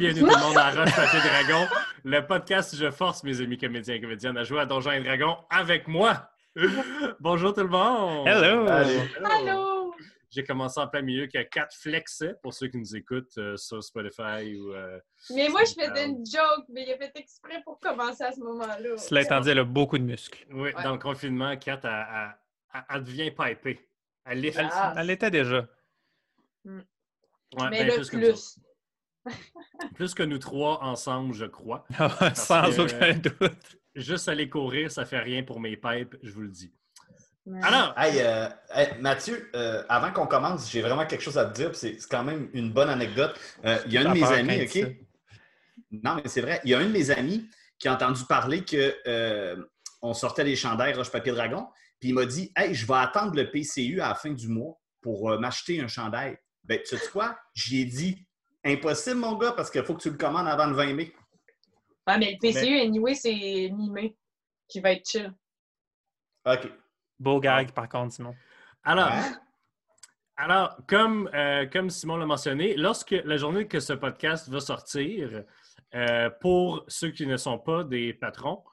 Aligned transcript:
bienvenue 0.00 0.20
tout 0.20 0.26
le 0.26 0.40
monde 0.40 0.56
à 0.56 0.70
Roche 0.70 0.94
Papier 0.96 1.20
Dragon, 1.20 1.66
le 2.04 2.26
podcast 2.26 2.72
où 2.72 2.76
je 2.76 2.90
force 2.90 3.22
mes 3.22 3.40
amis 3.40 3.58
comédiens 3.58 3.94
et 3.96 4.00
comédiennes 4.00 4.36
à 4.38 4.44
jouer 4.44 4.60
à 4.60 4.66
Donjons 4.66 4.92
et 4.92 5.02
Dragons 5.02 5.36
avec 5.50 5.86
moi. 5.88 6.30
Bonjour 7.20 7.52
tout 7.52 7.60
le 7.60 7.68
monde! 7.68 8.26
Hello! 8.26 8.66
Allô! 9.24 9.94
J'ai 10.30 10.44
commencé 10.44 10.80
en 10.80 10.86
plein 10.86 11.02
milieu 11.02 11.26
qu'il 11.26 11.38
y 11.40 11.42
a 11.42 11.46
quatre 11.46 11.74
flexes 11.76 12.24
pour 12.42 12.54
ceux 12.54 12.68
qui 12.68 12.78
nous 12.78 12.94
écoutent 12.96 13.36
euh, 13.38 13.56
sur 13.56 13.82
Spotify 13.82 14.56
ou. 14.56 14.72
euh, 14.72 14.98
Mais 15.34 15.48
moi, 15.48 15.62
je 15.64 15.72
faisais 15.72 16.06
une 16.06 16.24
joke, 16.24 16.64
mais 16.72 16.84
il 16.86 16.92
a 16.92 16.96
fait 16.96 17.12
exprès 17.16 17.60
pour 17.64 17.78
commencer 17.80 18.22
à 18.24 18.30
ce 18.32 18.40
moment-là. 18.40 18.78
Cela 18.96 19.22
étant 19.22 19.40
dit, 19.40 19.50
elle 19.50 19.58
a 19.58 19.64
beaucoup 19.64 19.98
de 19.98 20.04
muscles. 20.04 20.46
Oui, 20.50 20.72
Ouais. 20.72 20.82
dans 20.84 20.92
le 20.92 20.98
confinement, 20.98 21.56
Kat, 21.56 21.80
elle, 21.82 21.90
elle- 21.90 22.36
elle- 22.74 22.84
elle 22.94 23.02
devient 23.04 23.30
pipée. 23.32 23.80
Elle 24.24 24.52
Ah. 24.70 25.02
l'était 25.02 25.30
déjà. 25.30 25.66
Ouais, 26.64 26.72
mais 27.70 27.78
ben, 27.84 27.86
le 27.88 27.94
plus, 27.96 28.10
que. 28.10 28.16
Plus. 29.94 30.14
Que 30.14 30.22
nous 30.22 30.38
trois 30.38 30.82
ensemble, 30.82 31.34
je 31.34 31.44
crois. 31.46 31.86
Sans 32.34 32.62
que- 32.70 32.80
aucun 32.82 33.14
doute. 33.14 33.76
Juste 33.94 34.28
aller 34.28 34.48
courir, 34.48 34.90
ça 34.90 35.04
fait 35.04 35.18
rien 35.18 35.42
pour 35.42 35.60
mes 35.60 35.76
pipes, 35.76 36.16
je 36.22 36.30
vous 36.30 36.42
le 36.42 36.48
dis. 36.48 36.72
Alors, 37.62 37.92
Hey, 37.98 38.20
euh, 38.20 38.48
hey, 38.72 38.88
Mathieu, 39.00 39.50
euh, 39.56 39.82
avant 39.88 40.12
qu'on 40.12 40.26
commence, 40.26 40.70
j'ai 40.70 40.82
vraiment 40.82 41.06
quelque 41.06 41.22
chose 41.22 41.38
à 41.38 41.46
te 41.46 41.54
dire. 41.54 41.70
puis 41.72 41.78
C'est 41.80 42.08
quand 42.08 42.22
même 42.22 42.48
une 42.52 42.70
bonne 42.72 42.88
anecdote. 42.88 43.34
Euh, 43.64 43.78
Il 43.86 43.92
y 43.92 43.98
a 43.98 44.02
un 44.08 44.14
de 44.14 44.20
mes 44.20 44.26
amis, 44.26 44.62
OK? 44.62 44.96
Non, 45.90 46.14
mais 46.16 46.22
c'est 46.26 46.40
vrai. 46.42 46.60
Il 46.64 46.70
y 46.70 46.74
a 46.74 46.78
un 46.78 46.84
de 46.86 46.92
mes 46.92 47.10
amis 47.10 47.48
qui 47.78 47.88
a 47.88 47.94
entendu 47.94 48.22
parler 48.28 48.64
que 48.64 48.94
euh, 49.08 49.56
on 50.02 50.14
sortait 50.14 50.44
les 50.44 50.54
chandails 50.54 50.94
Roche-Papier-Dragon. 50.94 51.66
Puis 51.98 52.10
il 52.10 52.14
m'a 52.14 52.26
dit 52.26 52.52
Hey, 52.54 52.74
je 52.74 52.86
vais 52.86 52.94
attendre 52.94 53.34
le 53.34 53.50
PCU 53.50 54.00
à 54.00 54.10
la 54.10 54.14
fin 54.14 54.30
du 54.30 54.46
mois 54.46 54.78
pour 55.00 55.32
euh, 55.32 55.38
m'acheter 55.38 55.80
un 55.80 55.88
chandail. 55.88 56.36
Ben, 56.64 56.78
tu 56.86 56.96
sais 56.96 57.08
quoi? 57.10 57.36
J'y 57.54 57.80
ai 57.80 57.84
dit 57.86 58.24
Impossible, 58.64 59.16
mon 59.16 59.36
gars, 59.36 59.52
parce 59.52 59.70
qu'il 59.70 59.82
faut 59.84 59.94
que 59.94 60.02
tu 60.02 60.10
le 60.10 60.16
commandes 60.16 60.48
avant 60.48 60.66
le 60.66 60.74
20 60.74 60.94
mai. 60.94 61.12
Ouais, 62.06 62.18
mais 62.18 62.32
le 62.32 62.38
PCU, 62.38 62.78
anyway, 62.80 63.14
c'est 63.14 63.70
mi-mai 63.72 64.16
qui 64.68 64.80
va 64.80 64.92
être 64.92 65.08
chill. 65.08 65.32
OK. 66.44 66.70
Beau 67.18 67.40
gag, 67.40 67.72
par 67.72 67.88
contre, 67.88 68.14
Simon. 68.14 68.34
alors, 68.84 69.08
Ouais. 69.08 69.32
Alors, 70.42 70.74
comme, 70.88 71.28
euh, 71.34 71.66
comme 71.66 71.90
Simon 71.90 72.16
l'a 72.16 72.24
mentionné, 72.24 72.74
lorsque 72.74 73.10
la 73.10 73.36
journée 73.36 73.68
que 73.68 73.78
ce 73.78 73.92
podcast 73.92 74.48
va 74.48 74.60
sortir, 74.60 75.44
euh, 75.94 76.30
pour 76.40 76.82
ceux 76.88 77.10
qui 77.10 77.26
ne 77.26 77.36
sont 77.36 77.58
pas 77.58 77.84
des 77.84 78.14
patrons, 78.14 78.64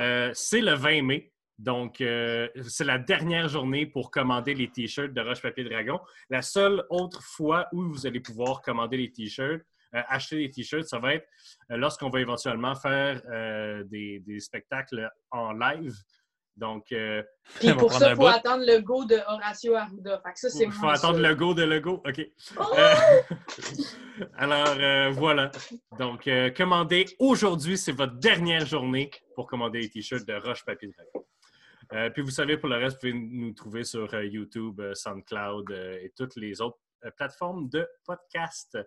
euh, 0.00 0.30
c'est 0.34 0.60
le 0.60 0.74
20 0.74 1.00
mai. 1.02 1.32
Donc, 1.58 2.00
euh, 2.00 2.48
c'est 2.68 2.84
la 2.84 2.98
dernière 2.98 3.48
journée 3.48 3.86
pour 3.86 4.10
commander 4.10 4.54
les 4.54 4.70
T-shirts 4.70 5.12
de 5.12 5.20
Roche 5.20 5.40
Papier 5.42 5.64
Dragon. 5.64 6.00
La 6.30 6.42
seule 6.42 6.84
autre 6.90 7.22
fois 7.22 7.68
où 7.72 7.82
vous 7.82 8.06
allez 8.06 8.20
pouvoir 8.20 8.60
commander 8.60 8.96
les 8.96 9.12
T-shirts, 9.12 9.62
euh, 9.94 10.02
acheter 10.08 10.36
des 10.36 10.50
T-shirts, 10.50 10.88
ça 10.88 10.98
va 10.98 11.14
être 11.14 11.28
euh, 11.70 11.76
lorsqu'on 11.76 12.10
va 12.10 12.20
éventuellement 12.20 12.74
faire 12.74 13.22
euh, 13.30 13.84
des, 13.84 14.20
des 14.20 14.40
spectacles 14.40 15.08
en 15.30 15.52
live. 15.52 15.94
Donc, 16.56 16.92
euh, 16.92 17.22
Puis 17.58 17.72
pour 17.74 17.92
ça, 17.92 18.10
il 18.10 18.16
faut 18.16 18.22
bout. 18.22 18.26
attendre 18.28 18.64
le 18.64 18.80
go 18.80 19.04
de 19.04 19.16
Horacio 19.26 19.74
Arruda. 19.74 20.20
Fait 20.24 20.32
que 20.32 20.38
ça, 20.38 20.50
c'est 20.50 20.64
il 20.64 20.72
faut 20.72 20.88
attendre 20.88 21.18
sûr. 21.18 21.28
le 21.28 21.34
go 21.34 21.52
de 21.54 21.64
le 21.64 21.80
go. 21.80 22.00
OK. 22.06 22.26
Oh! 22.58 22.62
Euh, 22.78 22.94
Alors, 24.36 24.76
euh, 24.78 25.10
voilà. 25.10 25.50
Donc, 25.98 26.28
euh, 26.28 26.50
commandez 26.50 27.06
aujourd'hui, 27.18 27.76
c'est 27.76 27.92
votre 27.92 28.14
dernière 28.14 28.66
journée 28.66 29.10
pour 29.34 29.48
commander 29.48 29.80
les 29.80 29.90
t-shirts 29.90 30.26
de 30.26 30.34
Roche 30.34 30.64
Papier 30.64 30.92
Dragon. 30.96 31.26
Euh, 31.92 32.10
puis, 32.10 32.22
vous 32.22 32.30
savez, 32.30 32.56
pour 32.56 32.68
le 32.68 32.76
reste, 32.76 32.96
vous 32.96 33.10
pouvez 33.10 33.12
nous 33.12 33.52
trouver 33.52 33.84
sur 33.84 34.12
euh, 34.14 34.24
YouTube, 34.24 34.80
euh, 34.80 34.94
SoundCloud 34.94 35.70
et 35.70 36.12
toutes 36.16 36.36
les 36.36 36.60
autres 36.60 36.78
plateformes 37.16 37.68
de 37.68 37.86
podcast. 38.06 38.78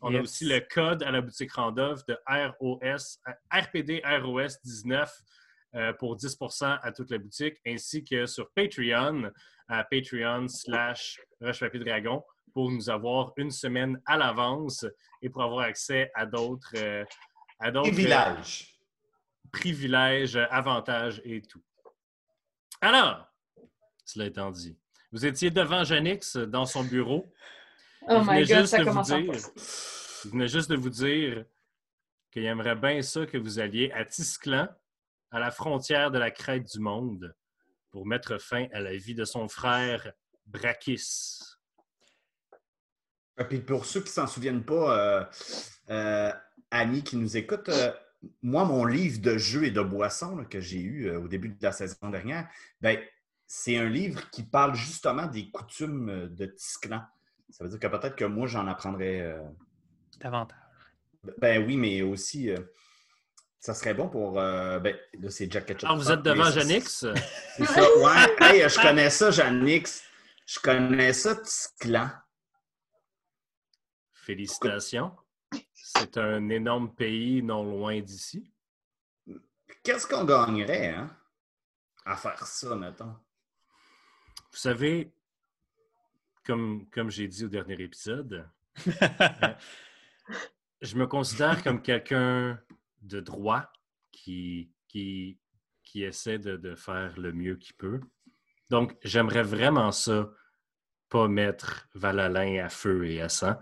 On 0.00 0.14
a 0.14 0.20
aussi 0.20 0.46
le 0.46 0.60
code 0.60 1.02
à 1.02 1.10
la 1.10 1.20
boutique 1.20 1.52
Randolph 1.52 2.04
de 2.06 2.16
ROS, 2.26 3.18
RPD 3.50 4.02
ROS 4.04 4.60
19 4.64 5.10
euh, 5.74 5.92
pour 5.94 6.16
10% 6.16 6.78
à 6.82 6.92
toute 6.92 7.10
la 7.10 7.18
boutique, 7.18 7.58
ainsi 7.66 8.02
que 8.02 8.24
sur 8.24 8.50
Patreon, 8.52 9.30
à 9.68 9.84
Patreon 9.84 10.48
slash 10.48 11.20
Roche 11.40 11.60
Papier 11.60 11.80
Dragon, 11.80 12.22
pour 12.54 12.70
nous 12.70 12.88
avoir 12.88 13.32
une 13.36 13.50
semaine 13.50 14.00
à 14.06 14.16
l'avance 14.16 14.86
et 15.20 15.28
pour 15.28 15.42
avoir 15.42 15.66
accès 15.66 16.10
à 16.14 16.24
d'autres 16.24 16.72
euh, 16.76 17.04
à 17.58 17.68
euh, 17.68 17.82
privilèges, 19.52 20.36
euh, 20.36 20.46
avantages 20.50 21.20
et 21.24 21.42
tout. 21.42 21.62
Alors, 22.80 23.26
cela 24.04 24.26
étant 24.26 24.50
dit, 24.50 24.78
vous 25.12 25.26
étiez 25.26 25.50
devant 25.50 25.84
Janix 25.84 26.36
dans 26.36 26.66
son 26.66 26.84
bureau. 26.84 27.32
Oh 28.08 28.20
my 28.20 28.44
god, 28.44 28.46
juste 28.46 28.66
ça 28.66 28.78
de 28.78 28.82
vous 28.84 28.90
commence 28.90 29.10
à 29.10 29.20
dire-. 29.20 29.32
Il 30.24 30.30
venait 30.30 30.48
juste 30.48 30.70
de 30.70 30.76
vous 30.76 30.90
dire 30.90 31.44
qu'il 32.30 32.44
aimerait 32.44 32.76
bien 32.76 33.02
ça 33.02 33.26
que 33.26 33.38
vous 33.38 33.58
alliez 33.58 33.90
à 33.92 34.04
Tisclan, 34.04 34.68
à 35.30 35.38
la 35.38 35.50
frontière 35.50 36.10
de 36.10 36.18
la 36.18 36.30
crête 36.30 36.70
du 36.70 36.80
monde, 36.80 37.34
pour 37.90 38.06
mettre 38.06 38.38
fin 38.38 38.66
à 38.72 38.80
la 38.80 38.96
vie 38.96 39.14
de 39.14 39.24
son 39.24 39.48
frère 39.48 40.12
Brakis. 40.46 41.38
Et 43.38 43.44
puis 43.44 43.60
pour 43.60 43.84
ceux 43.84 44.02
qui 44.02 44.10
s'en 44.10 44.26
souviennent 44.26 44.64
pas, 44.64 44.98
euh, 44.98 45.24
euh, 45.90 46.32
Annie 46.70 47.02
qui 47.02 47.16
nous 47.16 47.36
écoute, 47.36 47.68
euh, 47.68 47.92
moi, 48.42 48.64
mon 48.64 48.84
livre 48.84 49.20
de 49.20 49.36
jeux 49.38 49.64
et 49.64 49.70
de 49.70 49.80
boissons 49.82 50.36
là, 50.36 50.44
que 50.44 50.60
j'ai 50.60 50.80
eu 50.80 51.06
euh, 51.08 51.20
au 51.20 51.28
début 51.28 51.48
de 51.48 51.56
la 51.62 51.72
saison 51.72 52.10
dernière, 52.10 52.48
ben, 52.80 52.98
c'est 53.46 53.76
un 53.76 53.88
livre 53.88 54.28
qui 54.30 54.42
parle 54.42 54.74
justement 54.74 55.26
des 55.26 55.50
coutumes 55.50 56.08
euh, 56.08 56.26
de 56.28 56.46
Tisclan. 56.46 57.02
Ça 57.50 57.64
veut 57.64 57.70
dire 57.70 57.78
que 57.78 57.86
peut-être 57.86 58.16
que 58.16 58.24
moi, 58.24 58.46
j'en 58.46 58.66
apprendrais. 58.66 59.20
euh, 59.20 59.42
Davantage. 60.18 60.58
ben 61.38 61.64
oui, 61.66 61.76
mais 61.76 62.02
aussi, 62.02 62.50
euh, 62.50 62.56
ça 63.60 63.72
serait 63.74 63.94
bon 63.94 64.08
pour. 64.08 64.32
ben, 64.32 64.96
là, 65.20 65.30
c'est 65.30 65.50
Jack 65.50 65.66
Ketchup. 65.66 65.88
Ah, 65.90 65.94
vous 65.94 66.10
êtes 66.10 66.22
devant 66.22 66.50
Janix? 66.50 67.04
C'est 67.56 67.64
ça, 67.64 67.80
ouais. 67.98 68.36
Hey, 68.40 68.68
je 68.68 68.80
connais 68.80 69.10
ça, 69.10 69.30
Janix. 69.30 70.02
Je 70.46 70.58
connais 70.60 71.12
ça, 71.12 71.36
Tisclan. 71.36 72.10
Félicitations. 74.12 75.12
C'est 75.98 76.18
un 76.18 76.48
énorme 76.50 76.94
pays 76.94 77.42
non 77.42 77.64
loin 77.64 78.00
d'ici. 78.00 78.52
Qu'est-ce 79.82 80.06
qu'on 80.06 80.24
gagnerait, 80.24 80.88
hein, 80.88 81.10
à 82.04 82.16
faire 82.16 82.46
ça, 82.46 82.76
mettons? 82.76 83.16
Vous 84.50 84.58
savez, 84.58 85.12
comme, 86.44 86.88
comme 86.90 87.10
j'ai 87.10 87.28
dit 87.28 87.44
au 87.44 87.48
dernier 87.48 87.80
épisode, 87.80 88.48
je 90.82 90.96
me 90.96 91.06
considère 91.06 91.62
comme 91.62 91.80
quelqu'un 91.82 92.60
de 93.02 93.20
droit 93.20 93.70
qui, 94.12 94.70
qui, 94.88 95.38
qui 95.82 96.04
essaie 96.04 96.38
de, 96.38 96.56
de 96.56 96.74
faire 96.74 97.18
le 97.18 97.32
mieux 97.32 97.56
qu'il 97.56 97.76
peut. 97.76 98.00
Donc, 98.70 98.96
j'aimerais 99.02 99.42
vraiment 99.42 99.92
ça, 99.92 100.30
pas 101.08 101.28
mettre 101.28 101.88
Valalin 101.94 102.64
à 102.64 102.68
feu 102.68 103.06
et 103.06 103.20
à 103.22 103.28
sang. 103.28 103.56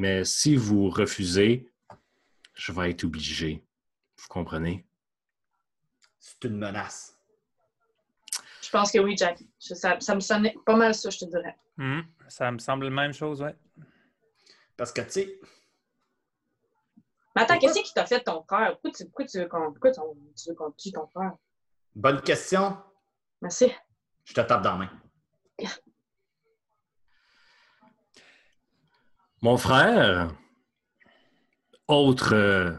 Mais 0.00 0.24
si 0.24 0.56
vous 0.56 0.88
refusez, 0.88 1.70
je 2.54 2.72
vais 2.72 2.88
être 2.90 3.04
obligé. 3.04 3.62
Vous 4.16 4.28
comprenez? 4.30 4.86
C'est 6.18 6.42
une 6.44 6.56
menace. 6.56 7.18
Je 8.62 8.70
pense 8.70 8.90
que 8.92 8.98
oui, 8.98 9.14
Jackie. 9.14 9.46
Je- 9.60 9.74
Ça, 9.74 10.00
ça 10.00 10.14
me 10.14 10.20
sonnait 10.20 10.54
pas 10.64 10.74
mal 10.74 10.94
ça, 10.94 11.10
je 11.10 11.18
te 11.18 11.24
dirais. 11.26 11.54
Hmm, 11.76 12.00
Ça 12.28 12.50
me 12.50 12.58
semble 12.58 12.84
la 12.86 12.90
même 12.92 13.12
chose, 13.12 13.42
ouais. 13.42 13.54
Parce 14.74 14.90
que, 14.90 15.02
tu 15.02 15.10
sais, 15.10 15.38
Mais 17.36 17.42
attends, 17.42 17.58
qu'est-ce 17.58 17.80
qui 17.82 17.92
t'a 17.92 18.06
fait 18.06 18.22
ton 18.22 18.42
frère? 18.44 18.72
Pourquoi 18.80 18.92
tu, 18.92 19.04
pourquoi 19.04 19.26
tu 19.26 19.38
veux 19.38 19.48
qu'on 19.48 19.70
pourquoi 19.70 19.92
ton- 19.92 20.16
tu 20.34 20.48
veux 20.48 20.54
qu'on 20.54 20.70
tue 20.72 20.92
ton 20.92 21.06
frère? 21.08 21.34
bonne 21.94 22.22
question, 22.22 22.82
Merci. 23.42 23.70
je 24.24 24.32
te 24.32 24.40
tape 24.40 24.62
dans 24.62 24.78
la 24.78 24.86
main. 25.58 25.68
Mon 29.42 29.56
frère, 29.56 30.36
autre, 31.88 32.34
euh, 32.34 32.76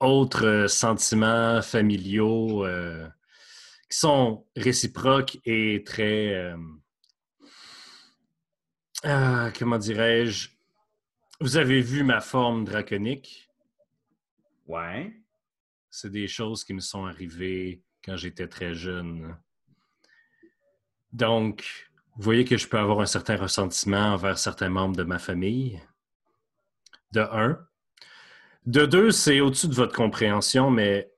autres 0.00 0.64
sentiments 0.66 1.60
familiaux 1.60 2.64
euh, 2.64 3.06
qui 3.90 3.98
sont 3.98 4.46
réciproques 4.56 5.38
et 5.44 5.82
très, 5.84 6.32
euh, 6.32 6.56
ah, 9.02 9.50
comment 9.58 9.76
dirais-je, 9.76 10.48
vous 11.38 11.58
avez 11.58 11.82
vu 11.82 12.02
ma 12.02 12.22
forme 12.22 12.64
draconique? 12.64 13.50
Ouais. 14.66 15.14
C'est 15.90 16.10
des 16.10 16.28
choses 16.28 16.64
qui 16.64 16.72
me 16.72 16.80
sont 16.80 17.04
arrivées 17.04 17.82
quand 18.02 18.16
j'étais 18.16 18.48
très 18.48 18.72
jeune. 18.72 19.36
Donc, 21.12 21.87
vous 22.18 22.24
voyez 22.24 22.44
que 22.44 22.56
je 22.56 22.66
peux 22.66 22.78
avoir 22.78 22.98
un 22.98 23.06
certain 23.06 23.36
ressentiment 23.36 24.12
envers 24.12 24.38
certains 24.38 24.68
membres 24.68 24.96
de 24.96 25.04
ma 25.04 25.20
famille? 25.20 25.80
De 27.12 27.20
un. 27.20 27.64
De 28.66 28.86
deux, 28.86 29.12
c'est 29.12 29.38
au-dessus 29.38 29.68
de 29.68 29.74
votre 29.74 29.94
compréhension, 29.94 30.68
mais 30.68 31.12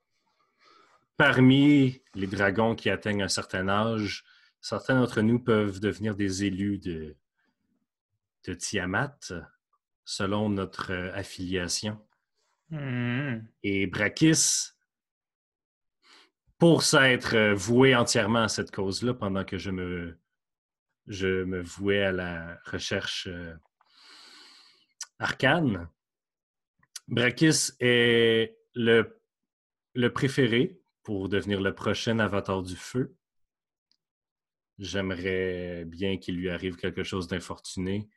parmi 1.17 2.03
les 2.15 2.27
dragons 2.27 2.75
qui 2.75 2.91
atteignent 2.91 3.23
un 3.23 3.29
certain 3.29 3.67
âge, 3.71 4.25
certains 4.61 5.01
d'entre 5.01 5.23
nous 5.23 5.39
peuvent 5.39 5.81
devenir 5.81 6.15
des 6.17 6.45
élus 6.45 6.79
de, 6.79 7.17
de 8.47 8.53
Tiamat 8.53 9.33
selon 10.05 10.51
notre 10.51 10.93
euh, 10.93 11.15
affiliation. 11.15 11.99
Hmm. 12.69 13.39
Et 13.63 13.87
Brakis, 13.87 14.73
pour 16.59 16.83
s'être 16.83 17.35
euh, 17.35 17.55
voué 17.55 17.97
entièrement 17.97 18.43
à 18.43 18.49
cette 18.49 18.71
cause-là 18.71 19.15
pendant 19.15 19.45
que 19.45 19.57
je 19.57 19.71
me, 19.71 20.20
je 21.11 21.43
me 21.43 21.61
vouais 21.61 22.05
à 22.05 22.13
la 22.13 22.57
recherche 22.65 23.27
euh, 23.27 23.53
arcane, 25.19 25.89
Brakis 27.09 27.73
est 27.81 28.57
le, 28.75 29.19
préféré 30.15 30.81
pour 31.03 31.29
devenir 31.29 31.61
le 31.61 31.75
prochain 31.75 32.21
avatar 32.21 32.63
du 32.63 32.77
feu. 32.77 33.17
J'aimerais 34.79 35.85
bien 35.85 36.17
qu'il 36.17 36.37
lui 36.37 36.49
arrive 36.49 36.77
quelque 36.77 37.03
chose 37.03 37.27
d'infortuné 37.27 38.09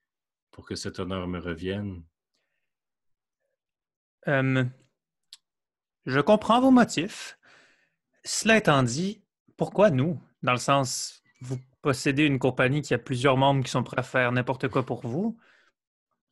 pour 0.52 0.68
que 0.68 0.76
cet 0.76 1.00
honneur 1.00 1.28
me 1.28 1.40
revienne. 1.40 2.06
Euh, 4.28 4.64
je 6.06 6.20
comprends 6.20 6.62
vos 6.62 6.72
motifs. 6.72 7.40
Cela 8.24 8.58
étant 8.58 8.84
dit, 8.84 9.26
pourquoi 9.58 9.90
nous? 9.90 10.22
Dans 10.44 10.54
le 10.54 10.60
sens, 10.60 11.24
vous 11.42 11.58
possédez 11.84 12.24
une 12.24 12.40
compagnie 12.40 12.82
qui 12.82 12.96
a 12.96 12.98
plusieurs 12.98 13.38
membres 13.38 13.64
qui 13.64 13.70
sont 13.70 13.84
prêts 13.84 14.00
à 14.00 14.04
faire 14.04 14.32
n'importe 14.32 14.70
quoi 14.70 14.84
pour 14.84 15.06
vous. 15.06 15.38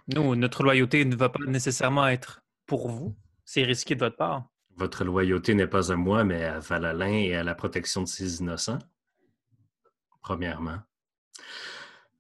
Nous, 0.08 0.36
notre 0.36 0.64
loyauté 0.64 1.06
ne 1.06 1.16
va 1.16 1.30
pas 1.30 1.44
nécessairement 1.46 2.08
être 2.08 2.42
pour 2.66 2.90
vous. 2.90 3.16
C'est 3.46 3.64
risqué 3.64 3.94
de 3.94 4.00
votre 4.00 4.16
part. 4.16 4.50
Votre 4.78 5.04
loyauté 5.04 5.54
n'est 5.54 5.68
pas 5.68 5.92
à 5.92 5.96
moi, 5.96 6.24
mais 6.24 6.46
à 6.46 6.60
Valalin 6.60 7.14
et 7.14 7.36
à 7.36 7.44
la 7.44 7.54
protection 7.54 8.02
de 8.02 8.08
ses 8.08 8.40
innocents. 8.40 8.80
Premièrement. 10.22 10.80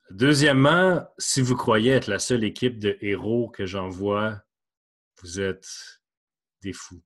Deuxièmement, 0.09 1.07
si 1.17 1.41
vous 1.41 1.55
croyez 1.55 1.93
être 1.93 2.07
la 2.07 2.19
seule 2.19 2.43
équipe 2.43 2.79
de 2.79 2.97
héros 2.99 3.49
que 3.49 3.65
j'envoie, 3.65 4.41
vous 5.21 5.39
êtes 5.39 6.01
des 6.61 6.73
fous. 6.73 7.01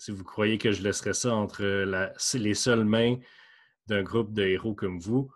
Si 0.00 0.12
vous 0.12 0.24
croyez 0.24 0.56
que 0.56 0.72
je 0.72 0.82
laisserai 0.82 1.12
ça 1.12 1.34
entre 1.34 1.62
la- 1.62 2.14
les 2.34 2.54
seules 2.54 2.86
mains 2.86 3.16
d'un 3.86 4.02
groupe 4.02 4.32
de 4.32 4.42
héros 4.44 4.74
comme 4.74 4.98
vous, 4.98 5.30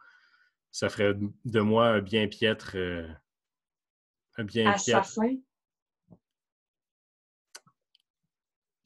ça 0.71 0.89
ferait 0.89 1.15
de 1.45 1.61
moi 1.61 1.89
un 1.89 2.01
bien 2.01 2.29
piètre. 2.29 2.73
euh, 2.75 3.07
un 4.39 4.45
bien 4.45 4.73
piètre. 4.73 5.01
Assassin. 5.01 5.37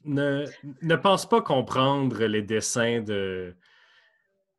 ne, 0.05 0.47
ne 0.83 0.97
pense 0.97 1.29
pas 1.29 1.43
comprendre 1.43 2.25
les 2.25 2.43
dessins 2.43 3.01
de 3.01 3.55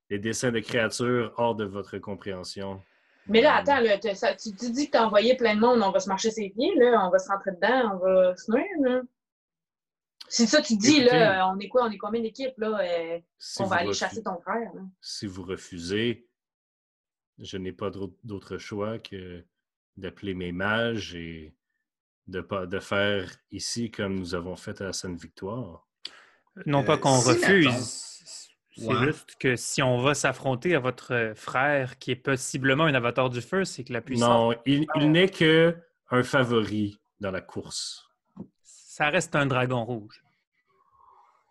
les 0.10 0.20
dessins 0.20 0.52
de 0.52 0.60
créatures 0.60 1.34
hors 1.38 1.54
de 1.56 1.66
votre 1.66 1.98
compréhension. 2.00 2.82
Mais 3.28 3.42
là, 3.42 3.56
attends, 3.58 4.16
ça- 4.16 4.36
tu, 4.36 4.56
tu 4.56 4.72
dis 4.72 4.88
que 4.88 4.92
t'as 4.92 5.06
envoyé 5.06 5.36
plein 5.36 5.56
de 5.56 5.60
monde, 5.60 5.82
on 5.84 5.92
va 5.92 6.00
se 6.00 6.10
marcher 6.10 6.32
ses 6.32 6.50
pieds, 6.50 6.74
là, 6.76 7.06
on 7.06 7.10
va 7.12 7.20
se 7.20 7.28
rentrer 7.30 7.52
dedans, 7.52 7.94
on 7.94 7.98
va 7.98 8.36
se 8.36 8.52
nuire, 8.52 8.66
là. 8.82 9.02
C'est 10.30 10.46
ça, 10.46 10.62
tu 10.62 10.78
dis, 10.78 10.98
Écoutez. 11.02 11.18
là, 11.20 11.52
on 11.54 11.60
est 11.60 11.68
quoi, 11.68 11.86
on 11.86 11.92
est 11.92 11.98
combien 11.98 12.22
d'équipes, 12.22 12.58
là, 12.58 12.80
euh, 12.82 13.20
Si 13.38 13.62
on 13.62 13.66
va 13.66 13.78
aller 13.78 13.94
chasser 13.94 14.22
ton 14.24 14.40
frère, 14.40 14.72
là? 14.76 14.82
Si 15.02 15.26
vous 15.26 15.44
refusez, 15.44 16.28
je 17.40 17.58
n'ai 17.58 17.72
pas 17.72 17.90
d'autre 18.24 18.58
choix 18.58 19.00
que 19.00 19.44
d'appeler 19.98 20.34
mes 20.36 20.52
mages 20.52 21.16
et 21.16 21.54
de, 22.28 22.42
pas, 22.42 22.66
de 22.68 22.80
faire 22.80 23.30
ici 23.52 23.90
comme 23.92 24.16
nous 24.20 24.36
avons 24.36 24.56
fait 24.56 24.80
à 24.82 24.86
la 24.86 24.94
Sainte-Victoire. 24.94 25.88
Non 26.66 26.84
pas 26.84 26.94
Euh, 26.94 26.98
qu'on 26.98 27.20
si, 27.22 27.30
refuse. 27.30 28.06
C'est 28.78 28.86
Ouais. 28.88 29.08
juste 29.08 29.36
que 29.40 29.56
si 29.58 29.82
on 29.82 29.98
va 30.00 30.14
s'affronter 30.14 30.74
à 30.76 30.80
votre 30.80 31.34
frère, 31.36 31.98
qui 31.98 32.12
est 32.12 32.16
possiblement 32.16 32.86
un 32.86 32.94
avatar 32.94 33.30
du 33.30 33.42
feu, 33.42 33.66
c'est 33.66 33.84
que 33.84 33.92
la 33.92 34.02
puissance, 34.02 34.30
Non, 34.30 34.62
il, 34.66 34.86
il 34.96 35.12
n'est 35.12 35.28
que 35.30 35.76
un 36.12 36.24
favori 36.24 36.98
dans 37.20 37.32
la 37.32 37.42
course. 37.42 38.09
Ça 39.00 39.10
reste 39.10 39.34
un 39.36 39.46
dragon 39.46 39.86
rouge. 39.86 40.22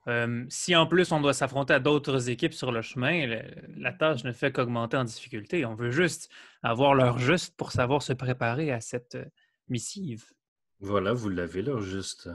Euh, 0.07 0.45
si 0.49 0.77
en 0.77 0.87
plus 0.87 1.13
on 1.13 1.21
doit 1.21 1.33
s'affronter 1.35 1.73
à 1.75 1.81
d'autres 1.81 2.29
équipes 2.31 2.55
sur 2.55 2.73
le 2.73 2.83
chemin, 2.83 3.27
le- 3.27 3.43
la 3.77 3.93
tâche 3.93 4.23
ne 4.25 4.33
fait 4.33 4.53
qu'augmenter 4.53 4.97
en 4.99 5.05
difficulté. 5.05 5.65
On 5.65 5.75
veut 5.75 5.91
juste 5.91 6.31
avoir 6.63 6.95
l'heure 6.95 7.19
juste 7.19 7.57
pour 7.57 7.73
savoir 7.73 8.03
se 8.03 8.13
préparer 8.13 8.71
à 8.71 8.81
cette 8.81 9.15
euh, 9.17 9.25
missive. 9.69 10.25
Voilà, 10.81 11.13
vous 11.13 11.29
l'avez 11.31 11.63
là, 11.63 11.81
juste. 11.81 12.31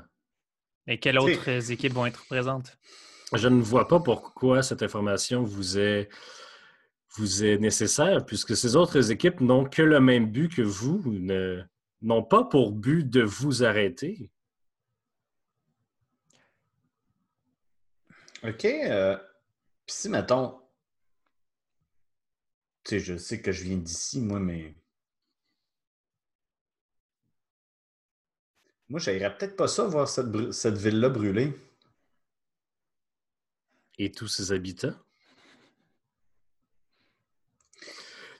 Et 0.87 0.99
quelles 0.99 1.19
autres 1.19 1.71
équipes 1.71 1.93
vont 1.93 2.05
être 2.07 2.25
présentes? 2.25 2.77
Je 3.33 3.47
ne 3.47 3.61
vois 3.61 3.87
pas 3.87 3.99
pourquoi 3.99 4.61
cette 4.61 4.83
information 4.83 5.43
vous 5.43 5.79
est, 5.79 6.09
vous 7.15 7.43
est 7.43 7.57
nécessaire, 7.57 8.25
puisque 8.25 8.55
ces 8.55 8.75
autres 8.75 9.11
équipes 9.11 9.41
n'ont 9.41 9.65
que 9.65 9.81
le 9.81 9.99
même 9.99 10.27
but 10.31 10.53
que 10.53 10.61
vous, 10.61 11.01
n'ont 12.01 12.23
pas 12.23 12.43
pour 12.43 12.71
but 12.71 13.09
de 13.09 13.21
vous 13.21 13.63
arrêter. 13.63 14.29
OK. 18.43 18.65
euh, 18.65 19.17
Puis 19.85 19.95
si, 19.95 20.09
mettons, 20.09 20.59
tu 22.83 22.89
sais, 22.89 22.99
je 22.99 23.17
sais 23.17 23.41
que 23.41 23.51
je 23.51 23.63
viens 23.63 23.77
d'ici, 23.77 24.21
moi, 24.21 24.39
mais. 24.39 24.75
Moi, 28.89 28.99
j'aimerais 28.99 29.35
peut-être 29.37 29.55
pas 29.55 29.67
ça 29.67 29.85
voir 29.85 30.07
cette, 30.07 30.27
bru- 30.27 30.51
cette 30.51 30.77
ville-là 30.77 31.09
brûler. 31.09 31.53
Et 33.97 34.11
tous 34.11 34.27
ses 34.27 34.51
habitants? 34.51 34.95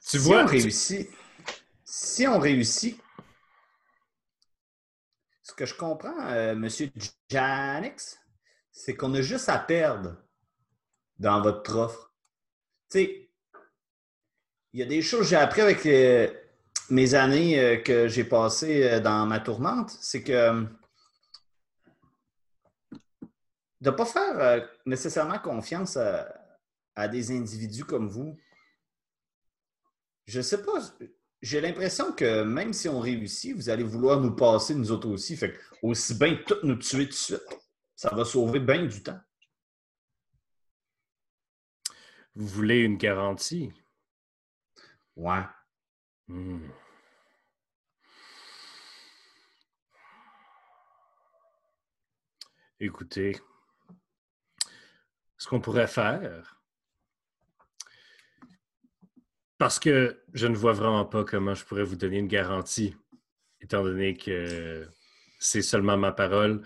si 0.02 0.18
vois, 0.18 0.42
on 0.42 0.46
tu- 0.46 0.52
réussit, 0.52 1.08
si 1.84 2.26
on 2.26 2.38
réussit, 2.38 3.00
ce 5.42 5.52
que 5.54 5.64
je 5.64 5.74
comprends, 5.74 6.20
euh, 6.26 6.54
Monsieur 6.54 6.90
Janix, 7.30 8.20
c'est 8.74 8.96
qu'on 8.96 9.14
a 9.14 9.22
juste 9.22 9.48
à 9.48 9.58
perdre 9.58 10.16
dans 11.18 11.40
votre 11.40 11.76
offre. 11.76 12.12
Tu 12.90 12.98
sais, 12.98 13.30
il 14.72 14.80
y 14.80 14.82
a 14.82 14.86
des 14.86 15.00
choses 15.00 15.20
que 15.20 15.26
j'ai 15.26 15.36
appris 15.36 15.60
avec 15.60 15.84
les- 15.84 16.36
mes 16.90 17.14
années 17.14 17.58
euh, 17.58 17.76
que 17.78 18.08
j'ai 18.08 18.24
passées 18.24 18.82
euh, 18.82 19.00
dans 19.00 19.24
ma 19.26 19.38
tourmente, 19.38 19.96
c'est 20.00 20.24
que 20.24 20.32
euh, 20.32 20.64
de 23.80 23.90
ne 23.90 23.96
pas 23.96 24.04
faire 24.06 24.38
euh, 24.40 24.60
nécessairement 24.86 25.38
confiance 25.38 25.96
à, 25.96 27.08
des 27.08 27.30
individus 27.30 27.84
comme 27.84 28.08
vous. 28.08 28.36
Je 30.26 30.40
sais 30.40 30.62
pas, 30.62 30.80
j'ai 31.42 31.60
l'impression 31.60 32.12
que 32.12 32.42
même 32.42 32.72
si 32.72 32.88
on 32.88 32.98
réussit, 32.98 33.54
vous 33.54 33.68
allez 33.68 33.84
vouloir 33.84 34.20
nous 34.20 34.34
passer, 34.34 34.74
nous 34.74 34.90
autres 34.90 35.08
aussi. 35.08 35.36
Fait 35.36 35.54
aussi 35.82 36.14
bien 36.14 36.36
tout 36.46 36.56
nous 36.64 36.76
tuer 36.76 37.04
tout 37.04 37.10
de 37.10 37.14
suite. 37.14 37.40
Ça 37.96 38.14
va 38.14 38.24
sauver 38.24 38.60
bien 38.60 38.86
du 38.86 39.02
temps. 39.02 39.20
vous 42.34 42.46
voulez 42.46 42.80
une 42.80 42.96
garantie? 42.96 43.72
Ouais. 45.16 45.44
Hmm. 46.28 46.68
Écoutez, 52.80 53.40
ce 55.38 55.46
qu'on 55.48 55.60
pourrait 55.60 55.86
faire, 55.86 56.60
parce 59.58 59.78
que 59.78 60.22
je 60.34 60.46
ne 60.46 60.56
vois 60.56 60.72
vraiment 60.72 61.04
pas 61.04 61.24
comment 61.24 61.54
je 61.54 61.64
pourrais 61.64 61.84
vous 61.84 61.96
donner 61.96 62.18
une 62.18 62.28
garantie, 62.28 62.96
étant 63.60 63.82
donné 63.84 64.16
que 64.16 64.88
c'est 65.38 65.62
seulement 65.62 65.96
ma 65.96 66.12
parole. 66.12 66.62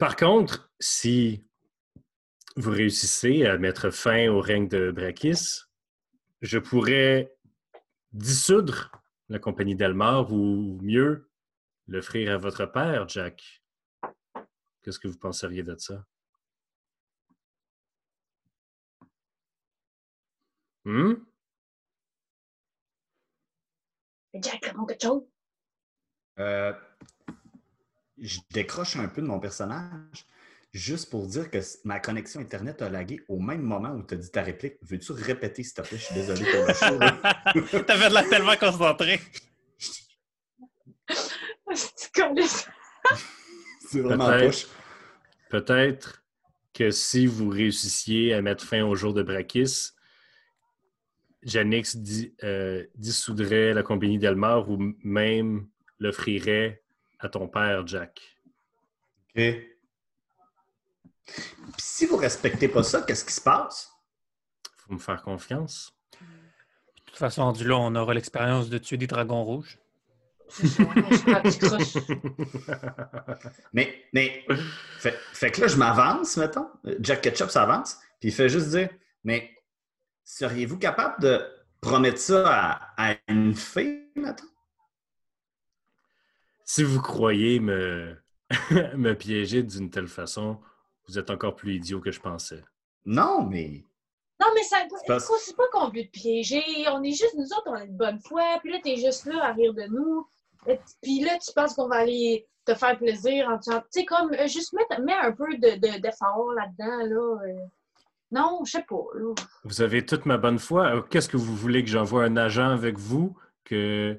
Par 0.00 0.16
contre, 0.16 0.72
si 0.80 1.44
vous 2.56 2.70
réussissez 2.70 3.44
à 3.44 3.58
mettre 3.58 3.90
fin 3.90 4.28
au 4.30 4.40
règne 4.40 4.66
de 4.66 4.90
Brakis, 4.90 5.64
je 6.40 6.58
pourrais 6.58 7.36
dissoudre 8.10 8.90
la 9.28 9.38
compagnie 9.38 9.76
d'Almar 9.76 10.32
ou 10.32 10.78
mieux, 10.80 11.30
l'offrir 11.86 12.32
à 12.32 12.38
votre 12.38 12.64
père, 12.64 13.10
Jack. 13.10 13.62
Qu'est-ce 14.80 14.98
que 14.98 15.06
vous 15.06 15.18
penseriez 15.18 15.62
de 15.62 15.76
ça? 15.76 16.06
Hmm? 20.86 21.12
Jack, 24.32 24.74
chose? 25.02 25.28
Euh, 26.38 26.72
je 28.20 28.40
décroche 28.52 28.96
un 28.96 29.08
peu 29.08 29.22
de 29.22 29.26
mon 29.26 29.40
personnage 29.40 30.26
juste 30.72 31.10
pour 31.10 31.26
dire 31.26 31.50
que 31.50 31.58
ma 31.84 31.98
connexion 32.00 32.40
Internet 32.40 32.80
a 32.82 32.88
lagué 32.88 33.20
au 33.28 33.40
même 33.40 33.62
moment 33.62 33.90
où 33.92 34.02
tu 34.04 34.14
as 34.14 34.16
dit 34.18 34.30
ta 34.30 34.42
réplique. 34.42 34.74
Veux-tu 34.82 35.12
répéter, 35.12 35.62
s'il 35.64 35.74
te 35.74 35.82
plaît? 35.82 35.98
Je 35.98 36.04
suis 36.04 36.14
désolé 36.14 36.44
pour 36.50 36.64
le 36.66 36.74
show. 37.72 37.82
T'avais 37.82 38.08
de 38.08 38.14
l'air 38.14 38.28
tellement 38.28 38.56
concentré. 38.56 39.20
C'est 43.80 44.00
vraiment 44.00 44.26
Peut-être. 44.26 44.44
poche. 44.46 44.66
Peut-être 45.48 46.24
que 46.72 46.90
si 46.90 47.26
vous 47.26 47.48
réussissiez 47.48 48.34
à 48.34 48.42
mettre 48.42 48.64
fin 48.64 48.82
au 48.84 48.94
jour 48.94 49.12
de 49.14 49.22
Brakis, 49.22 49.90
Janix 51.42 51.96
di- 51.96 52.34
euh, 52.44 52.84
dissoudrait 52.94 53.72
la 53.74 53.82
compagnie 53.82 54.18
d'Almar 54.18 54.70
ou 54.70 54.78
même 55.02 55.66
l'offrirais 55.98 56.79
à 57.20 57.28
ton 57.28 57.48
père, 57.48 57.86
Jack. 57.86 58.20
OK. 59.36 59.42
Puis 61.26 61.78
si 61.78 62.06
vous 62.06 62.16
respectez 62.16 62.68
pas 62.68 62.82
ça, 62.82 63.02
qu'est-ce 63.02 63.24
qui 63.24 63.32
se 63.32 63.40
passe? 63.40 63.92
faut 64.76 64.92
me 64.94 64.98
faire 64.98 65.22
confiance. 65.22 65.92
De 66.12 66.16
toute 67.06 67.16
façon, 67.16 67.42
rendu 67.42 67.64
là, 67.66 67.76
on 67.76 67.94
aura 67.94 68.14
l'expérience 68.14 68.68
de 68.70 68.78
tuer 68.78 68.96
des 68.96 69.06
dragons 69.06 69.44
rouges. 69.44 69.78
Mais, 73.72 74.04
mais 74.12 74.44
fait, 74.98 75.16
fait 75.32 75.52
que 75.52 75.60
là, 75.60 75.68
je 75.68 75.76
m'avance, 75.76 76.36
mettons. 76.36 76.66
Jack 76.98 77.20
Ketchup 77.20 77.50
s'avance, 77.50 77.98
puis 78.18 78.30
il 78.30 78.32
fait 78.32 78.48
juste 78.48 78.70
dire 78.70 78.88
Mais 79.22 79.54
seriez-vous 80.24 80.78
capable 80.78 81.22
de 81.22 81.40
promettre 81.80 82.18
ça 82.18 82.48
à, 82.48 83.10
à 83.12 83.14
une 83.28 83.54
fille, 83.54 84.08
mettons? 84.16 84.42
Si 86.72 86.84
vous 86.84 87.00
croyez 87.02 87.58
me, 87.58 88.14
me 88.96 89.14
piéger 89.14 89.64
d'une 89.64 89.90
telle 89.90 90.06
façon, 90.06 90.60
vous 91.08 91.18
êtes 91.18 91.28
encore 91.30 91.56
plus 91.56 91.74
idiot 91.74 91.98
que 92.00 92.12
je 92.12 92.20
pensais. 92.20 92.62
Non, 93.04 93.42
mais. 93.42 93.84
Non, 94.40 94.46
mais 94.54 94.62
ça, 94.62 94.76
c'est 95.40 95.56
pas 95.56 95.66
qu'on 95.72 95.86
veut 95.88 96.04
te 96.04 96.10
piéger. 96.12 96.62
On 96.92 97.02
est 97.02 97.10
juste, 97.10 97.34
nous 97.36 97.46
autres, 97.46 97.66
on 97.66 97.74
est 97.74 97.88
de 97.88 97.92
bonne 97.96 98.20
foi. 98.20 98.44
Puis 98.62 98.70
là, 98.70 98.78
t'es 98.84 98.94
juste 98.94 99.26
là 99.26 99.46
à 99.46 99.52
rire 99.52 99.74
de 99.74 99.82
nous. 99.90 100.24
Et 100.68 100.78
Puis 101.02 101.18
là, 101.24 101.36
tu 101.44 101.52
penses 101.52 101.74
qu'on 101.74 101.88
va 101.88 101.96
aller 101.96 102.46
te 102.64 102.74
faire 102.76 102.96
plaisir 102.96 103.48
en 103.48 103.56
disant, 103.56 103.80
tu 103.80 103.86
sais, 103.90 104.04
comme, 104.04 104.32
euh, 104.32 104.46
juste 104.46 104.72
mettre, 104.72 105.02
mets 105.02 105.12
un 105.12 105.32
peu 105.32 105.52
de- 105.56 105.74
de- 105.74 106.00
d'effort 106.00 106.52
là-dedans, 106.52 106.98
là. 107.04 107.48
euh. 107.48 107.58
Non, 108.30 108.60
je 108.64 108.70
sais 108.70 108.84
pas, 108.88 109.02
là. 109.14 109.34
Vous 109.64 109.82
avez 109.82 110.06
toute 110.06 110.24
ma 110.24 110.38
bonne 110.38 110.60
foi. 110.60 110.86
Alors, 110.86 111.08
Qu'est-ce 111.08 111.28
que 111.28 111.36
vous 111.36 111.56
voulez 111.56 111.82
que 111.82 111.90
j'envoie 111.90 112.22
un 112.22 112.36
agent 112.36 112.70
avec 112.70 112.96
vous 112.96 113.36
que 113.64 114.16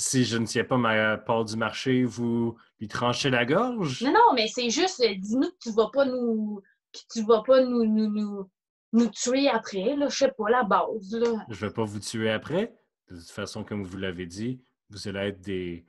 si 0.00 0.24
je 0.24 0.36
ne 0.36 0.46
tiens 0.46 0.64
pas 0.64 0.76
ma 0.76 1.16
part 1.16 1.44
du 1.44 1.56
marché, 1.56 2.04
vous 2.04 2.56
lui 2.80 2.88
tranchez 2.88 3.30
la 3.30 3.44
gorge? 3.44 4.02
Non, 4.02 4.12
non, 4.12 4.34
mais 4.34 4.48
c'est 4.48 4.70
juste, 4.70 5.00
euh, 5.00 5.14
dis-nous 5.16 5.50
que 5.50 5.56
tu 5.62 5.72
vas 5.72 5.90
pas 5.92 6.04
nous, 6.04 6.60
que 6.92 7.00
tu 7.12 7.24
vas 7.24 7.42
pas 7.42 7.62
nous, 7.62 7.84
nous, 7.84 8.10
nous, 8.10 8.50
nous 8.92 9.08
tuer 9.08 9.48
après, 9.48 9.96
là. 9.96 10.08
Je 10.08 10.16
sais 10.16 10.32
pas, 10.36 10.50
la 10.50 10.64
base, 10.64 11.12
là. 11.12 11.44
Je 11.48 11.54
ne 11.54 11.68
vais 11.68 11.74
pas 11.74 11.84
vous 11.84 12.00
tuer 12.00 12.30
après. 12.30 12.74
De 13.08 13.16
toute 13.16 13.30
façon, 13.30 13.64
comme 13.64 13.84
vous 13.84 13.96
l'avez 13.96 14.26
dit, 14.26 14.60
vous 14.90 15.08
allez 15.08 15.28
être 15.28 15.40
des 15.40 15.84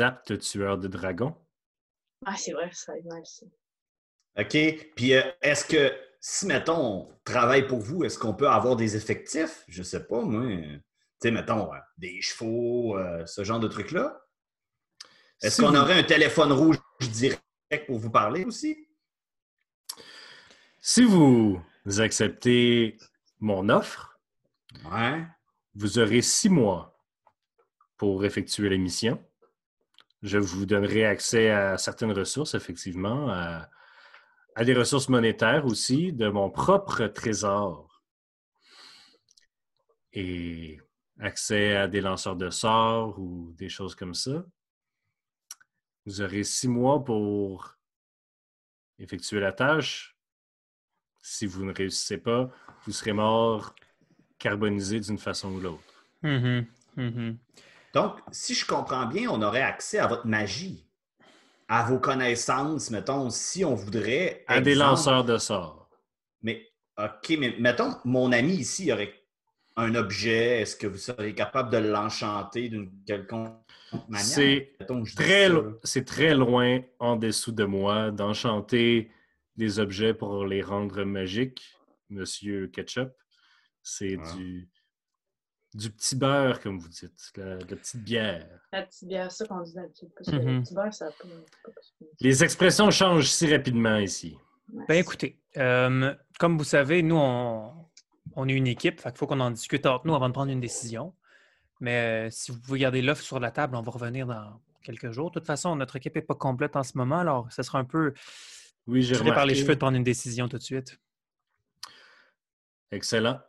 aptes 0.00 0.38
tueurs 0.38 0.78
de 0.78 0.88
dragons. 0.88 1.34
Ah, 2.24 2.36
c'est 2.36 2.52
vrai, 2.52 2.70
ça 2.72 2.92
va 2.92 2.98
être 2.98 3.18
nice. 3.18 3.44
OK. 4.38 4.92
Puis 4.96 5.14
euh, 5.14 5.22
est-ce 5.42 5.64
que, 5.64 5.92
si, 6.20 6.46
mettons, 6.46 6.78
on 6.78 7.08
travaille 7.24 7.66
pour 7.66 7.80
vous, 7.80 8.04
est-ce 8.04 8.18
qu'on 8.18 8.34
peut 8.34 8.48
avoir 8.48 8.76
des 8.76 8.96
effectifs? 8.96 9.64
Je 9.68 9.82
sais 9.82 10.06
pas, 10.06 10.22
moi. 10.22 10.46
Tu 11.22 11.28
sais, 11.28 11.32
mettons, 11.34 11.72
euh, 11.72 11.78
des 11.98 12.20
chevaux, 12.20 12.98
euh, 12.98 13.24
ce 13.26 13.44
genre 13.44 13.60
de 13.60 13.68
trucs-là. 13.68 14.20
Est-ce 15.40 15.54
Si 15.56 15.62
qu'on 15.62 15.70
vous- 15.70 15.76
aurait 15.76 16.00
un 16.00 16.02
téléphone 16.02 16.50
rouge 16.50 16.78
direct 17.00 17.86
pour 17.86 17.98
vous 18.00 18.10
parler 18.10 18.44
aussi? 18.44 18.88
Si 20.80 21.04
vous 21.04 21.62
acceptez 21.98 22.98
mon 23.38 23.68
offre, 23.68 24.18
Ouais. 24.90 25.24
vous 25.76 26.00
aurez 26.00 26.22
six 26.22 26.48
mois 26.48 26.98
pour 27.98 28.24
effectuer 28.24 28.68
la 28.68 28.76
mission. 28.76 29.24
Je 30.22 30.38
vous 30.38 30.66
donnerai 30.66 31.04
accès 31.04 31.50
à 31.50 31.78
certaines 31.78 32.10
ressources, 32.12 32.54
effectivement, 32.54 33.30
à, 33.30 33.68
à 34.56 34.64
des 34.64 34.74
ressources 34.74 35.08
monétaires 35.08 35.66
aussi, 35.66 36.12
de 36.12 36.28
mon 36.28 36.50
propre 36.50 37.06
trésor. 37.06 38.02
Et 40.12 40.80
accès 41.22 41.76
à 41.76 41.86
des 41.86 42.00
lanceurs 42.00 42.36
de 42.36 42.50
sorts 42.50 43.18
ou 43.18 43.52
des 43.56 43.68
choses 43.68 43.94
comme 43.94 44.14
ça. 44.14 44.44
Vous 46.04 46.20
aurez 46.20 46.42
six 46.42 46.68
mois 46.68 47.02
pour 47.04 47.76
effectuer 48.98 49.40
la 49.40 49.52
tâche. 49.52 50.16
Si 51.22 51.46
vous 51.46 51.64
ne 51.64 51.72
réussissez 51.72 52.18
pas, 52.18 52.50
vous 52.84 52.92
serez 52.92 53.12
mort 53.12 53.74
carbonisé 54.38 54.98
d'une 54.98 55.18
façon 55.18 55.52
ou 55.52 55.60
l'autre. 55.60 56.04
Mhm, 56.22 56.66
mhm. 56.96 57.38
Donc, 57.94 58.18
si 58.32 58.54
je 58.54 58.66
comprends 58.66 59.06
bien, 59.06 59.30
on 59.30 59.40
aurait 59.42 59.62
accès 59.62 59.98
à 59.98 60.08
votre 60.08 60.26
magie, 60.26 60.84
à 61.68 61.84
vos 61.84 62.00
connaissances, 62.00 62.90
mettons, 62.90 63.30
si 63.30 63.64
on 63.64 63.76
voudrait. 63.76 64.44
À 64.48 64.60
des 64.60 64.74
lanceurs 64.74 65.24
de 65.24 65.38
sorts. 65.38 65.88
Mais, 66.42 66.68
OK, 66.98 67.36
mais 67.38 67.54
mettons, 67.60 67.94
mon 68.04 68.32
ami 68.32 68.54
ici 68.54 68.92
aurait 68.92 69.21
un 69.76 69.94
objet. 69.94 70.60
Est-ce 70.60 70.76
que 70.76 70.86
vous 70.86 70.98
seriez 70.98 71.34
capable 71.34 71.70
de 71.70 71.78
l'enchanter 71.78 72.68
d'une 72.68 72.90
quelconque 73.04 73.54
manière? 74.08 74.24
C'est 74.24 76.04
très, 76.04 76.34
lo- 76.34 76.44
loin 76.46 76.80
en 76.98 77.16
dessous 77.16 77.52
de 77.52 77.64
moi 77.64 78.10
d'enchanter 78.10 79.10
des 79.56 79.78
objets 79.78 80.14
pour 80.14 80.44
les 80.44 80.62
rendre 80.62 81.04
magiques, 81.04 81.62
Monsieur 82.10 82.66
Ketchup. 82.68 83.10
C'est 83.82 84.16
Ah. 84.22 84.34
du, 84.36 84.68
du 85.74 85.90
petit 85.90 86.14
beurre, 86.16 86.60
comme 86.60 86.78
vous 86.78 86.88
dites, 86.88 87.32
la, 87.36 87.56
petite 87.56 88.02
bière. 88.04 88.46
La 88.72 88.82
petite 88.82 89.08
bière, 89.08 89.30
c'est 89.32 89.44
ça 89.44 89.48
qu'on 89.48 89.62
dit 89.62 89.74
d'habitude. 89.74 90.10
Parce 90.16 90.30
que 90.30 90.36
Mhm. 90.36 90.56
le 90.58 90.62
petit 90.62 90.74
beurre, 90.74 90.94
ça 90.94 91.06
a 91.06 91.10
pas. 91.10 91.14
c'est 91.24 91.62
pas 91.64 91.70
possible. 91.72 92.10
Les 92.20 92.44
expressions 92.44 92.90
changent 92.90 93.28
si 93.30 93.50
rapidement 93.52 93.96
ici. 93.96 94.36
Ben 94.88 94.94
écoutez, 94.98 95.38
euh, 95.56 96.14
comme 96.38 96.56
vous 96.58 96.64
savez, 96.64 97.02
nous, 97.02 97.16
on, 97.16 97.72
on 98.36 98.48
est 98.48 98.52
une 98.52 98.66
équipe, 98.66 99.00
fait 99.00 99.10
qu'il 99.10 99.18
faut 99.18 99.26
qu'on 99.26 99.40
en 99.40 99.50
discute 99.50 99.86
entre 99.86 100.06
nous 100.06 100.14
avant 100.14 100.28
de 100.28 100.34
prendre 100.34 100.50
une 100.52 100.60
décision. 100.60 101.14
Mais 101.80 102.26
euh, 102.26 102.30
si 102.30 102.52
vous 102.52 102.60
pouvez 102.60 102.78
garder 102.78 103.02
l'offre 103.02 103.22
sur 103.22 103.40
la 103.40 103.50
table, 103.50 103.74
on 103.76 103.82
va 103.82 103.90
revenir 103.90 104.26
dans 104.26 104.60
quelques 104.82 105.10
jours. 105.12 105.30
De 105.30 105.38
toute 105.40 105.46
façon, 105.46 105.74
notre 105.76 105.96
équipe 105.96 106.14
n'est 106.14 106.22
pas 106.22 106.34
complète 106.34 106.76
en 106.76 106.82
ce 106.82 106.96
moment, 106.96 107.18
alors 107.18 107.50
ce 107.52 107.62
sera 107.62 107.78
un 107.78 107.84
peu 107.84 108.12
Oui, 108.86 109.02
j'ai 109.02 109.14
tiré 109.16 109.26
par 109.30 109.46
les 109.46 109.52
remarqué. 109.52 109.54
cheveux 109.60 109.74
de 109.74 109.78
prendre 109.78 109.96
une 109.96 110.04
décision 110.04 110.48
tout 110.48 110.58
de 110.58 110.62
suite. 110.62 110.98
Excellent. 112.90 113.40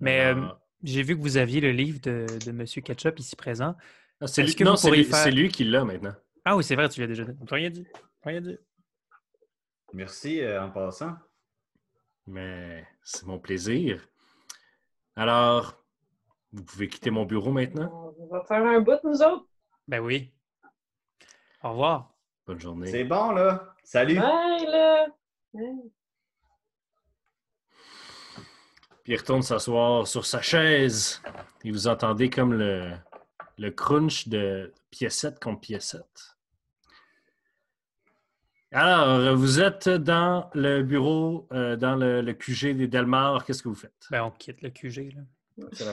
Mais 0.00 0.20
euh, 0.34 0.48
j'ai 0.82 1.02
vu 1.02 1.16
que 1.16 1.20
vous 1.22 1.36
aviez 1.36 1.60
le 1.60 1.70
livre 1.70 2.00
de, 2.00 2.26
de 2.44 2.50
M. 2.50 2.64
Ketchup 2.66 3.18
ici 3.18 3.36
présent. 3.36 3.76
ah, 4.20 4.26
lui, 4.38 4.54
non, 4.64 4.74
lui, 4.90 5.04
faire- 5.04 5.16
c'est 5.22 5.30
lui 5.30 5.48
qui 5.48 5.64
l'a 5.64 5.84
maintenant. 5.84 6.14
Ah 6.44 6.56
oui, 6.56 6.64
c'est 6.64 6.74
vrai, 6.74 6.88
tu 6.88 7.00
l'as 7.00 7.06
déjà 7.06 7.24
dit. 7.24 7.32
Rien 7.50 7.70
dit. 7.70 7.86
Rien 8.24 8.40
dit. 8.40 8.56
Merci 9.92 10.40
euh, 10.40 10.64
en 10.64 10.70
passant. 10.70 11.14
Mais 12.26 12.86
c'est 13.02 13.26
mon 13.26 13.38
plaisir. 13.38 14.06
Alors, 15.16 15.74
vous 16.52 16.64
pouvez 16.64 16.88
quitter 16.88 17.10
mon 17.10 17.24
bureau 17.24 17.50
maintenant. 17.50 18.14
On 18.18 18.26
va 18.26 18.44
faire 18.44 18.64
un 18.64 18.80
bout, 18.80 18.98
nous 19.04 19.22
autres. 19.22 19.46
Ben 19.88 20.00
oui. 20.00 20.32
Au 21.62 21.70
revoir. 21.70 22.14
Bonne 22.46 22.60
journée. 22.60 22.90
C'est 22.90 23.04
bon, 23.04 23.32
là. 23.32 23.74
Salut. 23.84 24.18
Ouais, 24.18 24.66
là. 24.66 25.06
Puis 29.02 29.14
il 29.14 29.16
retourne 29.16 29.42
s'asseoir 29.42 30.06
sur 30.06 30.24
sa 30.24 30.40
chaise. 30.40 31.20
Et 31.64 31.70
vous 31.70 31.88
entendez 31.88 32.30
comme 32.30 32.54
le, 32.54 32.92
le 33.58 33.70
crunch 33.70 34.28
de 34.28 34.72
piécette 34.90 35.42
contre 35.42 35.60
piécette. 35.60 36.31
Alors, 38.72 39.36
vous 39.36 39.60
êtes 39.60 39.88
dans 39.88 40.48
le 40.54 40.82
bureau, 40.82 41.46
euh, 41.52 41.76
dans 41.76 41.94
le, 41.94 42.22
le 42.22 42.32
QG 42.32 42.74
des 42.76 42.88
Delmar. 42.88 43.44
Qu'est-ce 43.44 43.62
que 43.62 43.68
vous 43.68 43.74
faites? 43.74 44.06
Ben 44.10 44.22
on 44.22 44.30
quitte 44.30 44.62
le 44.62 44.70
QG. 44.70 45.14
Là. 45.14 45.22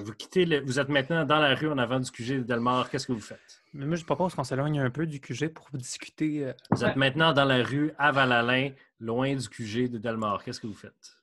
Vous 0.05 0.13
quittez, 0.13 0.45
le- 0.45 0.61
vous 0.61 0.79
êtes 0.79 0.87
maintenant 0.87 1.25
dans 1.25 1.39
la 1.39 1.53
rue 1.55 1.67
en 1.69 1.77
avant 1.77 1.99
du 1.99 2.09
QG 2.09 2.37
des 2.39 2.43
Delmar. 2.45 2.89
Qu'est-ce 2.89 3.05
que 3.07 3.11
vous 3.11 3.19
faites? 3.19 3.61
Mais 3.73 3.85
moi, 3.85 3.97
je 3.97 4.05
propose 4.05 4.33
qu'on 4.33 4.45
s'éloigne 4.45 4.79
un 4.79 4.89
peu 4.89 5.05
du 5.05 5.19
QG 5.19 5.49
pour 5.49 5.67
discuter. 5.73 6.45
euh, 6.47 6.53
Vous 6.71 6.83
êtes 6.85 6.91
Ouais. 6.91 6.99
maintenant 6.99 7.33
dans 7.33 7.43
la 7.45 7.61
rue 7.63 7.91
à 7.97 8.11
Val-Alain, 8.13 8.71
loin 9.01 9.35
du 9.35 9.49
QG 9.49 9.89
des 9.89 9.99
Delmar. 9.99 10.41
Qu'est-ce 10.43 10.61
que 10.61 10.67
vous 10.67 10.73
faites? 10.73 11.13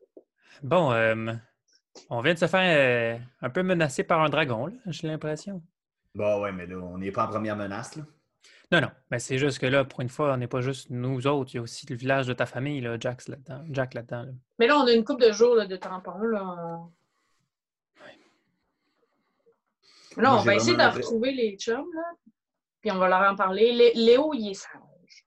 Bon, 0.62 0.92
euh, 0.92 1.32
on 2.10 2.20
vient 2.20 2.34
de 2.34 2.38
se 2.38 2.46
faire 2.46 3.18
euh, 3.18 3.18
un 3.40 3.50
peu 3.50 3.62
menacer 3.62 4.04
par 4.04 4.20
un 4.22 4.28
dragon, 4.28 4.66
là, 4.66 4.74
j'ai 4.88 5.08
l'impression. 5.08 5.62
Bon, 6.14 6.42
ouais, 6.42 6.52
mais 6.52 6.66
là, 6.66 6.76
on 6.76 6.98
n'est 6.98 7.10
pas 7.12 7.24
en 7.24 7.28
première 7.28 7.56
menace, 7.56 7.96
là. 7.96 8.02
Non, 8.72 8.80
non, 8.80 8.90
mais 9.10 9.20
c'est 9.20 9.38
juste 9.38 9.60
que 9.60 9.66
là, 9.66 9.84
pour 9.84 10.00
une 10.00 10.08
fois, 10.08 10.32
on 10.34 10.36
n'est 10.38 10.48
pas 10.48 10.60
juste 10.60 10.90
nous 10.90 11.26
autres, 11.28 11.52
il 11.54 11.56
y 11.56 11.58
a 11.58 11.62
aussi 11.62 11.86
le 11.86 11.94
village 11.94 12.26
de 12.26 12.32
ta 12.32 12.46
famille, 12.46 12.80
là, 12.80 12.96
Jack 12.98 13.28
là-dedans. 13.28 13.64
Jack 13.70 13.94
là-dedans. 13.94 14.22
là. 14.24 14.32
Mais 14.58 14.66
là, 14.66 14.76
on 14.78 14.86
a 14.86 14.92
une 14.92 15.04
couple 15.04 15.24
de 15.24 15.32
jours 15.32 15.54
là, 15.54 15.66
de 15.66 15.76
tampons. 15.76 16.18
Là, 16.18 16.42
on... 16.44 16.90
Là, 20.20 20.34
on 20.34 20.38
va 20.40 20.54
essayer 20.54 20.76
de 20.76 20.82
retrouver 20.82 21.32
les 21.32 21.56
chums, 21.56 21.84
là. 21.94 22.02
Puis 22.80 22.90
on 22.90 22.98
va 22.98 23.08
leur 23.08 23.30
en 23.30 23.36
parler. 23.36 23.72
Lé- 23.72 23.92
Léo, 23.94 24.32
il 24.34 24.50
est 24.50 24.54
sage. 24.54 25.24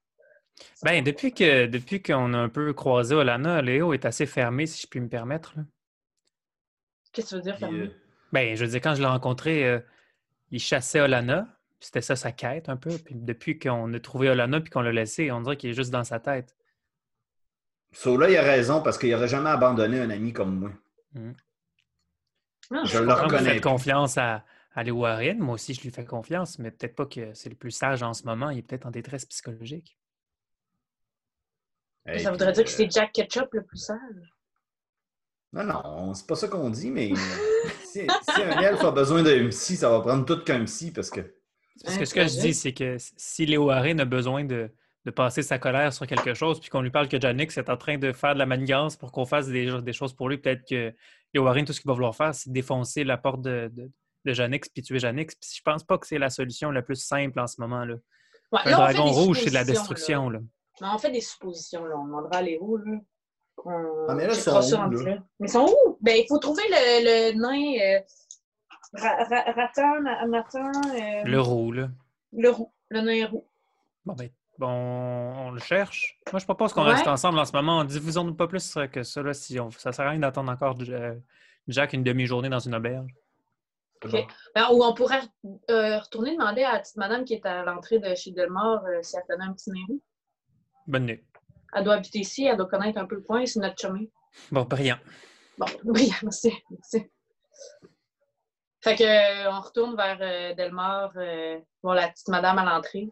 Ben, 0.82 1.02
depuis 1.04 1.32
que 1.32 1.66
depuis 1.66 2.02
qu'on 2.02 2.34
a 2.34 2.38
un 2.38 2.48
peu 2.48 2.72
croisé 2.72 3.14
Olana, 3.14 3.62
Léo 3.62 3.92
est 3.92 4.04
assez 4.04 4.26
fermé, 4.26 4.66
si 4.66 4.82
je 4.82 4.86
puis 4.88 5.00
me 5.00 5.08
permettre. 5.08 5.54
Qu'est-ce 7.12 7.26
que 7.26 7.30
tu 7.30 7.34
veux 7.36 7.42
dire, 7.42 7.58
fermé? 7.58 7.80
euh, 7.82 7.90
Ben, 8.32 8.56
je 8.56 8.64
veux 8.64 8.70
dire, 8.70 8.80
quand 8.80 8.94
je 8.94 9.00
l'ai 9.00 9.06
rencontré, 9.06 9.64
euh, 9.66 9.80
il 10.50 10.58
chassait 10.60 11.00
Olana. 11.00 11.46
C'était 11.80 12.02
ça 12.02 12.14
sa 12.14 12.30
quête 12.30 12.68
un 12.68 12.76
peu. 12.76 12.96
Puis 12.98 13.14
depuis 13.14 13.58
qu'on 13.58 13.92
a 13.92 14.00
trouvé 14.00 14.28
Olana 14.28 14.60
puis 14.60 14.70
qu'on 14.70 14.82
l'a 14.82 14.92
laissé, 14.92 15.32
on 15.32 15.40
dirait 15.40 15.56
qu'il 15.56 15.70
est 15.70 15.74
juste 15.74 15.90
dans 15.90 16.04
sa 16.04 16.20
tête. 16.20 16.54
So, 17.92 18.16
là, 18.16 18.30
il 18.30 18.36
a 18.36 18.42
raison 18.42 18.82
parce 18.82 18.98
qu'il 18.98 19.10
n'aurait 19.10 19.28
jamais 19.28 19.50
abandonné 19.50 19.98
un 19.98 20.10
ami 20.10 20.32
comme 20.32 20.58
moi. 20.58 20.70
Non, 21.14 22.84
je 22.84 22.92
je 22.92 22.98
le 22.98 23.06
vous 23.06 23.22
reconnais 23.22 23.60
confiance 23.60 24.16
à, 24.16 24.44
à 24.74 24.82
Léo 24.84 24.98
Warren? 24.98 25.38
Moi 25.38 25.54
aussi, 25.54 25.74
je 25.74 25.82
lui 25.82 25.90
fais 25.90 26.04
confiance, 26.04 26.58
mais 26.58 26.70
peut-être 26.70 26.94
pas 26.94 27.06
que 27.06 27.34
c'est 27.34 27.48
le 27.48 27.56
plus 27.56 27.72
sage 27.72 28.02
en 28.02 28.14
ce 28.14 28.24
moment. 28.24 28.50
Il 28.50 28.58
est 28.58 28.62
peut-être 28.62 28.86
en 28.86 28.90
détresse 28.90 29.26
psychologique. 29.26 29.98
Hey, 32.06 32.20
ça 32.20 32.30
voudrait 32.30 32.52
puis, 32.52 32.56
dire 32.56 32.64
que 32.64 32.70
euh, 32.70 32.74
c'est 32.76 32.90
Jack 32.90 33.12
Ketchup 33.12 33.52
le 33.52 33.64
plus 33.64 33.78
sage. 33.78 34.34
Non, 35.52 35.64
non, 35.64 36.14
c'est 36.14 36.26
pas 36.26 36.36
ça 36.36 36.46
qu'on 36.46 36.70
dit, 36.70 36.90
mais 36.90 37.12
si, 37.84 38.06
si 38.06 38.42
un 38.42 38.60
elfe 38.60 38.84
a 38.84 38.92
besoin 38.92 39.22
d'un 39.22 39.48
psy, 39.48 39.76
ça 39.76 39.90
va 39.90 40.00
prendre 40.00 40.24
tout 40.24 40.42
qu'un 40.44 40.64
psy 40.64 40.92
parce 40.92 41.10
que. 41.10 41.20
Parce 41.84 41.98
que 41.98 42.04
ce 42.04 42.14
que 42.14 42.22
je 42.22 42.40
dis, 42.40 42.54
c'est 42.54 42.72
que 42.72 42.96
si 42.98 43.46
Léo 43.46 43.66
Warren 43.66 44.00
a 44.00 44.04
besoin 44.04 44.44
de, 44.44 44.70
de 45.04 45.10
passer 45.10 45.42
sa 45.42 45.58
colère 45.58 45.92
sur 45.92 46.06
quelque 46.06 46.34
chose, 46.34 46.60
puis 46.60 46.68
qu'on 46.68 46.82
lui 46.82 46.90
parle 46.90 47.08
que 47.08 47.20
Janix 47.20 47.56
est 47.56 47.70
en 47.70 47.76
train 47.76 47.98
de 47.98 48.12
faire 48.12 48.34
de 48.34 48.38
la 48.38 48.46
manigance 48.46 48.96
pour 48.96 49.12
qu'on 49.12 49.24
fasse 49.24 49.48
des, 49.48 49.80
des 49.80 49.92
choses 49.92 50.12
pour 50.12 50.28
lui, 50.28 50.38
peut-être 50.38 50.66
que 50.68 50.94
Léo 51.32 51.44
Warren, 51.44 51.64
tout 51.64 51.72
ce 51.72 51.80
qu'il 51.80 51.88
va 51.88 51.94
vouloir 51.94 52.14
faire, 52.14 52.34
c'est 52.34 52.52
défoncer 52.52 53.04
la 53.04 53.16
porte 53.16 53.42
de, 53.42 53.70
de, 53.72 53.90
de 54.24 54.32
Janix 54.32 54.68
puis 54.68 54.82
tuer 54.82 54.98
Janix. 54.98 55.34
Puis 55.34 55.50
je 55.56 55.62
pense 55.62 55.84
pas 55.84 55.96
que 55.98 56.06
c'est 56.06 56.18
la 56.18 56.30
solution 56.30 56.70
la 56.70 56.82
plus 56.82 56.96
simple 56.96 57.40
en 57.40 57.46
ce 57.46 57.60
moment. 57.60 57.84
Là. 57.84 57.94
Ouais, 58.52 58.60
fait 58.64 58.70
dragon 58.72 59.06
rouge, 59.06 59.40
c'est 59.42 59.50
de 59.50 59.54
la 59.54 59.64
destruction. 59.64 60.28
Là. 60.28 60.40
on 60.82 60.98
fait 60.98 61.12
des 61.12 61.20
suppositions, 61.20 61.84
là. 61.84 61.96
On 61.96 62.04
demandera 62.04 62.38
à 62.38 62.42
Léo, 62.42 62.76
là. 62.76 62.98
On... 63.64 64.06
Ah, 64.08 64.14
mais 64.14 64.26
là, 64.26 64.32
ils 64.32 64.40
sont 64.40 64.52
où, 64.52 64.90
là? 64.90 65.10
là. 65.10 65.18
Mais 65.38 65.48
ils 65.48 65.50
sont 65.50 65.66
où? 65.66 65.98
Ben, 66.00 66.16
il 66.18 66.26
faut 66.26 66.38
trouver 66.38 66.62
le, 66.68 67.32
le 67.32 67.38
nain 67.38 67.98
euh, 67.98 68.00
ra, 68.94 69.24
ra, 69.24 69.44
euh, 70.94 71.22
Le 71.24 71.40
roux, 71.40 71.72
là. 71.72 71.88
le 72.32 72.50
roux, 72.50 72.72
le 72.88 73.00
nain 73.00 73.26
roux. 73.26 73.46
Bon, 74.04 74.14
ben, 74.14 74.28
bon, 74.58 74.68
on 74.68 75.50
le 75.50 75.60
cherche. 75.60 76.18
Moi, 76.32 76.40
je 76.40 76.44
propose 76.44 76.72
qu'on 76.72 76.84
Ouais. 76.84 76.92
reste 76.92 77.06
ensemble 77.06 77.38
en 77.38 77.44
ce 77.44 77.52
moment. 77.52 77.84
Diffusons-nous 77.84 78.34
pas 78.34 78.48
plus 78.48 78.76
que 78.92 79.02
ça. 79.02 79.22
Là, 79.22 79.34
si 79.34 79.58
on... 79.60 79.70
Ça 79.70 79.92
sert 79.92 80.06
à 80.06 80.10
rien 80.10 80.20
d'attendre 80.20 80.50
encore 80.50 80.76
euh, 80.88 81.14
Jack 81.68 81.92
une 81.92 82.02
demi-journée 82.02 82.48
dans 82.48 82.58
une 82.58 82.74
auberge. 82.74 83.10
Ok. 84.02 84.26
Ben, 84.54 84.68
ou 84.72 84.82
on 84.82 84.94
pourrait 84.94 85.20
euh, 85.70 85.98
retourner 85.98 86.32
demander 86.34 86.62
à 86.62 86.72
la 86.72 86.78
petite 86.80 86.96
madame 86.96 87.24
qui 87.24 87.34
est 87.34 87.44
à 87.44 87.62
l'entrée 87.64 87.98
de 87.98 88.14
chez 88.14 88.30
Delmore 88.32 88.82
euh, 88.86 89.02
si 89.02 89.16
elle 89.16 89.22
connaît 89.28 89.44
un 89.44 89.52
petit 89.52 89.70
nain 89.70 89.84
roux. 89.88 90.00
Bonne 90.86 91.04
nuit. 91.06 91.22
Elle 91.74 91.84
doit 91.84 91.94
habiter 91.94 92.20
ici, 92.20 92.46
elle 92.46 92.56
doit 92.56 92.66
connaître 92.66 92.98
un 92.98 93.04
peu 93.04 93.16
le 93.16 93.20
coin, 93.20 93.44
c'est 93.44 93.60
notre 93.60 93.78
chemin. 93.78 94.04
Bon, 94.50 94.62
brillant. 94.64 94.96
Bon, 95.58 95.66
oui, 95.84 96.10
merci. 96.22 96.50
merci. 96.70 97.10
Fait 98.82 98.96
que, 98.96 99.04
euh, 99.04 99.50
on 99.52 99.60
retourne 99.60 99.94
vers 99.96 100.18
euh, 100.20 100.54
Delmore, 100.54 101.12
euh, 101.16 101.58
voir 101.82 101.94
la 101.96 102.08
petite 102.08 102.28
madame 102.28 102.58
à 102.58 102.64
l'entrée. 102.64 103.08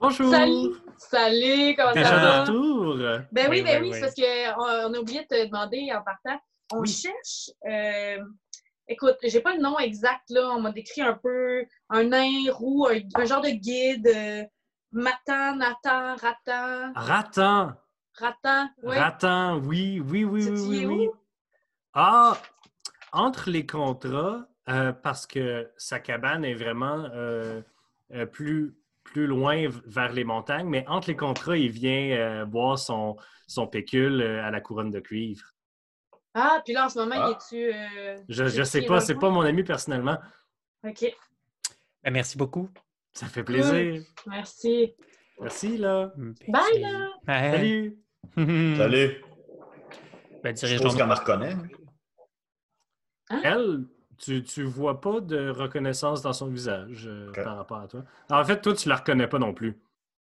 Bonjour! 0.00 0.30
Salut! 0.32 0.74
Salut, 0.96 1.74
comment 1.76 1.92
ça 1.94 2.16
va? 2.16 2.40
retour! 2.42 2.96
Ben 3.30 3.48
oui, 3.48 3.58
Oui, 3.58 3.62
ben 3.62 3.80
oui, 3.82 3.90
oui, 3.90 3.90
oui. 3.90 3.94
c'est 3.94 4.00
parce 4.00 4.14
qu'on 4.14 4.90
on 4.90 4.94
a 4.94 4.98
oublié 4.98 5.20
de 5.22 5.26
te 5.26 5.46
demander 5.46 5.90
en 5.94 6.02
partant. 6.02 6.40
On 6.72 6.80
Oui. 6.80 6.88
cherche. 6.88 7.50
euh, 7.68 8.18
écoute, 8.88 9.16
j'ai 9.22 9.40
pas 9.40 9.54
le 9.54 9.60
nom 9.60 9.78
exact, 9.78 10.28
là. 10.30 10.50
On 10.50 10.60
m'a 10.60 10.72
décrit 10.72 11.02
un 11.02 11.14
peu 11.14 11.64
un 11.88 12.02
nain 12.04 12.50
roux, 12.52 12.86
un, 12.88 12.98
un 13.20 13.24
genre 13.24 13.40
de 13.40 13.50
guide. 13.50 14.06
euh, 14.08 14.44
Matan, 14.90 15.56
Nathan, 15.56 16.16
Ratan, 16.16 16.92
Ratan! 16.94 17.72
Ratan, 18.14 18.68
ouais. 18.82 18.98
Ratan, 18.98 19.58
oui, 19.58 20.00
oui, 20.00 20.24
oui, 20.24 20.48
oui, 20.48 20.66
oui, 20.66 20.86
oui. 20.86 21.08
Ah, 21.92 22.36
entre 23.12 23.50
les 23.50 23.66
contrats, 23.66 24.46
euh, 24.68 24.92
parce 24.92 25.26
que 25.26 25.70
sa 25.76 25.98
cabane 26.00 26.44
est 26.44 26.54
vraiment 26.54 27.04
euh, 27.14 27.62
euh, 28.12 28.26
plus, 28.26 28.76
plus 29.04 29.26
loin 29.26 29.66
vers 29.86 30.12
les 30.12 30.24
montagnes, 30.24 30.68
mais 30.68 30.84
entre 30.88 31.08
les 31.08 31.16
contrats, 31.16 31.56
il 31.56 31.70
vient 31.70 32.10
euh, 32.16 32.44
boire 32.44 32.78
son, 32.78 33.16
son 33.46 33.66
pécule 33.66 34.20
euh, 34.20 34.44
à 34.44 34.50
la 34.50 34.60
couronne 34.60 34.90
de 34.90 35.00
cuivre. 35.00 35.44
Ah, 36.34 36.60
puis 36.64 36.74
là, 36.74 36.86
en 36.86 36.88
ce 36.88 36.98
moment, 36.98 37.14
Ah. 37.18 37.30
il 37.52 37.56
est-tu. 37.56 37.74
euh, 37.74 38.18
Je 38.28 38.42
ne 38.44 38.48
est-tu 38.48 38.64
sais 38.64 38.82
pas, 38.82 39.00
c'est 39.00 39.14
pas 39.14 39.30
mon 39.30 39.40
ami 39.40 39.64
personnellement. 39.64 40.18
OK, 40.86 41.04
Ben, 42.04 42.12
merci 42.12 42.36
beaucoup. 42.38 42.68
Ça 43.12 43.26
fait 43.26 43.42
plaisir. 43.42 44.02
merci. 44.26 44.94
Merci, 45.40 45.78
là. 45.78 46.12
Bye, 46.48 46.80
là! 46.80 47.08
Salut! 47.26 47.98
Salut! 48.76 49.24
Ben, 50.42 50.56
Je 50.56 50.66
suppose 50.66 50.94
qu'elle 50.96 51.06
me 51.06 51.14
reconnaît. 51.14 51.56
Elle, 53.44 53.84
tu, 54.18 54.42
tu 54.42 54.62
vois 54.64 55.00
pas 55.00 55.20
de 55.20 55.48
reconnaissance 55.50 56.22
dans 56.22 56.32
son 56.32 56.48
visage 56.48 57.06
euh, 57.06 57.30
par 57.32 57.56
rapport 57.56 57.78
à 57.78 57.86
toi. 57.88 58.02
En 58.30 58.44
fait, 58.44 58.60
toi, 58.60 58.74
tu 58.74 58.88
la 58.88 58.96
reconnais 58.96 59.28
pas 59.28 59.38
non 59.38 59.54
plus. 59.54 59.78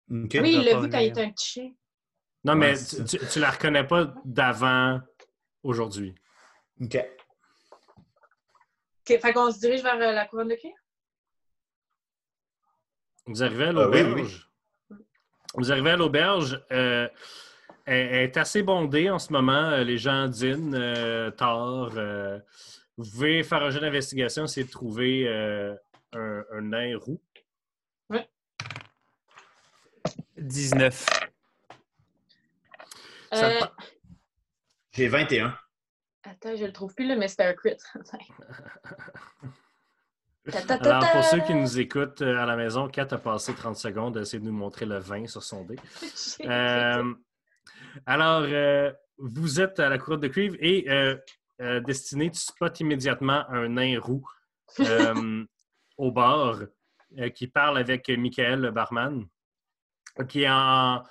Oui, 0.10 0.28
il 0.34 0.64
l'a 0.66 0.80
vu 0.80 0.90
quand 0.90 1.00
il 1.00 1.08
était 1.08 1.24
un 1.24 1.32
petit 1.32 1.50
chien. 1.50 1.72
Non, 2.44 2.54
Ouais, 2.54 2.74
mais 2.74 2.78
tu, 2.78 3.04
tu, 3.06 3.18
tu 3.28 3.40
la 3.40 3.52
reconnais 3.52 3.86
pas 3.88 4.14
d'avant 4.26 5.00
aujourd'hui. 5.64 6.14
OK. 6.82 6.98
OK, 6.98 7.08
fait 9.20 9.34
qu'on 9.34 9.52
se 9.52 9.60
dirige 9.60 9.84
vers 9.84 9.96
euh, 9.96 10.12
la 10.12 10.26
couronne 10.26 10.50
de 10.50 10.56
cuir? 10.56 10.74
Vous 13.28 13.44
arrivez 13.44 13.66
à 13.66 13.70
oui, 13.70 13.76
l'auberge. 13.76 14.50
Vous 15.56 15.72
arrivez 15.72 15.92
à 15.92 15.98
l'auberge. 15.98 16.64
euh, 16.72 17.08
elle, 17.86 18.08
elle 18.08 18.24
est 18.24 18.38
assez 18.38 18.64
bondée 18.64 19.10
en 19.10 19.20
ce 19.20 19.32
moment. 19.32 19.70
Euh, 19.70 19.84
Les 19.84 19.98
gens 19.98 20.28
dînent 20.28 20.76
euh, 20.76 21.32
tard. 21.32 21.92
Vous 23.02 23.10
pouvez 23.12 23.44
faire 23.44 23.64
un 23.64 23.70
jeu 23.70 23.80
d'investigation, 23.80 24.44
essayer 24.46 24.66
de 24.66 24.72
trouver 24.72 25.28
euh, 25.28 25.76
un, 26.14 26.44
un 26.54 26.62
nain 26.62 26.98
roux. 26.98 27.22
19. 30.38 31.06
Ça 33.32 33.48
Euh, 33.48 33.60
pa- 33.60 33.74
J'ai 34.92 35.08
21. 35.08 35.56
Attends, 36.24 36.56
je 36.56 36.66
le 36.66 36.74
trouve 36.74 36.94
plus, 36.96 37.08
là, 37.08 37.16
mais 37.16 37.28
c'était 37.28 37.44
un 37.46 37.54
crit. 37.54 37.78
Ta, 40.52 40.60
ta, 40.64 40.80
ta, 40.80 40.98
Alors, 40.98 41.12
pour 41.12 41.24
ceux 41.24 41.40
qui 41.42 41.54
nous 41.54 41.80
écoutent 41.80 42.24
euh, 42.24 42.36
à 42.40 42.48
la 42.48 42.56
maison, 42.56 42.88
Kat 42.90 43.08
a 43.12 43.18
passé 43.20 43.54
30 43.54 43.76
secondes 43.78 44.18
à 44.18 44.22
essayer 44.22 44.40
de 44.40 44.46
nous 44.46 44.52
montrer 44.52 44.88
le 44.88 44.98
20 44.98 45.28
sur 45.28 45.44
son 45.44 45.64
dé. 45.66 45.76
J'ai- 46.02 46.50
Euh, 46.50 47.14
alors, 48.08 48.42
euh, 48.48 48.92
vous 49.20 49.62
êtes 49.62 49.80
à 49.80 49.88
la 49.88 50.00
couronne 50.00 50.20
de 50.22 50.28
cuivre 50.30 50.56
et 50.60 50.90
euh, 50.90 51.16
euh, 51.62 51.80
Destiné, 51.80 52.30
tu 52.32 52.39
spots 52.39 52.74
immédiatement 52.80 53.45
un 53.50 53.69
nain 53.69 54.00
roux 54.00 54.26
euh, 54.80 55.45
au 55.97 56.12
bar 56.12 56.62
euh, 57.19 57.30
qui 57.30 57.47
parle 57.47 57.78
avec 57.78 58.10
Michael, 58.10 58.62
le 58.62 58.71
barman, 58.71 59.26
qui 60.28 60.43
est 60.43 60.50
en, 60.50 61.04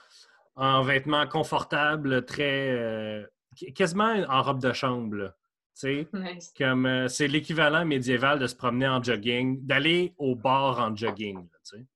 en 0.57 0.83
vêtements 0.83 1.27
confortables, 1.27 2.25
très. 2.25 2.71
euh, 2.71 3.27
quasiment 3.75 4.13
en 4.29 4.43
robe 4.43 4.61
de 4.61 4.73
chambre. 4.73 5.17
là. 5.17 5.35
Tu 5.79 6.05
sais, 6.05 6.09
Nice. 6.13 6.53
comme 6.59 6.85
euh, 6.87 7.09
c'est 7.09 7.29
l'équivalent 7.29 7.85
médiéval 7.87 8.39
de 8.39 8.47
se 8.47 8.55
promener 8.57 8.89
en 8.89 9.03
jogging, 9.03 9.65
d'aller 9.65 10.15
au 10.19 10.35
bar 10.35 10.79
en 10.81 10.95
jogging. 10.95 11.37
là, 11.37 11.59
tu 11.65 11.79
sais. 11.79 11.87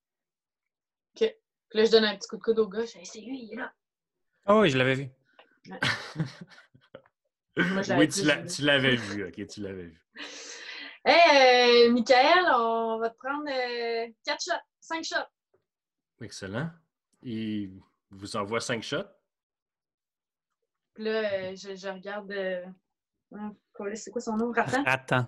Puis 1.70 1.78
là, 1.80 1.84
je 1.86 1.90
donne 1.90 2.04
un 2.04 2.16
petit 2.16 2.28
coup 2.28 2.36
de 2.36 2.42
coude 2.42 2.58
au 2.60 2.68
gars. 2.68 2.84
Je 2.84 2.92
dis, 2.92 2.98
Hey, 2.98 3.06
c'est 3.06 3.20
lui, 3.20 3.42
il 3.42 3.52
est 3.54 3.56
là. 3.56 3.72
Ah 4.46 4.58
oui, 4.58 4.70
je 4.70 4.78
l'avais 4.78 4.94
vu. 4.94 5.08
Moi, 7.56 7.82
je 7.82 7.88
l'avais 7.90 8.00
Oui, 8.06 8.46
tu 8.48 8.62
l'avais 8.62 8.96
vu. 8.96 9.26
OK, 9.26 9.46
tu 9.46 9.60
l'avais 9.60 9.86
vu. 9.86 10.02
Hey, 11.06 11.86
euh, 11.88 11.92
Michael, 11.92 12.46
on 12.56 12.98
va 12.98 13.10
te 13.10 13.16
prendre 13.18 13.44
4 14.24 14.42
shots, 14.42 14.52
5 14.80 15.04
shots. 15.04 15.16
Excellent. 16.22 16.70
Il 17.20 17.78
vous 18.10 18.36
envoie 18.36 18.58
cinq 18.62 18.82
shots? 18.82 19.04
Puis 20.94 21.04
là, 21.04 21.30
euh, 21.50 21.56
je, 21.56 21.74
je 21.76 21.88
regarde. 21.88 22.32
euh, 22.32 22.64
Colis, 23.74 23.98
C'est 23.98 24.10
quoi 24.12 24.22
son 24.22 24.38
nom? 24.38 24.50
Ratan? 24.50 24.82
Attends. 24.86 25.26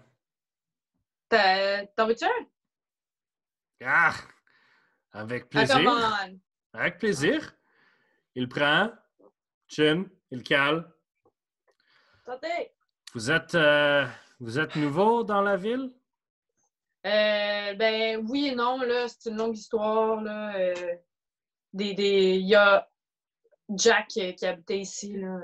T'as- 1.29 1.87
T'en 1.89 2.07
veux-tu 2.07 2.25
un? 2.25 2.47
Ah! 3.85 4.15
Avec 5.13 5.45
Ah, 5.45 5.49
plaisir. 5.49 5.77
come 5.77 5.89
on! 5.89 6.41
Avec 6.73 6.97
plaisir. 6.99 7.55
Il 8.35 8.49
prend. 8.49 8.91
Chin. 9.69 10.07
Il 10.31 10.39
le 10.39 10.43
cale. 10.43 10.91
Santé! 12.27 12.73
Vous 13.15 13.31
êtes, 13.31 13.55
euh, 13.55 14.05
vous 14.41 14.59
êtes 14.59 14.75
nouveau 14.75 15.23
dans 15.23 15.43
la 15.43 15.57
ville? 15.57 15.93
Euh, 17.07 17.75
ben 17.75 18.27
oui 18.29 18.49
et 18.49 18.55
non, 18.57 18.81
là, 18.81 19.07
c'est 19.07 19.31
une 19.31 19.37
longue 19.37 19.57
histoire. 19.57 20.21
Là, 20.23 20.57
euh, 20.57 20.97
des, 21.73 21.95
des, 21.95 22.35
il 22.39 22.49
y 22.49 22.57
a 22.57 22.91
Jack 23.69 24.09
qui 24.09 24.45
habitait 24.45 24.81
ici. 24.81 25.17
Là. 25.17 25.39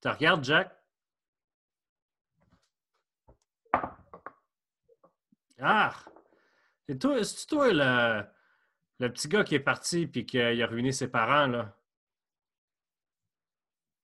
Tu 0.00 0.08
regardes, 0.08 0.44
Jack? 0.44 0.74
Ah! 5.60 5.94
C'est 6.88 6.98
toi, 6.98 7.22
c'est 7.22 7.46
toi 7.46 7.70
le, 7.70 8.24
le 8.98 9.12
petit 9.12 9.28
gars 9.28 9.44
qui 9.44 9.56
est 9.56 9.60
parti 9.60 10.06
puis 10.06 10.24
qui 10.24 10.40
a 10.40 10.66
ruiné 10.66 10.90
ses 10.90 11.08
parents, 11.08 11.48
là? 11.48 11.76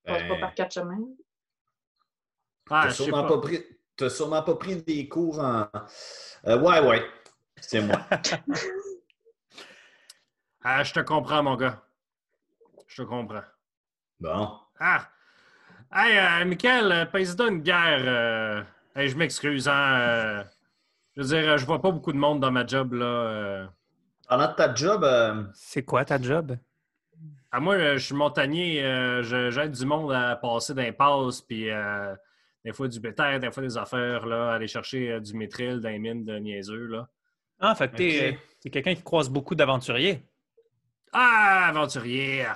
On 0.05 0.13
passe 0.13 0.23
pas 0.23 0.29
Ben, 0.29 0.41
par 0.41 0.55
quatre 0.55 0.75
chemins. 0.75 0.99
Ah, 2.71 2.83
T'as 2.85 2.91
sûrement, 2.91 3.23
pas. 3.23 3.29
pas 3.31 3.39
pris... 3.41 3.65
t'as 3.97 4.09
sûrement 4.11 4.43
pas 4.43 4.55
pris 4.55 4.77
des 4.83 5.09
cours 5.09 5.41
en. 5.41 5.67
Euh, 6.47 6.59
ouais, 6.61 6.81
ouais. 6.81 7.05
C'est 7.61 7.81
moi. 7.81 8.01
Ah, 10.63 10.83
je 10.83 10.93
te 10.93 11.01
comprends, 11.01 11.43
mon 11.43 11.57
gars. 11.57 11.83
Je 12.87 13.03
te 13.03 13.09
comprends. 13.09 13.43
Bon. 14.21 14.59
Ah! 14.79 15.09
Hey, 15.93 16.19
euh, 16.19 16.45
Michael, 16.45 16.93
euh, 16.93 17.05
passe-toi 17.07 17.49
une 17.49 17.63
guerre. 17.63 18.03
euh. 18.05 18.63
Hey, 18.95 19.09
je 19.09 19.17
m'excuse, 19.17 19.69
hein. 19.69 19.99
euh. 20.01 20.45
Je 21.17 21.23
veux 21.23 21.29
dire, 21.29 21.59
je 21.59 21.65
vois 21.67 21.81
pas 21.81 21.91
beaucoup 21.91 22.13
de 22.13 22.19
monde 22.19 22.41
dans 22.41 22.51
ma 22.51 22.67
job, 22.67 22.93
là. 22.93 23.05
euh. 23.07 23.67
Pendant 24.29 24.53
ta 24.53 24.75
job, 24.75 25.03
euh, 25.03 25.45
C'est 25.55 25.83
quoi 25.83 26.05
ta 26.05 26.21
job? 26.21 26.57
À 27.51 27.59
moi, 27.59 27.97
je 27.97 28.05
suis 28.05 28.15
montagnier, 28.15 28.85
euh, 28.85 29.23
je- 29.23 29.51
j'aide 29.51 29.73
du 29.73 29.85
monde 29.87 30.13
à 30.13 30.37
passer 30.37 30.73
d'impasse, 30.75 31.41
puis 31.41 31.71
euh, 31.71 32.15
des 32.65 32.73
fois 32.73 32.89
du 32.89 33.01
bétail, 33.01 33.41
des 33.41 33.51
fois 33.51 33.63
des 33.63 33.77
affaires, 33.77 34.27
là, 34.27 34.53
aller 34.53 34.69
chercher 34.69 35.13
euh, 35.13 35.21
du 35.21 35.35
métril 35.35 35.81
dans 35.81 35.89
les 35.89 35.99
mines 35.99 36.25
de 36.25 36.37
niaiseux, 36.39 36.87
là. 36.87 37.09
Ah, 37.59 37.75
fait 37.75 37.91
que 37.91 37.97
t'es 37.97 38.33
euh, 38.33 38.37
t'es 38.61 38.71
quelqu'un 38.71 38.95
qui 38.95 39.03
croise 39.03 39.29
beaucoup 39.29 39.55
d'aventuriers. 39.55 40.23
Ah, 41.13 41.67
aventurier! 41.69 42.47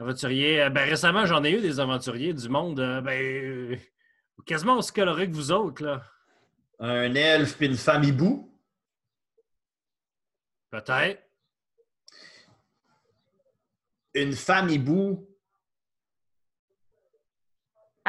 Aventurier. 0.00 0.62
euh, 0.62 0.70
Ben, 0.70 0.88
récemment, 0.88 1.26
j'en 1.26 1.44
ai 1.44 1.52
eu 1.52 1.60
des 1.60 1.78
aventuriers 1.80 2.34
du 2.34 2.48
monde, 2.48 2.76
ben, 2.76 3.08
euh, 3.10 3.76
quasiment 4.46 4.76
aussi 4.78 4.92
colorés 4.92 5.28
que 5.28 5.34
vous 5.34 5.52
autres, 5.52 5.84
là. 5.84 6.02
un 6.80 7.14
elfe 7.14 7.56
puis 7.56 7.66
une 7.66 7.76
femme 7.76 8.04
hibou? 8.04 8.52
Peut-être. 10.70 11.22
Une 14.14 14.32
femme 14.32 14.68
hibou 14.70 15.28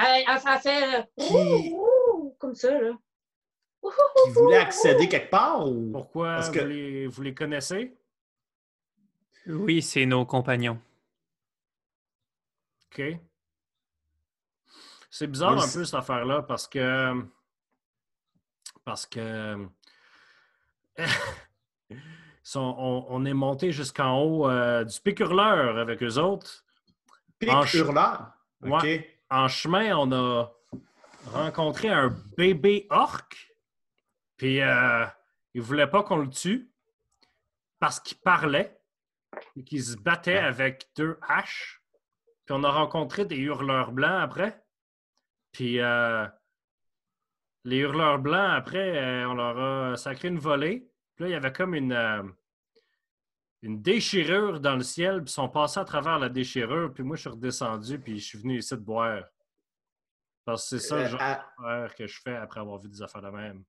Elle, 0.01 0.23
elle 0.27 0.39
fait, 0.39 0.49
elle 0.53 0.59
fait, 0.59 0.99
euh, 0.99 1.03
Qui- 1.17 1.73
ouh, 1.73 2.13
ouh, 2.13 2.35
comme 2.39 2.55
ça, 2.55 2.71
là. 2.79 2.91
Ouh, 3.81 3.91
qui 4.25 4.31
voulait 4.31 4.57
accéder 4.57 5.07
quelque 5.07 5.29
part 5.29 5.67
ou... 5.67 5.91
Pourquoi 5.91 6.35
Parce 6.35 6.49
que- 6.49 6.59
vous, 6.59 6.67
les, 6.67 7.07
vous 7.07 7.21
les 7.21 7.33
connaissez? 7.33 7.95
Oui, 9.47 9.81
c'est 9.81 10.05
nos 10.05 10.25
compagnons. 10.25 10.79
OK. 12.91 13.01
C'est 15.09 15.27
bizarre 15.27 15.55
le 15.55 15.61
un 15.61 15.67
peu 15.73 15.85
cette 15.85 15.93
affaire-là 15.95 16.43
parce 16.43 16.67
que. 16.67 17.25
Parce 18.83 19.05
que. 19.05 19.67
on, 22.55 23.05
on 23.09 23.25
est 23.25 23.33
monté 23.33 23.71
jusqu'en 23.71 24.21
haut 24.21 24.49
euh, 24.49 24.83
du 24.83 24.99
pic 25.01 25.19
hurleur 25.19 25.77
avec 25.77 26.03
eux 26.03 26.17
autres. 26.17 26.63
Pic 27.39 27.49
En 27.49 27.63
hurleur. 27.65 28.33
OK. 28.63 28.83
Ouais. 28.83 29.18
En 29.29 29.47
chemin, 29.47 29.95
on 29.97 30.11
a 30.11 30.51
rencontré 31.25 31.89
un 31.89 32.09
bébé 32.37 32.87
orc. 32.89 33.27
Puis 34.37 34.61
euh, 34.61 35.05
il 35.53 35.61
voulait 35.61 35.87
pas 35.87 36.03
qu'on 36.03 36.17
le 36.17 36.29
tue 36.29 36.71
parce 37.79 37.99
qu'il 37.99 38.17
parlait 38.17 38.79
et 39.55 39.63
qu'il 39.63 39.83
se 39.83 39.97
battait 39.97 40.37
avec 40.37 40.89
deux 40.95 41.17
haches. 41.27 41.81
Puis 42.45 42.55
on 42.57 42.63
a 42.63 42.71
rencontré 42.71 43.25
des 43.25 43.37
hurleurs 43.37 43.91
blancs 43.91 44.21
après. 44.21 44.63
Puis 45.51 45.79
euh, 45.79 46.25
les 47.65 47.77
hurleurs 47.77 48.19
blancs, 48.19 48.51
après, 48.55 48.97
euh, 48.97 49.29
on 49.29 49.33
leur 49.35 49.91
a 49.91 49.97
sacré 49.97 50.27
une 50.27 50.39
volée. 50.39 50.89
Puis 51.15 51.23
là, 51.23 51.29
il 51.29 51.31
y 51.33 51.35
avait 51.35 51.51
comme 51.51 51.75
une, 51.75 51.91
euh, 51.91 52.23
une 53.61 53.81
déchirure 53.81 54.59
dans 54.59 54.75
le 54.75 54.83
ciel. 54.83 55.23
Puis 55.23 55.31
ils 55.31 55.33
sont 55.33 55.49
passés 55.49 55.79
à 55.79 55.85
travers 55.85 56.17
la 56.19 56.29
déchirure. 56.29 56.93
Puis 56.93 57.03
moi, 57.03 57.15
je 57.15 57.21
suis 57.21 57.29
redescendu. 57.29 57.99
Puis 57.99 58.19
je 58.19 58.25
suis 58.25 58.37
venu 58.37 58.57
ici 58.59 58.73
de 58.75 58.79
boire. 58.81 59.23
Parce 60.45 60.69
que 60.69 60.77
c'est 60.79 60.87
ça 60.87 60.97
le 60.97 61.03
Euh, 61.03 61.07
genre 61.09 61.21
à- 61.21 61.87
que 61.95 62.07
je 62.07 62.19
fais 62.21 62.35
après 62.35 62.59
avoir 62.61 62.77
vu 62.79 62.89
des 62.89 63.01
affaires 63.01 63.21
de 63.21 63.29
même. 63.29 63.63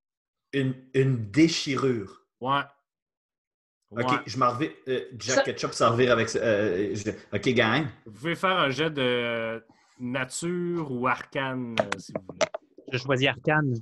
une, 0.53 0.75
une 0.93 1.29
déchirure. 1.31 2.25
Ouais. 2.41 2.61
OK, 3.91 4.21
je 4.25 4.37
m'en 4.37 4.49
reviens. 4.51 4.69
euh, 4.87 5.05
Jack 5.17 5.35
Ça- 5.35 5.43
Ketchup 5.43 5.73
servir 5.73 6.11
avec... 6.13 6.33
euh, 6.35 6.93
je- 6.95 7.11
OK, 7.35 7.49
gang. 7.53 7.87
Vous 8.05 8.11
pouvez 8.13 8.35
faire 8.35 8.57
un 8.57 8.69
jet 8.69 8.89
de 8.89 9.63
nature 9.99 10.89
ou 10.91 11.07
arcane, 11.07 11.75
euh, 11.79 11.99
si 11.99 12.11
vous 12.13 12.21
voulez. 12.25 12.39
Je 12.91 12.97
choisis 12.97 13.27
Arcane. 13.27 13.75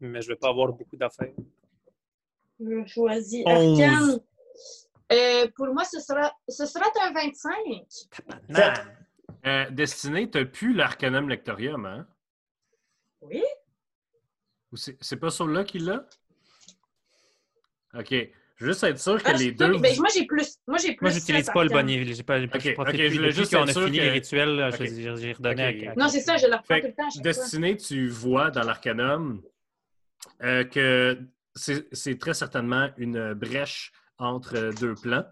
Mais 0.00 0.20
je 0.22 0.28
vais 0.28 0.36
pas 0.36 0.48
avoir 0.48 0.72
beaucoup 0.72 0.96
d'affaires. 0.96 1.32
Je 2.60 2.86
choisis. 2.86 3.44
Arcane. 3.46 4.20
Euh, 5.12 5.48
pour 5.56 5.66
moi, 5.74 5.84
ce 5.84 6.00
sera, 6.00 6.32
ce 6.48 6.66
sera 6.66 6.84
un 7.02 7.12
25. 7.12 7.52
Sept. 7.88 8.86
Euh, 9.46 9.70
Destiné, 9.70 10.30
t'as 10.30 10.44
plus 10.44 10.74
l'Arcanum 10.74 11.28
Lectorium, 11.28 11.84
hein? 11.86 12.06
Oui. 13.22 13.42
Ou 14.72 14.76
c'est 14.76 14.96
c'est 15.00 15.16
pas 15.16 15.30
celui-là 15.30 15.64
qui 15.64 15.78
l'a? 15.80 16.04
OK. 17.94 18.10
Je 18.56 18.66
veux 18.66 18.72
juste 18.72 18.84
être 18.84 19.00
sûr 19.00 19.22
que 19.22 19.30
Ah, 19.30 19.32
les 19.32 19.52
deux... 19.52 19.78
ben, 19.78 19.92
vous- 19.94 20.00
moi, 20.00 20.08
j'ai 20.14 20.26
plus. 20.26 20.58
Moi, 20.66 20.76
j'ai 20.78 20.94
plus. 20.94 21.00
Moi, 21.06 21.10
j'utilise 21.10 21.46
pas 21.46 21.64
le 21.64 21.70
bonnet. 21.70 22.04
J'ai 22.04 22.22
pas, 22.22 22.38
Ok, 22.38 22.50
je 22.54 22.58
suis 22.60 22.74
pas 22.74 22.82
ok, 22.82 22.92
depuis- 22.92 23.10
je 23.16 23.30
juste 23.30 23.54
qu'on 23.56 23.62
a 23.62 23.66
fini 23.72 23.96
que- 23.98 24.02
les 24.02 24.10
rituels, 24.10 24.56
là, 24.56 24.70
j'ai 24.70 25.32
redonné 25.32 25.88
à- 25.88 25.94
Non, 25.96 26.08
c'est 26.08 26.20
ça, 26.20 26.36
je 26.36 26.46
le 26.46 26.56
reprends 26.56 26.78
tout 26.78 26.86
le 26.86 26.92
temps. 26.94 27.10
fois. 27.10 27.22
Destiné, 27.22 27.76
tu 27.78 28.08
vois 28.08 28.50
dans 28.50 28.62
l'Arcanum 28.62 29.42
euh, 30.42 30.64
que 30.64 31.18
c'est 31.54 31.88
c'est 31.94 32.18
très 32.18 32.34
certainement 32.34 32.90
une 32.98 33.32
brèche 33.32 33.92
entre 34.20 34.56
euh, 34.56 34.72
deux 34.72 34.94
plans. 34.94 35.24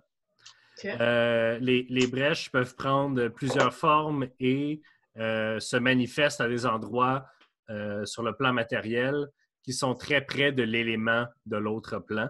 Euh, 0.84 1.58
les, 1.60 1.86
les 1.88 2.06
brèches 2.06 2.50
peuvent 2.50 2.74
prendre 2.74 3.28
plusieurs 3.28 3.74
formes 3.74 4.28
et 4.38 4.80
euh, 5.16 5.58
se 5.58 5.76
manifestent 5.76 6.40
à 6.40 6.48
des 6.48 6.66
endroits 6.66 7.26
euh, 7.70 8.04
sur 8.04 8.22
le 8.22 8.34
plan 8.34 8.52
matériel 8.52 9.26
qui 9.62 9.72
sont 9.72 9.94
très 9.94 10.24
près 10.24 10.52
de 10.52 10.62
l'élément 10.62 11.26
de 11.46 11.56
l'autre 11.56 11.98
plan. 11.98 12.28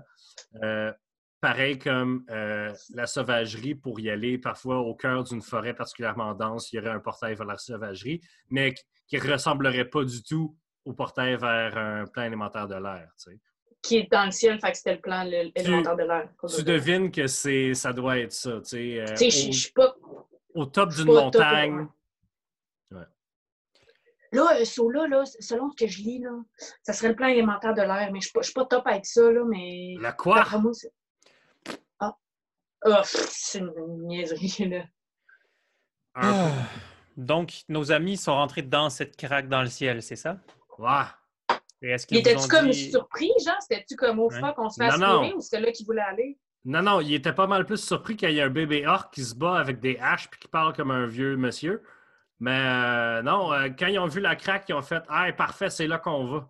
Pareil 1.41 1.79
comme 1.79 2.25
la 2.29 3.07
sauvagerie, 3.07 3.77
pour 3.77 4.01
y 4.01 4.11
aller 4.11 4.39
parfois 4.39 4.79
au 4.79 4.97
cœur 4.97 5.23
d'une 5.23 5.41
forêt 5.41 5.73
particulièrement 5.73 6.35
dense, 6.35 6.73
il 6.73 6.77
y 6.77 6.79
aurait 6.81 6.91
un 6.91 6.99
portail 6.99 7.37
vers 7.37 7.47
la 7.47 7.57
sauvagerie, 7.57 8.21
mais 8.51 8.75
qui 9.07 9.19
ne 9.19 9.33
ressemblerait 9.33 9.85
pas 9.85 10.03
du 10.03 10.21
tout 10.25 10.57
au 10.85 10.95
portail 10.95 11.37
vers 11.37 11.79
un 11.79 12.07
plan 12.07 12.25
élémentaire 12.25 12.67
de 12.67 12.75
l'air. 12.75 13.09
tu 13.17 13.31
sais. 13.31 13.41
Qui 13.89 13.97
est 13.99 14.11
dans 14.13 14.27
le 14.27 14.31
ciel, 14.31 14.61
fait 14.61 14.71
que 14.73 14.77
c'était 14.77 14.95
le 14.95 15.01
plan 15.01 15.23
élémentaire 15.55 15.97
de 15.97 16.03
l'air. 16.03 16.29
Tu 16.55 16.63
devines 16.63 17.11
que 17.11 17.27
c'est, 17.27 17.73
ça 17.75 17.93
doit 17.93 18.19
être 18.19 18.33
ça. 18.33 18.59
tu 18.61 18.65
sais, 18.69 19.01
euh, 19.01 19.07
je 19.17 19.25
au- 19.49 19.53
je 19.53 19.59
suis 19.59 19.73
pas. 19.73 19.97
au 20.55 20.67
top 20.67 20.91
d'une 20.95 21.07
pas 21.07 21.31
top, 21.31 21.35
montagne. 21.43 21.89
Là, 24.31 24.59
euh, 24.61 24.65
so 24.67 24.91
là, 24.91 25.09
là, 25.09 25.25
selon 25.25 25.71
ce 25.71 25.77
que 25.77 25.91
je 25.91 26.03
lis, 26.03 26.19
là, 26.19 26.31
ça 26.83 26.93
serait 26.93 27.09
le 27.09 27.15
plan 27.17 27.29
élémentaire 27.29 27.73
de 27.73 27.81
l'air, 27.81 28.11
mais 28.13 28.21
je 28.21 28.27
suis 28.27 28.33
pas, 28.33 28.43
je 28.43 28.49
suis 28.49 28.55
pas 28.55 28.67
top 28.67 28.87
avec 28.87 29.07
ça, 29.07 29.23
là, 29.33 29.43
mais. 29.49 29.95
La 30.01 30.13
quoi? 30.13 30.45
Moi, 30.61 30.73
Ah. 31.99 32.15
Pff, 32.85 33.27
c'est 33.31 33.59
une 33.61 34.07
niaiserie, 34.07 34.69
là. 34.69 34.85
Ah. 36.15 36.51
Donc, 37.17 37.63
nos 37.69 37.91
amis 37.91 38.17
sont 38.19 38.35
rentrés 38.35 38.63
dans 38.63 38.91
cette 38.91 39.17
craque 39.17 39.49
dans 39.49 39.63
le 39.63 39.69
ciel, 39.69 40.03
c'est 40.03 40.15
ça? 40.17 40.39
peu. 40.77 41.18
Est-ce 41.81 42.07
qu'ils 42.07 42.19
Il 42.19 42.23
vous 42.25 42.29
était-tu 42.31 42.45
ont 42.45 42.49
comme 42.49 42.71
dit- 42.71 42.91
surpris, 42.91 43.31
genre? 43.45 43.57
C'était-tu 43.61 43.95
comme 43.97 44.19
au 44.19 44.31
froid 44.31 44.53
qu'on 44.55 44.69
se 44.69 44.83
non. 44.99 45.19
courir 45.21 45.37
ou 45.37 45.41
c'était 45.41 45.61
là 45.61 45.71
qu'il 45.71 45.87
voulait 45.87 46.01
aller? 46.03 46.39
Non, 46.65 46.83
non, 46.83 47.01
il 47.01 47.15
était 47.15 47.33
pas 47.33 47.47
mal 47.47 47.65
plus 47.65 47.77
surpris 47.83 48.17
qu'il 48.17 48.31
y 48.33 48.39
ait 48.39 48.43
un 48.43 48.51
bébé 48.51 48.87
orc 48.87 49.11
qui 49.13 49.23
se 49.25 49.35
bat 49.35 49.59
avec 49.59 49.79
des 49.81 49.97
haches 50.01 50.29
puis 50.29 50.41
qui 50.41 50.49
parle 50.49 50.73
comme 50.75 50.91
un 50.91 51.07
vieux 51.07 51.37
monsieur. 51.37 51.83
Mais 52.41 52.51
euh, 52.59 53.23
non, 53.23 53.53
euh, 53.53 53.69
quand 53.77 53.87
ils 53.87 53.99
ont 53.99 54.07
vu 54.07 54.21
la 54.21 54.37
craque, 54.37 54.65
ils 54.69 54.75
ont 54.75 54.83
fait 54.83 55.03
Ah, 55.09 55.33
parfait, 55.33 55.71
c'est 55.71 55.87
là 55.87 55.99
qu'on 55.99 56.27
va. 56.27 56.49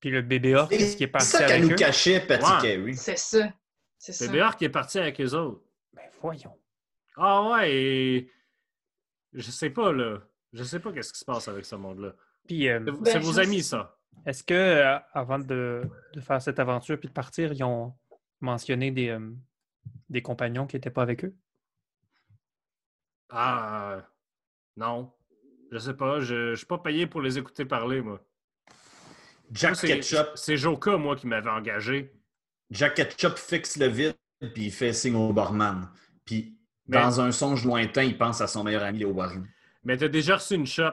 Puis 0.00 0.10
le 0.10 0.20
bébé 0.22 0.54
orc, 0.56 0.68
qu'est-ce 0.68 0.96
qui 0.96 1.04
est 1.04 1.08
parti 1.08 1.28
ça 1.28 1.44
avec 1.46 1.62
nous 1.62 1.70
eux? 1.70 1.74
cachait, 1.74 2.20
Ouais. 2.28 2.38
Carey. 2.38 2.92
C'est 2.94 3.18
ça. 3.18 3.48
C'est 3.98 4.12
ça. 4.12 4.24
Le 4.26 4.30
bébé 4.32 4.42
orc 4.42 4.56
est 4.60 4.68
parti 4.68 4.98
avec 4.98 5.20
eux 5.20 5.32
autres. 5.34 5.62
Ben 5.94 6.02
voyons. 6.20 6.52
Ah 7.16 7.48
ouais, 7.50 7.72
et... 7.74 8.30
je 9.32 9.50
sais 9.50 9.70
pas, 9.70 9.92
là. 9.92 10.18
Je 10.52 10.62
sais 10.64 10.80
pas 10.80 10.92
qu'est-ce 10.92 11.12
qui 11.12 11.18
se 11.20 11.24
passe 11.24 11.48
avec 11.48 11.64
ce 11.64 11.76
monde-là. 11.76 12.12
Puis, 12.46 12.68
euh, 12.68 12.80
C'est 13.04 13.14
Ben, 13.14 13.22
vos 13.22 13.32
je- 13.32 13.40
amis, 13.40 13.62
ça. 13.62 13.95
Est-ce 14.24 14.42
que, 14.42 14.54
euh, 14.54 14.98
avant 15.12 15.38
de, 15.38 15.82
de 16.12 16.20
faire 16.20 16.40
cette 16.40 16.58
aventure 16.58 16.98
puis 16.98 17.08
de 17.08 17.12
partir, 17.12 17.52
ils 17.52 17.62
ont 17.62 17.94
mentionné 18.40 18.90
des, 18.90 19.08
euh, 19.10 19.32
des 20.08 20.22
compagnons 20.22 20.66
qui 20.66 20.76
n'étaient 20.76 20.90
pas 20.90 21.02
avec 21.02 21.24
eux? 21.24 21.34
Ah, 23.28 23.92
euh, 23.92 24.00
non. 24.76 25.12
Je 25.72 25.78
sais 25.78 25.94
pas, 25.94 26.20
je, 26.20 26.50
je 26.50 26.54
suis 26.54 26.66
pas 26.66 26.78
payé 26.78 27.06
pour 27.06 27.20
les 27.20 27.38
écouter 27.38 27.64
parler, 27.64 28.00
moi. 28.00 28.20
Jack 29.50 29.82
Moi, 29.82 29.92
Ketchup, 29.94 30.28
C'est 30.34 30.56
Joka, 30.56 30.96
moi, 30.96 31.16
qui 31.16 31.26
m'avait 31.26 31.50
engagé. 31.50 32.12
Jack 32.70 32.94
Ketchup 32.94 33.36
fixe 33.36 33.76
le 33.76 33.86
vide, 33.86 34.16
puis 34.54 34.66
il 34.66 34.72
fait 34.72 34.92
signe 34.92 35.16
au 35.16 35.32
barman. 35.32 35.88
Puis, 36.24 36.56
Mais- 36.88 36.98
dans 37.00 37.20
un 37.20 37.30
songe 37.32 37.64
lointain, 37.64 38.02
il 38.02 38.16
pense 38.18 38.40
à 38.40 38.46
son 38.46 38.64
meilleur 38.64 38.82
ami, 38.82 39.04
au 39.04 39.12
barman. 39.14 39.46
Mais 39.84 39.96
t'as 39.96 40.08
déjà 40.08 40.36
reçu 40.36 40.54
une 40.54 40.66
shop. 40.66 40.92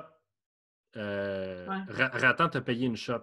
Euh, 0.97 1.67
Ouais. 1.67 1.83
Ra- 1.89 2.11
Ratan 2.13 2.49
t'a 2.49 2.61
payé 2.61 2.85
une 2.87 2.95
shop. 2.97 3.21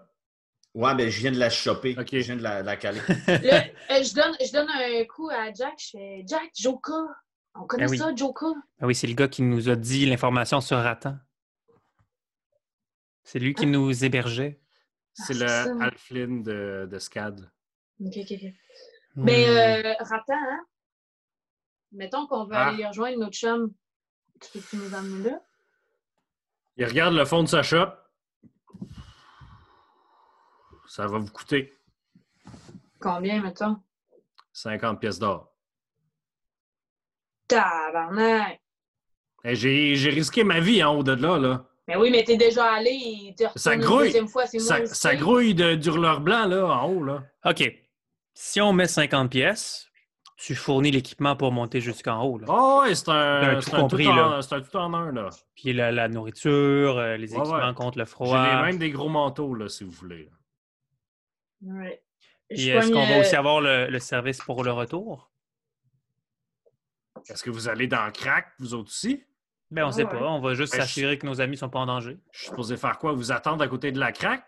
Ouais, 0.74 0.94
ben 0.94 1.09
je 1.11 1.20
viens 1.20 1.33
de 1.33 1.38
la 1.38 1.50
choper. 1.50 1.96
Ok. 1.98 2.09
Je 2.12 2.18
viens 2.18 2.37
de 2.37 2.42
la, 2.42 2.62
la 2.62 2.76
caler. 2.76 3.00
Euh, 3.28 4.02
je, 4.02 4.14
donne, 4.14 4.35
je 4.40 4.52
donne 4.52 4.68
un 4.68 5.04
coup 5.04 5.28
à 5.30 5.52
Jack. 5.52 5.74
Je 5.78 5.90
fais 5.90 6.24
Jack, 6.26 6.50
Joker. 6.59 7.04
On 7.54 7.66
connaît 7.66 7.85
Ah 7.85 7.90
oui. 7.90 7.98
ça, 7.98 8.14
Joker. 8.14 8.52
Ah 8.80 8.87
oui, 8.87 8.94
c'est 8.94 9.06
le 9.09 9.14
gars 9.14 9.26
qui 9.28 9.42
nous 9.42 9.68
a 9.68 9.74
dit 9.76 10.06
l'information 10.06 10.61
sur 10.61 10.76
Ratan. 10.78 11.18
C'est 13.24 13.38
lui 13.38 13.54
qui 13.54 13.66
nous 13.66 14.04
hébergeait. 14.04 14.61
C'est 15.14 15.40
Ah, 15.42 15.66
le. 15.66 15.83
Alflin 15.83 16.40
de, 16.42 16.88
de 16.90 16.98
SCAD. 16.98 17.50
Ok, 18.00 18.12
ok, 18.16 18.26
ok. 18.33 18.42
Hmm. 19.16 19.24
Mais 19.24 19.48
euh, 19.48 19.94
Ratan, 20.00 20.35
hein? 20.35 20.64
Mettons 21.92 22.26
qu'on 22.28 22.44
veut 22.44 22.54
Ah. 22.54 22.68
aller 22.68 22.87
rejoindre 22.87 23.18
notre 23.18 23.37
chum. 23.37 23.72
Tu 24.40 24.50
peux-tu 24.52 24.76
nous 24.76 24.94
emmener 24.94 25.30
là? 25.30 25.42
Il 26.80 26.86
regarde 26.86 27.12
le 27.14 27.24
fond 27.26 27.42
de 27.42 27.48
sa 27.48 27.62
shop. 27.62 27.88
ça 30.88 31.06
va 31.06 31.18
vous 31.18 31.30
coûter 31.30 31.74
Combien, 32.98 33.42
mettons? 33.42 33.76
50 34.52 34.98
pièces 34.98 35.18
d'or. 35.18 35.54
Tabarnak! 37.48 38.60
Eh, 39.44 39.54
J'ai 39.54 39.94
j'ai 39.94 40.10
risqué 40.10 40.42
ma 40.44 40.60
vie 40.60 40.82
en 40.82 40.96
haut 40.96 41.02
de 41.02 41.12
là. 41.12 41.38
là. 41.38 41.66
Mais 41.88 41.96
oui, 41.96 42.10
mais 42.10 42.24
t'es 42.24 42.36
déjà 42.36 42.72
allé. 42.74 43.34
t'es 43.36 43.46
Ça 43.56 43.74
une 43.74 43.80
grouille. 43.82 44.06
deuxième 44.06 44.28
fois, 44.28 44.46
c'est 44.46 44.58
Ça, 44.58 44.86
ça 44.86 45.16
grouille 45.16 45.54
de, 45.54 45.74
du 45.74 45.90
rouleur 45.90 46.20
blanc 46.20 46.46
là, 46.46 46.64
en 46.66 46.88
haut. 46.88 47.04
Là. 47.04 47.22
OK. 47.44 47.62
Si 48.34 48.60
on 48.60 48.72
met 48.72 48.86
50 48.86 49.30
pièces, 49.30 49.89
tu 50.42 50.55
fournis 50.55 50.90
l'équipement 50.90 51.37
pour 51.37 51.53
monter 51.53 51.81
jusqu'en 51.81 52.22
haut. 52.22 52.38
là. 52.38 52.46
Oh, 52.48 52.81
ouais, 52.83 52.94
c'est 52.94 53.09
un, 53.11 53.40
T'as 53.42 53.61
c'est 53.61 53.70
tout 53.70 53.76
un, 53.76 53.81
compris, 53.81 54.05
tout 54.05 54.11
en, 54.11 54.40
c'est 54.42 54.55
un 54.55 54.61
tout 54.62 54.76
en 54.76 54.94
un. 54.94 55.12
Là. 55.12 55.29
Puis 55.55 55.72
la, 55.74 55.92
la 55.92 56.09
nourriture, 56.09 56.96
euh, 56.98 57.16
les 57.18 57.33
Ouais, 57.35 57.38
équipements 57.40 57.68
ouais. 57.68 57.74
contre 57.74 57.98
le 57.98 58.05
J'ai 58.05 58.11
froid. 58.11 58.57
les- 58.57 58.62
même 58.62 58.79
des 58.79 58.90
gros 58.90 59.09
manteaux, 59.11 59.55
là, 59.55 59.68
si 59.68 59.85
vous 59.85 59.90
voulez. 59.90 60.31
Ouais. 61.62 62.03
Est-ce 62.48 62.90
qu'on 62.90 63.07
va 63.07 63.16
euh, 63.16 63.20
aussi 63.20 63.37
avoir 63.37 63.61
le, 63.61 63.88
le 63.90 63.98
service 63.98 64.38
pour 64.38 64.64
le 64.64 64.72
retour? 64.72 65.31
Est-ce 67.29 67.42
que 67.44 67.50
vous 67.50 67.68
allez 67.68 67.87
dans 67.87 68.05
le 68.07 68.12
crack, 68.12 68.46
vous 68.59 68.72
autres 68.74 68.88
aussi? 68.88 69.22
Ben, 69.70 69.85
on 69.85 69.88
Ah 69.88 69.92
sait 69.92 70.05
ouais. 70.05 70.11
pas. 70.11 70.24
On 70.26 70.40
va 70.40 70.55
juste 70.55 70.72
Ben, 70.72 70.79
je- 70.79 70.83
s'assurer 70.87 71.18
que 71.18 71.26
nos 71.26 71.40
amis 71.40 71.57
sont 71.59 71.68
pas 71.68 71.79
en 71.81 71.87
danger. 71.87 72.18
Je 72.33 72.38
suis 72.38 72.46
supposé 72.48 72.76
faire 72.76 72.98
quoi? 72.98 73.12
Vous 73.12 73.31
attendre 73.31 73.62
à 73.62 73.68
côté 73.68 73.92
de 73.92 74.00
la 74.00 74.11
craque? 74.11 74.44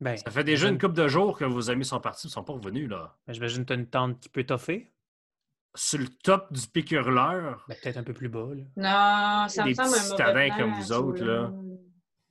Ben, 0.00 0.16
Ça 0.16 0.30
fait 0.30 0.44
déjà 0.44 0.68
une 0.68 0.78
couple 0.78 0.94
de 0.94 1.08
jours 1.08 1.36
que 1.36 1.44
vos 1.44 1.70
amis 1.70 1.84
sont 1.84 2.00
partis, 2.00 2.26
ils 2.26 2.30
ne 2.30 2.32
sont 2.32 2.44
pas 2.44 2.54
revenus, 2.54 2.88
là. 2.88 3.16
ben, 3.26 3.32
J'imagine 3.34 3.62
que 3.64 3.68
tu 3.68 3.72
as 3.74 3.76
une 3.76 3.86
tente 3.88 4.20
qui 4.20 4.28
peut 4.28 4.44
toffer. 4.44 4.92
Sur 5.74 6.00
le 6.00 6.08
top 6.08 6.52
du 6.52 6.66
pic 6.66 6.90
hurleur. 6.90 7.64
Ben, 7.68 7.76
Peut-être 7.80 7.98
un 7.98 8.02
peu 8.02 8.12
plus 8.14 8.28
bas. 8.28 8.48
là. 8.54 9.42
Non, 9.42 9.48
ça 9.48 9.62
Des 9.62 9.70
me 9.70 9.74
semble 9.74 9.88
un 9.88 9.92
petits 10.16 10.22
mauvais 10.22 10.46
plan, 10.48 10.56
comme 10.56 10.72
vous 10.74 10.92
autres, 10.92 11.24
là. 11.24 11.48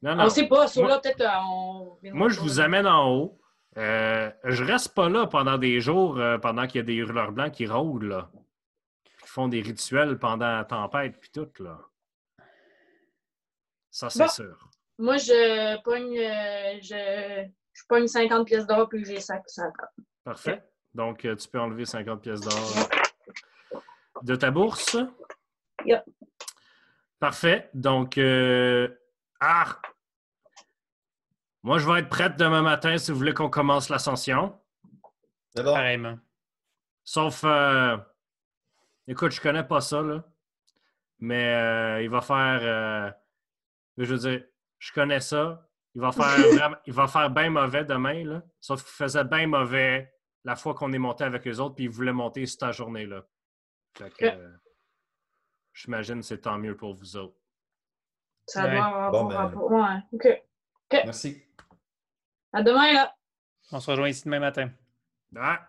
Non, 0.02 0.16
non. 0.16 0.24
On 0.26 0.30
sait 0.30 0.48
pas, 0.48 0.68
sur 0.68 0.82
Moi- 0.84 0.92
là, 0.92 1.00
peut-être 1.00 1.22
euh, 1.22 1.40
on. 1.48 1.98
Moi, 2.14 2.30
je 2.30 2.40
vous 2.40 2.60
amène 2.60 2.88
en 2.88 3.10
haut. 3.10 3.40
Euh, 3.78 4.32
je 4.46 4.64
reste 4.64 4.94
pas 4.96 5.08
là 5.10 5.28
pendant 5.28 5.58
des 5.58 5.80
jours, 5.80 6.18
euh, 6.18 6.38
pendant 6.38 6.66
qu'il 6.68 6.78
y 6.78 6.80
a 6.80 6.84
des 6.84 6.96
hurleurs 6.96 7.32
blancs 7.32 7.52
qui 7.54 7.66
rôdent, 7.68 8.04
là. 8.04 8.32
Qui 9.22 9.28
font 9.28 9.48
des 9.48 9.62
rituels 9.62 10.18
pendant 10.18 10.52
la 10.58 10.64
tempête, 10.66 11.20
puis 11.20 11.30
tout, 11.32 11.50
là. 11.64 11.80
Ça, 13.92 14.10
c'est 14.10 14.24
Bon. 14.24 14.30
sûr. 14.30 14.69
Moi, 15.00 15.18
je 15.18 15.82
pogne, 15.82 16.20
euh, 16.20 16.78
je, 16.82 17.48
je 17.72 17.84
pogne 17.88 18.08
50 18.08 18.46
pièces 18.46 18.68
d'or 18.68 18.90
puis 18.90 19.06
j'ai 19.06 19.22
ça 19.22 19.42
ça 19.48 19.64
table. 19.64 20.06
Parfait. 20.24 20.62
Donc, 20.94 21.24
euh, 21.24 21.36
tu 21.36 21.48
peux 21.48 21.60
enlever 21.60 21.86
50 21.86 22.22
pièces 22.22 22.42
d'or 22.42 22.90
de 24.22 24.36
ta 24.36 24.52
bourse. 24.52 24.98
Yep. 25.86 26.04
Parfait. 27.18 27.70
Donc, 27.74 28.18
euh, 28.18 28.90
ah! 29.40 29.80
Moi, 31.64 31.78
je 31.78 31.90
vais 31.90 32.00
être 32.00 32.10
prête 32.10 32.38
demain 32.38 32.62
matin 32.62 32.98
si 32.98 33.12
vous 33.12 33.18
voulez 33.18 33.34
qu'on 33.34 33.50
commence 33.50 33.90
l'ascension. 33.90 34.60
C'est 35.56 35.64
bon. 35.64 35.74
Pareillement. 35.74 36.20
Sauf, 37.06 37.44
euh, 37.46 37.98
écoute, 39.08 39.32
je 39.32 39.42
connais 39.42 39.64
pas 39.64 39.82
ça, 39.82 40.02
là. 40.02 40.24
Mais 41.20 41.54
euh, 41.54 42.02
il 42.04 42.10
va 42.10 42.22
faire, 42.22 42.60
euh, 42.62 43.12
je 43.98 44.14
veux 44.14 44.18
dire, 44.18 44.44
je 44.80 44.92
connais 44.94 45.20
ça. 45.20 45.66
Il 45.96 46.02
va 46.02 46.12
faire, 46.12 46.26
vraiment- 46.54 46.78
il 46.86 46.94
va 46.94 47.08
faire 47.08 47.30
bien 47.30 47.50
mauvais 47.50 47.86
demain, 47.86 48.24
là. 48.26 48.42
Sauf 48.60 48.84
qu'il 48.84 48.94
faisait 48.94 49.24
bien 49.24 49.48
mauvais 49.48 50.14
la 50.46 50.56
fois 50.56 50.74
qu'on 50.74 50.92
est 50.94 50.98
monté 51.00 51.24
avec 51.24 51.48
eux 51.48 51.60
autres, 51.60 51.76
puis 51.76 51.86
il 51.86 51.90
voulait 51.90 52.14
monter 52.14 52.46
cette 52.46 52.72
journée-là. 52.72 53.26
Fait 53.98 54.10
que, 54.10 54.26
Ok. 54.26 54.34
euh, 54.34 54.58
j'imagine 55.74 56.20
que 56.22 56.26
c'est 56.26 56.42
tant 56.42 56.58
mieux 56.58 56.76
pour 56.78 56.94
vous 56.94 57.18
autres. 57.18 57.36
Ça 58.48 58.64
Ouais. 58.66 58.72
doit 58.76 58.86
avoir 58.86 59.12
Bon, 59.12 59.24
bon 59.24 59.30
ben- 59.30 59.36
rapport. 59.38 59.72
Ouais, 59.72 59.98
OK. 60.14 60.44
Merci. 61.06 61.44
À 62.54 62.64
demain, 62.64 62.94
là. 62.94 63.16
On 63.72 63.80
se 63.80 63.92
rejoint 63.92 64.10
ici 64.10 64.24
demain 64.26 64.40
matin. 64.40 64.72
Ah! 65.36 65.68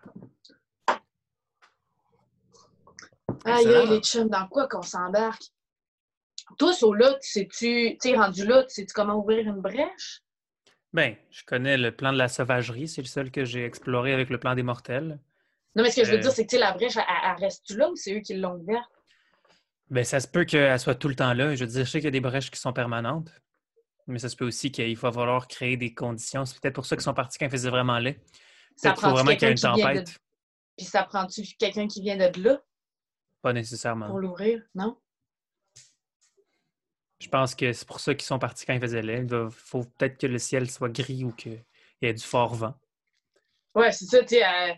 Aïe, 3.45 3.67
aïe, 3.75 3.87
les 3.89 4.01
chums, 4.01 4.29
dans 4.29 4.47
quoi 4.47 4.67
qu'on 4.67 4.81
s'embarque? 4.81 5.43
Toi, 6.57 6.73
tu 6.73 7.29
sais-tu, 7.29 7.97
tu 8.01 8.15
rendu 8.15 8.45
là, 8.45 8.63
tu 8.63 8.73
sais-tu 8.75 8.93
comment 8.93 9.15
ouvrir 9.15 9.47
une 9.47 9.61
brèche? 9.61 10.21
Ben, 10.93 11.15
je 11.29 11.43
connais 11.45 11.77
le 11.77 11.95
plan 11.95 12.11
de 12.11 12.17
la 12.17 12.27
sauvagerie. 12.27 12.87
C'est 12.87 13.01
le 13.01 13.07
seul 13.07 13.31
que 13.31 13.45
j'ai 13.45 13.63
exploré 13.65 14.13
avec 14.13 14.29
le 14.29 14.39
plan 14.39 14.55
des 14.55 14.63
mortels. 14.63 15.19
Non, 15.75 15.83
mais 15.83 15.91
ce 15.91 16.01
que 16.01 16.05
je 16.05 16.11
veux 16.11 16.17
Euh. 16.17 16.21
dire, 16.21 16.31
c'est 16.31 16.45
que, 16.45 16.57
la 16.57 16.73
brèche, 16.73 16.97
elle, 16.97 17.03
elle 17.07 17.43
reste-tu 17.43 17.77
là 17.77 17.89
ou 17.89 17.95
c'est 17.95 18.13
eux 18.15 18.19
qui 18.19 18.33
l'ont 18.35 18.55
ouverte? 18.55 18.91
Ben, 19.89 20.03
ça 20.03 20.19
se 20.19 20.27
peut 20.27 20.43
qu'elle 20.45 20.79
soit 20.79 20.95
tout 20.95 21.07
le 21.07 21.15
temps 21.15 21.33
là. 21.33 21.55
Je 21.55 21.63
veux 21.63 21.69
dire, 21.71 21.85
je 21.85 21.89
sais 21.89 21.99
qu'il 21.99 22.05
y 22.05 22.07
a 22.07 22.11
des 22.11 22.19
brèches 22.21 22.51
qui 22.51 22.59
sont 22.59 22.73
permanentes. 22.73 23.29
Mais 24.07 24.19
ça 24.19 24.27
se 24.29 24.35
peut 24.35 24.45
aussi 24.45 24.71
qu'il 24.71 24.97
va 24.97 25.11
falloir 25.11 25.47
créer 25.47 25.77
des 25.77 25.93
conditions. 25.93 26.43
C'est 26.45 26.59
peut-être 26.59 26.75
pour 26.75 26.85
ça 26.85 26.95
qu'ils 26.95 27.03
sont 27.03 27.13
partis 27.13 27.37
quand 27.37 27.45
il 27.45 27.51
faisait 27.51 27.69
vraiment 27.69 27.99
laid. 27.99 28.15
Peut-être 28.81 28.95
qu'il 28.95 29.03
faut 29.03 29.11
vraiment 29.15 29.31
qu'il 29.31 29.43
y 29.43 29.45
ait 29.45 29.51
une 29.51 29.57
vient 29.57 29.73
de- 29.75 29.81
tempête. 29.81 30.17
Puis 30.77 30.85
ça 30.87 31.03
prend-tu 31.03 31.43
quelqu'un 31.59 31.87
qui 31.87 32.01
vient 32.01 32.17
de 32.17 32.41
là? 32.41 32.59
Pas 33.41 33.53
nécessairement. 33.53 34.07
pour 34.07 34.19
l'ouvrir? 34.19 34.61
Non? 34.75 34.97
Je 37.21 37.29
pense 37.29 37.53
que 37.53 37.71
c'est 37.71 37.87
pour 37.87 37.99
ça 37.99 38.15
qu'ils 38.15 38.25
sont 38.25 38.39
partis 38.39 38.65
quand 38.65 38.73
il 38.73 38.81
faisait 38.81 39.01
laid. 39.03 39.27
Il 39.31 39.49
faut 39.51 39.83
peut-être 39.83 40.17
que 40.17 40.25
le 40.27 40.39
ciel 40.39 40.69
soit 40.69 40.89
gris 40.89 41.23
ou 41.23 41.31
qu'il 41.31 41.63
y 42.01 42.07
ait 42.07 42.13
du 42.13 42.23
fort 42.23 42.55
vent. 42.55 42.73
Ouais, 43.75 43.91
c'est 43.91 44.05
ça, 44.05 44.17
euh, 44.17 44.73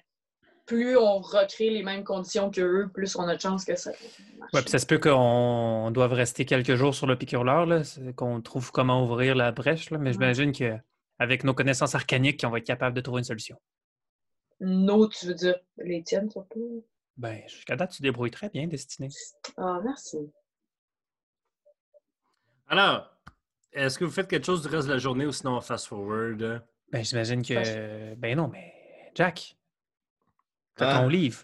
plus 0.65 0.97
on 0.97 1.19
recrée 1.19 1.69
les 1.69 1.83
mêmes 1.83 2.03
conditions 2.03 2.51
qu'eux, 2.51 2.89
plus 2.93 3.15
on 3.15 3.23
a 3.27 3.35
de 3.35 3.41
chance 3.41 3.63
que 3.63 3.75
ça 3.75 3.91
marche. 4.37 4.53
Ouais, 4.53 4.61
puis 4.61 4.69
ça 4.69 4.79
se 4.79 4.85
peut 4.85 4.99
qu'on 4.99 5.89
doive 5.91 6.13
rester 6.13 6.45
quelques 6.45 6.75
jours 6.75 6.93
sur 6.93 7.07
le 7.07 7.17
piqûreur, 7.17 7.65
là, 7.65 7.83
c'est- 7.83 8.13
qu'on 8.13 8.41
trouve 8.41 8.71
comment 8.71 9.03
ouvrir 9.03 9.35
la 9.35 9.51
brèche, 9.51 9.89
là, 9.89 9.97
mais 9.97 10.09
Ouais. 10.09 10.13
j'imagine 10.13 10.51
qu'avec 10.51 11.43
nos 11.45 11.53
connaissances 11.53 11.95
arcaniques, 11.95 12.43
on 12.45 12.49
va 12.49 12.57
être 12.57 12.67
capable 12.67 12.95
de 12.95 13.01
trouver 13.01 13.19
une 13.19 13.25
solution. 13.25 13.57
Nos, 14.59 15.07
tu 15.07 15.27
veux 15.27 15.33
dire, 15.33 15.55
les 15.77 16.03
tiennes 16.03 16.29
surtout? 16.29 16.85
Ben, 17.17 17.41
jusqu'à 17.47 17.75
date, 17.75 17.91
tu 17.91 18.01
débrouilles 18.01 18.31
très 18.31 18.49
bien, 18.49 18.67
Destiné. 18.67 19.07
Ah, 19.57 19.79
merci. 19.83 20.17
Alors, 22.73 23.07
est-ce 23.71 23.99
que 23.99 24.03
vous 24.03 24.09
faites 24.09 24.27
quelque 24.27 24.47
chose 24.47 24.63
du 24.63 24.67
reste 24.67 24.87
de 24.87 24.93
la 24.93 24.97
journée 24.97 25.27
ou 25.27 25.31
sinon 25.31 25.57
on 25.57 25.61
fast 25.61 25.85
forward? 25.85 26.65
Ben, 26.91 27.05
j'imagine 27.05 27.43
que. 27.45 28.15
Ben 28.15 28.35
non, 28.35 28.47
mais 28.47 29.11
Jack, 29.13 29.55
t'as 30.75 30.89
Ah. 30.89 31.01
ton 31.01 31.07
livre. 31.07 31.43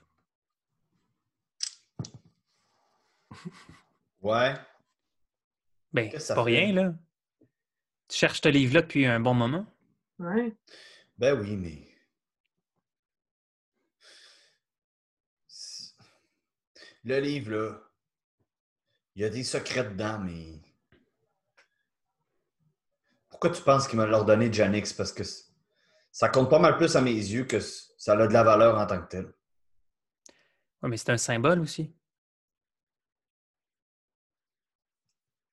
Ouais. 4.22 4.56
Ben, 5.94 6.10
c'est 6.18 6.34
pas 6.34 6.44
fait? 6.44 6.50
rien, 6.50 6.74
là. 6.74 6.94
Tu 8.08 8.18
cherches 8.18 8.42
ce 8.42 8.50
livre-là 8.50 8.82
depuis 8.82 9.06
un 9.06 9.20
bon 9.20 9.36
moment? 9.36 9.68
Ouais. 10.18 10.52
Ben 11.20 11.40
oui, 11.40 11.56
mais. 11.56 11.88
Le 17.04 17.20
livre, 17.20 17.52
là, 17.52 17.80
il 19.16 19.22
y 19.22 19.26
a 19.26 19.30
des 19.30 19.44
secrets 19.44 19.84
dedans, 19.86 20.18
mais. 20.20 20.60
Pourquoi 23.40 23.58
tu 23.58 23.64
penses 23.64 23.88
qu'il 23.88 23.98
m'a 23.98 24.06
l'ordonné 24.06 24.52
Janix? 24.52 24.92
Parce 24.92 25.14
que 25.14 25.24
ça 26.12 26.28
compte 26.28 26.50
pas 26.50 26.60
mal 26.60 26.76
plus 26.76 26.98
à 26.98 27.02
mes 27.02 27.14
yeux 27.14 27.46
que 27.46 27.62
ça 27.62 28.12
a 28.12 28.28
de 28.28 28.34
la 28.34 28.44
valeur 28.44 28.78
en 28.78 28.86
tant 28.86 29.02
que 29.02 29.08
tel. 29.08 29.34
Oui, 30.84 30.90
mais 30.90 30.98
c'est 30.98 31.12
un 31.14 31.18
symbole 31.18 31.62
aussi. 31.62 31.96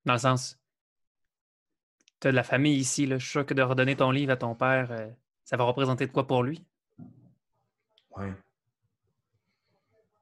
Dans 0.05 0.15
le 0.15 0.19
sens, 0.19 0.59
tu 2.21 2.27
as 2.27 2.33
de 2.33 2.37
la 2.37 2.43
famille 2.43 2.77
ici, 2.77 3.07
là. 3.07 3.19
Je 3.19 3.25
suis 3.25 3.31
sûr 3.31 3.47
que 3.47 3.55
de 3.55 3.63
redonner 3.63 3.95
ton 3.95 4.11
livre 4.11 4.33
à 4.33 4.37
ton 4.37 4.57
père, 4.57 4.91
euh, 4.91 5.09
ça 5.45 5.57
va 5.57 5.63
représenter 5.63 6.09
de 6.09 6.13
quoi 6.13 6.27
pour 6.27 6.43
lui? 6.43 6.67
Ouais. 8.17 8.35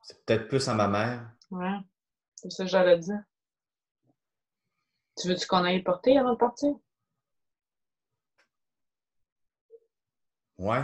C'est 0.02 0.22
peut-être 0.22 0.48
plus 0.48 0.68
à 0.68 0.74
ma 0.74 0.88
mère. 0.88 1.30
Ouais. 1.50 1.78
C'est 2.34 2.50
ça 2.50 2.64
que 2.64 2.70
j'allais 2.70 2.98
dire. 2.98 3.22
Tu 5.16 5.28
veux-tu 5.28 5.46
qu'on 5.46 5.64
aille 5.64 5.78
le 5.78 5.84
porter 5.84 6.18
avant 6.18 6.34
de 6.34 6.38
partir? 6.38 6.74
Ouais. 10.58 10.82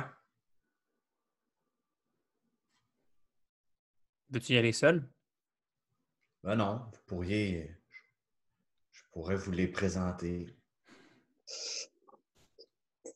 Veux-tu 4.31 4.53
y 4.55 4.59
aller 4.59 4.73
seul? 4.73 5.09
Ben 6.43 6.55
non, 6.57 6.87
vous 6.93 7.01
pourriez. 7.07 7.77
Je 8.93 9.03
pourrais 9.13 9.37
vous 9.37 9.51
les 9.51 9.69
présenter. 9.69 10.57
C'est 11.47 11.85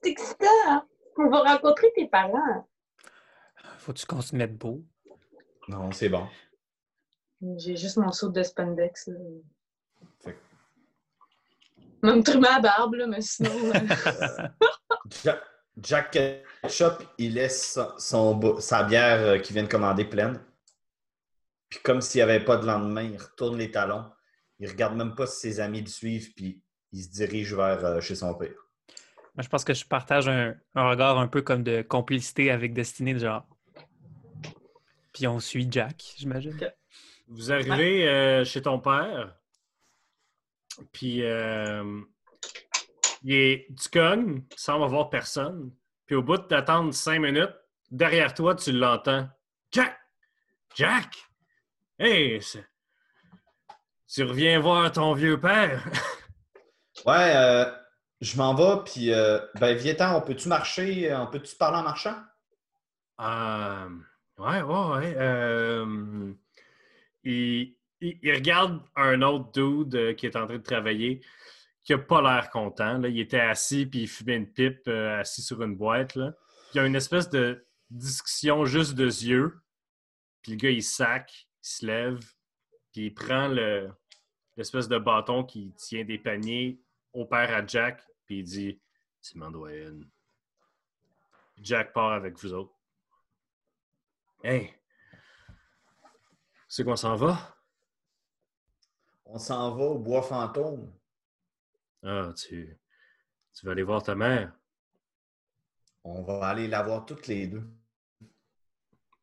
excitant, 0.04 0.46
hein? 0.66 0.86
On 1.16 1.30
va 1.30 1.42
rencontrer 1.42 1.92
tes 1.94 2.08
parents. 2.08 2.68
Faut-tu 3.78 4.04
qu'on 4.06 4.20
se 4.20 4.34
mette 4.34 4.56
beau? 4.58 4.84
Non, 5.68 5.92
c'est 5.92 6.08
bon. 6.08 6.26
J'ai 7.56 7.76
juste 7.76 7.96
mon 7.98 8.10
saut 8.10 8.30
de 8.30 8.42
spandex. 8.42 9.06
là. 9.08 9.18
Fait 10.22 10.34
que- 10.34 12.06
Même 12.06 12.22
trimmer 12.24 12.48
la 12.48 12.60
barbe, 12.60 12.94
là, 12.94 13.06
mais 13.06 13.20
sinon. 13.20 13.50
euh, 13.72 14.48
Jack 15.76 16.12
Ketchup, 16.12 17.02
il 17.18 17.34
laisse 17.34 17.78
son, 17.98 18.60
sa 18.60 18.84
bière 18.84 19.20
euh, 19.20 19.38
qu'il 19.38 19.54
vient 19.54 19.64
de 19.64 19.68
commander 19.68 20.04
pleine. 20.04 20.40
Puis 21.68 21.80
comme 21.82 22.00
s'il 22.00 22.20
n'y 22.20 22.22
avait 22.22 22.44
pas 22.44 22.56
de 22.56 22.66
lendemain, 22.66 23.02
il 23.02 23.16
retourne 23.16 23.58
les 23.58 23.70
talons. 23.70 24.04
Il 24.60 24.68
regarde 24.68 24.96
même 24.96 25.14
pas 25.14 25.26
si 25.26 25.40
ses 25.40 25.60
amis 25.60 25.80
le 25.80 25.88
suivent, 25.88 26.32
puis 26.34 26.62
il 26.92 27.02
se 27.02 27.10
dirige 27.10 27.54
vers 27.54 27.84
euh, 27.84 28.00
chez 28.00 28.14
son 28.14 28.34
père. 28.34 28.54
Moi, 29.34 29.42
je 29.42 29.48
pense 29.48 29.64
que 29.64 29.74
je 29.74 29.84
partage 29.84 30.28
un, 30.28 30.54
un 30.76 30.88
regard 30.88 31.18
un 31.18 31.26
peu 31.26 31.42
comme 31.42 31.64
de 31.64 31.82
complicité 31.82 32.52
avec 32.52 32.72
Destinée, 32.72 33.18
genre. 33.18 33.44
Puis 35.12 35.26
on 35.26 35.40
suit 35.40 35.66
Jack, 35.70 36.14
j'imagine. 36.16 36.56
Vous 37.26 37.50
arrivez 37.50 38.08
euh, 38.08 38.44
chez 38.44 38.62
ton 38.62 38.78
père, 38.78 39.34
puis 40.92 41.24
euh, 41.24 42.00
il 43.24 43.34
est, 43.34 43.66
tu 43.80 43.88
cognes, 43.88 44.44
sans 44.56 44.82
avoir 44.84 45.10
personne, 45.10 45.72
puis 46.06 46.14
au 46.14 46.22
bout 46.22 46.36
de 46.36 46.42
t'attendre 46.44 46.94
cinq 46.94 47.18
minutes, 47.20 47.54
derrière 47.90 48.32
toi, 48.34 48.54
tu 48.54 48.70
l'entends. 48.72 49.28
Jack! 49.72 49.98
Jack! 50.76 51.16
Hey! 51.98 52.40
Tu 54.06 54.22
reviens 54.22 54.60
voir 54.60 54.92
ton 54.92 55.14
vieux 55.14 55.40
père? 55.40 55.84
Ouais, 57.04 57.32
euh, 57.34 57.64
je 58.20 58.36
m'en 58.36 58.54
vais, 58.54 58.82
puis 58.84 59.12
euh, 59.12 59.40
ben, 59.58 59.76
Vietnam, 59.76 60.14
on 60.14 60.20
peut-tu 60.20 60.48
marcher, 60.48 61.12
on 61.12 61.26
peut-tu 61.26 61.56
parler 61.56 61.78
en 61.78 61.82
marchant? 61.82 62.14
Euh, 63.20 63.88
ouais, 64.38 64.62
ouais, 64.62 64.96
ouais. 64.98 65.14
euh, 65.18 66.32
il, 67.24 67.74
il- 68.00 68.18
il 68.22 68.32
regarde 68.32 68.80
un 68.94 69.22
autre 69.22 69.50
dude 69.50 69.94
euh, 69.96 70.14
qui 70.14 70.26
est 70.26 70.36
en 70.36 70.46
train 70.46 70.56
de 70.58 70.62
travailler, 70.62 71.20
qui 71.84 71.92
a 71.92 71.98
pas 71.98 72.22
l'air 72.22 72.50
content. 72.50 72.98
Là. 72.98 73.08
Il 73.08 73.20
était 73.20 73.40
assis 73.40 73.86
puis 73.86 74.02
il 74.02 74.08
fumait 74.08 74.36
une 74.36 74.50
pipe 74.50 74.88
euh, 74.88 75.20
assis 75.20 75.42
sur 75.42 75.62
une 75.62 75.76
boîte. 75.76 76.16
Il 76.16 76.32
y 76.74 76.78
a 76.78 76.86
une 76.86 76.96
espèce 76.96 77.28
de 77.30 77.64
discussion 77.90 78.64
juste 78.64 78.94
de 78.94 79.04
yeux. 79.04 79.60
Puis 80.42 80.52
le 80.52 80.58
gars, 80.58 80.70
il 80.70 80.82
sac, 80.82 81.46
il 81.62 81.66
se 81.66 81.86
lève, 81.86 82.18
puis 82.92 83.06
il 83.06 83.14
prend 83.14 83.48
le- 83.48 83.90
l'espèce 84.56 84.88
de 84.88 84.98
bâton 84.98 85.44
qui 85.44 85.72
tient 85.72 86.04
des 86.04 86.18
paniers 86.18 86.80
au 87.12 87.24
père 87.24 87.54
à 87.54 87.64
Jack, 87.66 88.02
puis 88.26 88.40
il 88.40 88.44
dit 88.44 88.80
Tu 89.22 89.38
m'en. 89.38 89.50
Jack 91.58 91.92
part 91.92 92.12
avec 92.12 92.36
vous 92.38 92.52
autres. 92.52 92.74
Hey! 94.42 94.74
C'est 96.68 96.84
qu'on 96.84 96.96
s'en 96.96 97.14
va? 97.14 97.56
On 99.24 99.38
s'en 99.38 99.74
va 99.74 99.84
au 99.84 99.98
bois 99.98 100.22
fantôme. 100.22 100.92
Ah, 102.04 102.32
tu, 102.36 102.78
tu 103.54 103.66
vas 103.66 103.72
aller 103.72 103.82
voir 103.82 104.02
ta 104.02 104.14
mère. 104.14 104.52
On 106.04 106.22
va 106.22 106.46
aller 106.48 106.68
la 106.68 106.82
voir 106.82 107.06
toutes 107.06 107.26
les 107.28 107.46
deux. 107.46 107.62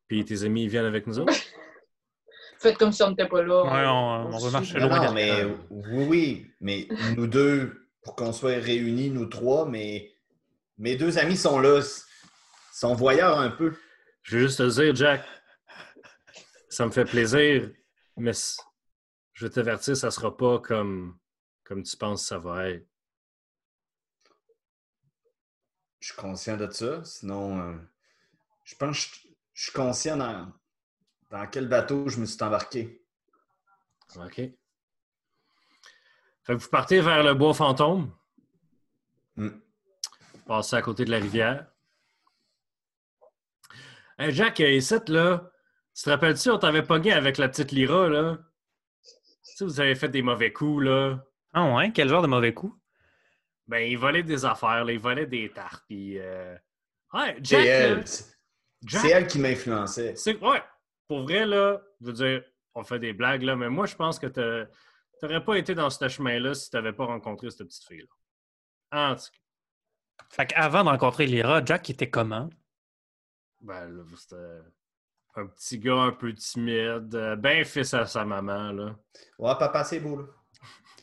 Puis 0.08 0.24
tes 0.24 0.42
amis 0.42 0.66
viennent 0.68 0.84
avec 0.84 1.06
nous 1.06 1.18
autres? 1.20 1.32
Faites 2.58 2.76
comme 2.76 2.92
si 2.92 3.02
on 3.02 3.10
n'était 3.10 3.28
pas 3.28 3.42
là. 3.42 3.62
Ouais, 3.64 3.86
on, 3.86 4.34
on 4.34 4.38
va 4.38 4.50
marcher 4.50 4.78
loin. 4.78 5.06
non, 5.06 5.12
mais 5.12 5.44
oui, 5.70 6.06
oui, 6.08 6.50
mais 6.60 6.88
nous 7.16 7.26
deux, 7.26 7.88
pour 8.02 8.14
qu'on 8.14 8.32
soit 8.32 8.60
réunis, 8.60 9.10
nous 9.10 9.26
trois, 9.26 9.66
mais 9.68 10.12
mes 10.78 10.96
deux 10.96 11.18
amis 11.18 11.36
sont 11.36 11.58
là. 11.60 11.80
Ils 11.80 12.76
sont 12.78 12.94
voyeurs 12.94 13.38
un 13.38 13.50
peu. 13.50 13.74
Je 14.22 14.36
veux 14.36 14.42
juste 14.46 14.58
te 14.58 14.68
dire, 14.68 14.94
Jack, 14.94 15.24
ça 16.68 16.86
me 16.86 16.90
fait 16.92 17.04
plaisir, 17.04 17.70
mais 18.16 18.32
je 19.32 19.44
vais 19.44 19.50
t'avertir, 19.50 19.96
ça 19.96 20.10
sera 20.10 20.36
pas 20.36 20.58
comme, 20.60 21.18
comme 21.72 21.84
tu 21.84 21.96
penses 21.96 22.20
que 22.20 22.28
ça 22.28 22.38
va 22.38 22.68
être? 22.68 22.86
Je 26.00 26.08
suis 26.08 26.16
conscient 26.16 26.58
de 26.58 26.70
ça. 26.70 27.02
Sinon, 27.02 27.60
euh, 27.62 27.78
je 28.64 28.74
pense 28.74 29.06
que 29.06 29.16
je, 29.54 29.62
suis 29.62 29.72
conscient 29.72 30.18
dans, 30.18 30.52
dans 31.30 31.46
quel 31.46 31.68
bateau 31.68 32.10
je 32.10 32.20
me 32.20 32.26
suis 32.26 32.42
embarqué. 32.42 33.02
OK? 34.16 34.34
Fait 34.34 34.58
que 36.44 36.52
vous 36.52 36.68
partez 36.68 37.00
vers 37.00 37.22
le 37.22 37.32
bois 37.32 37.54
fantôme, 37.54 38.14
Hmm. 39.36 39.48
passez 40.46 40.76
à 40.76 40.82
côté 40.82 41.06
de 41.06 41.10
la 41.10 41.16
rivière. 41.16 41.72
Hey 44.18 44.30
Jack, 44.30 44.60
euh, 44.60 44.72
ici, 44.72 44.94
là, 45.06 45.50
tu 45.94 46.02
te 46.02 46.10
rappelles-tu, 46.10 46.50
on 46.50 46.58
t'avait 46.58 46.82
pogné 46.82 47.12
avec 47.12 47.38
la 47.38 47.48
petite 47.48 47.72
Lyra, 47.72 48.10
là? 48.10 48.36
Tu 49.02 49.56
sais, 49.56 49.64
vous 49.64 49.80
avez 49.80 49.94
fait 49.94 50.10
des 50.10 50.20
mauvais 50.20 50.52
coups, 50.52 50.84
là. 50.84 51.24
Ah 51.54 51.74
ouais? 51.74 51.92
Quel 51.92 52.08
genre 52.10 52.20
de 52.22 52.26
mauvais 52.26 52.52
coup? 52.54 52.78
Ben, 53.66 53.78
il 53.90 53.96
volait 53.98 54.22
des 54.22 54.44
affaires, 54.44 54.84
là, 54.84 54.92
il 54.92 54.98
volait 54.98 55.26
des 55.26 55.50
tartes, 55.52 55.84
puis... 55.86 56.18
euh, 56.18 56.56
Ouais, 57.12 57.38
C'est 57.42 57.44
Jack, 57.44 57.78
là, 57.78 58.00
elle. 58.00 58.06
C'est 58.06 58.24
Jack, 58.86 59.02
c'est 59.02 59.10
elle 59.10 59.26
qui 59.26 59.38
m'influençait. 59.38 60.16
c'est... 60.16 60.38
Ouais, 60.42 60.62
pour 61.08 61.22
vrai, 61.22 61.46
là, 61.46 61.80
je 62.00 62.06
veux 62.06 62.12
dire, 62.12 62.42
on 62.74 62.84
fait 62.84 62.98
des 62.98 63.12
blagues, 63.12 63.42
là, 63.42 63.56
mais 63.56 63.68
moi, 63.70 63.86
je 63.86 63.94
pense 63.96 64.18
que 64.18 64.26
t'as- 64.26 64.66
t'aurais 65.20 65.44
pas 65.44 65.56
été 65.56 65.74
dans 65.74 65.90
ce 65.90 66.08
chemin-là 66.08 66.54
si 66.54 66.70
t'avais 66.70 66.92
pas 66.92 67.06
rencontré 67.06 67.50
cette 67.50 67.66
petite 67.68 67.84
fille-là. 67.86 68.06
En 69.10 69.14
tout 69.16 69.22
cas, 69.24 69.38
Fait 70.30 70.46
qu'avant 70.46 70.82
de 70.84 70.88
rencontrer 70.90 71.26
Lyra, 71.26 71.64
Jack 71.64 71.88
était 71.90 72.10
comment? 72.10 72.48
ben, 73.60 73.86
là, 73.88 74.02
c'était 74.16 74.36
un 75.36 75.46
petit 75.46 75.78
gars 75.78 75.96
un 76.02 76.12
peu 76.12 76.34
timide, 76.34 77.36
ben 77.38 77.64
fils 77.64 77.94
à 77.94 78.06
sa 78.06 78.24
maman, 78.24 78.72
là. 78.72 78.96
Ouais, 79.38 79.54
papa, 79.58 79.84
c'est 79.84 80.00
beau, 80.00 80.16
là. 80.16 80.24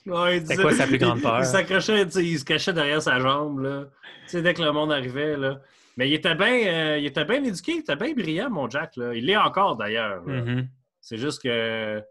Ouais, 0.10 0.38
il 0.38 0.48
C'était 0.48 0.62
quoi 0.62 0.74
sa 0.74 0.88
plus 0.88 0.98
grande 0.98 1.22
peur? 1.22 1.40
Il, 1.40 1.46
s'accrochait, 1.46 2.04
il 2.04 2.40
se 2.40 2.46
cachait 2.46 2.74
derrière 2.74 3.02
sa 3.02 3.20
jambe, 3.20 3.60
là. 3.60 3.86
Tu 4.24 4.30
sais, 4.30 4.42
dès 4.42 4.54
que 4.54 4.62
le 4.62 4.72
monde 4.72 4.92
arrivait, 4.92 5.38
là. 5.38 5.62
Mais 5.98 6.10
il 6.10 6.14
était 6.14 6.36
bien 6.36 6.96
il 6.98 7.06
était 7.06 7.26
bien 7.26 7.44
éduqué, 7.44 7.74
il 7.74 7.80
était 7.80 7.96
bien 7.96 8.14
brillant, 8.14 8.50
mon 8.50 8.70
Jack, 8.70 8.96
là. 8.96 9.14
Il 9.14 9.26
l'est 9.26 9.38
encore, 9.38 9.76
d'ailleurs. 9.76 10.22
Mhm. 10.26 10.68
C'est 11.02 11.18
juste 11.18 11.42
que 11.42 12.04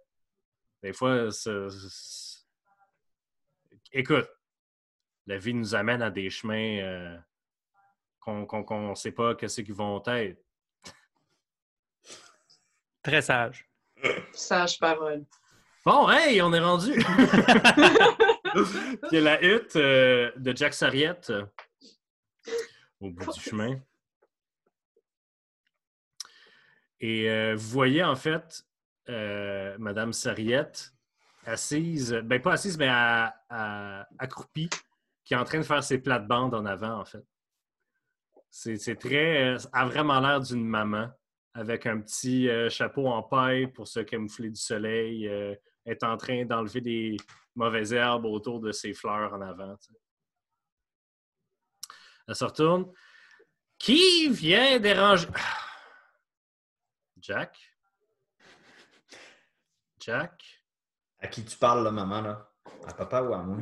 des 0.82 0.92
fois, 0.92 1.28
écoute, 3.92 4.28
la 5.26 5.38
vie 5.38 5.54
nous 5.54 5.74
amène 5.74 6.02
à 6.02 6.11
des 6.11 6.30
chemins 6.30 6.78
euh, 6.78 7.18
qu'on 8.20 8.90
ne 8.90 8.94
sait 8.94 9.12
pas 9.12 9.34
qu'est-ce 9.34 9.61
qu'ils 9.62 9.74
vont 9.74 10.02
être. 10.06 10.42
Très 13.02 13.22
sage. 13.22 13.68
Sage 14.32 14.78
parole. 14.78 15.24
Bon, 15.90 16.07
hey, 16.11 16.42
on 16.42 16.53
est 16.53 16.61
rendu! 16.61 16.92
A 19.11 19.20
la 19.20 19.42
hutte 19.42 19.77
euh, 19.77 20.31
de 20.37 20.55
Jack 20.55 20.74
Sarriette 20.74 21.31
euh, 21.31 21.46
au 23.01 23.09
bout 23.09 23.33
du 23.33 23.40
chemin? 23.40 23.81
Et 27.01 27.31
euh, 27.31 27.55
vous 27.57 27.68
voyez 27.70 28.05
en 28.05 28.16
fait 28.16 28.66
Madame 29.09 30.12
Sarriette 30.12 30.92
assise, 31.46 32.12
ben 32.22 32.42
pas 32.42 32.53
assise, 32.53 32.77
mais 32.77 32.88
à- 32.90 34.07
accroupie, 34.18 34.68
qui 35.24 35.33
est 35.33 35.38
en 35.38 35.44
train 35.44 35.57
de 35.61 35.64
faire 35.64 35.83
ses 35.83 35.96
plates-bandes 35.96 36.53
en 36.53 36.66
avant 36.66 37.01
en 37.01 37.07
fait. 37.07 37.24
C'est 38.51 38.98
très. 38.98 39.57
a 39.72 39.87
vraiment 39.87 40.20
l'air 40.20 40.40
d'une 40.42 40.66
maman 40.66 41.09
avec 41.55 41.87
un 41.87 41.98
petit 41.98 42.46
chapeau 42.68 43.07
en 43.07 43.22
paille 43.22 43.68
pour 43.68 43.88
se 43.88 44.01
camoufler 44.01 44.51
du 44.51 44.61
soleil. 44.61 45.27
Euh, 45.88 45.92
est 45.92 46.03
en 46.05 46.16
train 46.16 46.44
d'enlever 46.44 46.81
des 46.81 47.16
mauvaises 47.55 47.92
herbes 47.92 48.27
autour 48.27 48.61
de 48.61 48.72
ses 48.72 48.92
fleurs 48.92 49.33
en 49.35 49.40
avant. 49.40 49.77
tu 49.77 49.92
sais. 49.92 50.01
Elle 52.27 52.35
se 52.35 52.44
retourne. 52.44 52.92
Qui 53.79 54.29
vient 54.29 54.79
déranger? 54.79 55.29
Jack? 57.20 57.57
Jack? 60.01 60.64
À 61.20 61.27
qui 61.29 61.44
tu 61.44 61.57
parles, 61.57 61.85
là, 61.85 61.90
maman, 61.90 62.20
là? 62.20 62.53
À 62.87 62.94
papa 62.94 63.22
ou 63.22 63.33
à 63.35 63.42
moi? 63.42 63.59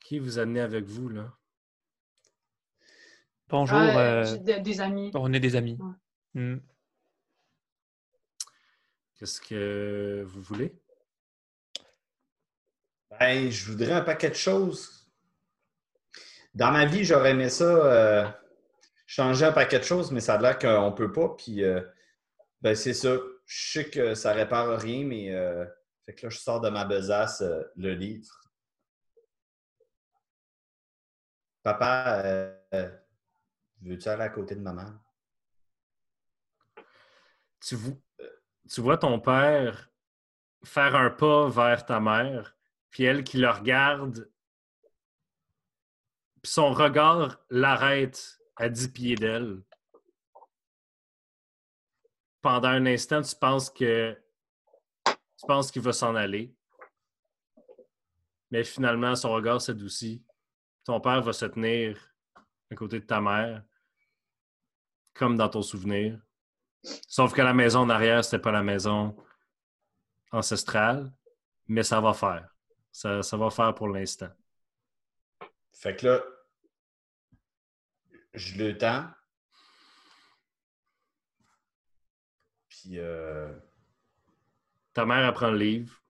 Qui 0.00 0.18
vous 0.18 0.38
a 0.38 0.42
amené 0.42 0.60
avec 0.60 0.84
vous, 0.84 1.08
là? 1.08 1.32
Bonjour, 3.48 3.78
euh, 3.78 4.36
de- 4.38 4.58
des 4.60 4.80
amis. 4.80 5.10
on 5.14 5.32
est 5.32 5.40
des 5.40 5.54
amis. 5.56 5.78
Ouais. 5.80 5.94
Hmm. 6.42 6.58
Qu'est-ce 9.16 9.40
que 9.40 10.24
vous 10.26 10.42
voulez? 10.42 10.74
Ben, 13.18 13.50
je 13.50 13.70
voudrais 13.70 13.92
un 13.92 14.00
paquet 14.02 14.28
de 14.30 14.34
choses. 14.34 15.08
Dans 16.54 16.70
ma 16.70 16.84
vie, 16.86 17.04
j'aurais 17.04 17.30
aimé 17.30 17.48
ça, 17.48 17.64
euh, 17.64 18.28
changer 19.06 19.46
un 19.46 19.52
paquet 19.52 19.78
de 19.78 19.84
choses, 19.84 20.10
mais 20.12 20.20
ça 20.20 20.34
a 20.34 20.38
l'air 20.40 20.58
qu'on 20.58 20.90
ne 20.90 20.94
peut 20.94 21.12
pas. 21.12 21.30
Puis, 21.36 21.62
euh, 21.64 21.80
ben, 22.60 22.74
c'est 22.74 22.94
ça. 22.94 23.16
Je 23.46 23.72
sais 23.72 23.90
que 23.90 24.14
ça 24.14 24.32
répare 24.32 24.78
rien, 24.80 25.04
mais 25.04 25.34
euh, 25.34 25.64
fait 26.04 26.14
que 26.14 26.26
là, 26.26 26.30
je 26.30 26.38
sors 26.38 26.60
de 26.60 26.68
ma 26.68 26.84
besace 26.84 27.42
le 27.76 27.94
livre. 27.94 28.30
Papa, 31.62 32.22
veux-tu 33.82 34.08
aller 34.08 34.22
à 34.22 34.28
côté 34.28 34.54
de 34.54 34.60
maman? 34.60 34.92
Tu, 37.60 37.74
vo- 37.76 38.00
tu 38.68 38.80
vois 38.80 38.98
ton 38.98 39.20
père 39.20 39.90
faire 40.64 40.96
un 40.96 41.10
pas 41.10 41.48
vers 41.48 41.86
ta 41.86 42.00
mère, 42.00 42.56
puis 42.90 43.04
elle 43.04 43.24
qui 43.24 43.38
le 43.38 43.50
regarde, 43.50 44.30
puis 46.42 46.50
son 46.50 46.72
regard 46.72 47.38
l'arrête 47.50 48.38
à 48.56 48.68
10 48.68 48.88
pieds 48.88 49.14
d'elle. 49.14 49.62
Pendant 52.40 52.68
un 52.68 52.86
instant, 52.86 53.22
tu 53.22 53.34
penses 53.36 53.70
que 53.70 54.16
tu 55.04 55.46
penses 55.46 55.70
qu'il 55.70 55.82
va 55.82 55.92
s'en 55.92 56.14
aller. 56.14 56.54
Mais 58.50 58.64
finalement, 58.64 59.14
son 59.16 59.32
regard 59.32 59.60
s'adoucit. 59.60 60.24
Ton 60.84 61.00
père 61.00 61.20
va 61.20 61.32
se 61.32 61.46
tenir 61.46 62.14
à 62.70 62.74
côté 62.74 63.00
de 63.00 63.04
ta 63.04 63.20
mère, 63.20 63.64
comme 65.14 65.36
dans 65.36 65.48
ton 65.48 65.62
souvenir. 65.62 66.25
Sauf 67.08 67.32
que 67.32 67.42
la 67.42 67.54
maison 67.54 67.80
en 67.80 67.90
arrière, 67.90 68.24
c'était 68.24 68.38
pas 68.38 68.52
la 68.52 68.62
maison 68.62 69.16
ancestrale, 70.32 71.12
mais 71.66 71.82
ça 71.82 72.00
va 72.00 72.12
faire. 72.14 72.48
Ça, 72.92 73.22
ça 73.22 73.36
va 73.36 73.50
faire 73.50 73.74
pour 73.74 73.88
l'instant. 73.88 74.30
Fait 75.72 75.96
que 75.96 76.06
là, 76.06 76.22
je 78.34 78.56
le 78.56 78.78
tends. 78.78 79.06
Puis, 82.68 82.98
euh, 82.98 83.52
Ta 84.96 85.04
mère 85.04 85.26
apprend 85.26 85.50
le 85.50 85.58
livre. 85.58 86.02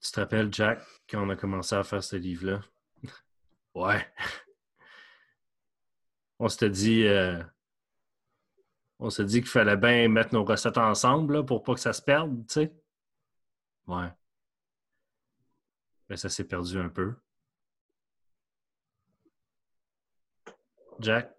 Tu 0.00 0.10
te 0.10 0.18
rappelles, 0.18 0.52
Jack, 0.52 0.82
quand 1.08 1.24
on 1.24 1.30
a 1.30 1.36
commencé 1.36 1.76
à 1.76 1.84
faire 1.84 2.02
ce 2.02 2.16
livre-là? 2.16 2.60
ouais. 3.74 4.12
On 6.42 6.48
s'était 6.48 6.70
dit. 6.70 7.06
euh, 7.06 7.40
dit 9.20 9.40
qu'il 9.42 9.46
fallait 9.46 9.76
bien 9.76 10.08
mettre 10.08 10.34
nos 10.34 10.44
recettes 10.44 10.76
ensemble 10.76 11.34
là, 11.34 11.42
pour 11.44 11.62
pas 11.62 11.74
que 11.74 11.80
ça 11.80 11.92
se 11.92 12.02
perde, 12.02 12.44
tu 12.48 12.54
sais. 12.54 12.74
Ouais. 13.86 14.08
Mais 16.08 16.16
ça 16.16 16.28
s'est 16.28 16.42
perdu 16.42 16.78
un 16.80 16.88
peu. 16.88 17.14
Jack, 20.98 21.32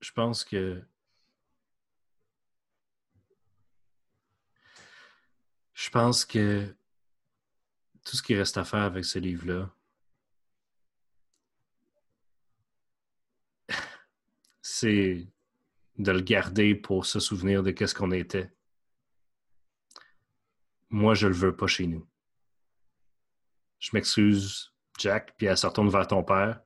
je 0.00 0.12
pense 0.12 0.44
que 0.44 0.82
je 5.72 5.88
pense 5.88 6.26
que 6.26 6.66
tout 8.04 8.14
ce 8.14 8.22
qui 8.22 8.34
reste 8.34 8.58
à 8.58 8.64
faire 8.64 8.82
avec 8.82 9.06
ce 9.06 9.18
livre-là, 9.18 9.70
c'est 14.82 15.28
de 15.98 16.10
le 16.10 16.20
garder 16.20 16.74
pour 16.74 17.06
se 17.06 17.20
souvenir 17.20 17.62
de 17.62 17.70
qu'est-ce 17.70 17.94
qu'on 17.94 18.10
était. 18.10 18.52
Moi, 20.90 21.14
je 21.14 21.28
le 21.28 21.34
veux 21.34 21.56
pas 21.56 21.68
chez 21.68 21.86
nous. 21.86 22.04
Je 23.78 23.90
m'excuse, 23.92 24.72
Jack, 24.98 25.36
puis 25.36 25.46
elle 25.46 25.56
se 25.56 25.66
retourne 25.68 25.88
vers 25.88 26.08
ton 26.08 26.24
père. 26.24 26.60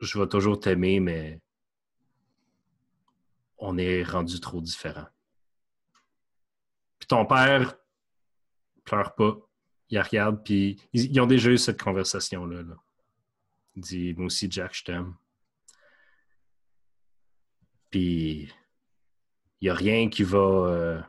Je 0.00 0.18
vais 0.18 0.28
toujours 0.28 0.60
t'aimer, 0.60 1.00
mais 1.00 1.40
on 3.56 3.78
est 3.78 4.02
rendu 4.02 4.38
trop 4.38 4.60
différents. 4.60 5.08
Puis 6.98 7.06
ton 7.08 7.24
père 7.24 7.74
pleure 8.84 9.14
pas. 9.14 9.34
Il 9.88 9.98
regarde, 10.00 10.44
puis 10.44 10.78
ils, 10.92 11.10
ils 11.10 11.20
ont 11.20 11.26
déjà 11.26 11.50
eu 11.50 11.58
cette 11.58 11.80
conversation-là. 11.80 12.62
là. 12.62 12.76
Il 13.76 13.82
dit 13.82 14.14
Moi 14.14 14.26
aussi, 14.26 14.50
Jack, 14.50 14.74
je 14.74 14.84
t'aime. 14.84 15.16
Il 17.98 18.48
n'y 19.62 19.68
a 19.68 19.74
rien 19.74 20.08
qui 20.08 20.22
va, 20.22 20.38
euh, 20.38 21.00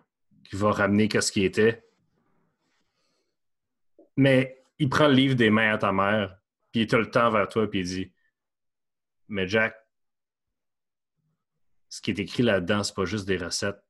qui 0.44 0.56
ramener 0.56 1.08
qu'est-ce 1.08 1.32
qui 1.32 1.44
était. 1.44 1.84
Mais 4.16 4.64
il 4.80 4.90
prend 4.90 5.08
le 5.08 5.14
livre 5.14 5.36
des 5.36 5.50
mains 5.50 5.74
à 5.74 5.78
ta 5.78 5.92
mère, 5.92 6.40
puis 6.72 6.82
il 6.82 6.88
te 6.88 6.96
le 6.96 7.10
temps 7.10 7.32
vers 7.32 7.48
toi, 7.50 7.70
puis 7.70 7.80
il 7.80 7.86
dit 7.86 8.12
Mais 9.28 9.48
Jack, 9.48 9.76
ce 11.90 12.02
qui 12.02 12.12
est 12.12 12.20
écrit 12.20 12.44
là-dedans, 12.44 12.84
c'est 12.84 12.96
pas 12.96 13.06
juste 13.06 13.28
des 13.28 13.38
recettes, 13.38 13.84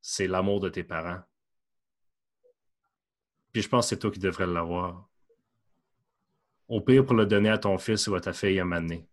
c'est 0.00 0.26
l'amour 0.26 0.60
de 0.60 0.68
tes 0.68 0.84
parents. 0.84 1.22
Puis 3.52 3.62
je 3.62 3.68
pense 3.68 3.86
que 3.86 3.88
c'est 3.90 3.98
toi 3.98 4.10
qui 4.10 4.18
devrais 4.18 4.46
l'avoir. 4.46 5.08
Au 6.68 6.80
pire, 6.82 7.04
pour 7.04 7.16
le 7.16 7.24
donner 7.24 7.48
à 7.48 7.58
ton 7.58 7.78
fils 7.78 8.06
ou 8.08 8.14
à 8.14 8.20
ta 8.20 8.32
fille 8.32 8.60
à 8.60 8.64
m'amener. 8.64 9.07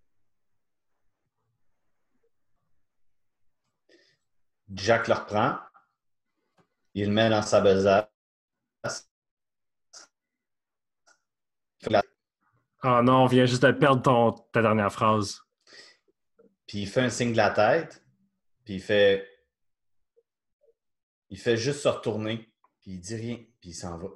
Jack 4.74 5.08
le 5.08 5.14
reprend. 5.14 5.58
Il 6.94 7.08
le 7.08 7.12
met 7.12 7.30
dans 7.30 7.42
sa 7.42 7.62
besace. 7.62 8.08
Ah 12.82 13.02
non, 13.02 13.24
on 13.24 13.26
vient 13.26 13.46
juste 13.46 13.64
de 13.64 13.72
perdre 13.72 14.02
ton, 14.02 14.32
ta 14.52 14.62
dernière 14.62 14.92
phrase. 14.92 15.42
Puis 16.68 16.80
il 16.80 16.88
fait 16.88 17.02
un 17.02 17.10
signe 17.10 17.32
de 17.32 17.38
la 17.38 17.52
tête. 17.52 18.04
Puis 18.64 18.76
il 18.76 18.82
fait. 18.82 19.28
Il 21.30 21.40
fait 21.40 21.58
juste 21.58 21.82
se 21.82 21.88
retourner. 21.88 22.54
Puis 22.82 22.92
il 22.92 23.00
dit 23.00 23.16
rien. 23.16 23.36
Puis 23.60 23.72
il 23.72 23.74
s'en 23.74 23.98
va. 23.98 24.08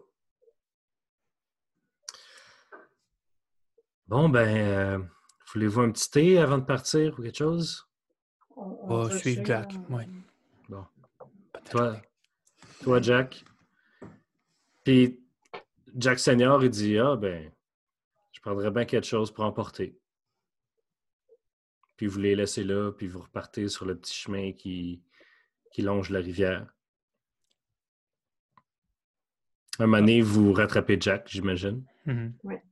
Bon, 4.08 4.30
ben, 4.30 4.58
euh, 4.58 5.00
voulez-vous 5.54 5.82
un 5.82 5.92
petit 5.92 6.10
thé 6.10 6.40
avant 6.40 6.58
de 6.58 6.66
partir 6.66 7.14
ou 7.20 7.22
quelque 7.22 7.38
chose? 7.38 7.88
On, 8.56 8.64
on 8.64 8.88
Oh, 8.90 9.10
suivre, 9.10 9.46
Jack, 9.46 9.74
euh. 9.74 9.78
Bon. 9.90 10.24
Toi, 11.70 12.02
toi, 12.82 13.02
Jack. 13.02 13.46
Puis 14.84 15.20
Jack 15.96 16.20
Senior, 16.20 16.64
il 16.64 16.70
dit 16.70 16.98
Ah, 16.98 17.16
ben, 17.16 17.52
je 18.32 18.42
prendrais 18.42 18.72
bien 18.72 18.86
quelque 18.86 19.06
chose 19.06 19.32
pour 19.32 19.44
emporter. 19.44 19.96
Puis 21.96 22.08
vous 22.08 22.20
les 22.20 22.36
laissez 22.36 22.64
là, 22.64 22.92
puis 22.92 23.08
vous 23.08 23.20
repartez 23.20 23.68
sur 23.68 23.86
le 23.86 23.98
petit 23.98 24.14
chemin 24.14 24.52
qui, 24.54 25.04
qui 25.72 25.82
longe 25.82 26.10
la 26.10 26.20
rivière. 26.20 26.74
Un 29.78 29.86
moment 29.86 30.00
donné, 30.00 30.22
vous 30.22 30.54
rattrapez 30.54 30.98
Jack, 31.00 31.28
j'imagine. 31.28 31.84
Mhm. 32.06 32.34
Ouais. 32.44 32.64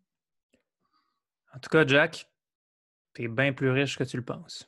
En 1.54 1.60
tout 1.60 1.70
cas, 1.70 1.86
Jack, 1.86 2.30
t'es 3.14 3.28
bien 3.28 3.54
plus 3.54 3.70
riche 3.70 3.98
que 3.98 4.04
tu 4.04 4.18
le 4.18 4.24
penses. 4.24 4.68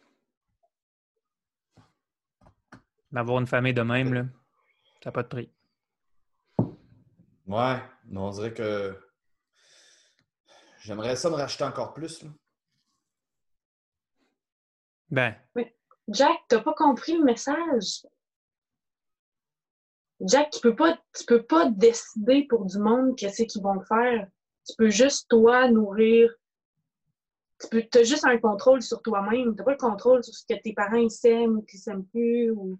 D'avoir 3.12 3.40
une 3.40 3.48
famille 3.48 3.74
de 3.74 3.82
même, 3.82 4.14
là, 4.14 4.24
ça 5.04 5.10
n'a 5.10 5.12
pas 5.12 5.24
de 5.24 5.28
prix. 5.28 5.52
Ouais, 7.48 7.82
mais 8.06 8.20
on 8.20 8.30
dirait 8.30 8.54
que. 8.54 8.96
J'aimerais 10.82 11.16
ça 11.16 11.30
me 11.30 11.36
racheter 11.36 11.64
encore 11.64 11.94
plus. 11.94 12.24
Là. 12.24 12.30
Ben, 15.10 15.36
Jack, 16.08 16.38
t'as 16.48 16.62
pas 16.62 16.74
compris 16.74 17.18
le 17.18 17.24
message? 17.24 18.06
Jack, 20.22 20.52
tu 20.52 20.60
peux 20.60 20.76
pas, 20.76 20.98
tu 21.18 21.26
peux 21.26 21.44
pas 21.44 21.70
décider 21.70 22.46
pour 22.48 22.66
du 22.66 22.78
monde 22.78 23.16
qu'est-ce 23.16 23.44
qu'ils 23.44 23.64
vont 23.64 23.82
faire. 23.82 24.28
Tu 24.68 24.76
peux 24.78 24.90
juste, 24.90 25.30
toi, 25.30 25.70
nourrir. 25.70 26.32
Tu 27.60 27.68
peux, 27.70 28.00
as 28.00 28.04
juste 28.04 28.26
un 28.26 28.38
contrôle 28.38 28.82
sur 28.82 29.02
toi-même. 29.02 29.56
T'as 29.56 29.64
pas 29.64 29.72
le 29.72 29.78
contrôle 29.78 30.24
sur 30.24 30.34
ce 30.34 30.46
que 30.48 30.60
tes 30.62 30.74
parents 30.74 30.98
ils 30.98 31.12
s'aiment 31.12 31.58
ou 31.58 31.62
qu'ils 31.64 31.80
s'aiment 31.80 32.06
plus. 32.06 32.52
Ou... 32.52 32.80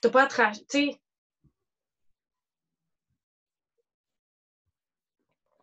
T'as 0.00 0.10
pas 0.10 0.22
à 0.24 0.26
te 0.26 0.72
sais. 0.72 1.00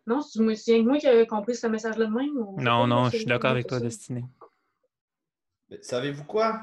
Non, 0.07 0.21
c'est 0.21 0.39
moi, 0.41 0.53
que 0.53 0.99
qui 0.99 1.07
ai 1.07 1.25
compris 1.25 1.55
ce 1.55 1.67
message-là 1.67 2.05
de 2.05 2.11
même. 2.11 2.37
ou- 2.37 2.59
non, 2.61 2.85
non, 2.85 3.09
je 3.09 3.17
suis 3.17 3.25
d'accord 3.25 3.51
avec 3.51 3.67
toi. 3.67 3.79
Destinée. 3.79 4.25
Mais 5.69 5.81
Savez-vous 5.81 6.25
quoi? 6.25 6.61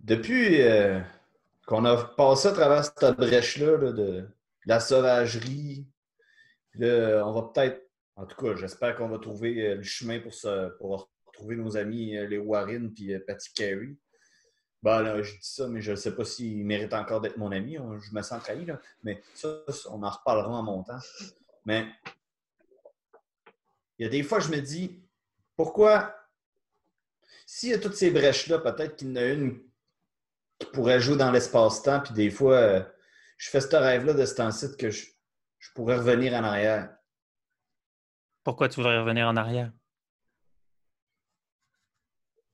Depuis 0.00 0.62
euh, 0.62 1.00
qu'on 1.66 1.84
a 1.84 2.02
passé 2.16 2.48
à 2.48 2.52
travers 2.52 2.84
cette 2.84 3.16
brèche-là 3.16 3.76
là, 3.76 3.92
de 3.92 4.28
la 4.64 4.80
sauvagerie, 4.80 5.86
là, 6.74 7.22
on 7.26 7.32
va 7.32 7.42
peut-être, 7.52 7.88
en 8.16 8.26
tout 8.26 8.36
cas, 8.36 8.56
j'espère 8.56 8.96
qu'on 8.96 9.08
va 9.08 9.18
trouver 9.18 9.60
euh, 9.68 9.74
le 9.76 9.82
chemin 9.82 10.18
pour, 10.18 10.32
se, 10.34 10.68
pour 10.78 11.10
retrouver 11.26 11.56
nos 11.56 11.76
amis, 11.76 12.16
euh, 12.16 12.26
les 12.26 12.38
Warren 12.38 12.92
puis 12.92 13.12
euh, 13.14 13.20
Patty 13.26 13.52
Carey. 13.52 13.96
Bon, 14.82 14.98
là, 14.98 15.22
je 15.22 15.32
dis 15.32 15.38
ça, 15.42 15.68
mais 15.68 15.80
je 15.80 15.92
ne 15.92 15.96
sais 15.96 16.14
pas 16.14 16.24
s'il 16.24 16.64
mérite 16.66 16.92
encore 16.92 17.20
d'être 17.20 17.36
mon 17.36 17.52
ami. 17.52 17.76
hein, 17.76 17.98
Je 18.00 18.12
me 18.12 18.22
sens 18.22 18.42
trahi, 18.42 18.64
là. 18.64 18.80
Mais 19.04 19.22
ça, 19.32 19.62
on 19.90 20.02
en 20.02 20.10
reparlera 20.10 20.48
en 20.50 20.62
montant. 20.62 20.98
Mais 21.64 21.86
il 23.98 24.04
y 24.04 24.06
a 24.06 24.08
des 24.08 24.24
fois, 24.24 24.40
je 24.40 24.48
me 24.50 24.60
dis, 24.60 25.00
pourquoi 25.56 26.16
s'il 27.46 27.68
y 27.70 27.74
a 27.74 27.78
toutes 27.78 27.94
ces 27.94 28.10
brèches-là, 28.10 28.58
peut-être 28.58 28.96
qu'il 28.96 29.08
y 29.08 29.12
en 29.12 29.16
a 29.16 29.24
une 29.24 29.62
qui 30.58 30.66
pourrait 30.72 31.00
jouer 31.00 31.16
dans 31.16 31.30
l'espace-temps, 31.30 32.00
puis 32.00 32.14
des 32.14 32.30
fois, 32.30 32.54
euh, 32.56 32.82
je 33.36 33.50
fais 33.50 33.60
ce 33.60 33.76
rêve-là 33.76 34.14
de 34.14 34.24
ce 34.24 34.34
temps-ci 34.34 34.76
que 34.76 34.90
je, 34.90 35.06
je 35.58 35.72
pourrais 35.74 35.96
revenir 35.96 36.32
en 36.34 36.44
arrière. 36.44 36.96
Pourquoi 38.42 38.68
tu 38.68 38.76
voudrais 38.76 38.98
revenir 38.98 39.28
en 39.28 39.36
arrière? 39.36 39.70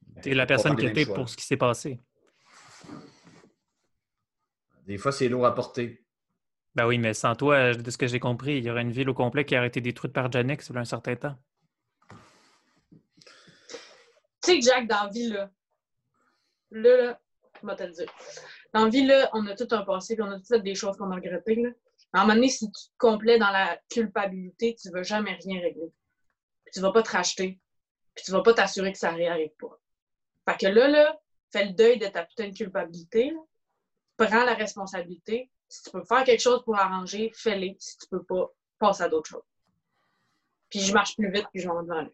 Ben, 0.06 0.20
T'es 0.22 0.34
la 0.34 0.46
personne 0.46 0.76
qui 0.76 0.86
mêmes 0.86 1.06
pour 1.14 1.28
ce 1.28 1.36
qui 1.36 1.44
s'est 1.44 1.56
passé. 1.56 2.00
Des 4.88 4.96
fois, 4.96 5.12
c'est 5.12 5.28
lourd 5.28 5.44
à 5.44 5.54
porter. 5.54 6.02
Ben 6.74 6.86
oui, 6.86 6.96
mais 6.96 7.12
sans 7.12 7.34
toi, 7.34 7.74
de 7.74 7.90
ce 7.90 7.98
que 7.98 8.06
j'ai 8.06 8.20
compris, 8.20 8.56
il 8.56 8.64
y 8.64 8.70
aurait 8.70 8.80
une 8.80 8.90
ville 8.90 9.10
au 9.10 9.14
complet 9.14 9.44
qui 9.44 9.54
aurait 9.54 9.66
été 9.66 9.82
détruite 9.82 10.14
par 10.14 10.32
Janex 10.32 10.68
il 10.70 10.74
y 10.74 10.78
a 10.78 10.80
un 10.80 10.86
certain 10.86 11.14
temps. 11.14 11.36
Tu 12.10 12.16
sais 14.40 14.58
que 14.58 14.64
Jack, 14.64 14.86
dans 14.88 15.04
la 15.04 15.10
vie, 15.10 15.28
là, 15.28 15.50
là, 16.70 16.96
là, 16.96 17.20
je 17.60 17.66
vais 17.66 17.76
te 17.76 17.82
le 17.82 17.92
dire. 17.92 18.10
Dans 18.72 18.84
la 18.84 18.88
vie, 18.88 19.04
là, 19.04 19.28
on 19.34 19.46
a 19.46 19.54
tout 19.54 19.68
un 19.72 19.82
passé, 19.82 20.14
puis 20.14 20.22
on 20.22 20.30
a 20.30 20.36
toutes 20.36 20.48
fait 20.48 20.60
des 20.60 20.74
choses 20.74 20.96
qu'on 20.96 21.10
a 21.10 21.16
regrettées. 21.16 21.56
Là. 21.56 21.68
À 22.14 22.20
un 22.20 22.22
moment 22.22 22.34
donné, 22.36 22.48
si 22.48 22.64
tu 22.64 22.72
te 22.72 22.96
complais 22.96 23.38
dans 23.38 23.50
la 23.50 23.78
culpabilité, 23.90 24.74
tu 24.80 24.88
ne 24.88 24.94
vas 24.94 25.02
jamais 25.02 25.34
rien 25.44 25.60
régler. 25.60 25.92
Puis 26.64 26.72
tu 26.72 26.80
ne 26.80 26.86
vas 26.86 26.92
pas 26.92 27.02
te 27.02 27.10
racheter. 27.10 27.60
Puis 28.14 28.24
tu 28.24 28.32
ne 28.32 28.38
vas 28.38 28.42
pas 28.42 28.54
t'assurer 28.54 28.92
que 28.92 28.98
ça 28.98 29.12
n'arrive 29.12 29.52
pas. 29.60 29.78
Fait 30.48 30.56
que 30.56 30.72
là, 30.72 30.88
là, 30.88 31.20
fais 31.52 31.66
le 31.66 31.72
deuil 31.74 31.98
de 31.98 32.06
ta 32.06 32.24
putain 32.24 32.48
de 32.48 32.56
culpabilité. 32.56 33.32
là. 33.32 33.40
Prends 34.18 34.44
la 34.44 34.54
responsabilité. 34.54 35.48
Si 35.68 35.84
tu 35.84 35.90
peux 35.90 36.02
faire 36.04 36.24
quelque 36.24 36.40
chose 36.40 36.64
pour 36.64 36.76
arranger, 36.76 37.30
fais-le. 37.34 37.74
Si 37.78 37.96
tu 37.98 38.06
peux 38.10 38.24
pas, 38.24 38.48
passe 38.78 39.00
à 39.00 39.08
d'autres 39.08 39.30
choses. 39.30 39.42
Puis 40.70 40.80
je 40.80 40.92
marche 40.92 41.14
plus 41.16 41.30
vite, 41.30 41.46
puis 41.52 41.62
je 41.62 41.68
vais 41.68 41.74
en 41.74 41.82
devant 41.82 42.02
lui. 42.02 42.10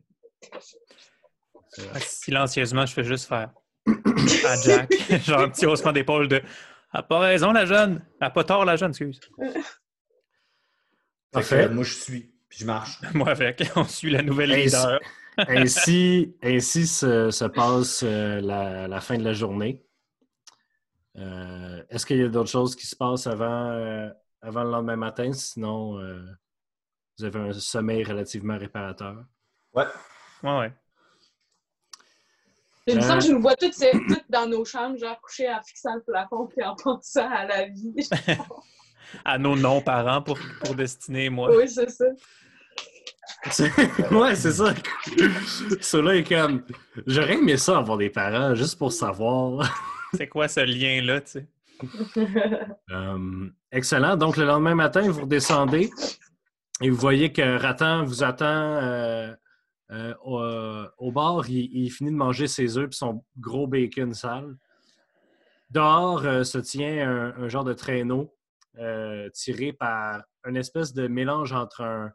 Silencieusement, 1.99 2.85
je 2.87 2.93
fais 2.93 3.05
juste 3.05 3.27
faire 3.27 3.51
à 3.87 4.57
Jack. 4.63 4.93
Genre 5.25 5.41
un 5.41 5.49
petit 5.49 5.67
haussement 5.67 5.93
d'épaule 5.93 6.29
de 6.29 6.43
Ah, 6.93 7.03
pas 7.03 7.21
raison, 7.21 7.53
la 7.53 7.65
jeune. 7.65 8.05
Ah, 8.21 8.31
pas 8.31 8.45
tort, 8.45 8.65
la 8.65 8.77
jeune, 8.77 8.91
excuse. 8.91 9.21
Parfait. 11.33 11.69
moi, 11.69 11.85
je 11.85 11.95
suis, 11.95 12.33
puis 12.49 12.61
je 12.61 12.67
marche. 12.67 13.01
Moi 13.15 13.31
avec, 13.31 13.63
on 13.77 13.85
suit 13.85 14.11
la 14.11 14.23
nouvelle 14.23 14.51
leader. 14.51 15.01
ainsi, 15.39 16.37
ainsi 16.43 16.87
se, 16.87 17.31
se 17.31 17.45
passe 17.47 18.03
euh, 18.05 18.41
la, 18.41 18.87
la 18.87 19.01
fin 19.01 19.17
de 19.17 19.25
la 19.25 19.33
journée. 19.33 19.84
Euh, 21.17 21.83
Est-ce 21.91 22.05
qu'il 22.07 22.19
y 22.19 22.23
a 22.23 22.29
d'autres 22.29 22.51
choses 22.51 22.75
qui 22.75 22.87
se 22.87 22.97
passent 22.97 23.27
avant, 23.27 23.71
euh, 23.71 24.09
avant 24.43 24.65
le 24.65 24.71
lendemain 24.71 24.97
matin? 24.97 25.33
Sinon, 25.33 25.99
euh, 25.99 26.23
vous 27.19 27.25
avez 27.25 27.39
un 27.41 27.53
sommeil 27.53 28.03
relativement 28.05 28.59
réparateur. 28.59 29.25
Ouais. 29.73 29.87
Ouais, 30.43 30.59
ouais. 30.59 30.73
Il 32.87 32.97
me 32.97 33.01
semble 33.01 33.21
que 33.21 33.27
je 33.29 33.33
nous 33.33 33.41
vois 33.41 33.55
toutes, 33.57 33.73
ces- 33.75 33.93
toutes 33.93 34.29
dans 34.29 34.47
nos 34.47 34.65
chambres, 34.65 34.99
genre 34.99 35.19
couchées 35.23 35.51
en 35.51 35.63
fixant 35.63 35.95
le 35.95 36.03
plafond 36.03 36.47
puis 36.47 36.63
en 36.65 36.75
pensant 36.77 37.31
à 37.31 37.47
la 37.47 37.67
vie. 37.67 37.95
À 39.25 39.39
nos 39.39 39.55
non-parents 39.55 40.23
pour, 40.23 40.39
pour 40.65 40.75
destiner, 40.75 41.31
moi. 41.31 41.55
oui, 41.57 41.69
c'est 41.69 41.89
ça. 41.91 42.05
Ouais, 44.11 44.35
c'est 44.35 44.53
ça. 44.53 44.75
Cela 45.81 46.17
est 46.17 46.25
comme. 46.25 46.65
J'aurais 47.07 47.35
aimé 47.35 47.57
ça 47.57 47.79
avoir 47.79 47.97
des 47.99 48.11
parents 48.11 48.55
juste 48.55 48.77
pour 48.79 48.93
savoir. 48.93 49.71
C'est 50.17 50.29
quoi 50.29 50.49
ce 50.49 50.61
lien-là, 50.61 51.21
tu 51.21 51.31
sais? 51.31 51.49
Euh, 52.91 53.49
excellent. 53.73 54.17
Donc, 54.17 54.37
le 54.37 54.45
lendemain 54.47 54.75
matin, 54.75 55.03
vous 55.11 55.23
redescendez 55.23 55.91
et 56.81 56.91
vous 56.91 56.97
voyez 56.97 57.33
que 57.33 57.59
Ratan 57.59 58.05
vous 58.05 58.23
attend 58.25 58.45
euh, 58.47 59.33
euh, 59.91 60.15
au, 60.25 60.87
au 60.99 61.13
bar. 61.13 61.49
Il, 61.49 61.71
il 61.77 61.91
finit 61.91 62.11
de 62.11 62.17
manger 62.17 62.47
ses 62.47 62.79
œufs 62.79 62.89
et 62.93 62.97
son 62.97 63.25
gros 63.39 63.67
bacon 63.67 64.13
sale. 64.15 64.57
Dehors 65.71 66.25
euh, 66.25 66.45
se 66.45 66.59
tient 66.59 67.09
un, 67.09 67.43
un 67.45 67.49
genre 67.49 67.65
de 67.65 67.73
traîneau 67.73 68.35
euh, 68.79 69.29
tiré 69.31 69.73
par 69.73 70.23
une 70.47 70.57
espèce 70.57 70.93
de 70.95 71.07
mélange 71.09 71.53
entre 71.53 71.81
un, 71.83 72.13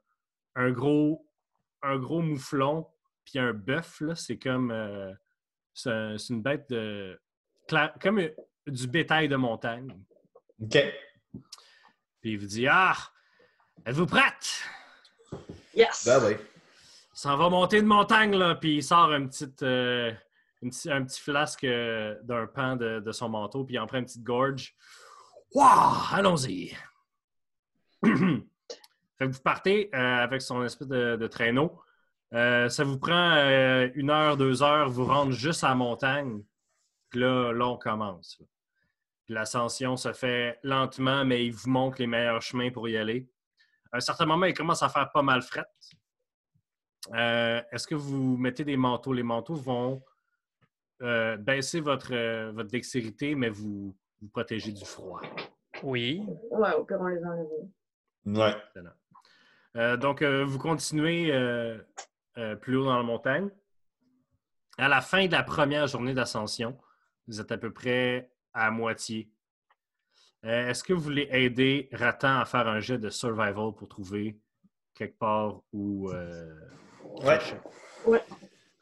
un 0.56 0.72
gros, 0.72 1.26
un 1.82 1.98
gros 1.98 2.22
mouflon 2.22 2.86
puis 3.26 3.40
un 3.40 3.54
bœuf. 3.54 4.02
là. 4.02 4.16
C'est 4.16 4.38
comme. 4.38 4.72
euh, 4.72 5.12
c'est 5.74 5.92
un- 5.92 6.18
c'est 6.18 6.34
une 6.34 6.42
bête 6.42 6.70
de. 6.70 7.20
Comme 8.02 8.22
du 8.68 8.88
bétail 8.88 9.28
de 9.28 9.36
montagne. 9.36 9.94
OK. 10.62 10.78
Puis 12.22 12.32
il 12.34 12.38
vous 12.40 12.46
dit 12.48 12.68
Ah, 12.68 12.96
êtes-vous 13.86 14.06
prête? 14.06 14.64
Yes! 15.76 16.06
Ben 16.06 16.22
oui. 16.26 16.36
Ça 17.14 17.36
va 17.36 17.50
monter 17.50 17.82
de 17.82 17.88
montagne, 17.88 18.36
là. 18.36 18.56
Puis 18.56 18.78
il 18.78 18.84
sort 18.84 19.12
un 19.12 19.28
petit, 19.28 19.48
euh, 19.62 20.12
une 20.62 20.70
petit- 20.70 20.92
un 20.92 21.04
petit 21.04 21.22
flasque 21.22 21.64
euh, 21.64 22.16
d'un 22.24 22.48
pan 22.48 22.76
de, 22.76 23.00
de 23.00 23.12
son 23.12 23.30
manteau, 23.30 23.64
puis 23.64 23.76
il 23.76 23.80
en 23.80 23.88
prend 23.88 23.98
une 24.00 24.06
petite 24.06 24.24
gorge. 24.24 24.76
Waouh! 25.54 25.96
Allons-y! 26.14 26.76
fait 28.04 28.10
que 29.20 29.26
vous 29.26 29.42
partez 29.44 29.90
euh, 29.94 30.24
avec 30.24 30.42
son 30.42 30.64
espèce 30.64 30.88
de, 30.88 31.16
de 31.18 31.28
traîneau. 31.28 31.82
Euh, 32.34 32.70
ça 32.70 32.84
vous 32.84 33.00
prend 33.00 33.32
euh, 33.36 33.90
une 33.96 34.10
heure, 34.10 34.38
deux 34.38 34.62
heures, 34.64 34.90
vous 34.90 35.06
rendre 35.06 35.32
juste 35.32 35.64
à 35.64 35.70
la 35.70 35.76
montagne. 35.76 36.42
Là, 37.14 37.52
là, 37.54 37.68
on 37.68 37.78
commence. 37.78 38.42
l'ascension 39.28 39.96
se 39.98 40.14
fait 40.14 40.60
lentement, 40.64 41.24
mais 41.26 41.46
il 41.46 41.52
vous 41.54 41.70
montre 41.70 41.98
les 42.00 42.08
meilleurs 42.08 42.42
chemins 42.42 42.72
pour 42.72 42.88
y 42.90 42.98
aller. 42.98 43.28
À 43.92 43.98
un 43.98 44.00
certain 44.00 44.26
moment, 44.26 44.46
il 44.46 44.54
commence 44.54 44.84
à 44.84 44.90
faire 44.90 45.12
pas 45.12 45.22
mal 45.22 45.42
fret. 45.42 45.66
Euh, 47.14 47.62
Est-ce 47.72 47.88
que 47.88 47.96
vous 47.96 48.38
mettez 48.38 48.64
des 48.64 48.78
manteaux? 48.78 49.14
Les 49.14 49.24
manteaux 49.24 49.56
vont 49.56 50.04
euh, 51.02 51.38
baisser 51.38 51.80
votre, 51.80 52.14
euh, 52.14 52.52
votre 52.52 52.70
dextérité, 52.70 53.36
mais 53.36 53.50
vous 53.50 53.96
vous 54.22 54.28
protégez 54.30 54.72
du 54.74 54.86
froid. 54.86 55.22
Oui. 55.82 56.24
Ouais, 56.52 56.74
au 56.74 56.84
pire, 56.84 56.98
on 57.00 57.08
les 57.08 57.24
enlève. 57.24 57.48
Ouais. 58.26 58.56
Euh, 59.78 59.96
donc, 59.98 60.22
euh, 60.22 60.44
vous 60.44 60.58
continuez 60.60 61.32
euh, 61.32 61.78
euh, 62.38 62.56
plus 62.56 62.76
haut 62.78 62.86
dans 62.86 62.98
la 62.98 63.04
montagne. 63.04 63.50
À 64.78 64.88
la 64.88 65.02
fin 65.02 65.26
de 65.26 65.32
la 65.32 65.44
première 65.44 65.88
journée 65.88 66.14
d'ascension, 66.14 66.78
vous 67.30 67.40
êtes 67.40 67.52
à 67.52 67.58
peu 67.58 67.72
près 67.72 68.30
à 68.54 68.72
moitié. 68.72 69.30
Euh, 70.46 70.70
Est-ce 70.70 70.84
que 70.84 70.94
vous 70.94 71.02
voulez 71.02 71.28
aider 71.32 71.90
Ratan 71.92 72.40
à 72.40 72.46
faire 72.46 72.68
un 72.68 72.80
jet 72.80 72.98
de 72.98 73.10
survival 73.10 73.74
pour 73.78 73.88
trouver 73.88 74.38
quelque 74.96 75.18
part 75.18 75.62
où. 75.72 76.10
euh, 76.12 76.54
Ouais. 78.06 78.22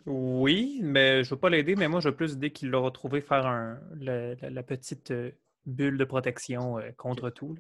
Oui, 0.05 0.79
mais 0.83 1.23
je 1.23 1.29
ne 1.29 1.35
veux 1.35 1.39
pas 1.39 1.49
l'aider, 1.49 1.75
mais 1.75 1.87
moi, 1.89 1.99
je 1.99 2.09
veux 2.09 2.15
plus 2.15 2.37
dès 2.37 2.51
qu'il 2.51 2.69
l'aura 2.69 2.91
trouvé 2.91 3.19
faire 3.21 3.45
un, 3.45 3.79
la, 3.99 4.35
la- 4.35 4.49
la 4.49 4.63
petite 4.63 5.11
euh, 5.11 5.31
bulle 5.65 5.97
de 5.97 6.05
protection 6.05 6.77
euh, 6.79 6.91
contre 6.95 7.29
tout. 7.29 7.57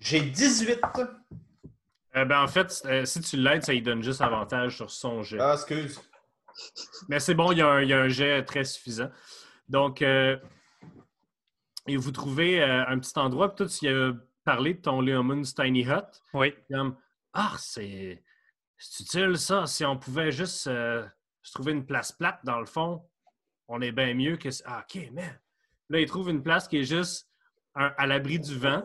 J'ai 0.00 0.20
18. 0.20 0.80
Euh, 2.16 2.24
ben, 2.24 2.42
en 2.42 2.48
fait, 2.48 2.82
euh, 2.86 3.04
si 3.04 3.20
tu 3.20 3.36
l'aides, 3.36 3.62
ça 3.64 3.72
lui 3.72 3.82
donne 3.82 4.02
juste 4.02 4.20
avantage 4.20 4.76
sur 4.76 4.90
son 4.90 5.22
jet. 5.22 5.38
Ah, 5.40 5.52
excuse. 5.54 6.00
Mais 7.08 7.20
c'est 7.20 7.34
bon, 7.34 7.52
il 7.52 7.58
y, 7.58 7.62
a 7.62 7.68
un, 7.68 7.82
il 7.82 7.88
y 7.88 7.92
a 7.92 8.00
un 8.00 8.08
jet 8.08 8.42
très 8.44 8.64
suffisant. 8.64 9.10
Donc, 9.68 10.02
euh, 10.02 10.36
et 11.86 11.96
vous 11.96 12.10
trouvez 12.12 12.62
euh, 12.62 12.84
un 12.86 12.98
petit 12.98 13.16
endroit, 13.18 13.54
puis 13.54 13.66
toi, 13.66 13.66
tu 13.78 13.88
as 13.88 14.12
parlé 14.44 14.74
de 14.74 14.80
ton 14.80 15.00
Leomun's 15.00 15.54
Tiny 15.54 15.82
Hut. 15.84 16.20
Oui. 16.34 16.54
Comme, 16.70 16.96
ah, 17.32 17.54
c'est 17.58 18.22
utile 19.00 19.36
ça, 19.38 19.66
si 19.66 19.84
on 19.84 19.96
pouvait 19.98 20.30
juste 20.32 20.66
euh, 20.66 21.06
se 21.42 21.52
trouver 21.52 21.72
une 21.72 21.86
place 21.86 22.12
plate 22.12 22.40
dans 22.44 22.60
le 22.60 22.66
fond, 22.66 23.02
on 23.68 23.80
est 23.80 23.92
bien 23.92 24.14
mieux 24.14 24.36
que. 24.36 24.48
Ah, 24.64 24.84
ok, 24.88 25.08
mais. 25.12 25.30
Là, 25.88 26.00
il 26.00 26.06
trouve 26.08 26.30
une 26.30 26.42
place 26.42 26.66
qui 26.66 26.78
est 26.78 26.84
juste 26.84 27.28
un- 27.76 27.92
à 27.96 28.06
l'abri 28.06 28.40
du 28.40 28.56
vent, 28.58 28.84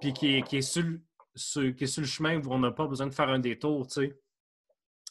puis 0.00 0.12
qui 0.14 0.36
est, 0.36 0.42
qui, 0.42 0.58
est 0.58 0.62
sur, 0.62 0.82
le- 0.82 1.02
sur- 1.34 1.74
qui 1.74 1.84
est 1.84 1.86
sur 1.86 2.00
le 2.00 2.06
chemin 2.06 2.38
où 2.38 2.52
on 2.52 2.58
n'a 2.58 2.70
pas 2.70 2.86
besoin 2.86 3.06
de 3.06 3.14
faire 3.14 3.28
un 3.28 3.38
détour, 3.38 3.86
tu 3.86 3.94
sais. 3.94 4.18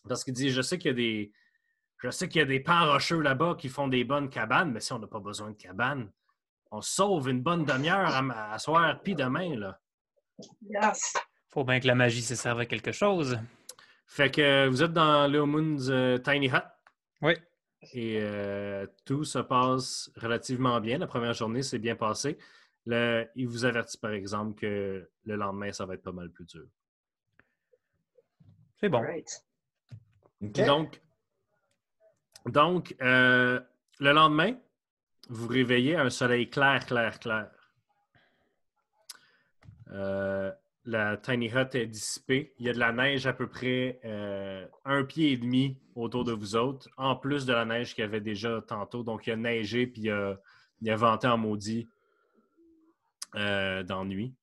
Parce 0.08 0.24
qu'il 0.24 0.34
dit, 0.34 0.50
je 0.50 0.62
sais 0.64 0.78
qu'il 0.80 0.90
y 0.90 0.92
a 0.92 0.96
des. 0.96 1.32
Je 1.98 2.10
sais 2.10 2.28
qu'il 2.28 2.40
y 2.40 2.42
a 2.42 2.46
des 2.46 2.60
pans 2.60 2.86
rocheux 2.92 3.22
là-bas 3.22 3.56
qui 3.58 3.70
font 3.70 3.88
des 3.88 4.04
bonnes 4.04 4.30
cabanes, 4.30 4.72
mais 4.72 4.80
si 4.80 4.94
on 4.94 5.00
n'a 5.00 5.08
pas 5.08 5.20
besoin 5.20 5.52
de 5.52 5.56
cabane, 5.56 6.12
on 6.72 6.82
sauve 6.82 7.30
une 7.30 7.42
bonne 7.42 7.64
demi-heure 7.66 8.14
à, 8.14 8.54
à 8.54 8.60
soir 8.60 9.00
puis 9.02 9.16
demain, 9.16 9.56
là. 9.58 9.80
Yes! 10.70 11.14
Faut 11.50 11.64
bien 11.64 11.80
que 11.80 11.88
la 11.88 11.96
magie 11.96 12.22
se 12.22 12.36
serve 12.36 12.60
à 12.60 12.66
quelque 12.66 12.92
chose. 12.92 13.40
Fait 14.08 14.30
que 14.30 14.42
euh, 14.42 14.70
vous 14.70 14.84
êtes 14.84 14.92
dans 14.94 15.32
Leo 15.32 15.46
Moon's 15.46 15.88
euh, 15.90 16.18
Tiny 16.18 16.48
Hut 16.48 16.62
Oui. 17.22 17.34
et 17.94 18.20
euh, 18.22 18.86
tout 19.06 19.24
se 19.24 19.40
passe 19.40 20.12
relativement 20.18 20.80
bien. 20.82 20.98
La 20.98 21.08
première 21.08 21.34
journée 21.34 21.64
s'est 21.64 21.80
bien 21.80 21.96
passée. 21.96 22.38
Le- 22.86 23.26
il 23.36 23.48
vous 23.48 23.64
avertit 23.66 23.98
par 23.98 24.12
exemple 24.12 24.60
que 24.60 25.10
le 25.24 25.36
lendemain, 25.36 25.72
ça 25.72 25.86
va 25.86 25.94
être 25.96 26.04
pas 26.04 26.12
mal 26.12 26.30
plus 26.30 26.46
dur. 26.46 26.66
C'est 28.80 28.90
bon. 28.90 29.00
Right. 29.02 29.44
Donc, 30.42 31.02
donc 32.46 32.96
euh, 33.02 33.60
le 34.00 34.12
lendemain, 34.12 34.56
vous 35.30 35.48
réveillez 35.48 35.96
à 35.96 36.04
un 36.04 36.10
soleil 36.10 36.50
clair, 36.50 36.86
clair, 36.86 37.20
clair. 37.20 37.50
Euh, 39.92 40.52
la 40.86 41.18
tiny 41.18 41.48
hut 41.48 41.76
est 41.76 41.88
dissipée. 41.88 42.54
Il 42.60 42.66
y 42.66 42.70
a 42.70 42.74
de 42.74 42.80
la 42.80 42.92
neige 42.92 43.26
à 43.26 43.34
peu 43.34 43.48
près 43.48 44.00
euh, 44.06 44.68
un 44.84 45.04
pied 45.04 45.32
et 45.32 45.38
demi 45.38 45.80
autour 45.96 46.24
de 46.24 46.32
vous 46.32 46.56
autres, 46.56 46.88
en 46.98 47.16
plus 47.16 47.46
de 47.46 47.54
la 47.54 47.66
neige 47.66 47.96
qu'il 47.96 48.04
y 48.04 48.06
avait 48.06 48.22
déjà 48.22 48.62
tantôt. 48.62 49.04
Donc, 49.04 49.26
il 49.26 49.34
a 49.34 49.36
neigé 49.36 49.88
puis 49.88 50.04
il 50.04 50.12
a, 50.12 50.40
il 50.82 50.90
a 50.92 50.96
venté 50.96 51.28
en 51.28 51.38
maudit 51.38 51.88
nuit. 53.36 54.34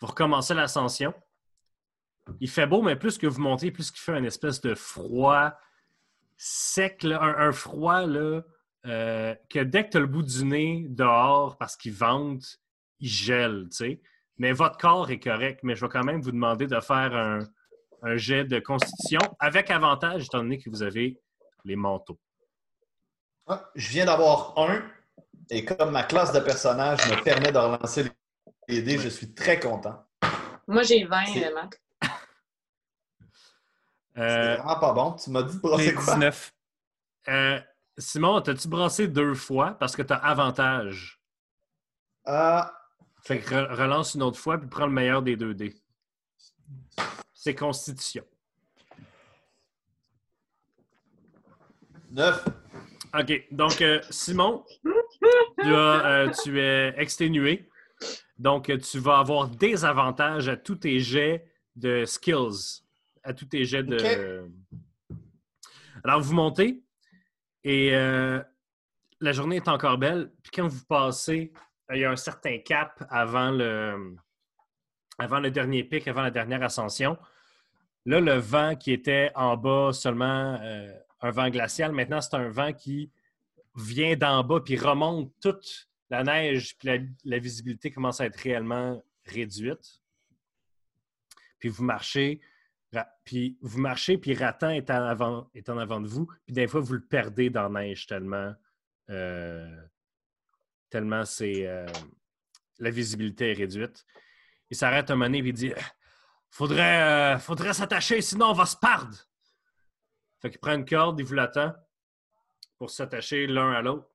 Vous 0.00 0.06
recommencez 0.06 0.54
l'ascension. 0.54 1.12
Il 2.40 2.48
fait 2.48 2.66
beau, 2.66 2.82
mais 2.82 2.96
plus 2.96 3.18
que 3.18 3.26
vous 3.26 3.40
montez, 3.40 3.70
plus 3.70 3.90
qu'il 3.90 4.00
fait 4.00 4.12
un 4.12 4.24
espèce 4.24 4.60
de 4.60 4.74
froid 4.74 5.52
sec, 6.38 7.02
là, 7.02 7.20
un, 7.20 7.48
un 7.48 7.52
froid 7.52 8.06
là, 8.06 8.42
euh, 8.86 9.34
que 9.50 9.58
dès 9.58 9.84
que 9.84 9.90
tu 9.90 9.96
as 9.98 10.00
le 10.00 10.06
bout 10.06 10.22
du 10.22 10.44
nez 10.44 10.86
dehors 10.88 11.58
parce 11.58 11.76
qu'il 11.76 11.92
vente, 11.92 12.58
il 13.00 13.08
gèle, 13.08 13.66
tu 13.70 13.76
sais. 13.76 14.00
Mais 14.38 14.52
votre 14.52 14.78
corps 14.78 15.10
est 15.10 15.18
correct, 15.18 15.60
mais 15.64 15.74
je 15.74 15.84
vais 15.84 15.90
quand 15.90 16.04
même 16.04 16.22
vous 16.22 16.30
demander 16.30 16.68
de 16.68 16.78
faire 16.80 17.14
un, 17.14 17.40
un 18.02 18.16
jet 18.16 18.44
de 18.44 18.60
constitution 18.60 19.20
avec 19.40 19.70
avantage, 19.70 20.26
étant 20.26 20.38
donné 20.38 20.58
que 20.58 20.70
vous 20.70 20.82
avez 20.84 21.20
les 21.64 21.74
manteaux. 21.76 22.18
Ah, 23.48 23.68
je 23.74 23.88
viens 23.90 24.06
d'avoir 24.06 24.56
un. 24.58 24.82
Et 25.50 25.64
comme 25.64 25.90
ma 25.90 26.04
classe 26.04 26.32
de 26.32 26.40
personnage 26.40 26.98
me 27.10 27.22
permet 27.24 27.50
de 27.50 27.58
relancer 27.58 28.04
les 28.68 28.82
dés, 28.82 28.98
je 28.98 29.08
suis 29.08 29.34
très 29.34 29.58
content. 29.58 30.04
Moi, 30.68 30.82
j'ai 30.82 31.04
20, 31.04 31.26
C'est- 31.26 31.52
euh. 34.16 34.56
C'est 34.56 34.62
vraiment 34.62 34.80
pas 34.80 34.92
bon. 34.92 35.12
Tu 35.12 35.30
m'as 35.30 35.42
dit 35.42 35.56
de 35.56 35.60
brasser 35.60 35.94
quoi? 35.94 36.14
19. 36.14 36.52
euh, 37.28 37.60
Simon, 37.98 38.40
t'as-tu 38.40 38.68
brassé 38.68 39.08
deux 39.08 39.34
fois 39.34 39.72
parce 39.78 39.94
que 39.96 40.02
t'as 40.02 40.16
avantage? 40.16 41.20
Ah, 42.24 42.72
Fait 43.22 43.40
que 43.40 43.48
re- 43.54 43.74
relance 43.74 44.14
une 44.14 44.22
autre 44.22 44.38
fois 44.38 44.58
puis 44.58 44.68
prends 44.68 44.86
le 44.86 44.92
meilleur 44.92 45.22
des 45.22 45.36
deux 45.36 45.54
dés. 45.54 45.74
C'est 47.34 47.54
Constitution. 47.54 48.24
9. 52.10 52.44
OK. 53.18 53.46
Donc, 53.50 53.80
euh, 53.82 54.00
Simon, 54.10 54.64
tu, 54.82 55.74
as, 55.74 56.06
euh, 56.06 56.30
tu 56.42 56.60
es 56.60 56.94
exténué. 56.96 57.68
Donc, 58.38 58.70
tu 58.78 58.98
vas 58.98 59.18
avoir 59.18 59.48
des 59.48 59.84
avantages 59.84 60.48
à 60.48 60.56
tous 60.56 60.76
tes 60.76 61.00
jets 61.00 61.50
de 61.76 62.04
skills, 62.04 62.82
à 63.28 63.34
tous 63.34 63.44
tes 63.44 63.64
jets 63.64 63.82
de. 63.82 64.48
Alors, 66.02 66.20
vous 66.20 66.34
montez 66.34 66.82
et 67.62 67.94
euh, 67.94 68.42
la 69.20 69.32
journée 69.32 69.56
est 69.56 69.68
encore 69.68 69.98
belle. 69.98 70.32
Puis 70.42 70.52
quand 70.54 70.66
vous 70.66 70.84
passez, 70.86 71.52
euh, 71.90 71.96
il 71.96 72.00
y 72.00 72.04
a 72.04 72.10
un 72.10 72.16
certain 72.16 72.58
cap 72.58 73.04
avant 73.10 73.50
le, 73.50 74.16
avant 75.18 75.40
le 75.40 75.50
dernier 75.50 75.84
pic, 75.84 76.08
avant 76.08 76.22
la 76.22 76.30
dernière 76.30 76.62
ascension. 76.62 77.18
Là, 78.06 78.20
le 78.20 78.34
vent 78.34 78.76
qui 78.76 78.92
était 78.92 79.30
en 79.34 79.58
bas 79.58 79.92
seulement 79.92 80.58
euh, 80.62 80.90
un 81.20 81.30
vent 81.30 81.50
glacial, 81.50 81.92
maintenant, 81.92 82.22
c'est 82.22 82.34
un 82.34 82.48
vent 82.48 82.72
qui 82.72 83.10
vient 83.76 84.16
d'en 84.16 84.42
bas 84.42 84.60
puis 84.60 84.78
remonte 84.78 85.30
toute 85.42 85.90
la 86.08 86.24
neige, 86.24 86.78
puis 86.78 86.88
la, 86.88 86.98
la 87.24 87.38
visibilité 87.38 87.90
commence 87.90 88.22
à 88.22 88.26
être 88.26 88.36
réellement 88.36 89.04
réduite. 89.26 90.00
Puis 91.58 91.68
vous 91.68 91.84
marchez, 91.84 92.40
puis 93.24 93.58
vous 93.60 93.80
marchez, 93.80 94.18
puis 94.18 94.34
Ratan 94.34 94.70
est 94.70 94.90
en 94.90 95.02
avant, 95.04 95.50
est 95.54 95.68
en 95.68 95.78
avant 95.78 96.00
de 96.00 96.08
vous, 96.08 96.26
puis 96.46 96.54
des 96.54 96.66
fois, 96.66 96.80
vous 96.80 96.94
le 96.94 97.04
perdez 97.04 97.50
dans 97.50 97.68
la 97.68 97.80
neige 97.82 98.06
tellement, 98.06 98.54
euh, 99.10 99.86
tellement 100.90 101.24
c'est, 101.24 101.66
euh, 101.66 101.86
la 102.78 102.90
visibilité 102.90 103.50
est 103.50 103.54
réduite. 103.54 104.04
Il 104.70 104.76
s'arrête 104.76 105.10
un 105.10 105.14
moment 105.14 105.26
donné, 105.26 105.40
puis 105.40 105.50
il 105.50 105.54
dit 105.54 105.72
Faudrait, 106.50 107.02
euh, 107.34 107.38
faudrait 107.38 107.74
s'attacher, 107.74 108.22
sinon 108.22 108.46
on 108.46 108.54
va 108.54 108.64
se 108.66 108.76
perdre. 108.76 109.16
Fait 110.40 110.50
qu'il 110.50 110.60
prend 110.60 110.74
une 110.74 110.86
corde, 110.86 111.20
il 111.20 111.26
vous 111.26 111.34
l'attend 111.34 111.74
pour 112.78 112.90
s'attacher 112.90 113.46
l'un 113.46 113.72
à 113.72 113.82
l'autre. 113.82 114.08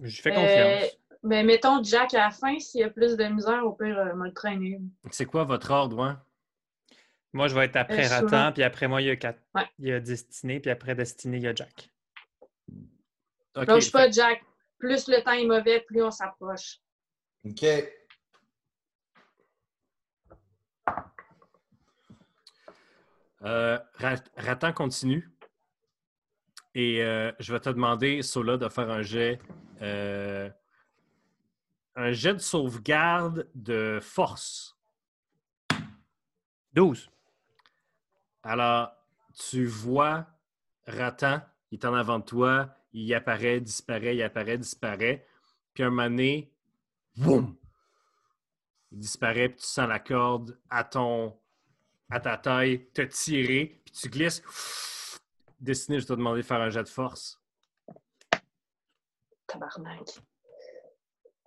Je 0.00 0.22
fais 0.22 0.30
Euh, 0.30 0.34
confiance. 0.34 0.98
Ben, 1.22 1.44
mettons 1.44 1.82
Jack 1.82 2.14
à 2.14 2.18
la 2.26 2.30
fin, 2.30 2.58
s'il 2.58 2.80
y 2.80 2.84
a 2.84 2.90
plus 2.90 3.16
de 3.16 3.24
misère, 3.24 3.64
au 3.66 3.72
pire, 3.72 3.98
euh, 3.98 4.14
me 4.14 4.26
le 4.26 4.32
traîner. 4.32 4.80
C'est 5.10 5.26
quoi 5.26 5.44
votre 5.44 5.70
ordre, 5.70 5.96
ouais? 5.98 6.14
Moi, 7.32 7.48
je 7.48 7.54
vais 7.54 7.64
être 7.66 7.76
après 7.76 8.06
Euh. 8.06 8.20
Ratan, 8.20 8.52
puis 8.52 8.62
après 8.62 8.86
moi, 8.88 9.02
il 9.02 9.08
y 9.08 9.10
a 9.10 9.16
quatre. 9.16 9.40
Ouais. 9.54 9.66
Il 9.78 9.88
y 9.88 9.92
a 9.92 10.00
Destiné, 10.00 10.60
puis 10.60 10.70
après 10.70 10.94
Destiné, 10.94 11.38
il 11.38 11.42
y 11.42 11.48
a 11.48 11.54
Jack. 11.54 11.90
OK, 13.56 13.66
Lâche 13.66 13.84
fait- 13.86 13.90
pas, 13.90 14.10
Jack. 14.10 14.42
Plus 14.78 15.08
le 15.08 15.22
temps 15.24 15.32
est 15.32 15.44
mauvais, 15.44 15.80
plus 15.80 16.02
on 16.02 16.10
s'approche. 16.12 16.78
OK. 17.44 17.64
Euh, 23.44 23.78
Ra- 23.94 24.14
Ratan 24.36 24.72
continue. 24.72 25.30
Et 26.74 27.02
euh, 27.02 27.32
je 27.40 27.52
vais 27.52 27.60
te 27.60 27.70
demander, 27.70 28.22
Sola, 28.22 28.56
de 28.56 28.68
faire 28.68 28.90
un 28.90 29.02
jet. 29.02 29.40
Un 31.98 32.12
jet 32.12 32.34
de 32.34 32.38
sauvegarde 32.38 33.50
de 33.56 33.98
force. 34.00 34.78
12. 36.72 37.10
Alors, 38.44 38.92
tu 39.34 39.66
vois 39.66 40.28
Ratan, 40.86 41.42
il 41.72 41.78
est 41.78 41.84
en 41.84 41.94
avant 41.94 42.20
de 42.20 42.24
toi, 42.24 42.72
il 42.92 43.12
apparaît, 43.14 43.60
disparaît, 43.60 44.14
il 44.14 44.22
apparaît, 44.22 44.58
disparaît. 44.58 45.26
Puis 45.74 45.82
un 45.82 45.90
moment 45.90 46.08
donné, 46.08 46.52
boum! 47.16 47.56
Il 48.92 48.98
disparaît, 49.00 49.48
puis 49.48 49.58
tu 49.58 49.66
sens 49.66 49.88
la 49.88 49.98
corde 49.98 50.56
à 50.70 50.84
ton 50.84 51.36
à 52.10 52.20
ta 52.20 52.38
taille 52.38 52.88
te 52.92 53.02
tirer, 53.02 53.82
puis 53.84 53.92
tu 53.92 54.08
glisses. 54.08 54.40
Destiné, 55.60 56.00
je 56.00 56.06
t'ai 56.06 56.16
demandé 56.16 56.42
de 56.42 56.46
faire 56.46 56.60
un 56.60 56.70
jet 56.70 56.84
de 56.84 56.88
force. 56.88 57.38
Tabarnak. 59.48 60.22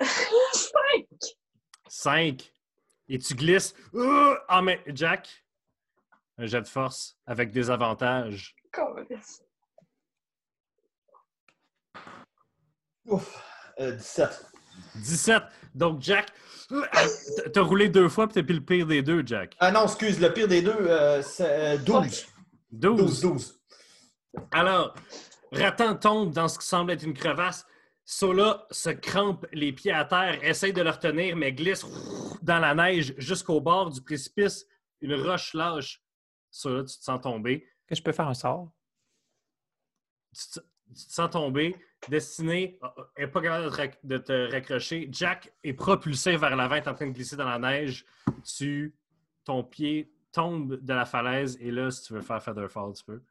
Cinq! 0.03 1.07
5. 1.87 2.51
Et 3.09 3.19
tu 3.19 3.35
glisses. 3.35 3.73
Euh, 3.93 4.35
Ah, 4.47 4.61
mais 4.61 4.81
Jack, 4.87 5.29
un 6.37 6.45
jet 6.45 6.61
de 6.61 6.67
force 6.67 7.17
avec 7.25 7.51
des 7.51 7.69
avantages. 7.69 8.55
Ouf. 13.05 13.43
Euh, 13.79 13.91
17. 13.91 14.45
17. 14.95 15.43
Donc, 15.75 16.01
Jack, 16.01 16.29
euh, 16.71 16.85
t'as 17.53 17.61
roulé 17.61 17.89
deux 17.89 18.09
fois, 18.09 18.27
puis 18.27 18.35
t'as 18.35 18.43
pris 18.43 18.53
le 18.53 18.61
pire 18.63 18.85
des 18.87 19.01
deux, 19.01 19.23
Jack. 19.25 19.55
Ah 19.59 19.71
non, 19.71 19.83
excuse, 19.85 20.19
le 20.19 20.31
pire 20.33 20.47
des 20.47 20.61
deux, 20.61 20.71
euh, 20.71 21.21
c'est 21.21 21.75
euh, 21.75 21.77
12. 21.77 22.27
12. 22.71 22.95
12, 22.97 23.21
12. 23.21 23.61
Alors, 24.51 24.93
Ratan 25.51 25.95
tombe 25.95 26.31
dans 26.31 26.47
ce 26.47 26.57
qui 26.59 26.65
semble 26.65 26.91
être 26.91 27.03
une 27.03 27.13
crevasse. 27.13 27.65
Sola 28.05 28.65
se 28.71 28.89
crampe 28.89 29.45
les 29.53 29.71
pieds 29.71 29.91
à 29.91 30.05
terre, 30.05 30.43
essaye 30.43 30.73
de 30.73 30.81
le 30.81 30.89
retenir, 30.89 31.35
mais 31.35 31.53
glisse 31.53 31.85
dans 32.41 32.59
la 32.59 32.73
neige 32.75 33.13
jusqu'au 33.17 33.61
bord 33.61 33.89
du 33.89 34.01
précipice. 34.01 34.65
Une 35.01 35.15
roche 35.15 35.53
lâche. 35.53 36.01
Sola, 36.49 36.81
tu 36.83 36.97
te 36.97 37.03
sens 37.03 37.21
tomber. 37.21 37.67
Que 37.87 37.95
je 37.95 38.01
peux 38.03 38.11
faire 38.11 38.27
un 38.27 38.33
sort? 38.33 38.71
Tu 40.35 40.59
te, 40.59 40.59
tu 40.95 41.05
te 41.07 41.11
sens 41.11 41.29
tomber. 41.29 41.75
Destiné 42.07 42.79
n'est 43.17 43.27
pas 43.27 43.41
capable 43.41 43.93
de 44.03 44.17
te, 44.17 44.51
raccrocher. 44.51 45.07
Jack 45.11 45.53
est 45.63 45.73
propulsé 45.73 46.35
vers 46.35 46.55
l'avant, 46.55 46.75
est 46.75 46.87
en 46.87 46.93
train 46.93 47.07
de 47.07 47.11
glisser 47.11 47.35
dans 47.35 47.45
la 47.49 47.59
neige. 47.59 48.05
Tu, 48.43 48.95
ton 49.45 49.63
pied 49.63 50.11
tombe 50.31 50.75
de 50.75 50.93
la 50.93 51.05
falaise. 51.05 51.57
Et 51.61 51.71
là, 51.71 51.89
si 51.91 52.03
tu 52.03 52.13
veux 52.13 52.21
faire 52.21 52.41
Featherfall, 52.43 52.93
tu 52.93 53.03
peux. 53.05 53.21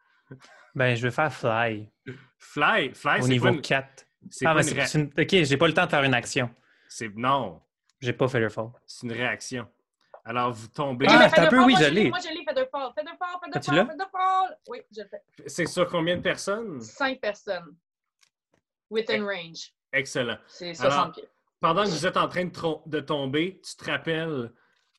Ben, 0.74 0.94
je 0.94 1.02
vais 1.02 1.10
faire 1.10 1.32
Fly. 1.32 1.90
Fly, 2.38 2.94
fly, 2.94 3.18
au 3.18 3.22
c'est 3.22 3.28
niveau 3.28 3.46
pas 3.46 3.52
une- 3.54 3.60
4. 3.60 4.06
C'est 4.28 4.46
Ah, 4.46 4.54
mais 4.54 4.68
une 4.68 4.86
c'est 4.86 4.98
une... 4.98 5.06
Ok, 5.18 5.44
j'ai 5.44 5.56
pas 5.56 5.66
le 5.66 5.74
temps 5.74 5.84
de 5.86 5.90
faire 5.90 6.02
une 6.04 6.14
action. 6.14 6.50
C'est 6.88 7.14
non, 7.16 7.60
J'ai 8.00 8.12
pas 8.12 8.28
Featherfall. 8.28 8.70
c'est 8.86 9.06
une 9.06 9.12
réaction. 9.12 9.66
Alors 10.24 10.52
vous 10.52 10.68
tombez. 10.68 11.06
Ah, 11.08 11.18
Mais 11.18 11.30
t'as 11.30 11.46
un 11.46 11.48
peu, 11.48 11.56
Featherfall, 11.62 11.66
oui, 11.66 11.72
moi, 11.72 11.80
je 11.82 11.88
l'ai. 11.90 12.08
Moi, 12.10 12.18
je 12.22 12.28
l'ai, 12.28 12.44
Featherfall. 12.44 12.92
Featherfall, 12.96 13.28
Featherfall? 13.44 13.86
Featherfall. 13.90 14.58
Oui, 14.68 14.78
je 14.94 15.00
le 15.02 15.08
fais. 15.08 15.22
C'est 15.46 15.66
sur 15.66 15.86
combien 15.88 16.16
de 16.16 16.22
personnes? 16.22 16.80
Cinq 16.82 17.20
personnes. 17.20 17.74
Within 18.90 19.24
range. 19.24 19.72
Excellent. 19.92 20.38
C'est 20.48 20.78
Alors, 20.80 20.92
60 20.92 21.14
pieds. 21.14 21.28
Pendant 21.60 21.84
que 21.84 21.88
vous 21.90 22.06
êtes 22.06 22.16
en 22.16 22.28
train 22.28 22.44
de, 22.46 22.50
de 22.90 23.00
tomber, 23.00 23.60
tu 23.64 23.76
te 23.76 23.90
rappelles, 23.90 24.52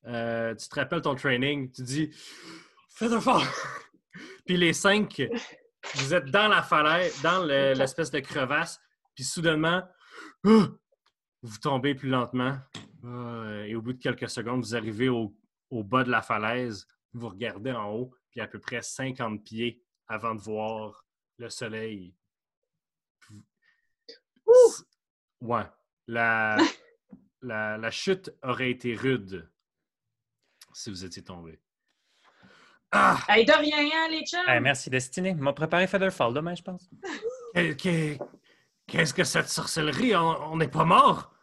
euh, 0.05 0.55
tu 0.55 0.67
te 0.69 0.76
rappelles 0.76 1.01
ton 1.01 1.15
training. 1.15 1.72
Tu 1.72 1.82
dis, 1.84 2.11
fais 2.89 3.09
fort. 3.19 3.43
Puis 4.45 4.57
les 4.57 4.74
cinq, 4.74 5.22
vous 5.95 6.13
êtes 6.13 6.26
dans 6.26 6.47
la 6.47 6.61
falaise, 6.61 7.19
dans 7.22 7.43
le- 7.43 7.74
l'espèce 7.78 8.11
de 8.11 8.19
crevasse. 8.19 8.80
Puis 9.16 9.24
soudainement, 9.24 9.84
ah, 10.45 10.68
vous 11.41 11.57
tombez 11.62 11.95
plus 11.95 12.09
lentement. 12.09 12.57
Ah, 13.03 13.64
et 13.66 13.76
au 13.76 13.82
bout 13.82 13.93
de 13.93 14.01
quelques 14.01 14.30
secondes, 14.30 14.62
vous 14.62 14.76
arrivez 14.76 15.09
au, 15.09 15.36
au 15.70 15.84
bas 15.84 16.03
de 16.03 16.09
la 16.12 16.22
falaise. 16.22 16.88
Vous 17.14 17.30
regardez 17.30 17.72
en 17.72 17.91
haut, 17.91 18.14
puis 18.32 18.39
à 18.41 18.47
peu 18.47 18.59
près 18.59 18.82
50 18.82 19.43
pieds 19.43 19.84
avant 20.07 20.36
de 20.36 20.41
voir 20.41 21.05
le 21.38 21.49
soleil. 21.49 22.16
Ouais. 25.41 25.64
La, 26.07 26.57
la, 27.41 27.78
la 27.78 27.91
chute 27.91 28.32
aurait 28.43 28.72
été 28.72 28.95
rude 28.95 29.49
si 30.74 30.89
vous 30.89 31.03
étiez 31.03 31.24
tombé. 31.24 31.59
Ah! 32.91 33.18
Hey, 33.30 33.45
de 33.45 33.51
rien, 33.53 33.78
hein, 33.78 34.07
les 34.09 34.26
chums? 34.26 34.45
Eh, 34.47 34.59
merci, 34.59 34.89
Destiné. 34.89 35.34
M'a 35.34 35.53
préparé 35.53 35.88
Featherfall 35.88 36.34
demain, 36.34 36.55
je 36.55 36.62
pense. 36.62 36.89
Que- 37.55 37.74
que- 37.74 38.24
Qu'est-ce 38.92 39.14
que 39.14 39.24
cette 39.24 39.48
sorcellerie? 39.48 40.14
On 40.18 40.58
n'est 40.58 40.68
pas 40.68 40.84
mort? 40.84 41.34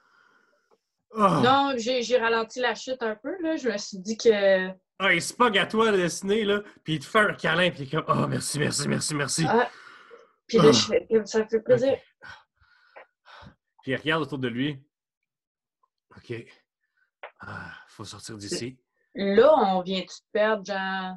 Ah! 1.17 1.41
Non, 1.43 1.75
j'ai 1.79 2.19
ralenti 2.19 2.61
la 2.61 2.75
chute 2.75 3.03
un 3.03 3.17
peu, 3.17 3.41
là. 3.41 3.57
Je 3.57 3.71
me 3.71 3.79
suis 3.79 3.99
dit 3.99 4.19
que. 4.19 4.69
Ah, 4.99 5.15
il 5.15 5.23
se 5.23 5.33
pogne 5.33 5.59
à 5.59 5.65
toi, 5.65 5.91
le 5.91 5.97
dessiné, 5.97 6.45
là, 6.45 6.61
puis 6.85 6.97
il 6.97 6.99
te 6.99 7.07
fait 7.07 7.21
un 7.21 7.33
câlin, 7.33 7.71
puis 7.71 7.85
il 7.85 7.87
est 7.87 7.91
comme 7.91 8.05
«Oh, 8.09 8.27
merci, 8.27 8.59
merci, 8.59 8.87
merci, 8.87 9.15
merci. 9.15 9.47
Ah. 9.49 9.71
Puis 10.47 10.59
là, 10.59 10.73
je 10.73 10.79
fais, 10.79 11.09
ça 11.25 11.39
me 11.39 11.49
fait 11.49 11.61
plaisir. 11.61 11.97
Puis 13.83 13.93
il 13.93 13.97
regarde 13.97 14.25
autour 14.25 14.39
de 14.39 14.49
lui. 14.49 14.85
«OK. 16.19 16.35
Ah, 17.41 17.73
faut 17.87 18.05
sortir 18.05 18.37
d'ici. 18.37 18.79
Là, 19.15 19.55
on 19.57 19.81
vient-tu 19.81 20.21
de 20.21 20.31
perdre, 20.33 20.67
genre. 20.67 21.17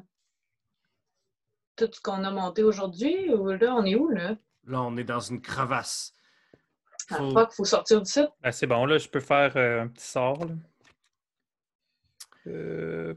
tout 1.76 1.90
ce 1.92 2.00
qu'on 2.00 2.24
a 2.24 2.30
monté 2.30 2.62
aujourd'hui? 2.62 3.34
Ou 3.34 3.48
là, 3.50 3.74
on 3.74 3.84
est 3.84 3.96
où, 3.96 4.08
là? 4.08 4.36
Là, 4.64 4.80
on 4.80 4.96
est 4.96 5.04
dans 5.04 5.20
une 5.20 5.42
crevasse. 5.42 6.14
Ah, 7.10 7.16
Faut- 7.16 7.30
fuck, 7.32 7.52
faut 7.52 7.64
sortir 7.64 8.00
de 8.00 8.06
ça. 8.06 8.32
Ben, 8.42 8.52
c'est 8.52 8.66
bon, 8.66 8.84
là, 8.86 8.98
je 8.98 9.08
peux 9.08 9.20
faire 9.20 9.56
euh, 9.56 9.82
un 9.82 9.88
petit 9.88 10.06
sort. 10.06 10.44
là. 10.44 10.54
Euh, 12.48 13.14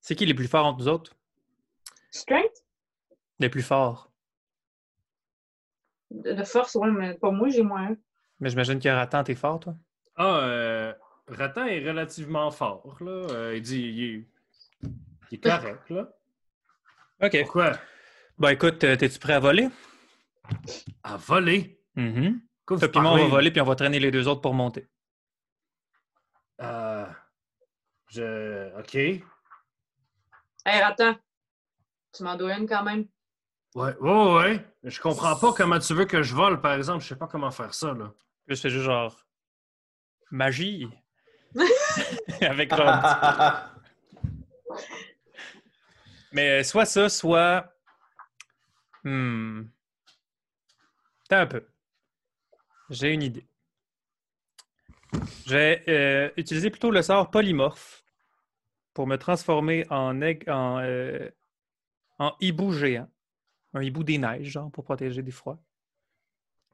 C'est 0.00 0.14
qui 0.14 0.26
les 0.26 0.34
plus 0.34 0.48
forts 0.48 0.66
entre 0.66 0.78
nous 0.80 0.88
autres? 0.88 1.16
Strength? 2.10 2.64
Les 3.38 3.48
plus 3.48 3.62
forts. 3.62 4.10
De, 6.10 6.44
force, 6.44 6.74
ouais, 6.76 6.90
mais 6.90 7.14
pas 7.14 7.30
moi, 7.30 7.48
j'ai 7.48 7.62
moins 7.62 7.88
un. 7.90 7.96
Mais 8.40 8.50
j'imagine 8.50 8.78
que 8.78 8.88
Ratan, 8.88 9.24
t'es 9.24 9.34
fort, 9.34 9.60
toi? 9.60 9.74
Ah, 10.16 10.40
euh, 10.44 10.92
Ratan 11.28 11.64
est 11.66 11.86
relativement 11.86 12.50
fort, 12.50 12.96
là. 13.00 13.10
Euh, 13.10 13.56
il 13.56 13.62
dit, 13.62 13.80
il 13.82 14.04
est, 14.04 14.26
il 15.30 15.34
est 15.38 15.42
correct, 15.42 15.90
là. 15.90 16.08
OK. 17.22 17.38
Pourquoi? 17.42 17.72
Ben 18.38 18.50
écoute, 18.50 18.78
t'es-tu 18.78 19.18
prêt 19.18 19.32
à 19.32 19.40
voler? 19.40 19.68
À 21.02 21.16
voler? 21.16 21.80
Mhm. 21.94 22.40
Quoi, 22.64 22.78
Toi 22.78 22.86
vous 22.86 22.92
puis 22.92 23.00
moi, 23.00 23.12
on 23.12 23.16
va 23.16 23.26
voler, 23.26 23.50
puis 23.50 23.60
on 23.60 23.64
va 23.64 23.76
traîner 23.76 23.98
les 23.98 24.10
deux 24.10 24.26
autres 24.26 24.40
pour 24.40 24.54
monter. 24.54 24.88
Euh, 26.60 27.06
je... 28.08 28.78
OK. 28.78 28.94
Hey, 28.94 29.22
attends. 30.64 31.16
Tu 32.12 32.22
m'en 32.22 32.36
dois 32.36 32.56
une 32.56 32.68
quand 32.68 32.82
même. 32.82 33.06
Ouais, 33.74 33.94
ouais, 33.98 34.34
ouais. 34.34 34.66
Mais 34.82 34.90
Je 34.90 35.00
comprends 35.00 35.36
pas 35.36 35.52
comment 35.52 35.78
tu 35.78 35.94
veux 35.94 36.06
que 36.06 36.22
je 36.22 36.34
vole, 36.34 36.60
par 36.60 36.72
exemple. 36.72 37.02
Je 37.02 37.08
sais 37.08 37.16
pas 37.16 37.26
comment 37.28 37.50
faire 37.50 37.74
ça, 37.74 37.92
là. 37.92 38.12
Je 38.48 38.54
fais 38.54 38.70
juste 38.70 38.84
genre... 38.84 39.24
Magie! 40.30 40.88
Avec 42.40 42.72
Rob. 42.72 42.88
Mais 46.32 46.60
euh, 46.60 46.62
soit 46.64 46.84
ça, 46.84 47.08
soit... 47.08 47.72
Hmm. 49.04 49.64
Attends 51.28 51.42
un 51.42 51.46
peu. 51.46 51.66
J'ai 52.90 53.12
une 53.12 53.22
idée. 53.22 53.46
Je 55.46 55.54
vais 55.54 55.84
euh, 55.88 56.30
utiliser 56.36 56.70
plutôt 56.70 56.90
le 56.90 57.02
sort 57.02 57.30
polymorphe 57.30 58.04
pour 58.94 59.06
me 59.06 59.16
transformer 59.16 59.84
en, 59.90 60.20
aigle- 60.20 60.50
en, 60.50 60.78
euh, 60.80 61.28
en 62.18 62.36
hibou 62.40 62.72
géant. 62.72 63.10
Un 63.74 63.82
hibou 63.82 64.04
des 64.04 64.18
neiges, 64.18 64.46
genre, 64.46 64.70
pour 64.70 64.84
protéger 64.84 65.22
des 65.22 65.32
froids. 65.32 65.60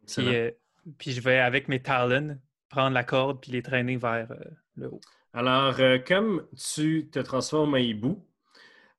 Puis, 0.06 0.34
euh, 0.34 0.50
puis 0.98 1.12
je 1.12 1.20
vais, 1.20 1.38
avec 1.38 1.68
mes 1.68 1.80
talons, 1.80 2.38
prendre 2.68 2.92
la 2.92 3.04
corde 3.04 3.40
puis 3.40 3.52
les 3.52 3.62
traîner 3.62 3.96
vers 3.96 4.30
euh, 4.30 4.44
le 4.76 4.88
haut. 4.88 5.00
Alors, 5.32 5.76
comme 6.06 6.46
tu 6.56 7.08
te 7.10 7.18
transformes 7.18 7.74
en 7.74 7.78
hibou, 7.78 8.26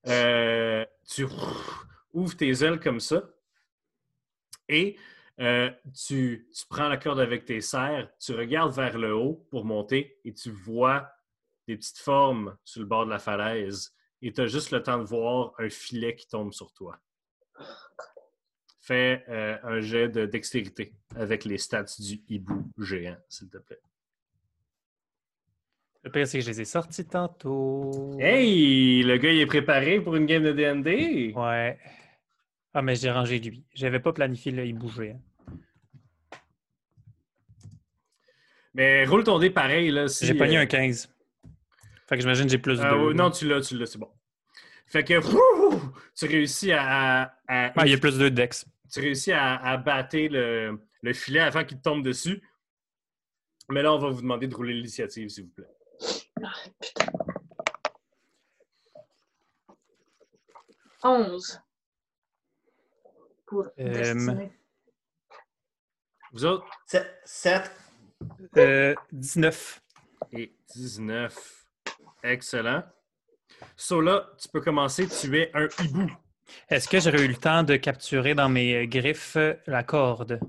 tu 0.04 1.26
ouvres 2.14 2.38
tes 2.38 2.64
ailes 2.64 2.80
comme 2.80 3.00
ça 3.00 3.22
et 4.68 4.98
euh, 5.40 5.70
tu, 5.94 6.48
tu 6.56 6.66
prends 6.70 6.88
la 6.88 6.98
corde 6.98 7.20
avec 7.20 7.46
tes 7.46 7.62
serres, 7.62 8.10
tu 8.20 8.34
regardes 8.34 8.74
vers 8.74 8.98
le 8.98 9.16
haut 9.16 9.46
pour 9.50 9.66
monter 9.66 10.20
et 10.24 10.34
tu 10.34 10.52
vois 10.52 11.10
des 11.68 11.78
petites 11.78 11.98
formes 11.98 12.56
sur 12.64 12.82
le 12.82 12.88
bord 12.88 13.06
de 13.06 13.10
la 13.10 13.20
falaise 13.20 13.96
et 14.22 14.32
tu 14.32 14.42
as 14.42 14.48
juste 14.48 14.72
le 14.72 14.84
temps 14.84 14.98
de 14.98 15.04
voir 15.04 15.54
un 15.58 15.70
filet 15.70 16.16
qui 16.16 16.28
tombe 16.28 16.54
sur 16.54 16.72
toi. 16.74 17.00
Fais 18.82 19.24
euh, 19.30 19.58
un 19.64 19.80
jet 19.80 20.10
de 20.10 20.26
dextérité 20.26 20.94
avec 21.16 21.46
les 21.46 21.58
stats 21.58 21.86
du 22.00 22.22
hibou 22.28 22.70
géant, 22.78 23.18
s'il 23.30 23.50
te 23.50 23.58
plaît. 23.58 23.80
Le 26.04 26.12
pire, 26.12 26.28
c'est 26.28 26.40
que 26.40 26.44
je 26.44 26.50
les 26.50 26.62
ai 26.62 26.66
sortis 26.66 27.06
tantôt. 27.06 28.18
Hey, 28.20 29.04
le 29.04 29.16
gars, 29.18 29.32
il 29.32 29.40
est 29.40 29.46
préparé 29.46 30.02
pour 30.02 30.18
une 30.18 30.26
game 30.26 30.44
de 30.44 30.52
D&D. 30.52 31.32
Ouais. 31.34 31.80
Ah, 32.74 32.82
mais 32.82 32.96
j'ai 32.96 33.12
rangé 33.12 33.40
lui. 33.40 33.64
J'avais 33.74 34.00
pas 34.00 34.14
planifié 34.14 34.52
le 34.52 34.66
hibou 34.66 34.90
géant. 34.90 35.22
Mais 38.74 39.06
roule 39.06 39.24
ton 39.24 39.38
dé 39.38 39.50
pareil, 39.52 39.92
là. 39.92 40.08
Si, 40.08 40.26
J'ai 40.26 40.34
pogné 40.34 40.58
euh, 40.58 40.62
un 40.62 40.66
15. 40.66 41.14
Fait 42.08 42.16
que 42.16 42.22
j'imagine 42.22 42.46
que 42.46 42.52
j'ai 42.52 42.58
plus 42.58 42.80
de. 42.80 42.84
ah, 42.84 42.98
ouais, 42.98 43.14
non, 43.14 43.30
tu 43.30 43.48
l'as, 43.48 43.62
tu 43.62 43.78
l'as, 43.78 43.86
c'est 43.86 44.00
bon. 44.00 44.10
Fait 44.88 45.04
que 45.04 45.14
wouh, 45.20 45.80
tu 46.16 46.26
réussis 46.26 46.72
à, 46.72 46.82
à- 46.84 47.24
à- 47.48 47.74
Ah, 47.76 47.86
il 47.86 47.92
y 47.92 47.94
a 47.94 47.98
plus 47.98 48.18
de 48.18 48.30
dex. 48.30 48.66
tu 48.92 49.00
réussis 49.00 49.32
à, 49.32 49.56
à 49.58 49.78
battre 49.78 50.18
le, 50.18 50.80
le 51.02 51.14
filet 51.14 51.40
avant 51.40 51.64
qu'il 51.64 51.78
te 51.78 51.84
tombe 51.84 52.04
dessus. 52.04 52.42
Mais 53.70 53.82
là, 53.84 53.94
on 53.94 53.98
va 54.00 54.10
vous 54.10 54.22
demander 54.22 54.48
de 54.48 54.56
rouler 54.56 54.74
l'initiative, 54.74 55.30
s'il 55.30 55.46
vous 55.46 55.52
plaît. 55.52 55.68
Ah, 56.44 56.52
putain. 56.82 57.06
11. 61.04 61.62
Pour 63.54 63.68
Euh. 63.80 64.48
Vous 66.32 66.46
autres, 66.46 66.66
7. 67.26 67.72
Euh, 68.58 68.96
19. 69.12 69.82
et 70.32 70.56
19. 70.74 71.66
Excellent. 72.24 72.84
So 73.76 74.02
là, 74.02 74.28
tu 74.42 74.48
peux 74.50 74.62
commencer. 74.62 75.08
Tu 75.08 75.38
es 75.38 75.52
un 75.54 75.68
hibou. 75.84 76.10
Est-ce 76.70 76.88
que 76.90 77.00
j'aurais 77.00 77.24
eu 77.24 77.28
le 77.28 77.36
temps 77.36 77.62
de 77.64 77.76
capturer 77.76 78.34
dans 78.34 78.50
mes 78.50 78.76
euh, 78.76 78.86
griffes 78.88 79.36
euh, 79.38 79.54
la 79.68 79.84
corde? 79.84 80.40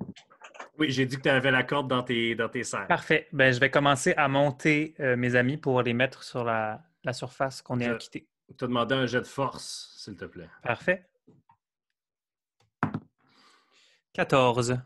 Oui, 0.78 0.90
j'ai 0.90 1.04
dit 1.06 1.16
que 1.16 1.22
tu 1.22 1.28
avais 1.28 1.50
la 1.50 1.62
corde 1.62 1.88
dans 1.88 2.02
tes, 2.02 2.34
dans 2.34 2.48
tes 2.48 2.64
serres. 2.64 2.86
Parfait. 2.88 3.28
Ben, 3.32 3.52
je 3.52 3.60
vais 3.60 3.70
commencer 3.70 4.14
à 4.16 4.26
monter 4.28 4.94
euh, 5.00 5.16
mes 5.16 5.34
amis 5.36 5.56
pour 5.58 5.82
les 5.82 5.92
mettre 5.92 6.22
sur 6.24 6.44
la, 6.44 6.82
la 7.04 7.12
surface 7.12 7.60
qu'on 7.62 7.78
est 7.80 7.88
Je- 7.90 7.94
quitter. 7.96 8.26
Tu 8.58 8.64
as 8.64 8.66
demandé 8.68 8.94
un 8.94 9.06
jet 9.06 9.20
de 9.20 9.26
force, 9.26 9.94
s'il 9.98 10.16
te 10.16 10.24
plaît. 10.24 10.48
Parfait. 10.62 11.04
14. 14.14 14.78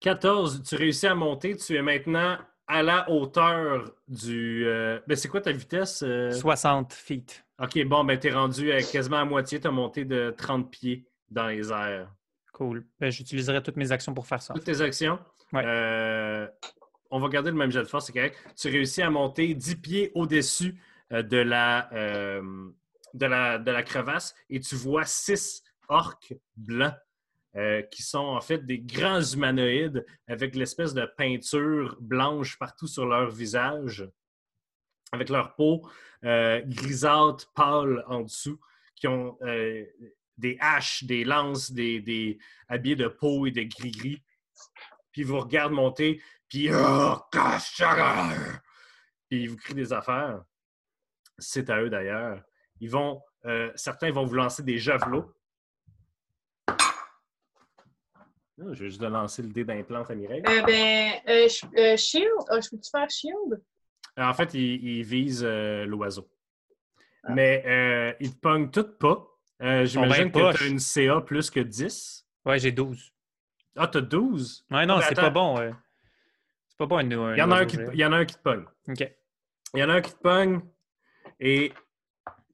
14, 0.00 0.62
tu 0.62 0.76
réussis 0.76 1.06
à 1.06 1.14
monter. 1.14 1.56
Tu 1.56 1.76
es 1.76 1.82
maintenant 1.82 2.38
à 2.66 2.82
la 2.82 3.10
hauteur 3.10 3.92
du. 4.06 4.64
euh, 4.66 5.00
Ben, 5.06 5.16
c'est 5.16 5.28
quoi 5.28 5.40
ta 5.40 5.52
vitesse? 5.52 6.02
euh? 6.06 6.30
60 6.30 6.92
feet. 6.92 7.44
Ok, 7.60 7.84
bon, 7.84 8.04
ben, 8.04 8.18
t'es 8.18 8.30
rendu 8.30 8.70
à 8.72 8.80
quasiment 8.82 9.18
à 9.18 9.24
moitié. 9.24 9.60
Tu 9.60 9.66
as 9.66 9.70
monté 9.72 10.04
de 10.04 10.32
30 10.36 10.70
pieds 10.70 11.04
dans 11.30 11.48
les 11.48 11.70
airs. 11.72 12.08
Cool. 12.52 12.84
Ben, 13.00 13.10
J'utiliserai 13.10 13.62
toutes 13.62 13.76
mes 13.76 13.90
actions 13.92 14.14
pour 14.14 14.26
faire 14.26 14.40
ça. 14.40 14.54
Toutes 14.54 14.64
tes 14.64 14.80
actions? 14.80 15.18
Ouais. 15.52 15.62
Euh, 15.64 16.46
on 17.10 17.18
va 17.20 17.28
garder 17.28 17.50
le 17.50 17.56
même 17.56 17.70
jet 17.70 17.80
de 17.80 17.84
force, 17.84 18.06
c'est 18.06 18.12
correct. 18.12 18.36
Tu 18.56 18.68
réussis 18.68 19.02
à 19.02 19.10
monter 19.10 19.54
10 19.54 19.76
pieds 19.76 20.12
au-dessus 20.14 20.80
euh, 21.12 21.22
de, 21.22 21.38
la, 21.38 21.92
euh, 21.94 22.42
de, 23.14 23.26
la, 23.26 23.58
de 23.58 23.70
la 23.70 23.82
crevasse 23.82 24.34
et 24.50 24.60
tu 24.60 24.74
vois 24.76 25.04
six 25.04 25.62
orques 25.88 26.34
blancs 26.56 26.94
euh, 27.56 27.80
qui 27.80 28.02
sont 28.02 28.18
en 28.18 28.42
fait 28.42 28.66
des 28.66 28.78
grands 28.78 29.22
humanoïdes 29.22 30.04
avec 30.26 30.54
l'espèce 30.54 30.92
de 30.92 31.06
peinture 31.16 31.96
blanche 31.98 32.58
partout 32.58 32.86
sur 32.86 33.06
leur 33.06 33.30
visage, 33.30 34.06
avec 35.12 35.30
leur 35.30 35.54
peau 35.56 35.88
euh, 36.24 36.60
grisâtre, 36.66 37.50
pâle 37.54 38.04
en 38.06 38.20
dessous, 38.20 38.60
qui 38.94 39.08
ont 39.08 39.38
euh, 39.42 39.82
des 40.36 40.58
haches, 40.60 41.04
des 41.04 41.24
lances, 41.24 41.72
des, 41.72 42.00
des 42.00 42.38
habillés 42.68 42.96
de 42.96 43.08
peau 43.08 43.46
et 43.46 43.50
de 43.50 43.62
gris-gris 43.62 44.22
puis 45.10 45.22
ils 45.22 45.26
vous 45.26 45.40
regardent 45.40 45.72
monter, 45.72 46.22
puis 46.48 46.68
Oh, 46.70 47.16
puis 49.28 49.42
ils 49.42 49.48
vous 49.48 49.56
crient 49.56 49.74
des 49.74 49.92
affaires. 49.94 50.42
C'est 51.38 51.70
à 51.70 51.80
eux 51.80 51.88
d'ailleurs. 51.88 52.42
Ils 52.80 52.90
vont, 52.90 53.22
certains 53.74 54.12
vont 54.12 54.26
vous 54.26 54.34
lancer 54.34 54.62
des 54.62 54.76
javelots. 54.76 55.32
Ah, 58.60 58.64
je 58.72 58.84
vais 58.84 58.90
juste 58.90 59.02
lancer 59.02 59.42
le 59.42 59.48
dé 59.48 59.64
d'implante 59.64 60.10
à 60.10 60.14
Mireille. 60.14 60.42
Euh, 60.48 60.62
ben, 60.62 61.12
euh, 61.28 61.48
euh, 61.78 61.96
shield. 61.96 62.28
Ah, 62.50 62.60
je 62.60 62.68
peux-tu 62.70 62.90
faire 62.90 63.08
shield? 63.10 63.62
En 64.16 64.34
fait, 64.34 64.52
visent 64.52 65.44
euh, 65.44 65.86
l'oiseau. 65.86 66.28
Ah. 67.22 67.32
Mais 67.34 67.62
euh, 67.66 68.12
ils 68.20 68.34
te 68.34 68.40
pognent 68.40 68.70
toutes 68.70 68.98
pas. 68.98 69.24
Euh, 69.62 69.84
J'imagine 69.86 70.30
que 70.32 70.38
tu 70.56 70.64
as 70.64 70.66
une 70.66 70.78
CA 70.78 71.20
plus 71.20 71.50
que 71.50 71.60
10. 71.60 72.26
Ouais, 72.44 72.58
j'ai 72.58 72.72
12. 72.72 73.12
Ah, 73.76 73.86
tu 73.86 73.98
as 73.98 74.00
12? 74.00 74.66
Ouais, 74.70 74.86
non, 74.86 74.94
Ah, 74.96 75.00
ben 75.00 75.06
c'est 75.08 75.14
pas 75.14 75.30
bon. 75.30 75.58
ouais. 75.58 75.72
C'est 76.68 76.78
pas 76.78 76.86
bon, 76.86 76.98
un, 76.98 77.10
un 77.10 77.34
Il 77.34 77.38
y, 77.38 77.42
en 77.42 77.50
a 77.52 77.56
un 77.60 77.66
qui 77.66 77.76
il 77.92 77.98
y 78.00 78.04
en 78.04 78.12
a 78.12 78.16
un 78.18 78.24
qui 78.24 78.34
te 78.36 78.40
pogne. 78.42 78.64
OK. 78.88 79.12
Il 79.74 79.80
y 79.80 79.84
en 79.84 79.88
a 79.88 79.94
un 79.94 80.00
qui 80.00 80.12
te 80.12 80.18
pogne 80.18 80.60
et 81.40 81.72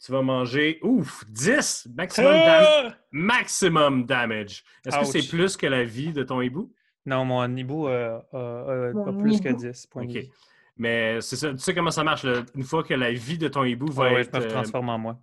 tu 0.02 0.12
vas 0.12 0.22
manger, 0.22 0.78
ouf, 0.82 1.24
10 1.28 1.88
maximum, 1.94 2.32
dam- 2.32 2.64
Ah! 2.66 2.94
maximum 3.12 4.04
damage. 4.06 4.62
Est-ce 4.86 4.98
que 4.98 5.04
c'est 5.04 5.28
plus 5.28 5.56
que 5.56 5.66
la 5.66 5.84
vie 5.84 6.12
de 6.12 6.22
ton 6.22 6.40
hibou? 6.40 6.72
Non, 7.06 7.24
mon 7.24 7.54
hibou 7.56 7.88
euh, 7.88 8.18
a- 8.32 9.12
plus 9.20 9.40
que 9.40 9.48
hibou. 9.50 9.58
10 9.58 9.86
points 9.86 10.02
OK. 10.04 10.08
de 10.08 10.18
vie. 10.20 10.32
Mais 10.76 11.20
c'est 11.20 11.36
ça, 11.36 11.50
tu 11.52 11.58
sais 11.58 11.74
comment 11.74 11.90
ça 11.92 12.02
marche. 12.04 12.24
là? 12.24 12.42
Une 12.54 12.64
fois 12.64 12.82
que 12.82 12.94
la 12.94 13.12
vie 13.12 13.38
de 13.38 13.48
ton 13.48 13.64
hibou 13.64 13.86
va 13.92 14.04
Ouais, 14.04 14.14
ouais, 14.14 14.22
je 14.24 14.28
être. 14.28 14.34
euh, 14.44 14.48
transforme 14.50 14.88
en 14.88 14.98
moi. 14.98 15.18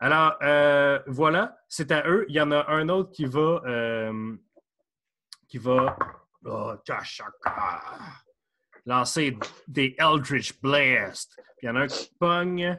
Alors, 0.00 0.36
euh, 0.42 1.00
voilà, 1.06 1.58
c'est 1.68 1.90
à 1.90 2.06
eux. 2.08 2.24
Il 2.28 2.34
y 2.36 2.40
en 2.40 2.52
a 2.52 2.66
un 2.70 2.88
autre 2.88 3.10
qui 3.10 3.24
va. 3.24 3.62
euh, 3.66 4.36
qui 5.48 5.58
va. 5.58 5.96
oh, 6.44 6.74
lancer 8.86 9.36
des 9.66 9.94
Eldritch 9.98 10.60
Blast. 10.60 11.34
Puis 11.56 11.64
il 11.64 11.66
y 11.66 11.70
en 11.70 11.76
a 11.76 11.80
un 11.80 11.86
qui 11.86 12.10
pogne. 12.18 12.78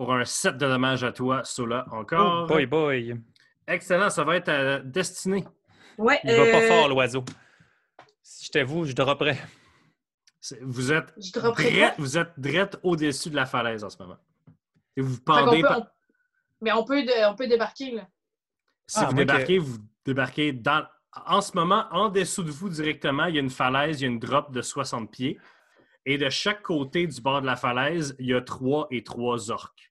Pour 0.00 0.14
un 0.14 0.24
7 0.24 0.56
de 0.56 0.66
dommages 0.66 1.04
à 1.04 1.12
toi, 1.12 1.44
Sola, 1.44 1.84
encore. 1.90 2.44
Oh, 2.44 2.46
boy, 2.46 2.64
boy. 2.64 3.20
Excellent, 3.68 4.08
ça 4.08 4.24
va 4.24 4.36
être 4.36 4.48
à 4.48 4.78
destinée. 4.78 5.44
Ouais, 5.98 6.18
Il 6.24 6.30
va 6.34 6.50
pas 6.50 6.62
euh, 6.62 6.68
fort, 6.68 6.88
l'oiseau. 6.88 7.22
Si 8.22 8.46
j'étais 8.46 8.62
vous, 8.62 8.86
je 8.86 8.94
dropperais. 8.94 9.36
Vous 10.62 10.90
êtes 10.90 11.12
Je 11.22 11.30
dropperai 11.38 11.70
drette, 11.70 11.94
vous 11.98 12.16
êtes 12.16 12.32
drette 12.38 12.78
au-dessus 12.82 13.28
de 13.28 13.36
la 13.36 13.44
falaise 13.44 13.84
en 13.84 13.90
ce 13.90 13.98
moment. 14.02 14.16
Et 14.96 15.02
vous 15.02 15.20
pendez 15.20 15.60
peut- 15.60 15.68
par- 15.68 15.78
on- 15.80 15.86
Mais 16.62 16.72
on 16.72 16.82
peut, 16.82 17.02
de- 17.02 17.30
on 17.30 17.34
peut 17.34 17.46
débarquer, 17.46 17.90
là. 17.90 18.08
Si 18.86 19.00
Ah, 19.02 19.04
vous 19.08 19.12
débarquez, 19.12 19.58
vous 19.58 19.76
débarquez 20.06 20.52
dans. 20.54 20.86
En 21.26 21.42
ce 21.42 21.54
moment, 21.54 21.84
en 21.90 22.08
dessous 22.08 22.42
de 22.42 22.50
vous 22.50 22.70
directement, 22.70 23.26
il 23.26 23.34
y 23.34 23.38
a 23.38 23.42
une 23.42 23.50
falaise, 23.50 24.00
il 24.00 24.04
y 24.04 24.06
a 24.06 24.10
une 24.10 24.18
drop 24.18 24.50
de 24.50 24.62
60 24.62 25.10
pieds. 25.10 25.38
Et 26.06 26.16
de 26.16 26.30
chaque 26.30 26.62
côté 26.62 27.06
du 27.06 27.20
bord 27.20 27.42
de 27.42 27.46
la 27.46 27.56
falaise, 27.56 28.16
il 28.18 28.28
y 28.28 28.34
a 28.34 28.40
trois 28.40 28.86
et 28.90 29.04
trois 29.04 29.50
orques. 29.50 29.89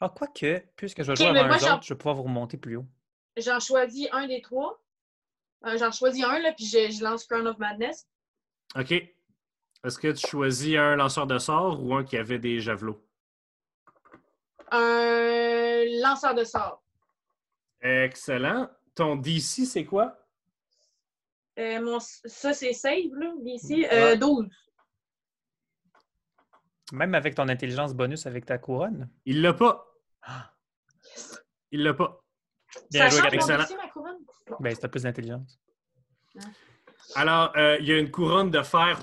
Ah, 0.00 0.12
quoique, 0.14 0.62
puisque 0.76 1.02
je 1.02 1.12
vais 1.12 1.16
jouer 1.16 1.32
mais 1.32 1.38
avant 1.40 1.48
moi, 1.48 1.56
eux 1.56 1.60
j'en- 1.60 1.74
autres, 1.76 1.84
je 1.84 1.94
vais 1.94 1.98
pouvoir 1.98 2.16
vous 2.16 2.22
remonter 2.24 2.56
plus 2.58 2.76
haut. 2.76 2.86
J'en 3.36 3.60
choisis 3.60 4.08
un 4.12 4.26
des 4.26 4.40
trois. 4.42 4.82
Euh, 5.66 5.76
J'en 5.78 5.90
choisis 5.90 6.22
un, 6.24 6.38
là, 6.38 6.52
puis 6.52 6.66
je, 6.66 6.90
je 6.90 7.02
lance 7.02 7.24
Crown 7.26 7.46
of 7.46 7.58
Madness. 7.58 8.06
OK. 8.78 8.92
Est-ce 8.92 9.98
que 9.98 10.12
tu 10.12 10.26
choisis 10.26 10.76
un 10.76 10.96
lanceur 10.96 11.26
de 11.26 11.38
sorts 11.38 11.82
ou 11.82 11.94
un 11.94 12.04
qui 12.04 12.16
avait 12.16 12.38
des 12.38 12.60
javelots? 12.60 13.02
Un 14.70 15.84
lanceur 16.02 16.34
de 16.34 16.44
sort. 16.44 16.82
Excellent. 17.80 18.68
Ton 18.94 19.16
DC, 19.16 19.64
c'est 19.66 19.84
quoi? 19.84 20.18
Euh, 21.58 21.80
mon, 21.80 21.98
ça, 22.00 22.52
c'est 22.52 22.72
save, 22.72 23.14
là. 23.14 23.32
Ouais. 23.36 23.88
Euh, 23.92 24.16
12. 24.16 24.46
Même 26.92 27.14
avec 27.14 27.34
ton 27.34 27.48
intelligence 27.48 27.94
bonus 27.94 28.26
avec 28.26 28.46
ta 28.46 28.58
couronne. 28.58 29.08
Il 29.24 29.42
l'a 29.42 29.52
pas. 29.52 29.86
Il 31.72 31.82
l'a 31.82 31.94
pas. 31.94 32.22
Bien 32.90 33.10
ça 33.10 33.20
joué, 33.20 33.28
Excellent. 33.34 33.64
DC, 33.64 33.76
ma 33.76 33.88
couronne? 33.88 34.18
Ben, 34.60 34.76
t'as 34.76 34.88
plus 34.88 35.02
d'intelligence. 35.02 35.58
Alors, 37.14 37.52
euh, 37.56 37.76
il 37.80 37.86
y 37.86 37.92
a 37.92 37.98
une 37.98 38.10
couronne 38.10 38.50
de 38.50 38.62
fer 38.62 39.00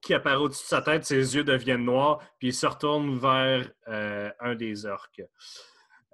qui 0.00 0.14
apparaît 0.14 0.36
au-dessus 0.36 0.64
de 0.64 0.68
sa 0.68 0.82
tête, 0.82 1.04
ses 1.04 1.34
yeux 1.36 1.44
deviennent 1.44 1.84
noirs, 1.84 2.18
puis 2.38 2.48
il 2.48 2.54
se 2.54 2.66
retourne 2.66 3.18
vers 3.18 3.70
euh, 3.88 4.30
un 4.40 4.54
des 4.54 4.84
orques. 4.86 5.22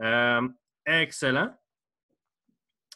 Euh, 0.01 0.49
excellent. 0.87 1.55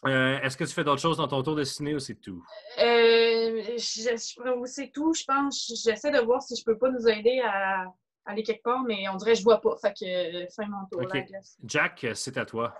Euh, 0.07 0.41
Est-ce 0.41 0.57
que 0.57 0.65
tu 0.65 0.73
fais 0.73 0.85
d'autres 0.85 1.01
choses 1.01 1.17
dans 1.17 1.29
ton 1.29 1.43
tour 1.43 1.55
de 1.55 1.65
ciné 1.65 1.95
ou 1.95 1.99
c'est 2.01 2.17
tout? 2.17 2.45
Euh, 2.79 3.63
c'est 3.79 4.93
tout, 4.93 5.15
je 5.15 5.25
pense. 5.25 5.73
J'essaie 5.85 6.11
de 6.11 6.19
voir 6.21 6.43
si 6.43 6.57
je 6.57 6.65
peux 6.65 6.77
pas 6.77 6.91
nous 6.91 7.09
aider 7.09 7.41
à 7.45 7.87
aller 8.25 8.43
quelque 8.43 8.63
part, 8.63 8.83
mais 8.83 9.09
on 9.09 9.17
dirait 9.17 9.33
que 9.33 9.39
je 9.39 9.45
vois 9.45 9.61
pas. 9.61 9.77
Fait 9.77 9.93
que 9.93 10.05
euh, 10.45 10.47
fin 10.55 10.67
mon 10.67 10.87
tour, 10.87 11.03
Ok. 11.03 11.15
là, 11.15 11.21
I 11.21 11.25
guess. 11.27 11.57
Jack, 11.65 12.07
c'est 12.15 12.37
à 12.37 12.45
toi. 12.47 12.75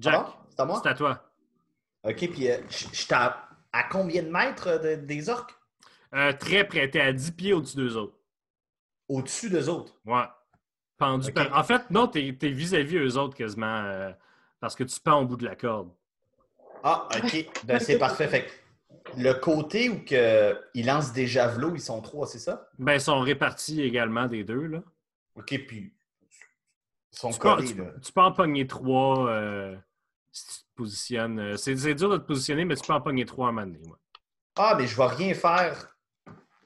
Jack? 0.00 0.26
C'est 0.50 0.60
à 0.60 0.64
moi? 0.64 0.80
c'est 0.82 0.88
à 0.88 0.94
toi. 0.94 1.32
OK, 2.04 2.16
puis 2.30 2.50
euh, 2.50 2.58
je 2.68 2.88
suis 2.94 3.14
à, 3.14 3.48
à 3.72 3.84
combien 3.84 4.22
de 4.22 4.28
mètres 4.30 4.66
euh, 4.68 4.96
de- 4.96 5.02
des 5.06 5.28
orques? 5.28 5.54
Euh, 6.14 6.32
très 6.32 6.66
près, 6.66 6.90
t'es 6.90 7.00
à 7.00 7.12
10 7.12 7.30
pieds 7.32 7.52
au-dessus 7.52 7.76
d'eux 7.76 7.96
autres. 7.96 8.18
Au-dessus 9.08 9.48
d'eux 9.48 9.68
autres? 9.68 9.94
Ouais. 10.04 10.24
Pendu. 10.98 11.32
Par- 11.32 11.56
En 11.56 11.62
fait, 11.64 11.88
non, 11.90 12.08
t'es 12.08 12.28
es 12.28 12.48
vis-à-vis 12.50 12.96
eux 12.98 13.16
autres 13.16 13.36
quasiment, 13.36 13.82
euh, 13.84 14.10
parce 14.60 14.74
que 14.74 14.84
tu 14.84 14.98
pends 15.00 15.22
au 15.22 15.26
bout 15.26 15.36
de 15.36 15.44
la 15.44 15.56
corde. 15.56 15.90
Ah, 16.82 17.08
OK. 17.16 17.46
Ben, 17.64 17.78
c'est 17.80 17.98
parfait. 17.98 18.28
Fait 18.28 18.44
que 18.46 18.50
le 19.16 19.32
côté 19.34 19.88
où 19.88 20.04
que, 20.04 20.58
ils 20.74 20.86
lancent 20.86 21.12
des 21.12 21.26
javelots, 21.26 21.74
ils 21.74 21.80
sont 21.80 22.00
trois, 22.00 22.26
c'est 22.26 22.38
ça? 22.38 22.68
Ben, 22.78 22.94
ils 22.94 23.00
sont 23.00 23.20
répartis 23.20 23.82
également 23.82 24.26
des 24.26 24.44
deux, 24.44 24.66
là. 24.66 24.82
OK, 25.34 25.48
puis 25.66 25.92
ils 27.12 27.18
sont 27.18 27.30
Tu 27.30 27.38
peux, 27.38 27.48
collés, 27.54 27.74
là. 27.74 27.84
tu 28.02 28.12
peux 28.12 28.20
en 28.20 28.32
pogner 28.32 28.66
trois 28.66 29.28
euh, 29.28 29.76
si 30.30 30.46
tu 30.46 30.54
te 30.54 30.74
positionnes. 30.74 31.38
Euh, 31.38 31.56
C'est 31.56 31.74
dur 31.94 32.10
de 32.10 32.16
te 32.18 32.26
positionner, 32.26 32.64
mais 32.64 32.76
tu 32.76 32.86
peux 32.86 32.92
en 32.92 33.00
pogner 33.00 33.24
trois 33.24 33.46
à 33.46 33.48
un 33.50 33.52
moment 33.52 33.66
donné, 33.66 33.78
ouais. 33.86 33.96
Ah, 34.56 34.74
mais 34.78 34.86
je 34.86 34.96
vais 34.96 35.06
rien 35.06 35.34
faire. 35.34 35.96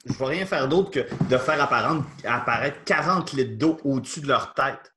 Je 0.04 0.12
vais 0.14 0.24
rien 0.26 0.46
faire 0.46 0.68
d'autre 0.68 0.90
que 0.90 1.00
de 1.24 1.36
faire 1.36 1.60
apparaître, 1.60 2.04
apparaître 2.24 2.84
40 2.84 3.32
litres 3.32 3.56
d'eau 3.58 3.76
au-dessus 3.84 4.20
de 4.20 4.28
leur 4.28 4.54
tête. 4.54 4.94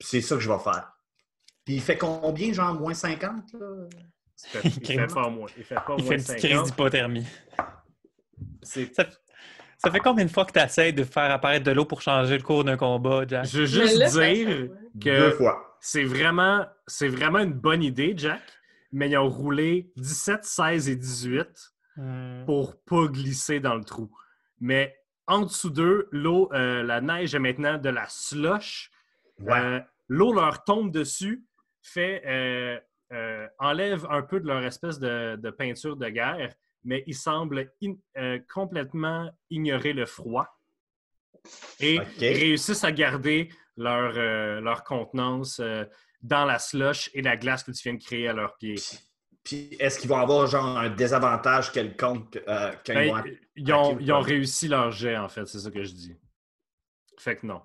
C'est 0.00 0.20
ça 0.20 0.36
que 0.36 0.40
je 0.40 0.50
vais 0.50 0.58
faire. 0.58 0.92
Puis 1.64 1.74
il 1.74 1.80
fait 1.80 1.98
combien, 1.98 2.52
genre 2.52 2.74
moins 2.74 2.94
50? 2.94 3.52
Là? 3.54 3.66
Il 4.54 4.60
fait, 4.60 4.68
il 4.68 4.86
fait 5.00 5.06
pas 5.14 5.28
moins. 5.28 5.48
Il 5.56 5.64
fait 5.64 5.74
pas 5.74 5.94
Il 5.98 6.04
moins 6.04 6.08
fait 6.10 6.16
une 6.16 6.22
petite 6.22 6.40
50. 6.40 6.50
crise 6.50 6.62
d'hypothermie. 6.64 7.26
Ça, 8.62 8.82
ça 9.78 9.90
fait 9.90 10.00
combien 10.00 10.24
de 10.24 10.30
fois 10.30 10.44
que 10.44 10.52
tu 10.52 10.58
essaies 10.58 10.92
de 10.92 11.04
faire 11.04 11.30
apparaître 11.30 11.64
de 11.64 11.70
l'eau 11.72 11.84
pour 11.84 12.02
changer 12.02 12.36
le 12.36 12.42
cours 12.42 12.64
d'un 12.64 12.76
combat, 12.76 13.24
Jack? 13.26 13.46
Je 13.46 13.60
veux 13.60 13.66
juste 13.66 13.96
dire 14.18 14.68
que 15.02 15.36
c'est 15.80 16.04
vraiment, 16.04 16.66
c'est 16.86 17.08
vraiment 17.08 17.38
une 17.38 17.52
bonne 17.54 17.82
idée, 17.82 18.12
Jack, 18.16 18.42
mais 18.92 19.08
ils 19.08 19.16
ont 19.16 19.28
roulé 19.28 19.90
17, 19.96 20.44
16 20.44 20.88
et 20.88 20.96
18 20.96 21.46
Hmm. 21.96 22.44
pour 22.46 22.80
pas 22.84 23.08
glisser 23.08 23.58
dans 23.58 23.74
le 23.74 23.82
trou. 23.82 24.10
Mais 24.60 24.96
en 25.26 25.40
dessous 25.42 25.70
d'eux, 25.70 26.08
l'eau, 26.12 26.48
euh, 26.54 26.84
la 26.84 27.00
neige 27.00 27.34
est 27.34 27.40
maintenant 27.40 27.78
de 27.78 27.88
la 27.90 28.06
slush. 28.08 28.92
Ouais. 29.40 29.52
Euh, 29.58 29.80
L'eau 30.08 30.32
leur 30.32 30.62
tombe 30.62 30.92
dessus, 30.92 31.44
fait, 31.82 32.22
euh, 32.26 32.78
euh, 33.12 33.46
enlève 33.58 34.06
un 34.10 34.22
peu 34.22 34.40
de 34.40 34.46
leur 34.46 34.64
espèce 34.64 34.98
de, 34.98 35.36
de 35.36 35.50
peinture 35.50 35.96
de 35.96 36.08
guerre, 36.08 36.54
mais 36.84 37.02
ils 37.06 37.14
semblent 37.14 37.70
in- 37.82 37.94
euh, 38.16 38.38
complètement 38.52 39.30
ignorer 39.50 39.92
le 39.92 40.06
froid 40.06 40.46
et 41.80 41.98
réussissent 42.34 42.84
à 42.84 42.92
garder 42.92 43.48
leur, 43.76 44.12
euh, 44.16 44.60
leur 44.60 44.84
contenance 44.84 45.60
euh, 45.60 45.84
dans 46.22 46.44
la 46.44 46.58
slush 46.58 47.10
et 47.14 47.22
la 47.22 47.36
glace 47.36 47.62
que 47.64 47.72
tu 47.72 47.82
viens 47.82 47.94
de 47.94 48.02
créer 48.02 48.28
à 48.28 48.32
leurs 48.32 48.56
pieds. 48.56 48.76
Puis 49.42 49.74
est-ce 49.80 49.98
qu'ils 49.98 50.10
vont 50.10 50.18
avoir 50.18 50.46
genre 50.46 50.76
un 50.78 50.90
désavantage 50.90 51.72
quelconque 51.72 52.36
euh, 52.46 52.72
quand 52.86 52.92
Ben, 52.94 53.02
ils 53.04 53.08
vont 53.10 53.16
atta- 53.16 53.38
ils, 53.56 53.72
ont, 53.72 53.98
ils 53.98 54.12
réussi 54.12 54.68
leur 54.68 54.90
jet, 54.92 55.16
en 55.16 55.28
fait, 55.28 55.46
c'est 55.46 55.58
ça 55.58 55.70
que 55.70 55.82
je 55.82 55.92
dis. 55.92 56.16
Fait 57.18 57.36
que 57.36 57.46
non. 57.46 57.62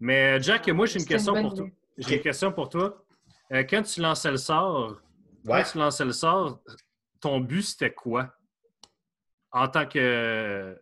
Mais 0.00 0.40
Jack, 0.42 0.66
moi, 0.70 0.86
j'ai 0.86 0.98
une 0.98 1.06
question 1.06 1.34
pour 1.40 1.54
toi. 1.54 1.66
J'ai 1.98 2.16
une 2.16 2.22
question 2.22 2.52
pour 2.52 2.68
toi. 2.68 3.03
Euh, 3.52 3.62
quand 3.68 3.82
tu 3.82 4.00
lançais 4.00 4.30
le 4.30 4.36
sort, 4.36 5.00
Ouais. 5.44 5.62
quand 5.62 5.70
tu 5.72 5.78
lançais 5.78 6.04
le 6.04 6.12
sort, 6.12 6.62
ton 7.20 7.40
but 7.40 7.62
c'était 7.62 7.92
quoi? 7.92 8.34
En 9.52 9.68
tant 9.68 9.86
que, 9.86 10.76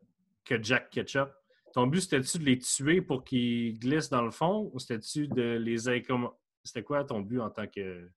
que 0.44 0.62
Jack 0.62 0.90
Ketchup, 0.90 1.30
ton 1.74 1.86
but 1.86 2.00
c'était-tu 2.00 2.38
de 2.38 2.44
les 2.44 2.58
tuer 2.58 3.02
pour 3.02 3.24
qu'ils 3.24 3.78
glissent 3.78 4.08
dans 4.10 4.22
le 4.22 4.30
fond 4.30 4.70
ou 4.72 4.78
c'était-tu 4.78 5.28
de 5.28 5.58
les 5.60 5.88
incom... 5.88 6.30
C'était 6.64 6.82
quoi 6.84 7.02
ton 7.04 7.20
but 7.20 7.40
en 7.40 7.50
tant 7.50 7.66
que 7.66 8.08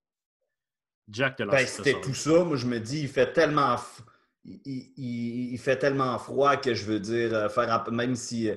Jack 1.10 1.38
de 1.40 1.46
Ben, 1.46 1.66
c'était 1.66 2.00
tout 2.00 2.14
ça. 2.14 2.44
Moi, 2.44 2.58
je 2.58 2.68
me 2.68 2.80
dis, 2.80 3.02
il 3.02 3.08
fait 3.10 3.32
tellement, 3.34 3.76
f- 3.76 4.02
il, 4.44 4.62
il- 4.66 5.54
il- 5.54 5.58
fait 5.60 5.78
tellement 5.78 6.18
froid 6.20 6.56
que 6.58 6.74
je 6.74 6.86
veux 6.86 7.00
dire, 7.00 7.34
euh, 7.34 7.50
faire 7.50 7.92
même 7.92 8.16
si, 8.16 8.50
euh, 8.50 8.56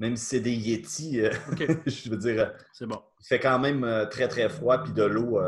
même 0.00 0.16
si 0.16 0.24
c'est 0.24 0.40
des 0.40 0.52
Yétis, 0.52 1.20
euh, 1.20 1.30
je 1.86 2.10
veux 2.10 2.16
dire, 2.16 2.40
euh, 2.40 2.50
c'est 2.72 2.86
bon. 2.86 3.00
il 3.20 3.26
fait 3.26 3.38
quand 3.38 3.58
même 3.58 3.84
euh, 3.84 4.06
très, 4.06 4.26
très 4.26 4.48
froid, 4.48 4.82
puis 4.82 4.92
de 4.92 5.04
l'eau. 5.04 5.40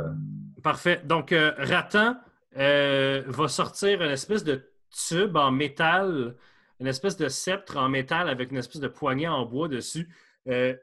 Parfait. 0.63 1.01
Donc, 1.05 1.35
Ratan 1.35 2.17
va 2.55 3.49
sortir 3.49 4.03
une 4.03 4.11
espèce 4.11 4.45
de 4.45 4.71
tube 4.91 5.37
en 5.37 5.51
métal, 5.51 6.37
une 6.79 6.87
espèce 6.87 7.17
de 7.17 7.29
sceptre 7.29 7.79
en 7.79 7.89
métal 7.89 8.29
avec 8.29 8.53
une 8.53 8.59
espèce 8.59 8.81
de 8.81 8.89
poignée 8.89 9.27
en 9.27 9.45
bois 9.45 9.67
dessus, 9.67 10.09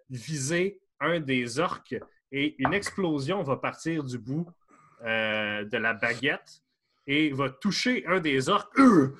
viser 0.09 0.81
un 0.99 1.21
des 1.21 1.59
orques 1.59 1.95
et 2.33 2.55
une 2.61 2.73
explosion 2.73 3.41
va 3.43 3.55
partir 3.55 4.03
du 4.03 4.17
bout 4.17 4.47
de 5.01 5.77
la 5.77 5.93
baguette 5.93 6.61
et 7.09 7.31
va 7.31 7.49
toucher 7.49 8.05
un 8.05 8.19
des 8.19 8.49
orques 8.49 8.79
euh, 8.79 9.15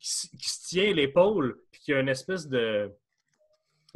qui, 0.00 0.30
qui 0.30 0.48
se 0.48 0.66
tient 0.66 0.92
l'épaule 0.94 1.58
puis 1.70 1.80
qui 1.82 1.92
a 1.92 2.00
une 2.00 2.08
espèce 2.08 2.48
de... 2.48 2.90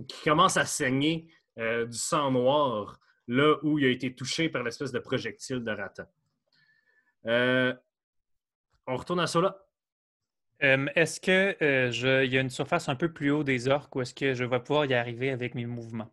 qui 0.09 0.23
commence 0.25 0.57
à 0.57 0.65
saigner 0.65 1.29
euh, 1.59 1.87
du 1.87 1.97
sang 1.97 2.31
noir 2.31 2.99
là 3.29 3.57
où 3.63 3.79
il 3.79 3.87
a 3.87 3.89
été 3.89 4.15
touché 4.15 4.49
par 4.49 4.63
l'espèce 4.63 4.93
de 4.93 4.99
projectile 4.99 5.65
de 5.65 5.71
Ratan. 5.71 6.05
Euh, 7.27 7.75
on 8.87 8.97
retourne 8.97 9.21
à 9.21 9.27
Sola. 9.27 9.67
Euh, 10.63 10.87
est-ce 10.95 11.21
que 11.21 11.57
euh, 11.63 11.91
je- 11.91 12.25
il 12.25 12.33
y 12.33 12.39
a 12.39 12.41
une 12.41 12.51
surface 12.51 12.89
un 12.89 12.95
peu 12.95 13.13
plus 13.13 13.31
haut 13.31 13.45
des 13.45 13.69
orques 13.69 13.95
ou 13.97 14.01
est-ce 14.01 14.15
que 14.15 14.33
je 14.35 14.45
vais 14.45 14.61
pouvoir 14.61 14.87
y 14.87 14.95
arriver 14.95 15.31
avec 15.31 15.55
mes 15.55 15.67
mouvements? 15.67 16.11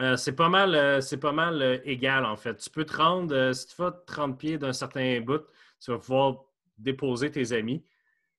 Euh, 0.00 0.16
c'est 0.16 0.34
pas 0.34 0.48
mal, 0.48 1.02
c'est 1.02 1.18
pas 1.20 1.32
mal 1.32 1.82
égal 1.84 2.24
en 2.24 2.36
fait. 2.36 2.56
Tu 2.56 2.70
peux 2.70 2.84
te 2.84 2.96
rendre, 2.96 3.52
si 3.52 3.66
tu 3.66 3.74
fais 3.74 3.90
30 4.06 4.38
pieds 4.38 4.56
d'un 4.56 4.72
certain 4.72 5.20
bout, 5.20 5.42
tu 5.80 5.90
vas 5.90 5.98
pouvoir 5.98 6.44
déposer 6.78 7.30
tes 7.30 7.52
amis, 7.52 7.84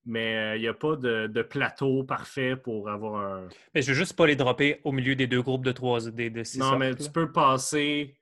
mais 0.06 0.36
euh, 0.36 0.56
il 0.58 0.62
n'y 0.62 0.68
a 0.68 0.74
pas 0.74 0.96
de, 0.96 1.28
de 1.28 1.42
plateau 1.42 2.04
parfait 2.04 2.56
pour 2.56 2.90
avoir 2.90 3.16
un. 3.22 3.50
Mais 3.74 3.82
je 3.82 3.90
veux 3.90 3.98
juste 3.98 4.16
pas 4.16 4.28
les 4.28 4.36
dropper 4.36 4.80
au 4.84 4.92
milieu 4.92 5.16
des 5.16 5.28
deux 5.28 5.42
groupes 5.42 5.66
de 5.66 5.72
trois, 5.72 6.02
des, 6.12 6.30
de 6.30 6.44
six 6.44 6.60
non, 6.60 6.78
mais 6.78 6.96
tu 6.96 7.10
peux 7.10 7.32
passer. 7.32 8.16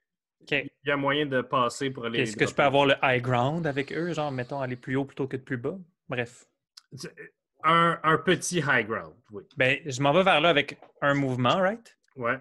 Il 0.50 0.70
y 0.86 0.92
a 0.92 0.98
moyen 0.98 1.28
de 1.28 1.42
passer 1.42 1.92
pour 1.92 2.06
aller. 2.06 2.22
Est-ce 2.22 2.36
que 2.36 2.48
je 2.48 2.54
peux 2.54 2.64
avoir 2.64 2.86
le 2.86 2.96
high 3.04 3.22
ground 3.22 3.68
avec 3.68 3.92
eux, 3.94 4.12
genre, 4.14 4.32
mettons, 4.32 4.60
aller 4.60 4.76
plus 4.76 4.96
haut 4.96 5.06
plutôt 5.06 5.28
que 5.28 5.38
de 5.38 5.42
plus 5.44 5.58
bas? 5.58 5.78
Bref. 6.10 6.46
un, 7.64 8.00
un 8.04 8.18
petit 8.18 8.58
high 8.60 8.88
ground, 8.88 9.14
oui. 9.32 9.44
Ben, 9.56 9.78
je 9.86 10.02
m'en 10.02 10.14
vais 10.14 10.24
vers 10.24 10.42
là 10.42 10.50
avec 10.50 10.80
un 11.02 11.14
mouvement, 11.14 11.58
right? 11.58 11.98
Ouais. 12.16 12.38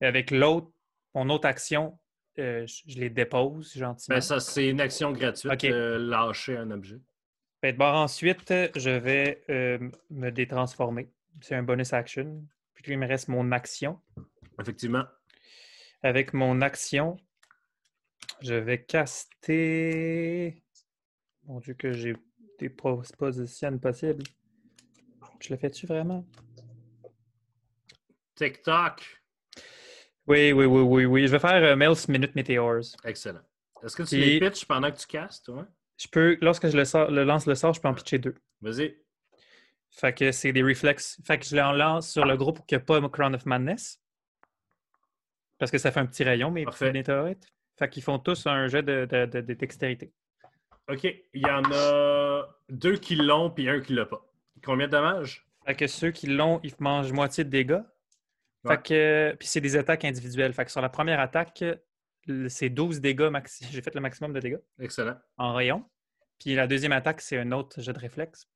Et 0.00 0.06
avec 0.06 0.30
l'autre, 0.32 0.70
mon 1.14 1.28
autre 1.30 1.46
action, 1.46 1.98
euh, 2.38 2.66
je, 2.66 2.98
les 2.98 3.10
dépose 3.10 3.72
gentiment. 3.76 4.16
Ben, 4.16 4.20
ça, 4.20 4.40
c'est 4.40 4.68
une 4.68 4.80
action 4.80 5.12
gratuite, 5.12 5.52
Ok. 5.52 5.64
euh, 5.64 5.98
lâcher 5.98 6.56
un 6.56 6.70
objet. 6.70 6.98
Ben, 7.62 7.76
bon, 7.76 7.84
ensuite, 7.86 8.52
je 8.76 8.90
vais 8.90 9.44
euh, 9.50 9.78
me 10.10 10.30
détransformer. 10.30 11.10
C'est 11.42 11.54
un 11.54 11.62
bonus 11.62 11.92
action. 11.92 12.46
Puis 12.74 12.92
il 12.92 12.98
me 12.98 13.06
reste 13.06 13.28
mon 13.28 13.52
action. 13.52 14.00
Effectivement. 14.58 15.04
Avec 16.02 16.32
mon 16.32 16.62
action, 16.62 17.18
je 18.40 18.54
vais 18.54 18.82
caster. 18.82 20.62
Mon 21.44 21.60
Dieu, 21.60 21.74
que 21.74 21.92
j'ai 21.92 22.16
des 22.58 22.70
propositions 22.70 23.78
possibles. 23.78 24.24
Je 25.40 25.52
le 25.52 25.58
fais-tu 25.58 25.86
vraiment? 25.86 26.24
TikTok. 28.36 29.02
Oui, 30.26 30.52
oui, 30.52 30.64
oui, 30.64 30.80
oui, 30.82 31.04
oui. 31.04 31.26
Je 31.26 31.32
vais 31.32 31.38
faire 31.38 31.62
euh, 31.62 31.76
Mel's 31.76 32.08
Minute 32.08 32.34
Meteors. 32.34 32.96
Excellent. 33.04 33.40
Est-ce 33.82 33.96
que 33.96 34.02
tu 34.04 34.16
Puis- 34.16 34.38
les 34.38 34.48
pitches 34.50 34.64
pendant 34.64 34.90
que 34.90 34.96
tu 34.98 35.06
castes, 35.06 35.44
toi? 35.46 35.66
Je 36.00 36.08
peux, 36.08 36.38
lorsque 36.40 36.68
je 36.68 36.76
le, 36.76 36.84
sors- 36.84 37.10
le 37.10 37.24
lance 37.24 37.46
le 37.46 37.54
sort, 37.54 37.74
je 37.74 37.80
peux 37.80 37.88
en 37.88 37.94
pitcher 37.94 38.18
deux. 38.18 38.34
Vas-y. 38.62 38.96
Fait 39.90 40.14
que 40.14 40.32
c'est 40.32 40.52
des 40.52 40.62
réflexes. 40.62 41.20
Fait 41.26 41.38
que 41.38 41.44
je 41.44 41.56
l'en 41.56 41.72
lance 41.72 42.10
sur 42.10 42.24
le 42.24 42.36
groupe 42.36 42.56
pour 42.56 42.66
qu'il 42.66 42.78
n'y 42.78 42.82
ait 42.82 42.84
pas 42.84 43.00
Crown 43.08 43.34
of 43.34 43.44
Madness. 43.44 44.00
Parce 45.58 45.70
que 45.70 45.78
ça 45.78 45.90
fait 45.92 46.00
un 46.00 46.06
petit 46.06 46.24
rayon, 46.24 46.50
mais 46.50 46.64
Parfait. 46.64 46.92
météorites. 46.92 47.46
Fait 47.78 47.88
qu'ils 47.88 48.02
font 48.02 48.18
tous 48.18 48.46
un 48.46 48.66
jet 48.68 48.82
de, 48.82 49.04
de- 49.10 49.26
de- 49.26 49.40
de 49.42 49.54
dextérité. 49.54 50.12
OK. 50.88 51.04
Il 51.04 51.42
y 51.42 51.50
en 51.50 51.62
a 51.70 52.46
deux 52.70 52.96
qui 52.96 53.16
l'ont 53.16 53.50
puis 53.50 53.68
un 53.68 53.80
qui 53.80 53.92
l'a 53.92 54.06
pas. 54.06 54.24
Combien 54.64 54.86
de 54.86 54.92
dommages? 54.92 55.46
Fait 55.66 55.74
que 55.74 55.86
ceux 55.86 56.10
qui 56.10 56.26
l'ont, 56.28 56.60
ils 56.62 56.72
mangent 56.78 57.12
moitié 57.12 57.44
de 57.44 57.50
dégâts. 57.50 57.82
Ouais. 58.64 58.76
Fait 58.76 58.82
que. 58.82 59.36
Puis 59.38 59.48
c'est 59.48 59.60
des 59.60 59.76
attaques 59.76 60.04
individuelles. 60.04 60.52
Fait 60.54 60.64
que 60.64 60.70
sur 60.70 60.80
la 60.80 60.88
première 60.88 61.20
attaque, 61.20 61.62
c'est 62.48 62.68
12 62.70 63.00
dégâts 63.00 63.28
maxi. 63.30 63.66
J'ai 63.70 63.82
fait 63.82 63.94
le 63.94 64.00
maximum 64.00 64.32
de 64.32 64.40
dégâts 64.40 64.58
Excellent. 64.78 65.16
en 65.38 65.54
rayon. 65.54 65.84
Puis 66.38 66.54
la 66.54 66.66
deuxième 66.66 66.92
attaque, 66.92 67.20
c'est 67.20 67.38
un 67.38 67.52
autre 67.52 67.80
jet 67.80 67.92
de 67.92 67.98
réflexe. 67.98 68.48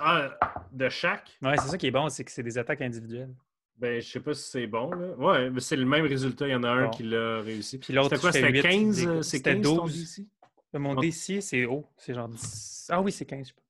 Ah, 0.00 0.38
de 0.72 0.88
chaque? 0.88 1.36
Ouais, 1.42 1.56
c'est 1.58 1.68
ça 1.68 1.76
qui 1.78 1.86
est 1.88 1.90
bon, 1.90 2.08
c'est 2.08 2.24
que 2.24 2.30
c'est 2.30 2.42
des 2.42 2.56
attaques 2.58 2.80
individuelles. 2.80 3.34
Ben, 3.76 4.00
je 4.00 4.08
sais 4.08 4.20
pas 4.20 4.32
si 4.34 4.48
c'est 4.48 4.66
bon. 4.68 4.90
Là. 4.92 5.08
Ouais, 5.16 5.50
mais 5.50 5.60
c'est 5.60 5.74
le 5.76 5.84
même 5.84 6.06
résultat. 6.06 6.46
Il 6.46 6.52
y 6.52 6.54
en 6.54 6.62
a 6.62 6.68
un 6.70 6.84
Bon. 6.84 6.90
qui 6.90 7.02
l'a 7.02 7.40
réussi. 7.40 7.78
Puis 7.78 7.92
l'autre, 7.92 8.10
C'était 8.10 8.20
quoi? 8.20 8.32
C'était 8.32 8.50
huit 8.50 8.62
15? 8.62 8.96
dégâts. 8.96 9.08
euh, 9.08 9.22
C'est 9.22 9.36
C'était 9.38 9.54
15 9.54 9.62
ton 9.64 9.76
12. 9.84 9.92
DC? 10.00 10.26
Euh, 10.74 10.78
Mon 10.78 10.96
Oh. 10.96 11.00
DC, 11.00 11.40
c'est 11.42 11.64
haut. 11.66 11.90
C'est 11.96 12.14
genre 12.14 12.28
10. 12.28 12.86
Ah 12.90 13.00
oui, 13.02 13.10
c'est 13.10 13.24
15, 13.26 13.48
je 13.48 13.52
pense. 13.54 13.62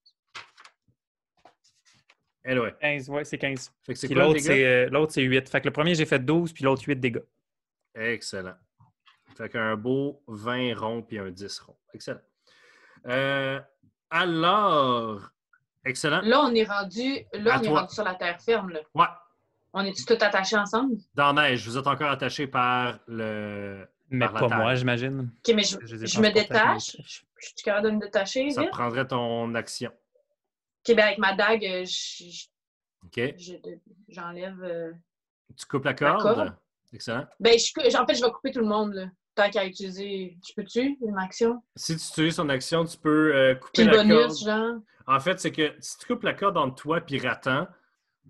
Eh 2.44 2.58
ouais. 2.58 2.74
15, 2.80 3.08
ouais, 3.08 3.24
c'est 3.24 3.38
15. 3.38 3.72
Fait 3.82 3.94
que 3.94 3.98
c'est 3.98 4.08
le 4.08 4.20
l'autre, 4.20 4.38
c'est 4.40 4.66
euh, 4.66 4.88
l'autre, 4.90 5.12
c'est 5.12 5.22
8. 5.22 5.48
Fait 5.48 5.60
que 5.62 5.66
le 5.66 5.72
premier, 5.72 5.94
j'ai 5.94 6.04
fait 6.04 6.18
12, 6.18 6.52
puis 6.52 6.64
l'autre, 6.64 6.82
8 6.86 6.96
dégâts. 7.00 7.22
Excellent. 7.94 8.54
Fait 9.36 9.48
qu'un 9.48 9.76
beau 9.76 10.22
20 10.28 10.74
ronds 10.78 11.02
puis 11.02 11.18
un 11.18 11.30
10 11.30 11.58
ronds. 11.60 11.76
Excellent. 11.92 12.20
Euh, 13.06 13.60
alors, 14.10 15.20
excellent. 15.84 16.20
Là, 16.22 16.40
on 16.44 16.54
est 16.54 16.64
rendu, 16.64 17.18
là, 17.32 17.54
À 17.56 17.58
on 17.60 17.62
est 17.62 17.68
rendu 17.68 17.94
sur 17.94 18.04
la 18.04 18.14
terre 18.14 18.40
ferme. 18.40 18.70
Là. 18.70 18.80
Ouais, 18.94 19.06
On 19.72 19.84
est-tu 19.84 20.04
tous 20.04 20.22
attachés 20.24 20.56
ensemble? 20.56 20.96
dans 21.14 21.32
la 21.32 21.42
neige, 21.50 21.66
vous 21.66 21.76
êtes 21.76 21.86
encore 21.86 22.10
attaché 22.10 22.46
par 22.46 22.98
le. 23.06 23.86
Mais 24.10 24.26
Par 24.28 24.48
pas 24.48 24.56
moi, 24.58 24.74
j'imagine. 24.76 25.30
OK, 25.46 25.54
mais 25.56 25.64
je, 25.64 25.76
Je 25.84 26.06
je 26.06 26.20
me 26.20 26.30
détache. 26.30 26.96
Je 26.98 27.46
suis 27.46 27.54
capable 27.64 27.86
de 27.88 27.92
me 27.96 28.00
détacher 28.00 28.50
Ça 28.50 28.60
vite? 28.60 28.70
prendrait 28.70 29.06
ton 29.08 29.52
action. 29.54 29.90
OK, 29.90 30.94
ben 30.94 31.06
avec 31.06 31.18
ma 31.18 31.34
dague, 31.34 31.64
euh, 31.64 31.84
je- 31.84 32.24
je- 32.30 32.46
OK? 33.04 33.34
je- 33.38 33.54
j'enlève... 34.08 34.62
euh, 34.62 34.92
Tu 35.56 35.66
coupes 35.66 35.84
la 35.84 35.92
La 35.92 35.96
corde? 35.96 36.54
Excellent. 36.92 37.26
Ben, 37.40 37.58
je, 37.58 37.96
en 37.98 38.06
fait, 38.06 38.14
je 38.14 38.24
vais 38.24 38.30
couper 38.30 38.52
tout 38.52 38.60
le 38.60 38.66
monde, 38.66 38.92
là. 38.92 39.06
Tant 39.34 39.50
qu'à 39.50 39.66
utiliser... 39.66 40.36
Je 40.46 40.52
peux-tu, 40.54 40.96
une 41.00 41.18
action? 41.18 41.62
Si 41.76 41.96
tu 41.96 42.02
utilises 42.02 42.36
ton 42.36 42.48
action, 42.48 42.84
tu 42.84 42.96
peux 42.98 43.34
euh, 43.34 43.54
couper 43.54 43.82
Puis 43.82 43.84
la 43.84 43.96
bonus, 43.96 44.16
corde. 44.16 44.38
genre... 44.38 44.76
En 45.06 45.20
fait, 45.20 45.40
c'est 45.40 45.52
que 45.52 45.72
si 45.80 45.98
tu 45.98 46.06
coupes 46.06 46.22
la 46.22 46.34
corde 46.34 46.56
entre 46.56 46.76
toi 46.76 47.00
et 47.08 47.18
Ratan, 47.18 47.66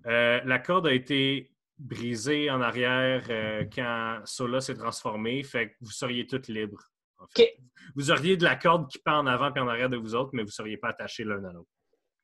euh, 0.07 0.41
la 0.43 0.59
corde 0.59 0.87
a 0.87 0.93
été 0.93 1.51
brisée 1.77 2.49
en 2.49 2.61
arrière 2.61 3.25
euh, 3.29 3.65
quand 3.73 4.21
Sola 4.25 4.61
s'est 4.61 4.75
transformé, 4.75 5.43
fait 5.43 5.69
que 5.69 5.75
vous 5.81 5.91
seriez 5.91 6.25
toutes 6.25 6.47
libres. 6.47 6.83
en 7.19 7.25
fait. 7.27 7.57
Vous 7.95 8.11
auriez 8.11 8.35
de 8.37 8.43
la 8.43 8.55
corde 8.55 8.89
qui 8.89 8.99
pend 8.99 9.19
en 9.19 9.27
avant 9.27 9.53
et 9.53 9.59
en 9.59 9.67
arrière 9.67 9.89
de 9.89 9.97
vous 9.97 10.15
autres, 10.15 10.31
mais 10.33 10.41
vous 10.41 10.49
ne 10.49 10.53
seriez 10.53 10.77
pas 10.77 10.89
attachés 10.89 11.23
l'un 11.23 11.43
à 11.43 11.53
l'autre. 11.53 11.69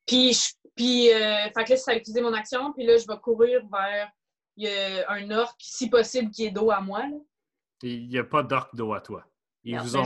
Puis, 0.06 0.32
je, 0.32 0.52
puis 0.74 1.12
euh, 1.12 1.44
fait 1.56 1.64
que 1.64 1.70
là, 1.70 1.76
ça 1.76 1.92
a 1.92 1.94
utilisé 1.94 2.20
mon 2.20 2.32
action, 2.32 2.72
puis 2.72 2.84
là, 2.84 2.96
je 2.96 3.06
vais 3.06 3.18
courir 3.22 3.62
vers 3.70 4.10
il 4.56 4.68
y 4.68 4.68
a 4.68 5.10
un 5.10 5.30
orc, 5.30 5.54
si 5.58 5.88
possible, 5.88 6.30
qui 6.30 6.46
est 6.46 6.50
dos 6.50 6.70
à 6.70 6.80
moi. 6.80 7.06
Là. 7.06 7.16
Il 7.82 8.08
n'y 8.08 8.18
a 8.18 8.24
pas 8.24 8.42
d'orc 8.42 8.74
d'eau 8.74 8.92
à 8.94 9.00
toi. 9.00 9.24
Ils 9.64 9.78
vous 9.78 9.96
ont-. 9.96 10.04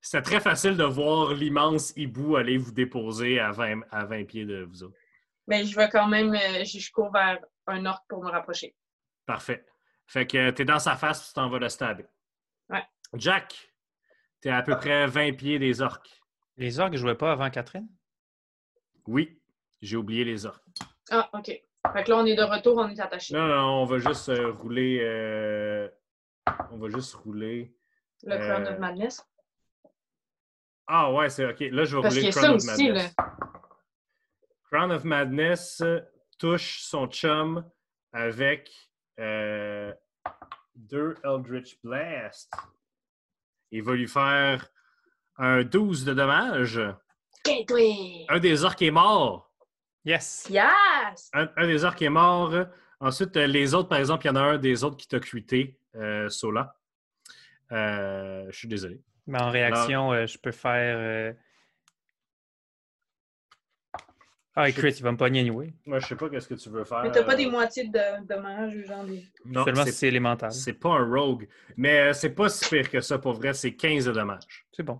C'était 0.00 0.22
très 0.22 0.40
facile 0.40 0.76
de 0.76 0.84
voir 0.84 1.34
l'immense 1.34 1.92
hibou 1.96 2.36
aller 2.36 2.56
vous 2.56 2.70
déposer 2.72 3.40
à 3.40 3.50
20, 3.50 3.80
à 3.90 4.04
20 4.04 4.24
pieds 4.24 4.44
de 4.44 4.62
vous 4.62 4.84
autres. 4.84 4.96
Ben, 5.46 5.66
je 5.66 5.74
vais 5.74 5.88
quand 5.88 6.06
même... 6.06 6.34
euh, 6.34 6.64
je, 6.64 6.90
cours 6.92 7.10
vers 7.10 7.38
un 7.66 7.84
orc 7.86 8.04
pour 8.08 8.22
me 8.22 8.30
rapprocher. 8.30 8.76
Parfait. 9.26 9.64
Fait 10.06 10.26
que 10.26 10.50
tu 10.50 10.62
es 10.62 10.64
dans 10.64 10.78
sa 10.78 10.94
face 10.96 11.20
puis 11.20 11.28
tu 11.28 11.34
t'en 11.34 11.48
vas 11.48 11.58
le 11.58 11.68
stabber. 11.68 12.04
Ouais. 12.68 12.84
Jack, 13.14 13.72
tu 14.40 14.48
es 14.48 14.50
à 14.52 14.62
peu 14.62 14.76
près 14.76 15.06
20 15.06 15.32
pieds 15.32 15.58
des 15.58 15.82
orques. 15.82 16.20
Les 16.56 16.78
orques 16.80 16.92
ne 16.92 16.98
jouaient 16.98 17.14
pas 17.16 17.32
avant 17.32 17.50
Catherine? 17.50 17.88
Oui, 19.06 19.40
j'ai 19.80 19.96
oublié 19.96 20.24
les 20.24 20.46
orques. 20.46 20.64
Ah, 21.10 21.28
OK. 21.32 21.46
Fait 21.46 22.04
que 22.04 22.10
là, 22.10 22.18
on 22.18 22.26
est 22.26 22.36
de 22.36 22.42
retour, 22.42 22.76
on 22.76 22.88
est 22.88 23.00
attaché. 23.00 23.34
Non, 23.34 23.46
non, 23.46 23.82
on 23.82 23.84
va 23.84 23.98
juste 23.98 24.28
euh, 24.28 24.52
rouler. 24.52 25.00
euh, 25.02 25.88
On 26.70 26.78
va 26.78 26.88
juste 26.88 27.14
rouler. 27.14 27.74
Le 28.24 28.36
Crown 28.36 28.66
Euh, 28.66 28.72
of 28.72 28.78
Madness. 28.78 29.24
Ah 30.86 31.12
ouais, 31.12 31.28
c'est 31.28 31.44
OK. 31.46 31.60
Là, 31.60 31.84
je 31.84 31.96
vais 31.96 32.02
Parce 32.02 32.14
rouler 32.14 32.30
Crown 32.30 32.54
of 32.54 32.60
ça 32.60 32.72
aussi, 32.74 32.86
Madness. 32.92 33.14
Crown 34.70 34.92
of 34.92 35.04
Madness 35.04 35.80
euh, 35.82 36.00
touche 36.38 36.80
son 36.82 37.06
chum 37.08 37.64
avec 38.12 38.70
euh, 39.20 39.92
deux 40.74 41.14
Eldritch 41.24 41.78
Blast. 41.82 42.52
Il 43.70 43.82
va 43.82 43.94
lui 43.94 44.08
faire 44.08 44.66
un 45.36 45.62
12 45.62 46.04
de 46.04 46.14
dommages. 46.14 46.80
Gateway! 47.44 48.24
Un 48.28 48.38
des 48.40 48.64
orques 48.64 48.82
est 48.82 48.90
mort. 48.90 49.52
Yes! 50.04 50.46
Yes! 50.50 51.30
Un, 51.34 51.48
un 51.56 51.66
des 51.66 51.84
orques 51.84 52.02
est 52.02 52.08
mort. 52.08 52.52
Ensuite, 53.00 53.36
euh, 53.36 53.46
les 53.46 53.74
autres, 53.74 53.88
par 53.88 53.98
exemple, 53.98 54.24
il 54.26 54.28
y 54.28 54.30
en 54.30 54.36
a 54.36 54.40
un 54.40 54.58
des 54.58 54.82
autres 54.84 54.96
qui 54.96 55.06
t'a 55.06 55.20
cuité, 55.20 55.78
euh, 55.94 56.28
Sola. 56.28 56.76
Euh, 57.70 58.46
je 58.50 58.56
suis 58.56 58.68
désolé. 58.68 59.00
Mais 59.26 59.40
en 59.40 59.50
réaction, 59.50 60.12
euh, 60.12 60.26
je 60.26 60.38
peux 60.38 60.52
faire. 60.52 60.96
euh, 60.98 61.32
Ah, 64.60 64.68
et 64.68 64.72
Je- 64.72 64.78
crit, 64.80 64.90
il 64.90 65.02
va 65.04 65.12
me 65.12 65.16
pogner 65.16 65.38
anyway. 65.40 65.72
Moi, 65.86 66.00
je 66.00 66.06
sais 66.08 66.16
pas 66.16 66.28
qu'est-ce 66.28 66.48
que 66.48 66.54
tu 66.54 66.68
veux 66.68 66.82
faire. 66.82 67.02
Mais 67.04 67.12
t'as 67.12 67.22
pas 67.22 67.34
euh, 67.34 67.36
des 67.36 67.46
moitiés 67.46 67.86
de 67.86 68.26
dommages 68.26 68.74
ou 68.74 68.82
genre 68.84 69.04
des. 69.04 69.24
Non, 69.44 69.62
Seulement 69.64 69.84
c'est- 69.84 69.92
si 69.92 69.98
c'est 69.98 70.08
élémental. 70.08 70.50
c'est 70.50 70.72
pas 70.72 70.88
un 70.94 71.08
rogue. 71.08 71.46
Mais 71.76 72.00
euh, 72.00 72.12
c'est 72.12 72.30
pas 72.34 72.48
si 72.48 72.68
pire 72.68 72.90
que 72.90 73.00
ça, 73.00 73.18
pour 73.18 73.34
vrai. 73.34 73.54
C'est 73.54 73.76
15 73.76 74.06
de 74.06 74.12
dommages. 74.12 74.66
C'est 74.72 74.82
bon. 74.82 74.98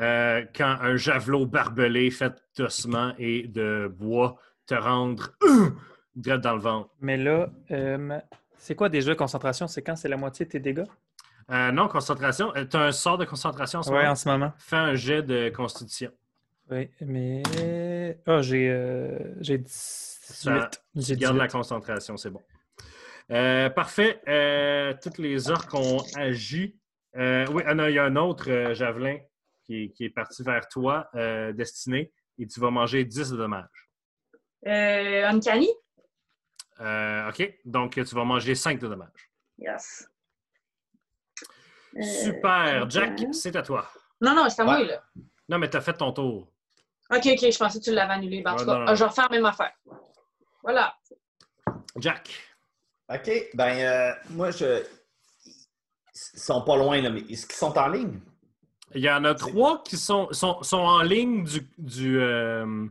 Euh, 0.00 0.44
quand 0.56 0.76
un 0.80 0.96
javelot 0.96 1.46
barbelé 1.46 2.10
fait 2.10 2.32
d'ossements 2.56 3.14
et 3.16 3.46
de 3.46 3.86
bois 3.96 4.36
te 4.68 4.74
rendre 4.74 5.30
direct 6.14 6.44
dans 6.44 6.54
le 6.54 6.60
ventre. 6.60 6.90
Mais 7.00 7.16
là, 7.16 7.48
euh, 7.72 8.20
c'est 8.58 8.74
quoi 8.76 8.88
déjà 8.88 9.14
concentration? 9.16 9.66
C'est 9.66 9.82
quand 9.82 9.96
c'est 9.96 10.08
la 10.08 10.16
moitié 10.16 10.44
de 10.46 10.50
tes 10.50 10.60
dégâts? 10.60 10.84
Euh, 11.50 11.72
non, 11.72 11.88
concentration. 11.88 12.52
Tu 12.70 12.76
as 12.76 12.80
un 12.82 12.92
sort 12.92 13.16
de 13.18 13.24
concentration 13.24 13.80
en 13.80 13.82
ce 13.82 13.90
Oui, 13.90 13.96
moment? 13.96 14.10
en 14.10 14.14
ce 14.14 14.28
moment. 14.28 14.52
Fais 14.58 14.76
un 14.76 14.94
jet 14.94 15.22
de 15.22 15.48
constitution. 15.48 16.10
Oui, 16.70 16.90
mais. 17.00 18.18
Ah, 18.26 18.42
j'ai 18.42 18.68
euh, 18.70 19.18
j'ai 19.40 19.56
18. 19.56 19.68
Ça- 19.70 20.70
J'ai 20.94 21.16
Garde 21.16 21.36
18. 21.36 21.38
la 21.38 21.48
concentration, 21.48 22.16
c'est 22.18 22.28
bon. 22.30 22.42
Euh, 23.30 23.70
parfait. 23.70 24.20
Euh, 24.28 24.92
toutes 25.02 25.16
les 25.16 25.50
orques 25.50 25.72
ont 25.72 26.02
agi. 26.14 26.76
Euh, 27.16 27.46
oui, 27.52 27.62
ah 27.66 27.74
non, 27.74 27.86
il 27.86 27.94
y 27.94 27.98
a 27.98 28.04
un 28.04 28.16
autre 28.16 28.50
euh, 28.50 28.74
javelin 28.74 29.16
qui 29.64 29.84
est, 29.84 29.88
qui 29.92 30.04
est 30.04 30.10
parti 30.10 30.42
vers 30.42 30.68
toi, 30.68 31.08
euh, 31.14 31.52
destiné, 31.54 32.12
et 32.38 32.46
tu 32.46 32.60
vas 32.60 32.70
manger 32.70 33.04
10 33.06 33.30
de 33.30 33.36
dommages. 33.38 33.87
Euh, 34.66 35.28
Uncanny? 35.28 35.68
Euh, 36.80 37.28
OK. 37.28 37.58
Donc, 37.64 37.92
tu 37.92 38.02
vas 38.14 38.24
manger 38.24 38.54
5 38.54 38.78
de 38.78 38.88
dommages. 38.88 39.30
Yes. 39.58 40.08
Euh, 41.96 42.02
Super. 42.02 42.90
Jack, 42.90 43.20
c'est 43.32 43.56
à 43.56 43.62
toi. 43.62 43.90
Non, 44.20 44.34
non, 44.34 44.48
c'est 44.48 44.62
à 44.62 44.64
moi, 44.64 44.82
là. 44.84 45.02
Non, 45.48 45.58
mais 45.58 45.70
tu 45.70 45.76
as 45.76 45.80
fait 45.80 45.94
ton 45.94 46.12
tour. 46.12 46.48
OK, 47.10 47.26
OK, 47.26 47.50
je 47.50 47.58
pensais 47.58 47.78
que 47.78 47.84
tu 47.84 47.92
l'avais 47.92 48.12
annulé. 48.12 48.42
Ben, 48.42 48.52
en 48.52 48.54
Ouais, 48.54 48.60
tout 48.60 48.66
cas, 48.66 48.78
non, 48.78 48.84
non. 48.84 48.94
je 48.94 48.98
vais 49.04 49.08
refaire 49.08 49.28
la 49.30 49.36
même 49.36 49.44
affaire. 49.46 49.72
Voilà. 50.62 50.94
Jack. 51.96 52.30
OK. 53.08 53.30
Ben, 53.54 53.78
euh, 53.78 54.12
moi, 54.30 54.50
je. 54.50 54.84
Ils 56.34 56.40
sont 56.40 56.62
pas 56.62 56.76
loin, 56.76 57.00
là, 57.00 57.10
mais 57.10 57.20
est-ce 57.20 57.46
qu'ils 57.46 57.56
sont 57.56 57.76
en 57.78 57.88
ligne? 57.88 58.20
Il 58.94 59.00
y 59.02 59.10
en 59.10 59.24
a 59.24 59.34
trois 59.34 59.82
qui 59.84 59.96
sont, 59.96 60.28
sont, 60.32 60.62
sont 60.62 60.78
en 60.78 61.02
ligne 61.02 61.44
du, 61.44 61.60
du, 61.78 62.20
euh, 62.20 62.86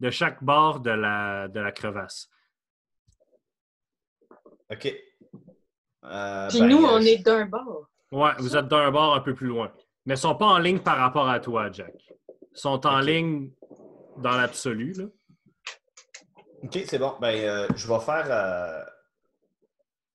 de 0.00 0.10
chaque 0.10 0.42
bord 0.42 0.80
de 0.80 0.90
la, 0.90 1.48
de 1.48 1.60
la 1.60 1.72
crevasse. 1.72 2.28
OK. 4.70 4.86
Euh, 6.04 6.48
Puis 6.48 6.60
ben, 6.60 6.68
nous, 6.68 6.84
euh, 6.84 6.90
on 6.92 7.00
je- 7.00 7.06
est 7.08 7.18
d'un 7.18 7.46
bord. 7.46 7.88
Ouais, 8.12 8.30
vous 8.38 8.56
êtes 8.56 8.66
d'un 8.68 8.90
bord 8.90 9.14
un 9.14 9.20
peu 9.20 9.34
plus 9.34 9.48
loin. 9.48 9.72
Mais 10.06 10.14
ils 10.14 10.18
sont 10.18 10.34
pas 10.34 10.46
en 10.46 10.58
ligne 10.58 10.80
par 10.80 10.96
rapport 10.96 11.28
à 11.28 11.38
toi, 11.40 11.70
Jack. 11.70 11.94
Ils 12.28 12.58
sont 12.58 12.84
en 12.86 13.00
ligne 13.00 13.52
dans 14.16 14.36
l'absolu. 14.36 14.92
là. 14.94 15.04
OK, 16.62 16.78
c'est 16.86 16.98
bon. 16.98 17.16
Ben, 17.20 17.36
euh, 17.48 17.68
je 17.76 17.86
vais 17.86 18.00
faire. 18.00 18.26
euh, 18.30 18.84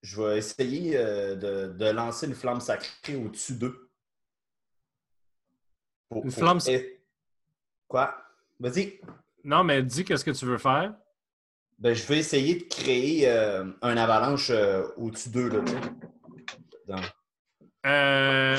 je 0.01 0.21
vais 0.21 0.37
essayer 0.37 0.97
euh, 0.97 1.35
de, 1.35 1.73
de 1.73 1.85
lancer 1.91 2.27
une 2.27 2.35
flamme 2.35 2.59
sacrée 2.61 3.15
au-dessus 3.15 3.55
d'eux. 3.55 3.89
Pour- 6.09 6.23
Une 6.23 6.31
pour- 6.31 6.39
flamme 6.39 6.59
sa- 6.59 6.71
Eh, 6.73 7.01
Quoi? 7.87 8.15
Vas-y. 8.59 8.99
Non, 9.45 9.63
mais 9.63 9.83
dis 9.83 10.03
qu'est-ce 10.03 10.25
que 10.25 10.31
tu 10.31 10.45
veux 10.45 10.57
faire. 10.57 10.95
Ben, 11.77 11.93
je 11.93 12.03
vais 12.07 12.17
essayer 12.17 12.55
de 12.55 12.63
créer 12.63 13.29
euh, 13.29 13.71
un 13.83 13.95
avalanche 13.95 14.49
euh, 14.49 14.87
au-dessus 14.97 15.29
d'eux. 15.29 15.49
Là, 16.87 16.95
Euh, 17.85 18.57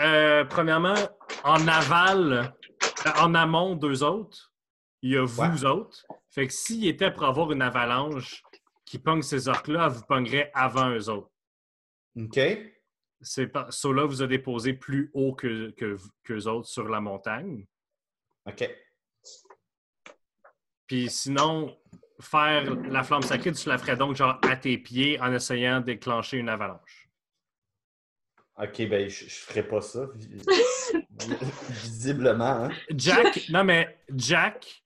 euh, 0.00 0.44
premièrement, 0.46 0.96
en 1.44 1.68
aval, 1.68 2.52
en 3.20 3.34
amont 3.36 3.76
d'eux 3.76 4.02
autres, 4.02 4.52
il 5.02 5.12
y 5.12 5.16
a 5.16 5.24
vous 5.24 5.64
autres. 5.64 6.04
Fait 6.30 6.48
que 6.48 6.52
s'il 6.52 6.88
était 6.88 7.12
pour 7.12 7.26
avoir 7.26 7.52
une 7.52 7.62
avalanche 7.62 8.42
qui 8.84 8.98
pogne 8.98 9.22
ces 9.22 9.46
orques-là, 9.46 9.86
vous 9.86 10.02
pognerait 10.08 10.50
avant 10.54 10.90
eux 10.90 11.08
autres. 11.08 11.30
OK. 12.16 12.40
C'est 13.20 13.46
pas, 13.46 13.70
Sola 13.70 14.06
vous 14.06 14.22
a 14.22 14.26
déposé 14.26 14.72
plus 14.72 15.12
haut 15.14 15.34
que, 15.34 15.70
que, 15.70 15.96
qu'eux 16.24 16.48
autres 16.48 16.66
sur 16.66 16.88
la 16.88 17.00
montagne. 17.00 17.64
OK. 18.46 18.70
Puis 20.86 21.08
sinon, 21.10 21.76
faire 22.20 22.76
la 22.88 23.02
flamme 23.02 23.22
sacrée, 23.22 23.52
tu 23.52 23.68
la 23.68 23.78
ferais 23.78 23.96
donc 23.96 24.16
genre 24.16 24.40
à 24.42 24.56
tes 24.56 24.76
pieds 24.78 25.20
en 25.20 25.32
essayant 25.32 25.80
de 25.80 25.86
déclencher 25.86 26.38
une 26.38 26.48
avalanche. 26.48 27.08
OK, 28.56 28.88
ben, 28.88 29.08
je, 29.08 29.24
je 29.26 29.34
ferai 29.34 29.62
pas 29.62 29.80
ça. 29.80 30.06
vi- 30.16 30.46
Visiblement, 31.70 32.64
hein. 32.64 32.70
Jack, 32.96 33.48
non 33.50 33.64
mais 33.64 33.98
Jack 34.16 34.82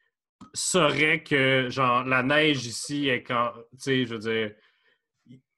saurait 0.52 1.22
que 1.22 1.68
genre 1.70 2.04
la 2.04 2.22
neige 2.22 2.66
ici 2.66 3.08
est 3.08 3.22
quand, 3.22 3.52
tu 3.72 3.78
sais, 3.78 4.04
je 4.04 4.14
veux 4.14 4.18
dire, 4.20 4.54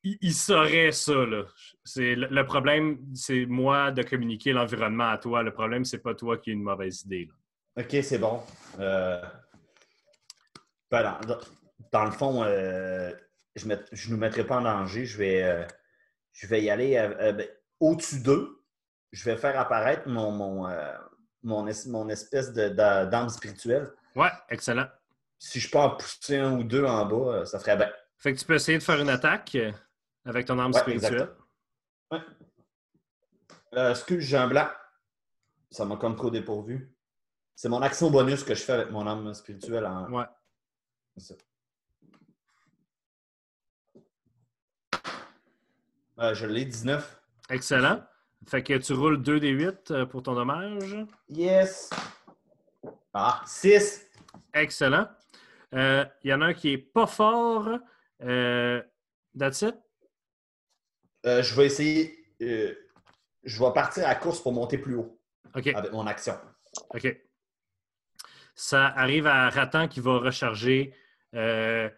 il, 0.03 0.17
il 0.21 0.33
saurait 0.33 0.93
ça 0.93 1.27
là. 1.27 1.45
C'est 1.85 2.15
le, 2.15 2.29
le 2.29 2.47
problème, 2.47 2.99
c'est 3.15 3.45
moi 3.47 3.91
de 3.91 4.03
communiquer 4.03 4.53
l'environnement 4.53 5.09
à 5.11 5.19
toi. 5.19 5.43
Le 5.43 5.53
problème, 5.53 5.85
c'est 5.85 6.03
pas 6.03 6.15
toi 6.15 6.39
qui 6.39 6.51
as 6.51 6.53
une 6.55 6.63
mauvaise 6.63 7.03
idée. 7.03 7.27
là. 7.27 7.35
OK, 7.77 7.97
c'est 8.03 8.19
bon. 8.19 8.43
Euh, 8.79 9.21
ben, 10.91 11.03
dans, 11.27 11.39
dans- 11.93 12.05
le 12.05 12.11
fond, 12.11 12.43
euh, 12.45 13.13
je 13.55 13.67
ne 13.69 13.77
nous 14.11 14.17
mettrai 14.17 14.45
pas 14.47 14.57
en 14.59 14.63
danger. 14.63 15.05
Je 15.05 15.19
vais, 15.19 15.43
euh, 15.43 15.65
je 16.33 16.47
vais 16.47 16.63
y 16.63 16.71
aller 16.71 16.95
ben, 17.37 17.47
au-dessus 17.81 18.21
d'eux. 18.21 18.63
Je 19.13 19.25
vais 19.25 19.37
faire 19.37 19.59
apparaître 19.59 20.09
mon, 20.09 20.31
mon, 20.31 20.69
mon, 21.43 21.67
es- 21.67 21.87
mon 21.89 22.09
espèce 22.09 22.53
d'âme 22.53 23.29
spirituelle. 23.29 23.93
Ouais, 24.15 24.31
excellent. 24.49 24.89
Si 25.39 25.61
je 25.61 25.71
peux 25.71 25.79
en 25.79 25.91
pousser 25.91 26.39
un 26.39 26.53
ou 26.53 26.65
deux 26.65 26.85
en 26.85 27.05
bas, 27.05 27.45
ça 27.45 27.59
ferait 27.59 27.77
bien. 27.77 27.93
Fait 28.19 28.33
que 28.33 28.39
tu 28.39 28.47
peux 28.47 28.55
essayer 28.55 28.79
de 28.79 28.83
faire 28.83 29.01
une 29.01 29.11
attaque 29.11 29.57
avec 30.25 30.47
ton 30.47 30.59
arme 30.59 30.73
Ouais, 30.73 30.81
spirituelle. 30.81 31.29
Ouais. 32.11 32.21
Excuse, 33.91 34.25
j'ai 34.25 34.39
un 34.39 34.49
blanc. 34.49 34.69
Ça 35.71 35.85
m'a 35.85 35.97
comme 35.97 36.17
trop 36.17 36.31
dépourvu. 36.31 36.96
C'est 37.59 37.69
mon 37.71 37.81
action 37.83 38.11
bonus 38.11 38.45
que 38.45 38.55
je 38.55 38.63
fais 38.63 38.73
avec 38.75 38.91
mon 38.91 39.07
âme 39.07 39.33
spirituelle 39.35 39.87
en, 39.87 40.11
Ouais. 40.13 40.27
C'est 41.17 41.35
ça. 41.35 41.35
Euh, 46.19 46.35
je 46.35 46.47
l'ai, 46.47 46.65
19. 46.65 47.21
Excellent. 47.51 48.03
Fait 48.47 48.63
que 48.63 48.75
tu 48.79 48.93
roules 48.93 49.23
2 49.23 49.41
des 49.41 49.49
8 49.51 50.05
pour 50.05 50.23
ton 50.23 50.35
dommage. 50.35 50.97
Yes! 51.29 51.91
Ah, 53.13 53.43
6! 53.47 54.07
Excellent. 54.55 55.09
Euh, 55.75 56.05
Il 56.23 56.31
y 56.31 56.35
en 56.35 56.41
a 56.43 56.47
un 56.47 56.55
qui 56.55 56.73
est 56.73 56.79
pas 56.79 57.07
fort. 57.07 57.69
Euh, 58.23 58.83
that's 59.39 59.63
it? 59.63 59.75
Euh, 61.25 61.43
je 61.43 61.55
vais 61.55 61.67
essayer. 61.67 62.35
euh, 62.43 62.75
je 63.43 63.63
vais 63.63 63.73
partir 63.73 64.05
à 64.05 64.09
la 64.09 64.15
course 64.17 64.41
pour 64.43 64.53
monter 64.53 64.79
plus 64.79 64.97
haut 64.97 65.19
OK. 65.55 65.67
avec 65.69 65.93
mon 65.93 66.07
action. 66.07 66.35
OK. 66.91 67.17
Ça 68.57 68.87
arrive 68.87 69.27
à 69.27 69.49
Ratan 69.51 69.87
qui 69.87 70.01
va 70.01 70.19
recharger. 70.19 70.93
Euh, 71.35 71.89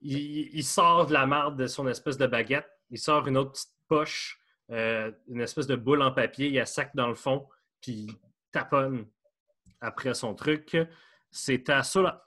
il, 0.00 0.50
il 0.52 0.64
sort 0.64 1.06
de 1.06 1.12
la 1.12 1.26
marde 1.26 1.56
de 1.56 1.66
son 1.66 1.86
espèce 1.88 2.18
de 2.18 2.26
baguette. 2.26 2.68
Il 2.90 2.98
sort 2.98 3.26
une 3.28 3.36
autre 3.36 3.52
petite 3.52 3.70
poche, 3.88 4.38
euh, 4.70 5.10
une 5.28 5.40
espèce 5.40 5.66
de 5.68 5.76
boule 5.76 6.02
en 6.02 6.10
papier. 6.10 6.48
Il 6.48 6.54
y 6.54 6.60
a 6.60 6.66
sac 6.66 6.90
dans 6.94 7.06
le 7.08 7.14
fond, 7.14 7.46
puis 7.80 7.92
il 7.92 8.14
taponne 8.50 9.06
après 9.80 10.12
son 10.14 10.34
truc. 10.34 10.76
C'est 11.30 11.70
à 11.70 11.82
Sola. 11.84 12.26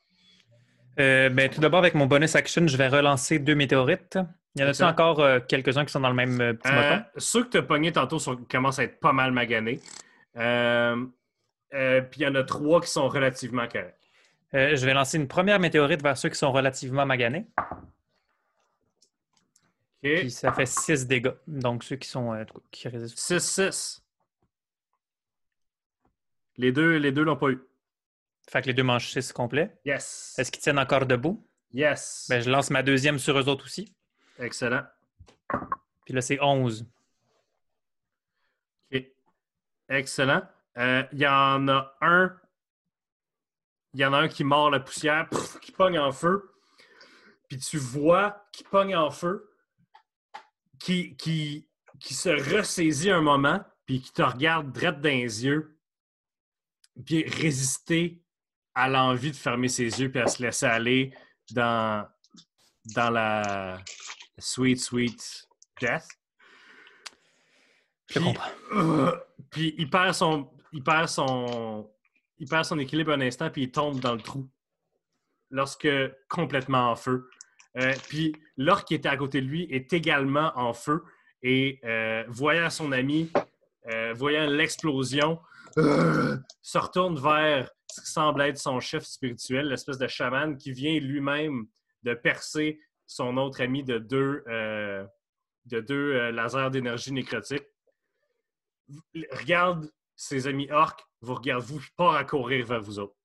Euh, 0.99 1.27
ben, 1.29 1.49
tout 1.49 1.59
d'abord, 1.59 1.79
avec 1.79 1.93
mon 1.95 2.05
bonus 2.05 2.35
action, 2.35 2.65
je 2.67 2.77
vais 2.77 2.87
relancer 2.87 3.37
deux 3.39 3.55
météorites. 3.55 4.17
Il 4.55 4.61
y 4.61 4.63
en 4.63 4.67
a 4.67 4.69
Excellent. 4.69 4.89
encore 4.91 5.19
euh, 5.19 5.41
quelques-uns 5.45 5.83
qui 5.83 5.91
sont 5.91 5.99
dans 5.99 6.07
le 6.09 6.15
même 6.15 6.39
euh, 6.39 6.53
petit 6.53 6.71
moton? 6.71 7.03
ceux 7.17 7.43
que 7.43 7.49
tu 7.49 7.57
as 7.57 7.61
pognés 7.63 7.91
tantôt 7.91 8.19
sont- 8.19 8.37
commencent 8.49 8.79
à 8.79 8.85
être 8.85 9.01
pas 9.01 9.11
mal 9.11 9.33
maganés. 9.33 9.81
Euh, 11.73 12.01
puis 12.01 12.21
il 12.21 12.23
y 12.23 12.27
en 12.27 12.35
a 12.35 12.43
trois 12.43 12.81
qui 12.81 12.89
sont 12.89 13.07
relativement 13.09 13.67
corrects. 13.67 13.95
Euh, 14.53 14.75
je 14.75 14.85
vais 14.85 14.93
lancer 14.93 15.17
une 15.17 15.27
première 15.27 15.59
météorite 15.59 16.01
vers 16.01 16.17
ceux 16.17 16.29
qui 16.29 16.37
sont 16.37 16.51
relativement 16.51 17.05
maganés. 17.05 17.45
Puis 20.01 20.31
ça 20.31 20.53
fait 20.53 20.67
6 20.67 21.07
dégâts. 21.07 21.33
Donc 21.47 21.83
ceux 21.83 21.95
qui 21.95 22.07
sont 22.07 22.33
euh, 22.33 22.45
qui 22.71 22.87
résistent. 22.87 23.17
6-6. 23.17 24.01
Les 26.57 26.71
deux 26.71 26.97
les 26.97 27.11
deux 27.11 27.23
l'ont 27.23 27.35
pas 27.35 27.49
eu. 27.49 27.59
Fait 28.49 28.61
que 28.61 28.67
les 28.67 28.73
deux 28.73 28.83
mangent 28.83 29.09
6 29.09 29.33
complets. 29.33 29.75
Yes. 29.83 30.35
Est-ce 30.37 30.51
qu'ils 30.51 30.61
tiennent 30.61 30.79
encore 30.79 31.05
debout? 31.05 31.43
Yes. 31.73 32.27
Ben, 32.29 32.41
je 32.41 32.49
lance 32.49 32.69
ma 32.69 32.83
deuxième 32.83 33.19
sur 33.19 33.37
eux 33.37 33.49
autres 33.49 33.65
aussi. 33.65 33.93
Excellent. 34.39 34.83
Puis 36.05 36.13
là, 36.13 36.21
c'est 36.21 36.39
11. 36.39 36.85
OK. 38.93 39.05
Excellent. 39.89 40.43
Euh, 40.77 41.03
Il 41.11 41.19
y 41.19 41.27
en 41.27 41.67
a 41.67 41.95
un. 42.01 42.35
Il 43.93 44.01
y 44.01 44.05
en 44.05 44.13
a 44.13 44.17
un 44.19 44.27
qui 44.27 44.43
mord 44.43 44.71
la 44.71 44.79
poussière, 44.81 45.29
pff, 45.29 45.59
qui 45.61 45.71
pogne 45.71 45.97
en 45.97 46.11
feu. 46.11 46.51
Puis 47.47 47.57
tu 47.59 47.77
vois 47.77 48.45
qui 48.51 48.63
pogne 48.63 48.95
en 48.95 49.09
feu, 49.09 49.49
qui, 50.79 51.15
qui, 51.15 51.69
qui 51.99 52.13
se 52.13 52.29
ressaisit 52.55 53.11
un 53.11 53.21
moment, 53.21 53.63
puis 53.85 54.01
qui 54.01 54.11
te 54.11 54.21
regarde 54.21 54.71
droit 54.73 54.91
dans 54.91 55.09
les 55.09 55.45
yeux, 55.45 55.79
puis 57.05 57.23
résister 57.27 58.21
à 58.73 58.89
l'envie 58.89 59.31
de 59.31 59.35
fermer 59.37 59.69
ses 59.69 60.01
yeux 60.01 60.11
puis 60.11 60.19
à 60.19 60.27
se 60.27 60.43
laisser 60.43 60.65
aller 60.65 61.13
dans, 61.51 62.05
dans 62.95 63.09
la 63.11 63.79
sweet, 64.37 64.81
sweet 64.81 65.47
death. 65.79 66.03
Je 68.09 68.19
comprends. 68.19 68.49
euh, 68.73 69.17
puis 69.51 69.73
il 69.77 69.89
perd 69.89 70.13
son. 70.13 70.51
Il 70.75 70.83
perd 70.83 71.07
son. 71.07 71.89
Équilibre 72.77 73.13
un 73.13 73.21
instant, 73.21 73.49
puis 73.49 73.63
il 73.63 73.71
tombe 73.71 74.01
dans 74.01 74.13
le 74.13 74.21
trou. 74.21 74.49
Lorsque 75.49 75.87
complètement 76.27 76.91
en 76.91 76.95
feu. 76.97 77.29
Euh, 77.77 77.93
puis 78.09 78.35
l'orque 78.57 78.89
qui 78.89 78.95
était 78.95 79.07
à 79.07 79.15
côté 79.15 79.39
de 79.39 79.45
lui 79.45 79.63
est 79.71 79.93
également 79.93 80.51
en 80.55 80.73
feu. 80.73 81.03
Et 81.41 81.79
euh, 81.85 82.25
voyant 82.27 82.69
son 82.69 82.91
ami, 82.91 83.31
euh, 83.87 84.13
voyant 84.13 84.47
l'explosion, 84.47 85.39
se 85.77 86.77
retourne 86.77 87.17
vers 87.19 87.69
ce 87.89 88.01
qui 88.01 88.11
semble 88.11 88.41
être 88.41 88.57
son 88.57 88.81
chef 88.81 89.05
spirituel, 89.05 89.69
l'espèce 89.69 89.97
de 89.97 90.07
chaman 90.07 90.57
qui 90.57 90.73
vient 90.73 90.99
lui-même 90.99 91.67
de 92.03 92.13
percer 92.13 92.79
son 93.07 93.37
autre 93.37 93.61
ami 93.61 93.83
de 93.83 93.97
deux, 93.97 94.43
de 94.47 95.79
deux 95.79 96.31
lasers 96.31 96.69
d'énergie 96.71 97.11
nécrotique 97.11 97.65
regarde 99.31 99.89
ses 100.15 100.47
amis 100.47 100.69
orques, 100.71 101.03
vous 101.21 101.35
regarde 101.35 101.63
vous, 101.63 101.81
part 101.97 102.15
à 102.15 102.23
courir 102.23 102.65
vers 102.65 102.81
vous 102.81 102.99
autres. 102.99 103.15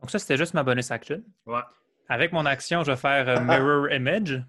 Donc 0.00 0.10
ça, 0.10 0.18
c'était 0.18 0.36
juste 0.36 0.54
ma 0.54 0.62
bonus 0.62 0.90
action. 0.90 1.22
Ouais. 1.46 1.60
Avec 2.08 2.32
mon 2.32 2.46
action, 2.46 2.82
je 2.82 2.90
vais 2.92 2.96
faire 2.96 3.28
euh, 3.28 3.40
Mirror 3.40 3.90
Image. 3.92 4.42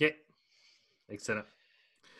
OK. 0.00 0.14
Excellent. 1.08 1.42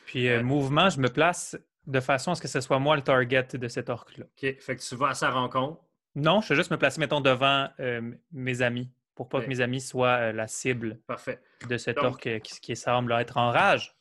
Puis 0.07 0.29
euh, 0.29 0.39
Ouais. 0.39 0.43
mouvement, 0.43 0.91
je 0.91 1.01
me 1.01 1.09
place 1.09 1.57
de 1.87 2.01
façon 2.01 2.33
à 2.33 2.35
ce 2.35 2.43
que 2.43 2.49
ce 2.49 2.61
soit 2.61 2.79
moi 2.79 2.97
le 2.97 3.03
target 3.03 3.45
de 3.55 3.69
cet 3.69 3.89
orque-là. 3.89 4.25
OK. 4.25 4.59
Fait 4.61 4.77
que 4.77 4.83
tu 4.83 4.95
vas 4.97 5.09
à 5.09 5.15
sa 5.15 5.31
rencontre. 5.31 5.81
Non, 6.17 6.41
je 6.41 6.49
vais 6.51 6.55
juste 6.57 6.71
me 6.71 6.77
placer, 6.79 7.01
mettons, 7.01 7.21
devant 7.21 7.69
euh, 7.81 8.13
mes 8.33 8.63
amis 8.63 8.91
pour 9.15 9.29
pas 9.29 9.39
Ouais. 9.39 9.45
que 9.45 9.49
mes 9.49 9.61
amis 9.61 9.81
soient 9.81 10.17
euh, 10.29 10.33
la 10.33 10.47
cible 10.49 10.99
Parfait. 11.07 11.41
de 11.69 11.77
cet 11.77 11.97
Donc- 11.97 12.05
orque 12.05 12.41
qui, 12.41 12.61
qui 12.61 12.77
semble 12.77 13.13
être 13.13 13.37
en 13.37 13.51
rage. 13.51 13.95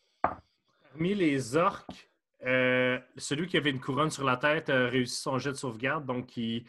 Parmi 0.91 1.15
les 1.15 1.55
orques, 1.55 2.09
euh, 2.45 2.99
celui 3.17 3.47
qui 3.47 3.57
avait 3.57 3.69
une 3.69 3.79
couronne 3.79 4.09
sur 4.11 4.23
la 4.23 4.37
tête 4.37 4.69
a 4.69 4.87
réussi 4.87 5.21
son 5.21 5.37
jet 5.39 5.51
de 5.51 5.57
sauvegarde, 5.57 6.05
donc 6.05 6.35
il. 6.37 6.65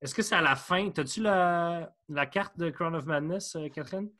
Est-ce 0.00 0.14
que 0.14 0.22
c'est 0.22 0.34
à 0.36 0.42
la 0.42 0.54
fin? 0.54 0.90
T'as-tu 0.90 1.22
la, 1.22 1.92
la 2.08 2.26
carte 2.26 2.56
de 2.58 2.70
Crown 2.70 2.94
of 2.94 3.06
Madness, 3.06 3.56
euh, 3.56 3.68
Catherine? 3.68 4.10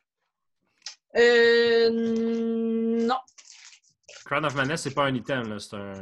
Euh. 1.16 1.90
Non. 3.06 3.18
Crown 4.24 4.44
of 4.46 4.54
Madness, 4.54 4.82
c'est 4.82 4.94
pas 4.94 5.04
un 5.04 5.14
item, 5.14 5.58
c'est 5.58 5.76
un. 5.76 5.92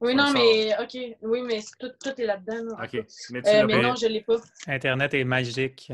Oui, 0.00 0.14
non, 0.14 0.32
mais 0.32 0.74
OK. 0.80 0.96
Oui, 1.22 1.42
mais 1.42 1.60
tout, 1.78 1.90
tout 2.00 2.20
est 2.20 2.24
là-dedans. 2.26 2.76
là. 2.76 2.84
Ok. 2.84 3.04
Mais 3.30 3.42
tu 3.42 3.48
Euh, 3.50 3.66
mais 3.66 3.82
non, 3.82 3.96
je 3.96 4.06
l'ai 4.06 4.22
pas. 4.22 4.36
Internet 4.68 5.12
est 5.14 5.24
magique. 5.24 5.92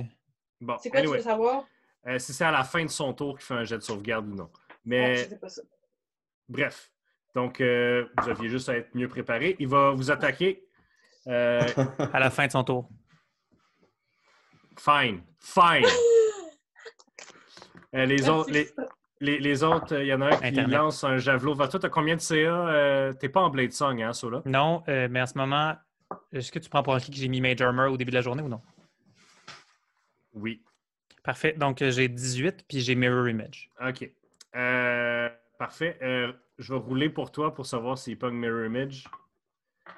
Bon, 0.61 0.77
C'est 0.79 0.91
quoi, 0.91 1.01
tu 1.01 1.07
anyway, 1.07 1.19
veux 1.19 1.25
savoir? 1.25 1.65
euh, 2.07 2.19
si 2.19 2.35
c'est 2.35 2.45
à 2.45 2.51
la 2.51 2.65
fin 2.65 2.85
de 2.85 2.91
son 2.91 3.15
tour 3.15 3.39
qu'il 3.39 3.47
fait 3.47 3.55
un 3.55 3.65
jet 3.65 3.77
de 3.79 3.83
sauvegarde 3.83 4.29
ou 4.29 4.35
non. 4.35 4.51
Ah, 4.53 4.67
Mais 4.85 5.17
je 5.17 5.29
sais 5.31 5.39
pas 5.39 5.49
ça. 5.49 5.63
bref. 6.49 6.91
Donc, 7.35 7.61
euh, 7.61 8.07
vous 8.23 8.29
aviez 8.31 8.49
juste 8.49 8.69
à 8.69 8.77
être 8.77 8.95
mieux 8.95 9.09
préparé. 9.09 9.57
Il 9.59 9.69
va 9.69 9.91
vous 9.91 10.11
attaquer. 10.11 10.65
Euh, 11.27 11.61
À 12.13 12.21
la 12.21 12.31
fin 12.31 12.47
de 12.47 12.53
son 12.53 12.63
tour. 12.65 12.89
fine. 14.79 15.23
Fine. 15.41 15.87
Euh, 17.95 18.07
les, 18.07 18.29
autres, 18.29 18.51
les, 18.51 18.69
Merci. 18.77 18.93
les, 19.21 19.39
les 19.39 19.63
autres, 19.63 19.97
il 20.01 20.07
y 20.07 20.15
en 20.15 20.21
a 20.21 20.27
un 20.27 20.37
qui 20.37 20.47
Internet. 20.47 20.77
lance 20.79 21.05
un 21.05 21.17
javelot 21.19 21.55
vers 21.55 21.69
toi. 21.69 21.79
T'as 21.81 21.89
combien 21.89 22.17
de 22.17 22.21
CA? 22.21 22.35
Euh, 22.69 23.13
T'es 23.13 23.29
pas 23.29 23.41
en 23.41 23.51
Blade 23.51 23.73
Song, 23.73 24.01
hein, 24.03 24.13
Sola? 24.13 24.43
Non, 24.45 24.83
euh, 24.89 25.07
mais 25.11 25.21
en 25.23 25.27
ce 25.27 25.39
moment, 25.39 25.77
est-ce 26.33 26.51
que 26.51 26.59
tu 26.59 26.69
prends 26.69 26.83
pour 26.83 26.95
acquis 26.95 27.11
que 27.11 27.17
j'ai 27.17 27.29
mis 27.29 27.41
Major 27.41 27.69
Armor 27.69 27.93
au 27.93 27.97
début 27.97 28.11
de 28.11 28.17
la 28.17 28.23
journée 28.23 28.43
ou 28.43 28.49
non? 28.49 28.61
Oui. 30.35 30.63
Parfait. 31.23 31.53
Donc, 31.53 31.79
j'ai 31.83 32.09
18 32.09 32.65
puis 32.69 32.81
j'ai 32.81 32.95
Mirror 32.97 33.29
Image. 33.29 33.71
OK. 33.87 34.11
Euh, 34.57 35.29
parfait. 35.59 35.97
Euh, 36.03 36.33
je 36.59 36.73
vais 36.73 36.79
rouler 36.79 37.11
pour 37.11 37.33
toi 37.33 37.55
pour 37.55 37.67
savoir 37.67 37.99
s'il 37.99 38.19
pogne 38.19 38.35
Mirror 38.35 38.67
Image. 38.67 39.05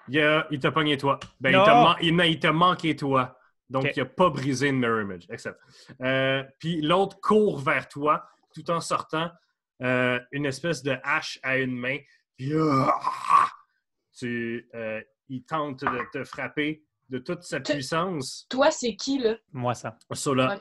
Il, 0.09 0.59
t'a 0.61 0.73
pogné 0.73 0.97
toi. 0.97 1.19
Ben, 1.41 1.51
il 1.51 1.65
t'a 1.65 1.83
man- 1.83 1.97
il, 2.01 2.15
non, 2.17 2.25
il 2.25 2.39
t'a 2.39 2.53
manqué 2.53 2.97
toi. 2.97 3.39
Donc, 3.69 3.89
il 3.97 3.99
n'a 3.99 4.05
pas 4.07 4.31
brisé 4.31 4.69
une 4.69 4.79
Mirror 4.79 5.03
Image. 5.03 5.27
Excellent. 5.29 5.57
Euh, 6.01 6.45
puis 6.59 6.81
l'autre 6.81 7.21
court 7.21 7.59
vers 7.59 7.89
toi 7.89 8.25
tout 8.55 8.71
en 8.71 8.81
sortant 8.81 9.31
euh, 9.83 10.19
une 10.33 10.47
espèce 10.47 10.83
de 10.83 10.97
hache 11.03 11.39
à 11.43 11.59
une 11.59 11.77
main. 11.77 11.99
Puis 12.37 12.53
ah! 12.57 13.49
tu, 14.17 14.69
euh, 14.75 15.03
il 15.29 15.45
tente 15.45 15.81
de 15.85 16.01
te 16.13 16.25
frapper 16.25 16.83
de 17.09 17.19
toute 17.19 17.43
sa 17.43 17.61
Tu- 17.61 17.73
puissance. 17.73 18.47
Toi, 18.49 18.71
c'est 18.71 18.97
qui, 18.97 19.19
là? 19.19 19.37
Moi, 19.53 19.75
ça. 19.75 19.99
Sola. 20.13 20.59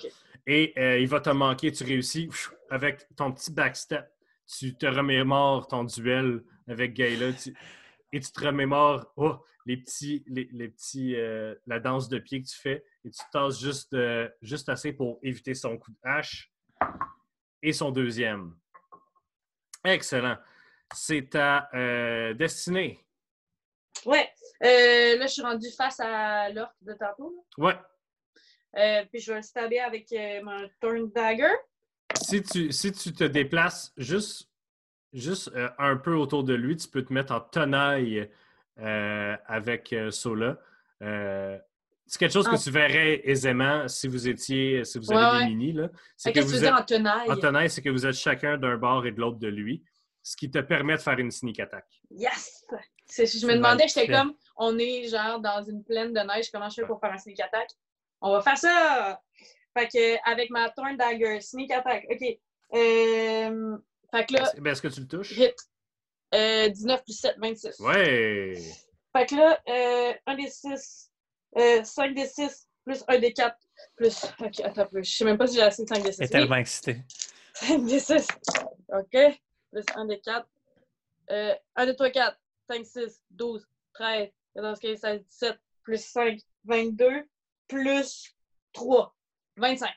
Et 0.48 0.74
euh, 0.78 1.00
il 1.00 1.08
va 1.08 1.20
te 1.20 1.30
manquer, 1.30 1.72
tu 1.72 1.84
réussis 1.84 2.30
avec 2.70 3.08
ton 3.16 3.32
petit 3.32 3.52
backstep. 3.52 4.06
Tu 4.48 4.76
te 4.76 4.86
remémores 4.86 5.68
ton 5.68 5.84
duel 5.84 6.44
avec 6.68 6.94
Gayla 6.94 7.34
tu- 7.34 7.56
et 8.14 8.20
tu 8.20 8.32
te 8.32 8.46
remémores 8.46 9.12
oh, 9.18 9.44
les 9.66 9.78
petits, 9.78 10.24
les, 10.28 10.48
les 10.52 10.70
petits, 10.70 11.16
euh, 11.16 11.56
la 11.66 11.80
danse 11.80 12.08
de 12.10 12.20
pied 12.20 12.42
que 12.42 12.48
tu 12.48 12.56
fais 12.60 12.86
et 13.04 13.10
tu 13.10 13.22
tasses 13.32 13.60
juste, 13.60 13.94
euh, 13.94 14.30
juste 14.42 14.70
assez 14.70 14.94
pour 14.94 15.20
éviter 15.24 15.54
son 15.56 15.78
coup 15.78 15.92
de 15.92 15.98
hache 16.04 16.52
et 17.64 17.74
son 17.74 17.90
deuxième. 17.92 18.56
Excellent. 19.84 20.38
C'est 20.94 21.30
ta 21.32 21.68
euh, 21.74 22.34
destinée. 22.36 23.04
Ouais. 24.06 24.30
Là, 24.62 25.26
je 25.26 25.32
suis 25.32 25.42
rendue 25.42 25.72
face 25.76 26.00
à 26.00 26.50
l'orque 26.52 26.76
de 26.82 26.94
tantôt. 26.94 27.34
là. 27.58 27.64
Ouais. 28.74 29.06
Puis 29.10 29.20
je 29.20 29.32
vais 29.32 29.38
le 29.38 29.44
stabber 29.44 29.80
avec 29.80 30.14
mon 30.44 30.70
Turn 30.80 31.10
Dagger. 31.12 31.54
Si 32.22 32.42
tu, 32.44 32.72
si 32.72 32.92
tu 32.92 33.14
te 33.14 33.24
déplaces 33.24 33.94
juste, 33.98 34.50
juste 35.14 35.52
euh, 35.56 35.70
un 35.78 35.98
peu 35.98 36.16
autour 36.16 36.44
de 36.44 36.54
lui, 36.54 36.76
tu 36.76 36.88
peux 36.88 37.04
te 37.04 37.14
mettre 37.14 37.34
en 37.34 37.40
tenaille 37.40 38.30
euh, 38.80 39.36
avec 39.46 39.94
euh, 39.94 40.12
Sola. 40.12 40.58
Euh, 41.02 41.58
c'est 42.08 42.20
quelque 42.20 42.34
chose 42.34 42.48
que 42.48 42.62
tu 42.62 42.70
verrais 42.72 43.22
aisément 43.24 43.88
si 43.88 44.08
vous 44.08 44.28
étiez, 44.28 44.84
si 44.86 45.00
vous 45.00 45.08
Ouais, 45.08 45.16
avez 45.18 45.38
ouais. 45.40 45.44
des 45.46 45.50
mini. 45.56 45.74
Là. 45.74 45.90
C'est 46.16 46.32
que 46.32 46.40
que 46.40 46.46
tu 46.46 46.52
vous 46.52 46.64
êtes 46.66 46.74
en 46.74 46.84
tenaille? 46.84 47.32
en 47.32 47.36
tenaille, 47.38 47.70
c'est 47.70 47.82
que 47.82 47.90
vous 47.90 48.06
êtes 48.06 48.16
chacun 48.16 48.58
d'un 48.58 48.78
bord 48.78 49.06
et 49.06 49.12
de 49.12 49.20
l'autre 49.20 49.38
de 49.40 49.48
lui, 49.48 49.84
ce 50.22 50.36
qui 50.38 50.52
te 50.52 50.60
permet 50.60 50.96
de 50.98 51.02
faire 51.02 51.18
une 51.18 51.32
sneak 51.32 51.60
attack. 51.60 51.86
Yes! 52.12 52.64
Je 53.10 53.46
me 53.48 53.56
demandais, 53.56 53.88
j'étais 53.88 54.08
comme, 54.08 54.34
on 54.56 54.78
est 54.78 55.08
genre 55.08 55.40
dans 55.40 55.64
une 55.64 55.84
plaine 55.84 56.14
de 56.14 56.20
neige, 56.20 56.52
comment 56.52 56.70
je 56.70 56.76
fais 56.82 56.88
pour 56.88 57.00
faire 57.00 57.12
un 57.12 57.18
sneak 57.18 57.40
attack? 57.40 57.70
On 58.22 58.32
va 58.32 58.42
faire 58.42 58.58
ça! 58.58 59.20
Fait 59.78 59.88
que, 59.88 60.30
avec 60.32 60.50
ma 60.50 60.70
Turn 60.72 60.96
Dagger, 60.98 61.42
sneak 61.42 61.72
attack, 61.72 62.06
OK. 62.10 62.22
Euh, 62.74 63.78
fait 64.12 64.26
que 64.26 64.34
là, 64.34 64.42
Est-ce 64.44 64.62
ben, 64.62 64.72
est-ce 64.72 64.82
que 64.82 64.88
tu 64.88 65.02
le 65.02 65.08
touches? 65.08 65.38
hit. 65.38 65.56
Euh, 66.34 66.70
19 66.70 67.04
plus 67.04 67.14
7, 67.20 67.36
26. 67.38 67.80
Ouais! 67.80 68.60
Fait 69.16 69.26
que 69.26 69.36
là, 69.36 69.60
euh, 69.70 70.14
1 70.26 70.36
des 70.36 70.50
6, 70.50 71.12
euh, 71.58 71.84
5 71.84 72.14
des 72.14 72.26
6, 72.26 72.68
plus 72.86 73.04
1 73.08 73.20
des 73.20 73.34
4, 73.34 73.56
plus. 73.96 74.26
Ok, 74.40 74.60
attends 74.62 74.86
peu. 74.88 75.02
Je 75.04 75.12
sais 75.16 75.26
même 75.26 75.38
pas 75.38 75.48
si 75.48 75.56
j'ai 75.56 75.62
assez 75.62 75.84
de 75.84 75.90
5 75.90 76.04
des 76.04 76.12
6. 76.12 76.20
Elle 76.20 76.26
est 76.26 76.30
tellement 76.30 76.56
excitée. 76.56 76.98
5 77.54 77.86
des 77.86 78.00
6. 78.00 78.28
OK. 78.94 79.18
Plus 79.72 79.86
1 79.96 80.06
des 80.06 80.20
4. 80.20 80.48
Euh, 81.32 81.54
1 81.76 81.86
des 81.86 81.96
3, 81.96 82.10
4. 82.10 82.38
5, 82.70 82.86
6, 82.86 83.22
12, 83.32 83.68
13, 83.94 84.30
14, 84.56 84.80
15, 84.80 85.00
16, 85.00 85.22
17, 85.30 85.60
plus 85.84 86.04
5, 86.04 86.40
22, 86.66 87.30
plus 87.68 88.34
3, 88.74 89.15
25. 89.58 89.90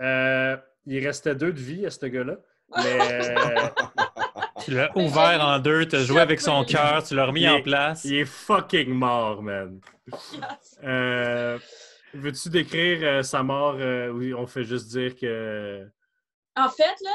Euh, 0.00 0.56
il 0.86 1.06
restait 1.06 1.34
deux 1.34 1.52
de 1.52 1.60
vie 1.60 1.86
à 1.86 1.90
ce 1.90 2.06
gars-là. 2.06 2.36
Mais 2.76 3.34
Tu 4.64 4.72
l'as 4.72 4.90
ouvert 4.96 5.40
en 5.42 5.58
deux, 5.58 5.86
tu 5.86 5.96
as 5.96 6.04
joué 6.04 6.20
avec 6.20 6.40
son 6.40 6.64
cœur, 6.64 7.02
tu 7.02 7.14
l'as 7.14 7.26
remis 7.26 7.48
en 7.48 7.62
place. 7.62 8.04
il 8.04 8.16
est 8.16 8.24
fucking 8.24 8.90
mort, 8.90 9.42
man. 9.42 9.80
Yes. 10.06 10.78
Euh, 10.82 11.58
Veux-tu 12.14 12.48
décrire 12.48 12.98
euh, 13.02 13.22
sa 13.22 13.42
mort? 13.42 13.76
euh, 13.78 14.08
oui, 14.08 14.34
on 14.34 14.46
fait 14.46 14.64
juste 14.64 14.88
dire 14.88 15.14
que. 15.16 15.86
En 16.56 16.68
fait, 16.68 16.94
là, 17.04 17.10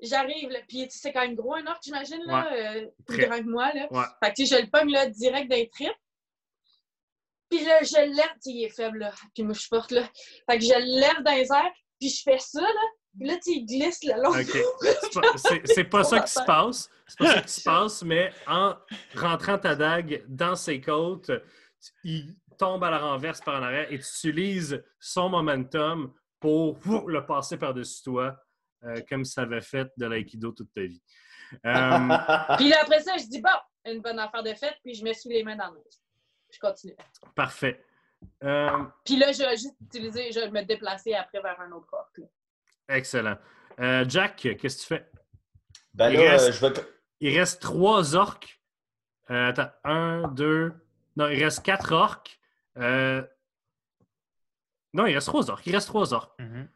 j'arrive, 0.00 0.48
là, 0.50 0.60
puis 0.68 0.84
tu 0.84 0.90
sais, 0.90 0.98
c'est 1.02 1.12
quand 1.12 1.20
même 1.20 1.34
gros 1.34 1.54
un 1.54 1.66
orque, 1.66 1.82
j'imagine, 1.84 2.22
là, 2.24 2.50
euh, 2.52 2.86
plus 3.06 3.18
grand 3.26 3.38
que 3.38 3.48
moi, 3.50 3.72
là. 3.74 3.86
Ouais. 3.90 4.04
Fait 4.22 4.30
que, 4.30 4.36
tu 4.36 4.46
sais, 4.46 4.56
je 4.56 4.62
le 4.62 4.70
pogne, 4.70 4.90
là, 4.90 5.06
direct 5.06 5.50
d'un 5.50 5.64
trip. 5.66 5.92
Puis 7.50 7.64
là, 7.64 7.82
je 7.82 7.96
lève, 7.96 8.32
tu 8.34 8.40
sais, 8.40 8.50
il 8.50 8.64
est 8.64 8.74
faible, 8.74 8.98
là, 8.98 9.12
puis 9.34 9.42
moi, 9.42 9.54
je 9.54 9.60
suis 9.60 9.68
forte, 9.68 9.90
là. 9.90 10.02
Fait 10.48 10.58
que 10.58 10.64
je 10.64 10.72
le 10.72 11.00
lève 11.00 11.22
dans 11.24 11.32
les 11.32 11.50
airs, 11.52 11.72
puis 11.98 12.08
je 12.08 12.22
fais 12.22 12.38
ça, 12.38 12.60
là. 12.60 12.68
Puis 13.18 13.28
là, 13.28 13.34
tu 13.36 13.42
sais, 13.42 13.50
il 13.58 13.66
glisse 13.66 14.04
le 14.04 14.22
long. 14.22 14.30
OK. 14.30 14.56
C'est 15.02 15.20
pas, 15.20 15.36
c'est- 15.36 15.62
c'est 15.74 15.84
pas 15.84 16.04
ça 16.04 16.20
qui 16.20 16.32
se 16.32 16.44
passe. 16.44 16.88
C'est 17.08 17.18
pas 17.18 17.34
ça 17.34 17.42
qui 17.42 17.52
se 17.52 17.62
passe, 17.62 18.02
mais 18.04 18.32
en 18.46 18.74
rentrant 19.16 19.58
ta 19.58 19.74
dague 19.74 20.24
dans 20.28 20.54
ses 20.54 20.80
côtes, 20.80 21.30
il 22.04 22.36
tombe 22.56 22.84
à 22.84 22.90
la 22.90 22.98
renverse 22.98 23.40
par 23.40 23.60
en 23.60 23.64
arrière 23.64 23.90
et 23.92 23.98
tu 23.98 24.04
utilises 24.28 24.80
son 25.00 25.28
momentum 25.28 26.12
pour 26.38 26.78
ouf, 26.86 27.04
le 27.08 27.26
passer 27.26 27.56
par-dessus 27.56 28.02
toi, 28.04 28.36
euh, 28.84 29.00
comme 29.08 29.24
ça 29.24 29.42
avait 29.42 29.60
fait 29.60 29.88
de 29.96 30.06
l'aïkido 30.06 30.52
toute 30.52 30.72
ta 30.72 30.82
vie. 30.82 31.02
Euh, 31.52 31.56
Puis 32.58 32.68
là, 32.68 32.76
après 32.82 33.02
ça, 33.02 33.16
je 33.18 33.24
dis, 33.24 33.40
bon, 33.40 33.48
une 33.90 34.00
bonne 34.00 34.18
affaire 34.20 34.42
de 34.44 34.54
fête, 34.54 34.76
puis 34.84 34.94
je 34.94 35.04
me 35.04 35.12
suis 35.12 35.30
les 35.30 35.42
mains 35.42 35.56
dans 35.56 35.68
le 35.70 35.78
neige. 35.78 35.94
Je 36.52 36.58
continue. 36.58 36.96
parfait. 37.34 37.84
Euh, 38.44 38.84
Puis 39.04 39.16
là, 39.16 39.32
je 39.32 39.38
vais 39.38 39.56
juste 39.56 39.76
utiliser, 39.80 40.30
je 40.32 40.40
vais 40.40 40.50
me 40.50 40.62
déplacer 40.62 41.14
après 41.14 41.40
vers 41.40 41.58
un 41.60 41.72
autre 41.72 41.88
orque, 41.92 42.18
là. 42.18 42.26
excellent. 42.88 43.38
Euh, 43.78 44.04
Jack, 44.08 44.36
qu'est-ce 44.36 44.76
que 44.76 44.80
tu 44.82 44.86
fais? 44.86 45.10
Ben 45.94 46.10
Il 46.10 46.18
là, 46.20 46.32
reste- 46.32 46.48
euh, 46.48 46.52
je 46.52 46.66
vais. 46.66 46.72
Il 47.20 47.38
reste 47.38 47.62
trois 47.62 48.14
orques. 48.14 48.60
Euh, 49.30 49.48
attends, 49.50 49.70
un, 49.84 50.28
deux. 50.28 50.72
Non, 51.16 51.28
il 51.28 51.42
reste 51.42 51.62
quatre 51.64 51.92
orques. 51.92 52.38
Euh, 52.78 53.22
Non, 54.92 55.06
il 55.06 55.14
reste 55.14 55.28
trois 55.28 55.48
orques. 55.50 55.66
Il 55.66 55.74
reste 55.74 55.86
trois 55.88 56.12
orques. 56.12 56.38
Mhm. 56.40 56.68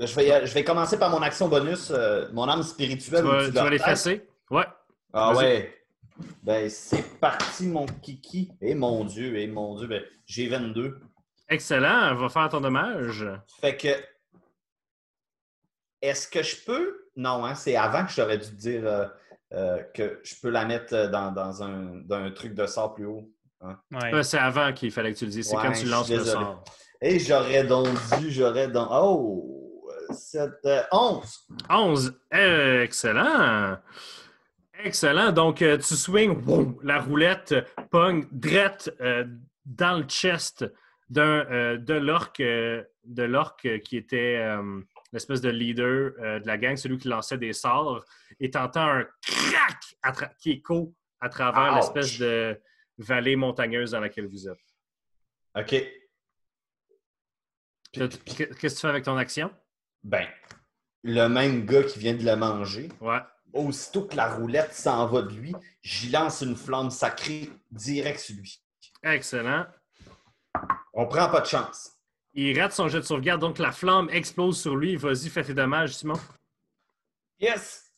Je 0.00 0.14
vais, 0.16 0.46
je 0.46 0.54
vais 0.54 0.64
commencer 0.64 0.98
par 0.98 1.10
mon 1.10 1.22
action 1.22 1.48
bonus, 1.48 1.90
euh, 1.92 2.28
mon 2.32 2.48
âme 2.48 2.62
Tu 2.62 2.68
spirituelle. 2.68 3.22
vas, 3.24 3.44
tu 3.46 3.50
vas 3.52 3.70
les 3.70 3.78
tête. 3.78 3.86
fesser? 3.86 4.28
Ouais. 4.50 4.64
Ah 5.12 5.32
ouais. 5.34 5.83
Ben, 6.42 6.68
c'est 6.70 7.18
parti, 7.18 7.66
mon 7.66 7.86
kiki. 7.86 8.52
Et 8.60 8.74
mon 8.74 9.04
Dieu, 9.04 9.36
et 9.38 9.46
mon 9.46 9.76
Dieu. 9.76 9.86
Ben, 9.88 10.02
j'ai 10.26 10.48
22. 10.48 11.00
Excellent. 11.48 12.14
Va 12.14 12.28
faire 12.28 12.48
ton 12.48 12.60
dommage. 12.60 13.26
Fait 13.60 13.76
que. 13.76 13.88
Est-ce 16.00 16.28
que 16.28 16.42
je 16.42 16.56
peux? 16.64 17.06
Non, 17.16 17.44
hein, 17.44 17.54
c'est 17.54 17.76
avant 17.76 18.04
que 18.04 18.12
j'aurais 18.12 18.38
dû 18.38 18.46
te 18.46 18.54
dire 18.56 18.86
euh, 18.86 19.06
euh, 19.52 19.82
que 19.94 20.20
je 20.22 20.34
peux 20.42 20.50
la 20.50 20.64
mettre 20.64 20.94
euh, 20.94 21.08
dans, 21.08 21.32
dans 21.32 21.62
un, 21.62 22.02
dans 22.04 22.16
un 22.16 22.30
truc 22.30 22.54
de 22.54 22.66
sort 22.66 22.94
plus 22.94 23.06
haut. 23.06 23.30
Ouais. 23.62 24.14
Euh, 24.14 24.22
C'est 24.22 24.38
avant 24.38 24.72
qu'il 24.72 24.90
fallait 24.90 25.12
que 25.14 25.18
tu 25.18 25.24
le 25.24 25.30
dises. 25.30 25.48
C'est 25.48 25.56
Ouais, 25.56 25.62
quand 25.62 25.72
tu 25.72 25.86
lances 25.86 26.10
le 26.10 26.24
sort. 26.24 26.62
Et 27.00 27.18
j'aurais 27.18 27.64
donc 27.64 27.88
dû, 28.18 28.30
j'aurais 28.30 28.68
donc. 28.68 28.88
Oh! 28.90 29.60
7, 30.10 30.50
11! 30.92 31.46
11. 31.70 32.20
Euh, 32.34 32.82
excellent. 32.82 33.78
Excellent. 34.84 35.32
Donc, 35.32 35.62
euh, 35.62 35.78
tu 35.78 35.94
swings, 35.96 36.36
la 36.82 37.00
roulette 37.00 37.54
pogne 37.90 38.26
drette 38.30 38.94
euh, 39.00 39.24
dans 39.64 39.98
le 39.98 40.04
chest 40.04 40.64
d'un, 41.08 41.46
euh, 41.50 41.78
de 41.78 41.94
l'orque 41.94 42.40
euh, 42.40 42.82
de 43.04 43.22
l'orque 43.22 43.80
qui 43.80 43.96
était 43.96 44.36
euh, 44.38 44.80
l'espèce 45.12 45.40
de 45.40 45.50
leader 45.50 46.12
euh, 46.20 46.38
de 46.40 46.46
la 46.46 46.56
gang, 46.58 46.76
celui 46.76 46.98
qui 46.98 47.08
lançait 47.08 47.38
des 47.38 47.52
sorts, 47.52 48.04
et 48.40 48.50
t'entends 48.50 48.88
un 48.88 49.04
crack 49.22 50.36
qui 50.38 50.52
écho 50.52 50.94
à 51.20 51.28
travers 51.28 51.74
l'espèce 51.76 52.18
de 52.18 52.58
vallée 52.98 53.36
montagneuse 53.36 53.90
dans 53.92 54.00
laquelle 54.00 54.26
vous 54.26 54.48
êtes. 54.48 54.58
OK. 55.56 55.82
Qu'est-ce 57.92 58.18
que 58.18 58.66
tu 58.68 58.76
fais 58.76 58.88
avec 58.88 59.04
ton 59.04 59.16
action? 59.16 59.50
Ben, 60.02 60.26
le 61.04 61.28
même 61.28 61.64
gars 61.64 61.84
qui 61.84 61.98
vient 61.98 62.14
de 62.14 62.24
le 62.24 62.36
manger, 62.36 62.88
Ouais. 63.00 63.20
Aussitôt 63.54 64.02
que 64.02 64.16
la 64.16 64.34
roulette 64.34 64.74
s'en 64.74 65.06
va 65.06 65.22
de 65.22 65.32
lui, 65.32 65.54
j'y 65.82 66.10
lance 66.10 66.42
une 66.42 66.56
flamme 66.56 66.90
sacrée 66.90 67.50
direct 67.70 68.20
sur 68.20 68.36
lui. 68.36 68.60
Excellent. 69.02 69.66
On 70.92 71.06
prend 71.06 71.28
pas 71.28 71.40
de 71.40 71.46
chance. 71.46 71.92
Il 72.34 72.60
rate 72.60 72.72
son 72.72 72.88
jet 72.88 72.98
de 72.98 73.04
sauvegarde, 73.04 73.40
donc 73.40 73.58
la 73.58 73.70
flamme 73.72 74.08
explose 74.10 74.60
sur 74.60 74.76
lui. 74.76 74.96
Vas-y, 74.96 75.28
fais 75.28 75.44
tes 75.44 75.54
dommages, 75.54 75.94
Simon. 75.94 76.18
Yes! 77.38 77.92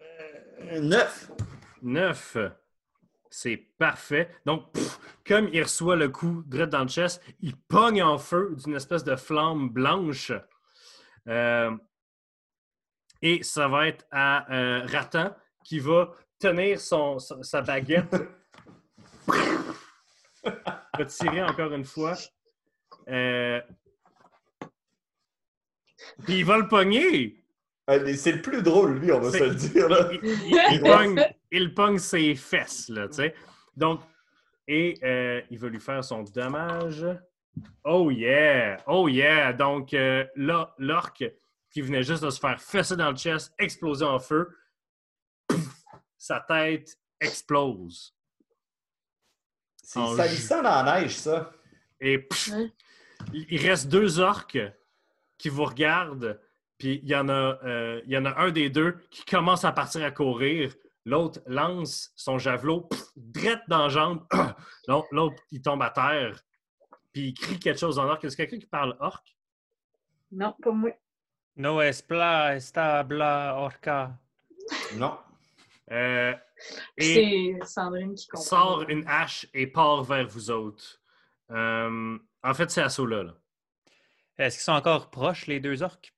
Euh, 0.00 0.80
neuf. 0.80 1.30
9. 1.82 2.36
C'est 3.28 3.56
parfait. 3.78 4.30
Donc, 4.46 4.70
pff, 4.72 4.98
comme 5.26 5.48
il 5.52 5.62
reçoit 5.62 5.96
le 5.96 6.10
coup 6.10 6.44
direct 6.46 6.72
dans 6.72 6.82
le 6.82 6.88
chest, 6.88 7.20
il 7.40 7.56
pogne 7.56 8.02
en 8.02 8.18
feu 8.18 8.54
d'une 8.62 8.76
espèce 8.76 9.02
de 9.02 9.16
flamme 9.16 9.68
blanche. 9.70 10.32
Euh, 11.28 11.70
et 13.22 13.42
ça 13.42 13.68
va 13.68 13.88
être 13.88 14.04
à 14.10 14.52
euh, 14.52 14.86
Ratan 14.86 15.34
qui 15.64 15.78
va 15.78 16.12
tenir 16.38 16.80
son, 16.80 17.18
sa 17.18 17.62
baguette. 17.62 18.14
Il 19.28 20.52
va 20.98 21.04
tirer 21.06 21.42
encore 21.42 21.72
une 21.72 21.84
fois. 21.84 22.14
Euh, 23.08 23.60
Puis 26.24 26.38
il 26.38 26.44
va 26.44 26.58
le 26.58 26.68
pogner. 26.68 27.38
Allez, 27.86 28.16
C'est 28.16 28.32
le 28.32 28.42
plus 28.42 28.62
drôle, 28.62 28.98
lui, 28.98 29.12
on 29.12 29.20
va 29.20 29.30
se 29.30 29.42
le 29.42 29.54
dire. 29.54 29.88
Là. 29.88 30.08
il, 30.12 30.20
il- 30.24 30.74
il 30.74 30.80
pogne, 30.80 31.24
il 31.50 31.74
pogne 31.74 31.98
ses 31.98 32.34
fesses, 32.34 32.88
là, 32.88 33.08
tu 33.08 33.14
sais. 33.14 33.34
Donc, 33.76 34.00
et 34.68 34.94
euh, 35.02 35.40
il 35.50 35.58
va 35.58 35.68
lui 35.68 35.80
faire 35.80 36.04
son 36.04 36.22
dommage. 36.22 37.04
Oh 37.84 38.10
yeah! 38.10 38.78
Oh 38.86 39.08
yeah! 39.08 39.52
Donc, 39.52 39.92
euh, 39.94 40.24
là, 40.36 40.72
l'orque 40.78 41.24
qui 41.72 41.80
venait 41.80 42.02
juste 42.02 42.22
de 42.22 42.30
se 42.30 42.38
faire 42.38 42.60
fesser 42.60 42.96
dans 42.96 43.10
le 43.10 43.16
chest, 43.16 43.52
exploser 43.58 44.04
en 44.04 44.18
feu, 44.18 44.56
Pouf! 45.48 45.82
sa 46.18 46.40
tête 46.40 46.98
explose. 47.20 48.14
C'est 49.82 50.16
salissant 50.16 50.62
dans 50.62 50.82
la 50.84 51.00
neige, 51.00 51.16
ça. 51.16 51.52
Et 52.00 52.18
pff, 52.18 52.48
Ouais. 52.52 52.72
il 53.32 53.60
reste 53.66 53.88
deux 53.88 54.20
orques 54.20 54.58
qui 55.38 55.48
vous 55.48 55.64
regardent. 55.64 56.40
Puis 56.78 57.00
il 57.02 57.08
y, 57.08 57.14
en 57.16 57.28
a, 57.28 57.58
euh, 57.64 58.00
il 58.04 58.10
y 58.10 58.16
en 58.16 58.24
a 58.24 58.40
un 58.40 58.50
des 58.50 58.68
deux 58.70 58.98
qui 59.10 59.24
commence 59.24 59.64
à 59.64 59.72
partir 59.72 60.04
à 60.04 60.10
courir. 60.10 60.74
L'autre 61.04 61.40
lance 61.46 62.12
son 62.16 62.38
javelot, 62.38 62.82
pff, 62.82 63.02
drette 63.16 63.62
dans 63.68 63.84
la 63.84 63.88
jambe. 63.88 64.26
L'autre, 64.88 65.08
l'autre, 65.10 65.42
il 65.50 65.60
tombe 65.62 65.82
à 65.82 65.90
terre. 65.90 66.42
Puis 67.12 67.28
il 67.28 67.34
crie 67.34 67.58
quelque 67.58 67.78
chose 67.78 67.98
en 67.98 68.08
orque. 68.08 68.24
Est-ce 68.24 68.36
quelqu'un 68.36 68.58
qui 68.58 68.66
parle 68.66 68.96
orque? 69.00 69.36
Non, 70.30 70.54
pas 70.62 70.70
moi. 70.72 70.90
No 71.56 71.80
espla 71.82 72.54
establa 72.56 73.54
orca. 73.56 74.18
Non. 74.96 75.18
Euh, 75.90 76.34
et 76.96 77.58
C'est 77.60 77.66
Sandrine 77.66 78.14
qui 78.14 78.26
comprend. 78.28 78.44
sort 78.44 78.82
une 78.88 79.04
hache 79.06 79.46
et 79.52 79.66
part 79.66 80.02
vers 80.04 80.26
vous 80.26 80.50
autres. 80.50 81.00
Euh, 81.50 82.18
en 82.42 82.54
fait, 82.54 82.70
c'est 82.70 82.80
à 82.82 82.88
là. 83.06 83.22
là. 83.24 83.34
Est-ce 84.38 84.56
qu'ils 84.56 84.64
sont 84.64 84.72
encore 84.72 85.10
proches, 85.10 85.46
les 85.46 85.60
deux 85.60 85.82
orques? 85.82 86.14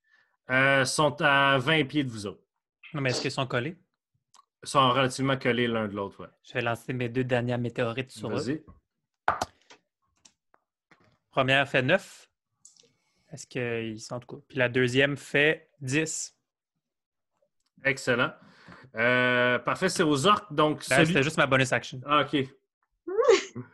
Euh, 0.51 0.85
sont 0.85 1.21
à 1.21 1.59
20 1.59 1.85
pieds 1.87 2.05
de 2.05 2.11
vous 2.11 2.27
autres. 2.27 2.45
Non, 2.93 3.01
mais 3.01 3.11
est-ce 3.11 3.21
qu'ils 3.23 3.31
sont 3.31 3.47
collés? 3.47 3.77
Ils 4.63 4.69
sont 4.69 4.91
relativement 4.91 5.37
collés 5.37 5.67
l'un 5.67 5.89
de 5.89 5.95
l'autre. 5.97 6.21
Ouais. 6.23 6.29
Je 6.45 6.53
vais 6.53 6.61
lancer 6.61 6.93
mes 6.93 7.09
deux 7.09 7.25
dernières 7.25 7.59
météorites 7.59 8.11
sur 8.13 8.31
eux. 8.31 8.35
Vas-y. 8.35 8.63
Première 11.31 11.69
fait 11.69 11.83
9. 11.83 12.31
Est-ce 13.35 13.49
qu'ils 13.49 14.01
sont 14.01 14.15
en 14.15 14.21
tout 14.21 14.37
cas? 14.37 14.43
Puis 14.49 14.59
la 14.59 14.69
deuxième 14.69 15.17
fait 15.17 15.69
10. 15.81 16.39
Excellent. 17.85 18.33
Euh, 18.95 19.59
parfait, 19.59 19.89
c'est 19.89 20.05
aux 20.05 20.27
orques. 20.27 20.53
Donc, 20.53 20.85
celui... 20.85 21.07
C'était 21.07 21.25
juste 21.25 21.37
ma 21.37 21.49
bonus 21.49 21.73
action. 21.73 22.01
Ah, 22.07 22.21
OK. 22.21 22.35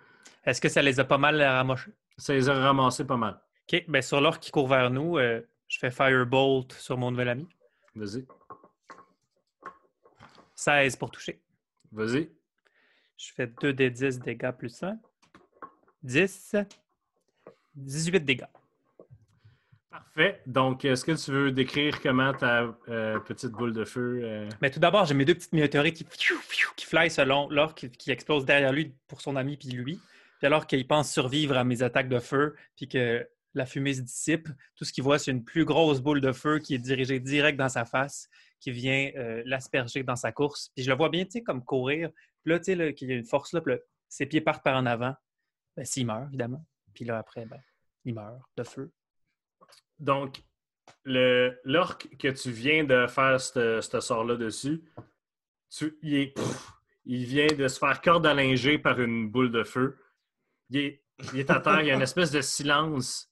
Est-ce 0.47 0.63
que 0.63 0.71
ça 0.71 0.81
les 0.81 0.99
a 0.99 1.05
pas 1.05 1.19
mal 1.19 1.43
ramochés? 1.43 1.93
Ça 2.17 2.33
les 2.33 2.49
a 2.49 2.55
ramassés 2.55 3.07
pas 3.07 3.19
mal. 3.19 3.39
OK. 3.71 3.85
Ben, 3.87 4.01
sur 4.01 4.23
l'orque 4.23 4.41
qui 4.41 4.51
court 4.51 4.67
vers 4.67 4.89
nous, 4.89 5.19
euh, 5.19 5.43
je 5.69 5.79
fais 5.79 5.91
Firebolt 5.91 6.73
sur 6.73 6.97
mon 6.97 7.11
nouvel 7.11 7.29
ami. 7.29 7.47
Vas-y. 7.95 8.27
16 10.55 10.97
pour 10.97 11.11
toucher. 11.11 11.39
Vas-y. 11.93 12.31
Je 13.19 13.33
fais 13.35 13.47
2 13.47 13.75
des 13.75 13.91
10 13.91 14.21
dégâts 14.21 14.53
plus 14.53 14.83
1. 14.83 14.99
10. 16.03 16.57
18 17.75 18.25
dégâts. 18.25 18.47
Parfait. 19.91 20.41
Donc, 20.47 20.85
est-ce 20.85 21.05
que 21.05 21.13
tu 21.13 21.33
veux 21.33 21.51
décrire 21.51 22.01
comment 22.01 22.33
ta 22.33 22.77
euh, 22.89 23.19
petite 23.19 23.51
boule 23.51 23.73
de 23.73 23.85
feu... 23.85 24.21
euh, 24.23 24.49
Mais 24.63 24.71
tout 24.71 24.79
d'abord, 24.79 25.05
j'ai 25.05 25.15
mes 25.15 25.25
deux 25.25 25.35
petites 25.35 25.53
météorites 25.53 25.97
qui, 25.97 26.05
qui 26.77 27.11
selon 27.11 27.49
l'orque 27.51 27.89
qui, 27.99 28.13
explose 28.13 28.45
derrière 28.45 28.73
lui 28.73 28.95
pour 29.09 29.21
son 29.21 29.35
ami 29.35 29.57
puis 29.57 29.71
lui. 29.71 30.01
Puis 30.39 30.47
alors 30.47 30.69
qu'il 30.69 30.87
pense 30.87 31.13
survivre 31.13 31.57
à 31.57 31.65
mes 31.65 31.83
attaques 31.83 32.09
de 32.09 32.21
feu, 32.21 32.55
puis 32.77 32.87
que 32.87 33.29
la 33.55 33.67
fumée 33.67 33.95
se 33.95 34.03
dissipe, 34.03 34.49
tout 34.77 34.85
ce 34.85 34.93
qu'il 34.93 35.03
voit, 35.03 35.19
c'est 35.19 35.33
une 35.33 35.45
plus 35.45 35.65
grosse 35.65 36.01
boule 36.01 36.21
de 36.21 36.31
feu 36.31 36.61
qui 36.61 36.75
est 36.75 36.79
dirigée 36.79 37.19
direct 37.19 37.59
dans 37.59 37.69
sa 37.69 37.85
face, 37.85 38.29
qui 38.61 38.71
vient 38.71 39.11
euh, 39.17 39.43
l'asperger 39.45 40.05
dans 40.05 40.15
sa 40.15 40.31
course. 40.31 40.71
Puis 40.77 40.85
je 40.85 40.91
le 40.91 40.97
vois 40.97 41.09
bien, 41.09 41.25
tu 41.25 41.33
sais, 41.33 41.43
comme 41.43 41.65
courir. 41.65 42.11
Puis 42.45 42.53
là, 42.53 42.61
tu 42.61 42.77
sais, 42.77 42.95
qu'il 42.95 43.09
y 43.09 43.13
a 43.13 43.17
une 43.17 43.25
force 43.25 43.53
là, 43.53 43.61
puis 43.61 43.75
là, 43.75 43.81
ses 44.09 44.27
pieds 44.27 44.41
partent 44.41 44.63
par 44.63 44.77
en 44.77 44.87
avant. 44.87 45.15
Ben, 45.77 45.85
s'il 45.85 46.07
meurt, 46.07 46.29
évidemment. 46.29 46.65
Puis 46.95 47.05
là, 47.05 47.19
après, 47.19 47.45
ben, 47.45 47.61
il 48.05 48.15
meurt 48.15 48.41
de 48.57 48.63
feu. 48.63 48.93
Donc, 50.01 50.43
l'orque 51.05 52.09
que 52.19 52.29
tu 52.29 52.51
viens 52.51 52.85
de 52.85 53.07
faire 53.07 53.41
ce 53.41 53.81
sort-là 53.81 54.37
dessus, 54.37 54.83
il, 56.03 56.15
est, 56.15 56.35
il 57.05 57.25
vient 57.25 57.47
de 57.47 57.69
se 57.69 57.79
faire 57.79 58.01
corde 58.01 58.27
à 58.27 58.35
linger 58.35 58.79
par 58.79 59.01
une 59.01 59.31
boule 59.31 59.53
de 59.53 59.63
feu. 59.63 59.97
Il 60.71 60.79
est, 60.79 61.05
il 61.33 61.41
est 61.41 61.51
à 61.51 61.61
terre, 61.61 61.81
il 61.81 61.89
y 61.89 61.91
a 61.91 61.95
une 61.95 62.03
espèce 62.03 62.31
de 62.31 62.41
silence 62.41 63.31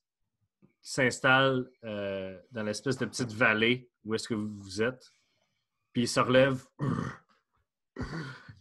qui 0.82 0.90
s'installe 0.90 1.70
euh, 1.84 2.38
dans 2.52 2.62
l'espèce 2.62 2.98
de 2.98 3.06
petite 3.06 3.32
vallée 3.32 3.90
où 4.04 4.14
est-ce 4.14 4.28
que 4.28 4.34
vous 4.34 4.82
êtes. 4.82 5.10
Puis 5.92 6.02
il 6.02 6.08
se 6.08 6.20
relève, 6.20 6.64
puis 6.76 6.86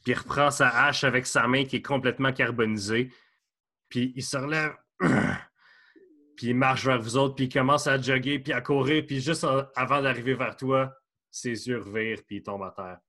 il 0.08 0.14
reprend 0.14 0.50
sa 0.50 0.70
hache 0.70 1.04
avec 1.04 1.26
sa 1.26 1.48
main 1.48 1.66
qui 1.66 1.78
est 1.78 1.82
complètement 1.82 2.32
carbonisée. 2.32 3.12
Puis 3.90 4.14
il 4.16 4.24
se 4.24 4.38
relève, 4.38 4.76
puis 6.38 6.48
il 6.48 6.56
marche 6.56 6.86
vers 6.86 7.02
vous 7.02 7.18
autres, 7.18 7.36
puis 7.36 7.46
il 7.46 7.52
commence 7.52 7.88
à 7.88 8.00
jogger, 8.00 8.40
puis 8.40 8.54
à 8.54 8.62
courir, 8.62 9.04
puis 9.06 9.20
juste 9.20 9.46
avant 9.76 10.02
d'arriver 10.02 10.36
vers 10.36 10.56
toi, 10.56 10.96
ses 11.32 11.68
yeux 11.68 11.80
revirent, 11.80 12.24
puis 12.26 12.38
il 12.38 12.44
tombe 12.44 12.64
à 12.64 12.72
terre. 12.72 13.00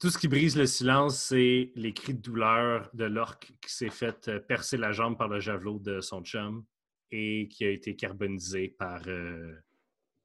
Tout 0.00 0.10
ce 0.10 0.18
qui 0.18 0.28
brise 0.28 0.56
le 0.56 0.66
silence, 0.66 1.22
c'est 1.22 1.72
les 1.74 1.92
cris 1.92 2.14
de 2.14 2.20
douleur 2.20 2.90
de 2.94 3.04
l'orque 3.04 3.52
qui 3.60 3.72
s'est 3.72 3.90
fait 3.90 4.28
euh, 4.28 4.40
percer 4.40 4.76
la 4.76 4.92
jambe 4.92 5.16
par 5.16 5.28
le 5.28 5.40
javelot 5.40 5.78
de 5.78 6.00
son 6.00 6.22
chum 6.22 6.64
et 7.10 7.48
qui 7.48 7.64
a 7.64 7.70
été 7.70 7.96
carbonisé 7.96 8.68
par, 8.68 9.02
euh, 9.06 9.54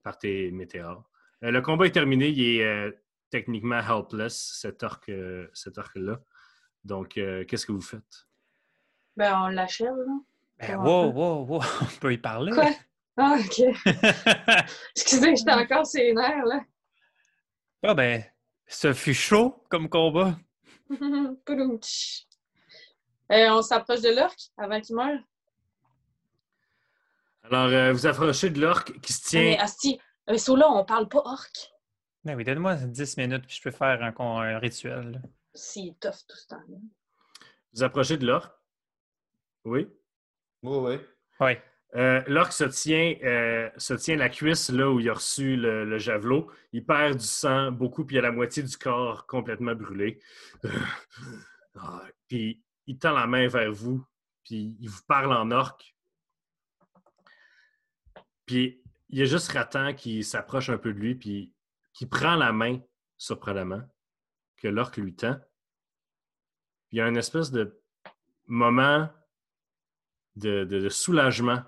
par 0.03 0.17
tes 0.17 0.51
météores. 0.51 1.09
Euh, 1.43 1.51
le 1.51 1.61
combat 1.61 1.85
est 1.85 1.91
terminé, 1.91 2.29
il 2.29 2.61
est 2.61 2.99
techniquement 3.29 3.79
helpless, 3.79 4.57
cet 4.59 4.83
orque, 4.83 5.09
euh, 5.09 5.47
cet 5.53 5.77
orque-là. 5.77 6.21
Donc, 6.83 7.13
qu'est-ce 7.13 7.65
que 7.65 7.71
vous 7.71 7.81
faites? 7.81 8.27
Ben, 9.21 9.39
on 9.39 9.47
l'achève, 9.49 9.93
là. 9.95 10.13
Ben, 10.57 10.67
Comment 10.77 11.11
wow, 11.11 11.11
wow, 11.11 11.45
wow, 11.45 11.61
on 11.81 11.99
peut 11.99 12.11
y 12.11 12.17
parler. 12.17 12.53
Quoi? 12.53 12.71
Ah, 13.17 13.37
OK. 13.39 13.61
Excusez, 14.95 15.35
j'étais 15.35 15.51
encore 15.51 15.85
sur 15.85 16.01
nerfs, 16.15 16.43
là. 16.43 16.61
ah 17.83 17.93
ben, 17.93 18.23
ce 18.65 18.93
fut 18.93 19.13
chaud 19.13 19.63
comme 19.69 19.89
combat. 19.89 20.35
Poudoum-tch. 20.89 22.25
Euh, 23.31 23.49
on 23.51 23.61
s'approche 23.61 24.01
de 24.01 24.09
l'orque 24.09 24.39
avant 24.57 24.81
qu'il 24.81 24.95
meure? 24.95 25.19
Alors, 27.43 27.67
euh, 27.67 27.93
vous 27.93 28.07
approchez 28.07 28.49
de 28.49 28.59
l'orque 28.59 28.99
qui 29.01 29.13
se 29.13 29.37
Mais 29.37 29.53
tient. 29.53 29.63
Asti, 29.63 30.01
un 30.25 30.37
saut 30.39 30.55
là, 30.55 30.67
on 30.67 30.83
parle 30.83 31.07
pas 31.07 31.21
orque. 31.23 31.71
Ben 32.23 32.35
oui, 32.35 32.43
donne-moi 32.43 32.73
10 32.73 33.17
minutes 33.17 33.45
puis 33.45 33.57
je 33.57 33.61
peux 33.61 33.69
faire 33.69 34.01
un, 34.01 34.15
un 34.19 34.57
rituel. 34.57 35.21
C'est 35.53 35.95
tough 35.99 36.25
tout 36.27 36.37
ce 36.37 36.47
temps-là. 36.47 36.77
Vous 37.73 37.83
approchez 37.83 38.17
de 38.17 38.25
l'orque. 38.25 38.60
Oui. 39.65 39.87
Oui, 40.63 40.77
oui. 40.77 40.99
Oui. 41.39 41.51
Euh, 41.95 42.23
L'orque 42.27 42.53
se 42.53 42.63
tient, 42.63 43.15
euh, 43.23 43.69
se 43.77 43.93
tient 43.93 44.15
la 44.15 44.29
cuisse 44.29 44.69
là 44.69 44.89
où 44.89 44.99
il 44.99 45.09
a 45.09 45.13
reçu 45.13 45.57
le, 45.57 45.83
le 45.83 45.97
javelot. 45.97 46.49
Il 46.71 46.85
perd 46.85 47.17
du 47.17 47.25
sang 47.25 47.71
beaucoup, 47.71 48.05
puis 48.05 48.15
il 48.15 48.19
a 48.19 48.21
la 48.23 48.31
moitié 48.31 48.63
du 48.63 48.77
corps 48.77 49.25
complètement 49.27 49.75
brûlé. 49.75 50.19
Ah, 51.73 52.03
puis 52.27 52.61
il 52.85 52.99
tend 52.99 53.13
la 53.13 53.27
main 53.27 53.47
vers 53.47 53.71
vous, 53.71 54.05
puis 54.43 54.75
il 54.81 54.89
vous 54.89 55.03
parle 55.07 55.31
en 55.31 55.51
orque. 55.51 55.95
Puis 58.45 58.83
il 59.07 59.19
y 59.19 59.21
a 59.21 59.25
juste 59.25 59.53
Ratan 59.53 59.93
qui 59.93 60.21
s'approche 60.25 60.69
un 60.69 60.77
peu 60.77 60.93
de 60.93 60.99
lui, 60.99 61.15
puis 61.15 61.53
qui 61.93 62.05
prend 62.05 62.35
la 62.35 62.51
main, 62.51 62.79
surprenamment, 63.17 63.81
que 64.57 64.67
l'orque 64.67 64.97
lui 64.97 65.15
tend. 65.15 65.35
Puis 66.89 66.97
il 66.97 66.97
y 66.97 67.01
a 67.01 67.07
une 67.07 67.15
espèce 67.15 67.51
de 67.51 67.81
moment 68.47 69.09
de, 70.35 70.63
de- 70.65 70.79
de 70.79 70.89
soulagement 70.89 71.63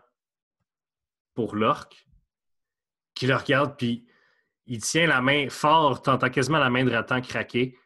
pour 1.33 1.55
l'orque 1.55 2.07
qui 3.15 3.27
le 3.27 3.35
regarde, 3.35 3.77
puis 3.77 4.07
il 4.65 4.81
tient 4.81 5.07
la 5.07 5.21
main 5.21 5.49
fort, 5.49 6.01
t'entends 6.01 6.29
quasiment 6.29 6.59
la 6.59 6.69
main 6.69 6.83
de 6.85 6.91
Ratan 6.91 7.21
craquer. 7.21 7.77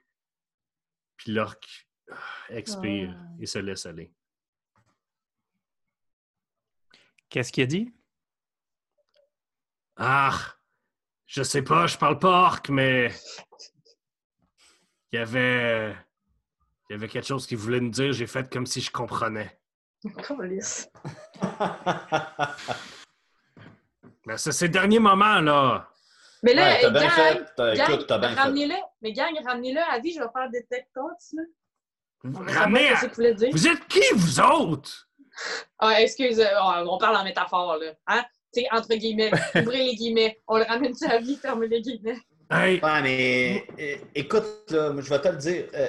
Puis 1.18 1.32
l'orque 1.32 1.88
ah, 2.12 2.16
expire 2.50 3.16
Ah. 3.18 3.26
et 3.40 3.46
se 3.46 3.60
laisse 3.60 3.86
aller. 3.86 4.14
Qu'est-ce 7.30 7.52
qu'il 7.52 7.64
a 7.64 7.68
dit? 7.68 7.94
Ah, 9.98 10.38
je 11.26 11.44
sais 11.44 11.64
pas, 11.64 11.88
je 11.88 11.98
parle 11.98 12.20
pas 12.20 12.44
orque, 12.46 12.70
mais 12.70 13.12
il 15.12 15.16
y 15.16 15.18
avait, 15.18 15.92
il 16.90 16.94
y 16.94 16.96
avait 16.96 17.08
quelque 17.10 17.28
chose 17.28 17.48
qu'il 17.48 17.58
voulait 17.58 17.82
nous 17.82 17.90
dire. 17.90 18.14
J'ai 18.14 18.28
fait 18.28 18.50
comme 18.52 18.66
si 18.66 18.80
je 18.80 18.92
comprenais. 18.92 19.57
Mais 24.26 24.38
c'est 24.38 24.52
ces 24.52 24.70
derniers 24.70 25.00
moments 25.00 25.40
là. 25.42 25.88
Mais 26.44 26.54
là, 26.54 26.64
Ouais, 26.68 26.82
t'as 26.82 26.90
bien 26.92 27.02
gang, 27.02 27.10
fait. 27.12 27.46
T'as- 27.56 27.76
gang, 27.76 27.90
Écoute, 27.92 28.08
t'as 28.08 28.18
bien 28.20 28.30
fait. 28.30 28.40
ramenez-le. 28.42 28.76
Mais 29.02 29.12
gang, 29.12 29.34
ramenez-le 29.46 29.80
à 29.82 30.00
vie, 30.00 30.14
je 30.14 30.20
vais 30.20 30.30
faire 30.32 30.50
des 30.52 30.62
détecteurs, 30.62 31.06
là. 31.34 31.44
On 32.24 32.30
va 32.30 32.52
Ramenez. 32.60 32.90
à-. 32.90 33.52
Vous 33.52 33.68
êtes 33.68 33.88
qui 33.88 34.02
vous 34.16 34.40
autres? 34.40 35.04
Ah, 35.80 36.02
excuse, 36.02 36.40
euh, 36.40 36.46
on 36.88 36.98
parle 36.98 37.16
en 37.18 37.24
métaphore, 37.24 37.78
là. 37.78 37.92
Hein? 38.08 38.24
Tu 38.52 38.62
sais, 38.62 38.68
entre 38.72 38.96
guillemets, 38.96 39.30
ouvrez 39.56 39.84
les 39.86 39.96
guillemets. 39.96 40.42
On 40.48 40.58
le 40.58 40.64
ramène 40.64 40.94
la 41.02 41.20
vie, 41.20 41.36
fermez 41.36 41.68
les 41.68 41.80
guillemets. 41.82 42.18
Hey, 42.50 42.80
Ouais, 42.82 43.02
mais 43.04 43.68
euh, 43.80 43.98
écoute, 44.16 44.72
là, 44.72 44.94
je 44.98 45.10
vais 45.10 45.22
te 45.22 45.28
le 45.28 45.38
dire. 45.38 45.66
euh, 45.76 45.88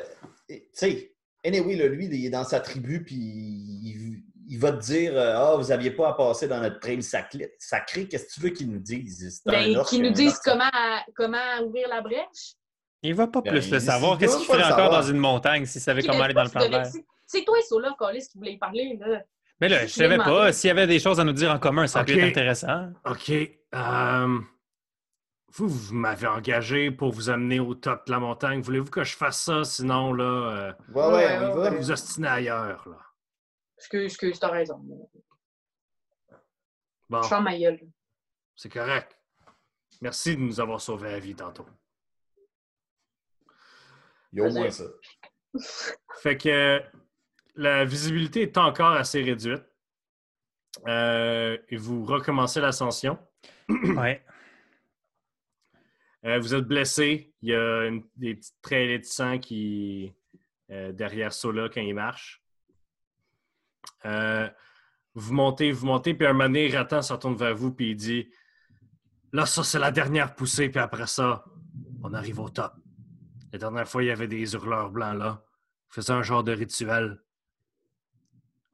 tu 0.51 0.63
sais, 0.75 1.15
anyway, 1.49 1.77
là, 1.77 1.87
lui, 1.89 2.07
il 2.07 2.27
est 2.27 2.31
dans 2.31 2.45
sa 2.45 2.61
tribu, 2.61 3.03
puis 3.05 3.17
il, 3.17 4.23
il 4.49 4.59
va 4.59 4.73
te 4.73 4.81
dire 4.83 5.13
euh, 5.15 5.35
Ah, 5.37 5.57
vous 5.57 5.69
n'aviez 5.69 5.91
pas 5.91 6.09
à 6.11 6.13
passer 6.15 6.49
dans 6.49 6.61
notre 6.61 6.79
trail 6.81 7.03
sacré. 7.03 7.53
sacré. 7.59 8.07
Qu'est-ce 8.09 8.27
que 8.27 8.33
tu 8.35 8.41
veux 8.41 8.51
qu'il 8.51 8.71
nous 8.71 8.79
dise? 8.79 9.43
Ben, 9.45 9.77
orque, 9.77 9.89
qui 9.91 10.01
nous 10.01 10.11
disent 10.11 10.35
orque, 10.35 10.45
comment, 10.45 10.71
comment 11.15 11.67
ouvrir 11.67 11.89
la 11.89 12.01
brèche. 12.01 12.55
Il 13.03 13.15
va 13.15 13.27
pas 13.29 13.41
Ben, 13.43 13.51
plus 13.53 13.71
le 13.71 13.79
savoir. 13.81 14.19
Qu'est-ce 14.19 14.37
qu'il 14.39 14.47
ferait 14.47 14.65
encore 14.73 14.91
dans 14.91 15.03
une 15.03 15.19
montagne 15.19 15.65
s'il 15.67 15.81
savait 15.81 16.03
comment 16.03 16.23
aller 16.23 16.35
dans 16.35 16.43
le 16.43 16.49
tu 16.51 16.57
plan 16.57 16.69
vert? 16.69 16.87
c'est- 16.87 17.05
C'est 17.27 17.45
toi, 17.45 17.59
Sola, 17.69 17.95
Colis, 17.99 18.27
qui 18.33 18.39
voulait 18.39 18.55
y 18.55 18.59
parler, 18.59 18.99
là. 18.99 19.21
Mais 19.61 19.69
là, 19.69 19.83
je 19.83 19.89
Je 19.89 19.93
savais 19.93 20.17
pas. 20.17 20.51
S'il 20.53 20.69
y 20.69 20.71
avait 20.71 20.87
des 20.87 20.99
choses 20.99 21.21
à 21.21 21.25
nous 21.25 21.33
dire 21.35 21.51
en 21.51 21.59
commun, 21.59 21.87
ça 21.87 21.99
aurait 21.99 22.07
pu 22.07 22.15
Ok. 22.15 22.19
être 22.21 22.29
intéressant. 22.31 22.89
OK. 23.05 23.31
euh, 23.75 24.39
vous, 25.53 25.69
vous 25.69 25.95
m'avez 25.95 26.27
engagé 26.27 26.91
pour 26.91 27.13
vous 27.13 27.31
amener 27.31 27.59
au 27.61 27.75
top 27.75 28.07
de 28.07 28.13
la 28.13 28.19
montagne. 28.19 28.61
Voulez-vous 28.61 28.91
que 28.91 29.05
je 29.05 29.17
fasse 29.17 29.43
ça? 29.43 29.65
Sinon, 29.65 30.13
là, 30.13 30.25
euh, 30.25 30.73
Ouais, 30.95 31.39
on 31.39 31.55
va. 31.57 31.71
vous 31.71 31.91
ostinez 31.91 32.29
ailleurs. 32.29 32.89
Là. 32.89 32.99
Excuse, 33.77 34.05
excuse, 34.05 34.39
t'as 34.39 34.51
raison. 34.51 34.83
Bon, 37.09 37.23
Je 37.23 37.29
ferme 37.29 37.45
ma 37.45 37.57
gueule. 37.59 37.81
c'est 38.57 38.73
correct. 38.73 39.17
Merci 40.03 40.37
de 40.37 40.43
nous 40.43 40.61
avoir 40.61 40.81
sauvé 40.81 41.11
la 41.11 41.19
vie 41.19 41.35
tantôt. 41.35 41.67
Il 44.33 44.39
y 44.41 44.43
a 44.43 44.49
au 44.49 44.51
moins 44.53 44.71
ça. 44.71 44.85
Fait 46.23 46.37
que 46.37 46.83
la 47.57 47.85
visibilité 47.85 48.43
est 48.43 48.59
encore 48.59 48.93
assez 48.93 49.23
réduite. 49.23 49.65
Euh, 50.87 51.57
et 51.69 51.77
vous 51.77 52.05
recommencez 52.05 52.61
l'ascension. 52.61 53.19
Ouais. 53.69 54.25
Euh, 56.25 56.39
vous 56.39 56.55
êtes 56.55 56.65
blessé. 56.65 57.33
Il 57.43 57.51
y 57.51 57.55
a 57.55 57.87
une- 57.87 58.05
des 58.17 58.35
petites 58.35 58.61
traînées 58.61 58.99
de 58.99 59.05
sang 59.05 59.39
qui 59.39 60.13
euh, 60.71 60.93
derrière 60.93 61.33
Sola 61.33 61.69
quand 61.73 61.81
il 61.81 61.95
marche. 61.95 62.43
Euh, 64.05 64.49
vous 65.15 65.33
montez, 65.33 65.73
vous 65.73 65.87
montez, 65.87 66.13
puis 66.15 66.27
un 66.27 66.33
moment 66.33 66.45
donné, 66.45 66.69
Ratan 66.69 67.01
se 67.03 67.13
retourne 67.13 67.37
vers 67.37 67.55
vous, 67.55 67.73
puis 67.73 67.91
il 67.93 67.97
dit 67.97 68.29
Là, 69.33 69.45
ça, 69.47 69.63
c'est 69.65 69.79
la 69.79 69.91
dernière 69.91 70.35
poussée, 70.35 70.69
puis 70.69 70.79
après 70.81 71.07
ça, 71.07 71.45
on 72.03 72.13
arrive 72.15 72.39
au 72.41 72.49
top. 72.49 72.73
La 73.53 73.59
dernière 73.59 73.89
fois, 73.89 74.03
il 74.03 74.07
y 74.07 74.11
avait 74.11 74.29
des 74.29 74.53
hurleurs 74.55 74.91
blancs 74.91 75.17
là. 75.19 75.43
Ils 75.91 75.95
faisaient 75.95 76.13
un 76.13 76.23
genre 76.23 76.45
de 76.45 76.53
rituel. 76.53 77.23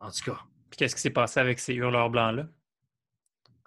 En 0.00 0.10
tout 0.10 0.24
cas, 0.24 0.38
Puis 0.70 0.78
qu'est-ce 0.78 0.94
qui 0.96 1.00
s'est 1.00 1.10
passé 1.10 1.38
avec 1.40 1.58
ces 1.60 1.74
hurleurs 1.74 2.10
blancs-là? 2.10 2.48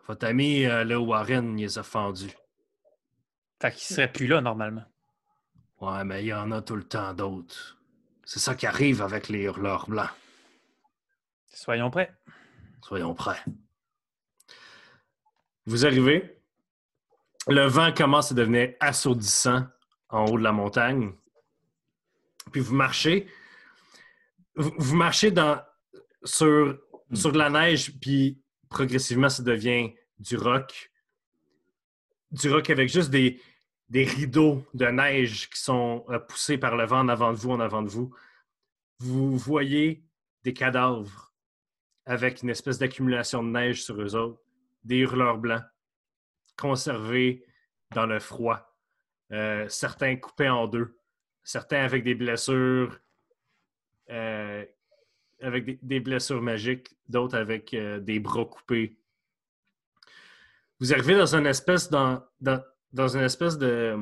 votre 0.06 0.26
ami, 0.26 0.66
euh, 0.66 0.84
le 0.86 0.98
Warren, 0.98 1.58
il 1.60 1.64
les 1.64 1.78
a 1.78 1.84
fendus. 1.84 2.32
Fait 3.60 3.72
qu'ils 3.72 3.96
seraient 3.96 4.12
plus 4.12 4.28
là, 4.28 4.42
normalement. 4.42 4.86
Ouais, 5.82 6.04
mais 6.04 6.24
il 6.24 6.28
y 6.28 6.34
en 6.34 6.52
a 6.52 6.62
tout 6.62 6.76
le 6.76 6.84
temps 6.84 7.14
d'autres. 7.14 7.78
C'est 8.24 8.40
ça 8.40 8.56
qui 8.56 8.66
arrive 8.66 9.02
avec 9.02 9.30
les 9.30 9.44
hurleurs 9.44 9.90
blancs. 9.90 10.10
Soyons 11.54 11.90
prêts. 11.90 12.12
Soyons 12.82 13.16
prêts. 13.16 13.44
Vous 15.66 15.86
arrivez. 15.86 16.40
Le 17.48 17.66
vent 17.66 17.94
commence 17.94 18.32
à 18.32 18.36
devenir 18.36 18.74
assourdissant 18.80 19.66
en 20.10 20.26
haut 20.26 20.38
de 20.38 20.44
la 20.44 20.52
montagne. 20.52 21.14
Puis 22.52 22.62
vous 22.62 22.76
marchez. 22.76 23.28
Vous, 24.56 24.74
vous 24.78 24.96
marchez 24.96 25.32
dans, 25.32 25.62
sur, 26.24 26.78
sur 27.14 27.32
de 27.32 27.38
la 27.38 27.50
neige, 27.50 27.98
puis 28.00 28.42
progressivement, 28.70 29.30
ça 29.30 29.44
devient 29.44 29.94
du 30.20 30.38
roc. 30.38 30.92
Du 32.32 32.52
roc 32.52 32.70
avec 32.70 32.90
juste 32.90 33.10
des, 33.10 33.42
des 33.90 34.04
rideaux 34.04 34.66
de 34.74 34.86
neige 34.86 35.50
qui 35.50 35.60
sont 35.60 36.06
euh, 36.10 36.20
poussés 36.20 36.58
par 36.58 36.76
le 36.76 36.86
vent 36.86 37.00
en 37.00 37.08
avant 37.08 37.32
de 37.32 37.38
vous, 37.38 37.52
en 37.52 37.60
avant 37.60 37.82
de 37.82 37.90
vous. 37.90 38.14
Vous 39.00 39.38
voyez 39.38 40.04
des 40.44 40.54
cadavres 40.54 41.34
avec 42.06 42.42
une 42.42 42.50
espèce 42.50 42.78
d'accumulation 42.78 43.44
de 43.44 43.50
neige 43.50 43.84
sur 43.84 44.02
eux 44.02 44.16
autres, 44.16 44.42
des 44.84 44.98
hurleurs 44.98 45.38
blancs, 45.38 45.64
conservés 46.58 47.46
dans 47.94 48.06
le 48.06 48.20
froid, 48.20 48.64
Euh, 49.34 49.68
certains 49.68 50.16
coupés 50.16 50.48
en 50.48 50.68
deux, 50.68 50.98
certains 51.44 51.84
avec 51.84 52.06
des 52.06 52.16
blessures, 52.16 52.98
euh, 54.10 54.66
avec 55.42 55.86
des, 55.86 56.00
blessures 56.00 56.42
magiques, 56.42 56.96
d'autres 57.10 57.38
avec 57.38 57.76
des 57.76 58.20
bras 58.22 58.46
coupés. 58.46 58.98
Vous 60.80 60.94
arrivez 60.94 61.16
dans 61.16 61.36
une 61.36 61.48
espèce 61.48 61.90
dans, 61.90 62.24
dans, 62.40 62.62
dans 62.94 63.08
une 63.18 63.24
espèce 63.24 63.58
de, 63.58 63.98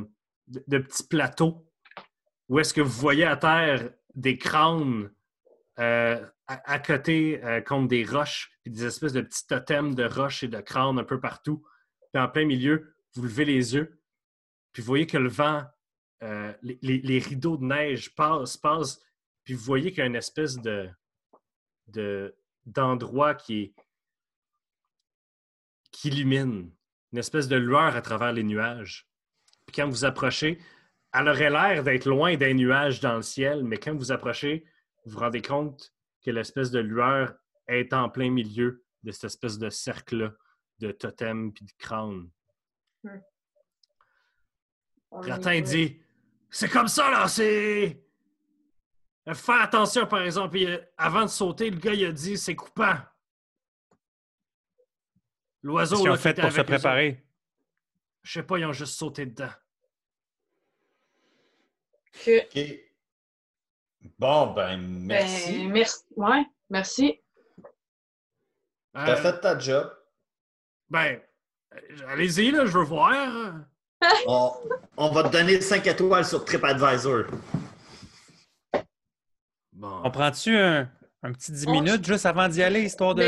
de, 0.47 0.77
petit 0.77 1.07
plateau 1.07 1.65
où 2.49 2.59
est-ce 2.59 2.73
que 2.73 2.81
vous 2.81 2.99
voyez 2.99 3.25
à 3.25 3.37
terre 3.37 3.89
des 4.13 4.37
crânes 4.37 5.11
euh, 5.79 6.25
à, 6.47 6.79
côté 6.79 7.43
euh, 7.43 7.59
contre 7.61 7.87
des 7.87 8.03
roches, 8.05 8.51
puis 8.63 8.71
des 8.71 8.85
espèces 8.85 9.13
de 9.13 9.21
petits 9.21 9.47
totems 9.47 9.95
de 9.95 10.05
roches 10.05 10.43
et 10.43 10.47
de 10.47 10.61
crânes 10.61 10.99
un 10.99 11.03
peu 11.03 11.19
partout. 11.19 11.65
Puis 12.13 12.21
en 12.21 12.27
plein 12.29 12.45
milieu, 12.45 12.95
vous 13.15 13.23
levez 13.23 13.45
les 13.45 13.73
yeux, 13.73 13.99
puis 14.71 14.81
vous 14.83 14.87
voyez 14.87 15.07
que 15.07 15.17
le 15.17 15.29
vent, 15.29 15.63
euh, 16.23 16.53
les, 16.61 16.77
les- 16.81 17.19
rideaux 17.19 17.57
de 17.57 17.65
neige 17.65 18.13
passent, 18.15 18.57
passent, 18.57 19.01
puis 19.43 19.53
vous 19.53 19.63
voyez 19.63 19.89
qu'il 19.91 19.99
y 19.99 20.03
a 20.03 20.05
une 20.05 20.15
espèce 20.15 20.57
de 20.57 20.87
de- 21.87 22.35
d'endroit 22.65 23.35
qui 23.35 23.61
est 23.61 23.73
qui 25.95 26.09
illumine, 26.09 26.71
une 27.13 27.17
espèce 27.19 27.47
de 27.47 27.55
lueur 27.55 27.95
à 27.95 28.01
travers 28.01 28.33
les 28.33 28.43
nuages. 28.43 29.07
Puis 29.65 29.75
quand 29.75 29.87
vous 29.89 30.03
approchez, 30.05 30.59
elle 31.13 31.29
aurait 31.29 31.49
l'air 31.49 31.83
d'être 31.83 32.05
loin 32.05 32.35
des 32.35 32.53
nuages 32.53 32.99
dans 32.99 33.15
le 33.15 33.21
ciel, 33.21 33.63
mais 33.63 33.77
quand 33.77 33.95
vous 33.95 34.11
approchez, 34.11 34.65
vous 35.05 35.13
vous 35.13 35.19
rendez 35.19 35.41
compte 35.41 35.93
que 36.23 36.31
l'espèce 36.31 36.71
de 36.71 36.79
lueur 36.79 37.33
est 37.67 37.93
en 37.93 38.09
plein 38.09 38.29
milieu 38.29 38.83
de 39.03 39.11
cette 39.11 39.25
espèce 39.25 39.57
de 39.57 39.69
cercle-là 39.69 40.33
de 40.79 40.91
totem 40.91 41.53
puis 41.53 41.63
de 41.65 41.71
crâne. 41.77 42.29
Ratin 45.11 45.51
est- 45.51 45.61
dit 45.61 46.01
C'est 46.49 46.69
comme 46.69 46.89
ça, 46.89 47.09
là, 47.09 47.27
c'est. 47.27 48.01
Faire 49.33 49.61
attention, 49.61 50.05
par 50.05 50.21
exemple. 50.21 50.57
il, 50.57 50.87
avant 50.97 51.23
de 51.23 51.29
sauter, 51.29 51.69
le 51.69 51.77
gars, 51.77 51.93
il 51.93 52.05
a 52.05 52.11
dit 52.11 52.37
C'est 52.37 52.55
coupant. 52.55 52.97
L'oiseau. 55.65 55.95
Qu'est-ce 55.95 56.01
qu'ils 56.03 56.09
là, 56.09 56.13
ont 56.13 56.17
fait 56.17 56.33
pour 56.39 56.51
se 56.51 56.61
préparer? 56.61 57.25
Je 58.21 58.31
sais 58.33 58.43
pas, 58.43 58.59
ils 58.59 58.65
ont 58.65 58.71
juste 58.73 58.93
sauté 58.93 59.25
dedans. 59.25 59.49
Que- 62.23 62.43
OK. 62.45 62.79
Bon, 64.19 64.53
ben, 64.53 64.77
merci. 64.79 65.57
Ben, 65.57 65.71
merci. 65.71 66.03
Ouais, 66.15 66.45
merci. 66.69 67.19
T'as 68.93 69.09
Euh, 69.13 69.15
fait 69.15 69.39
ta 69.41 69.57
job. 69.57 69.91
Ben, 70.89 71.19
allez-y, 72.07 72.51
là, 72.51 72.65
je 72.67 72.77
veux 72.77 72.83
voir. 72.85 73.55
On, 74.27 74.51
on 74.97 75.09
va 75.11 75.23
te 75.23 75.29
donner 75.29 75.59
5 75.59 75.87
étoiles 75.87 76.25
sur 76.25 76.45
TripAdvisor. 76.45 77.23
Bon. 79.73 80.01
On 80.03 80.11
prend-tu 80.11 80.55
un, 80.55 80.91
un 81.23 81.33
petit 81.33 81.51
10 81.51 81.65
On- 81.67 81.71
minutes 81.71 82.05
juste 82.05 82.27
avant 82.27 82.47
d'y 82.47 82.61
aller, 82.61 82.83
histoire 82.83 83.15
de. 83.15 83.23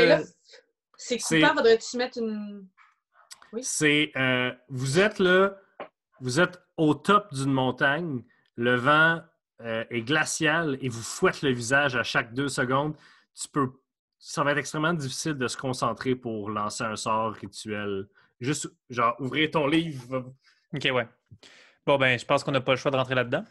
C'est 0.98 1.18
coupant, 1.18 1.54
faudrait-tu 1.54 1.96
mettre 1.96 2.18
une. 2.18 2.66
Oui. 3.52 3.62
C'est 3.62 4.12
euh, 4.16 4.52
vous 4.68 4.98
êtes 4.98 5.20
là, 5.20 5.56
vous 6.20 6.40
êtes 6.40 6.60
au 6.76 6.94
top 6.94 7.32
d'une 7.32 7.52
montagne, 7.52 8.22
le 8.56 8.74
vent 8.74 9.22
euh, 9.62 9.84
est 9.90 10.02
glacial 10.02 10.76
et 10.82 10.88
vous 10.88 11.02
fouette 11.02 11.42
le 11.42 11.50
visage 11.50 11.96
à 11.96 12.02
chaque 12.02 12.34
deux 12.34 12.48
secondes. 12.48 12.94
Tu 13.40 13.48
peux, 13.48 13.70
ça 14.18 14.42
va 14.42 14.50
être 14.50 14.58
extrêmement 14.58 14.92
difficile 14.92 15.34
de 15.34 15.46
se 15.46 15.56
concentrer 15.56 16.16
pour 16.16 16.50
lancer 16.50 16.84
un 16.84 16.96
sort 16.96 17.32
rituel. 17.32 18.08
Juste, 18.40 18.68
genre, 18.90 19.16
ouvrir 19.20 19.50
ton 19.52 19.66
livre. 19.66 20.32
OK, 20.74 20.88
ouais. 20.92 21.08
Bon, 21.86 21.96
ben, 21.96 22.18
je 22.18 22.24
pense 22.24 22.44
qu'on 22.44 22.52
n'a 22.52 22.60
pas 22.60 22.72
le 22.72 22.76
choix 22.76 22.90
de 22.90 22.96
rentrer 22.96 23.14
là-dedans. 23.14 23.44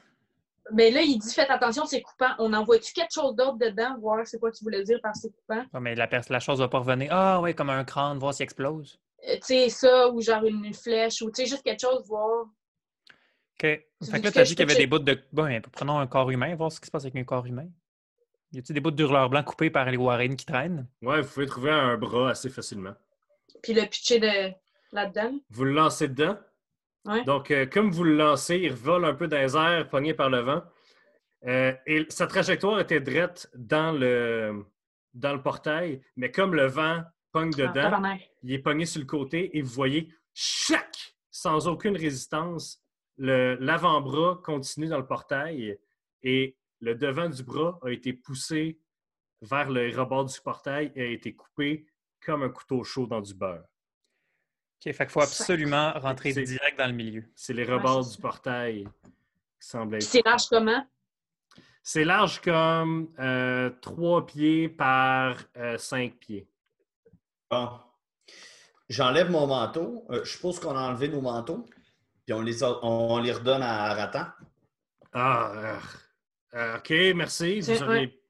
Mais 0.74 0.92
là, 0.92 1.02
il 1.02 1.18
dit 1.18 1.34
faites 1.34 1.50
attention, 1.50 1.86
c'est 1.86 2.02
coupant. 2.02 2.32
On 2.40 2.54
envoie-tu 2.54 2.94
quelque 2.94 3.14
chose 3.14 3.36
d'autre 3.36 3.58
dedans, 3.58 3.98
voir 4.00 4.26
c'est 4.26 4.40
quoi 4.40 4.52
tu 4.52 4.64
voulais 4.64 4.84
dire 4.84 5.00
par 5.02 5.16
c'est 5.16 5.30
coupant? 5.30 5.64
Ah, 5.74 5.80
mais 5.80 5.96
la, 5.96 6.10
la 6.30 6.40
chose 6.40 6.60
va 6.60 6.68
pas 6.68 6.80
revenir. 6.80 7.10
Ah, 7.12 7.40
ouais, 7.42 7.54
comme 7.54 7.70
un 7.70 7.84
crâne, 7.84 8.18
voir 8.18 8.34
s'il 8.34 8.44
explose. 8.44 9.00
Euh, 9.28 9.36
tu 9.36 9.42
sais, 9.44 9.70
ça, 9.70 10.10
ou 10.10 10.22
genre 10.22 10.44
une, 10.44 10.66
une 10.66 10.74
flèche, 10.74 11.22
ou 11.22 11.32
tu 11.32 11.44
sais, 11.44 11.48
juste 11.50 11.64
quelque 11.64 11.82
chose, 11.82 12.06
voir. 12.08 12.42
OK. 12.42 13.62
Fait 13.62 13.84
que 14.04 14.26
là, 14.26 14.32
tu 14.32 14.40
as 14.40 14.44
dit 14.44 14.56
qu'il 14.56 14.68
y 14.68 14.72
avait 14.72 14.80
des 14.80 14.88
bouts 14.88 15.00
de. 15.00 15.20
Bon, 15.32 15.46
ben, 15.46 15.62
prenons 15.62 15.98
un 15.98 16.08
corps 16.08 16.30
humain, 16.30 16.56
voir 16.56 16.72
ce 16.72 16.80
qui 16.80 16.86
se 16.86 16.92
passe 16.92 17.04
avec 17.04 17.16
un 17.16 17.24
corps 17.24 17.46
humain. 17.46 17.68
Y 18.54 18.60
a-t-il 18.60 18.74
des 18.76 18.80
bouts 18.80 18.92
d'hurleur 18.92 19.30
blanc 19.30 19.44
coupés 19.44 19.70
par 19.70 19.90
les 19.90 19.98
Warren 19.98 20.36
qui 20.36 20.46
traînent? 20.46 20.88
Ouais, 21.02 21.22
vous 21.22 21.30
pouvez 21.30 21.48
trouver 21.48 21.72
un 21.72 21.98
bras 21.98 22.30
assez 22.32 22.50
facilement. 22.50 22.94
Puis 23.62 23.74
le 23.74 23.82
pitcher 23.86 24.20
de 24.20 24.54
là-dedans. 24.94 25.34
Vous 25.50 25.66
le 25.66 25.72
lancez 25.72 26.08
dedans. 26.08 26.38
Ouais. 27.08 27.24
Donc, 27.24 27.52
euh, 27.52 27.66
comme 27.66 27.90
vous 27.92 28.04
le 28.04 28.16
lancez, 28.16 28.58
il 28.58 28.74
vole 28.74 29.06
un 29.06 29.14
peu 29.14 29.28
dans 29.28 29.38
les 29.38 29.56
airs, 29.56 29.88
pogné 29.90 30.14
par 30.14 30.30
le 30.30 30.40
vent. 30.40 30.62
Euh, 31.46 31.74
et 31.86 32.06
sa 32.10 32.28
trajectoire 32.28 32.80
était 32.80 33.00
droite 33.00 33.50
dans 33.56 33.92
le, 33.92 34.66
dans 35.14 35.34
le 35.34 35.42
portail, 35.42 36.02
mais 36.16 36.32
comme 36.32 36.54
le 36.56 36.66
vent 36.66 37.04
pogne 37.32 37.52
Ah, 37.60 37.68
dedans, 37.68 37.82
il 38.44 38.54
est 38.54 38.60
pogné 38.60 38.86
sur 38.86 39.00
le 39.02 39.06
côté 39.08 39.56
et 39.58 39.62
vous 39.62 39.70
voyez, 39.74 40.12
chac, 40.34 41.16
sans 41.32 41.68
aucune 41.68 41.96
résistance, 41.96 42.84
le- 43.18 43.56
l'avant-bras 43.60 44.42
continue 44.44 44.88
dans 44.88 44.98
le 44.98 45.06
portail 45.06 45.78
et 46.24 46.58
le 46.82 46.96
devant 46.96 47.30
du 47.30 47.44
bras 47.44 47.80
a 47.84 47.90
été 47.90 48.14
poussé 48.14 48.80
vers 49.42 49.70
le 49.70 49.96
rebord 49.96 50.26
du 50.26 50.40
portail 50.42 50.92
et 50.96 51.02
a 51.04 51.08
été 51.10 51.36
coupé 51.36 51.86
comme 52.26 52.44
un 52.44 52.50
couteau 52.50 52.84
chaud 52.84 53.06
dans 53.08 53.22
du 53.22 53.34
beurre. 53.36 53.64
OK, 54.86 54.94
fait 54.94 55.06
qu'il 55.06 55.10
faut 55.10 55.22
absolument 55.22 55.92
rentrer 55.94 56.34
C'est- 56.34 56.44
direct 56.44 56.78
dans 56.78 56.88
le 56.88 56.94
milieu. 56.94 57.24
C'est 57.36 57.54
les 57.54 57.64
rebords 57.64 58.06
c'est 58.06 58.16
du 58.18 58.22
portail 58.22 58.84
qui 59.60 59.68
semblent 59.68 59.96
être. 59.96 60.04
c'est 60.04 60.24
large 60.26 60.48
comment? 60.50 60.88
C'est 61.82 62.04
large 62.06 62.42
comme 62.42 63.14
euh, 63.20 63.70
3 63.82 64.26
pieds 64.26 64.70
par 64.70 65.38
5 65.78 66.16
pieds. 66.18 66.48
Bon. 67.50 67.70
J'enlève 68.90 69.32
mon 69.32 69.48
manteau. 69.48 70.06
Euh, 70.10 70.24
je 70.24 70.32
suppose 70.32 70.60
qu'on 70.60 70.76
a 70.76 70.82
enlevé 70.82 71.08
nos 71.10 71.22
manteaux. 71.22 71.66
Puis 72.26 72.34
on 72.34 72.42
les, 72.42 72.62
a- 72.64 72.84
on 72.86 73.18
les 73.20 73.32
redonne 73.32 73.62
à 73.64 73.94
Ratan. 73.94 74.26
Ah, 75.14 75.52
euh, 75.56 75.78
euh, 76.56 76.78
OK, 76.78 76.94
merci. 77.16 77.64
C'est- 77.64 77.76
Vous 77.78 77.84
auriez- 77.84 78.22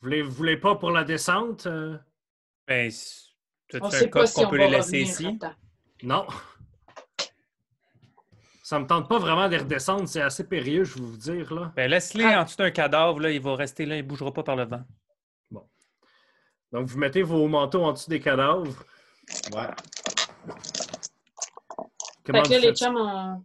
voulez, 0.00 0.22
vous 0.22 0.30
voulez 0.32 0.56
pas 0.56 0.76
pour 0.76 0.90
la 0.92 1.04
descente? 1.04 1.66
euh? 1.66 1.98
Ben, 2.66 2.88
c- 2.90 3.30
tu 3.68 3.78
On 3.80 3.84
as 3.84 3.86
un 3.88 3.90
sait 3.90 4.08
pas 4.08 4.20
coffre 4.20 4.28
si 4.32 4.34
qu'on 4.40 4.46
on 4.46 4.50
peut 4.50 4.56
les 4.58 4.68
laisser 4.70 5.04
revenir. 5.04 5.30
ici? 5.30 5.38
Non. 6.02 6.26
Ça 8.64 8.78
me 8.78 8.86
tente 8.86 9.08
pas 9.08 9.18
vraiment 9.18 9.48
de 9.48 9.56
redescendre. 9.58 10.08
C'est 10.08 10.22
assez 10.22 10.48
périlleux, 10.48 10.84
je 10.84 10.94
vais 10.94 11.00
vous 11.04 11.16
dire. 11.16 11.52
Là. 11.52 11.72
Ben, 11.76 11.90
laisse-les 11.90 12.24
Ah. 12.24 12.40
en 12.40 12.44
dessous 12.44 12.56
d'un 12.56 12.70
cadavre, 12.70 13.20
là, 13.20 13.30
il 13.30 13.40
va 13.40 13.54
rester 13.54 13.84
là, 13.86 13.96
il 13.96 14.02
bougera 14.02 14.32
pas 14.32 14.42
par 14.42 14.56
le 14.56 14.64
vent. 14.64 14.82
Donc, 16.72 16.86
vous 16.86 16.96
mettez 16.98 17.22
vos 17.22 17.46
manteaux 17.48 17.84
en 17.84 17.92
dessous 17.92 18.08
des 18.08 18.20
cadavres. 18.20 18.66
Ouais. 19.52 19.66
Comment 22.24 22.42
Fait 22.44 22.48
que 22.48 22.52
là, 22.54 22.58
les 22.60 22.74
chums, 22.74 22.96
on, 22.96 23.44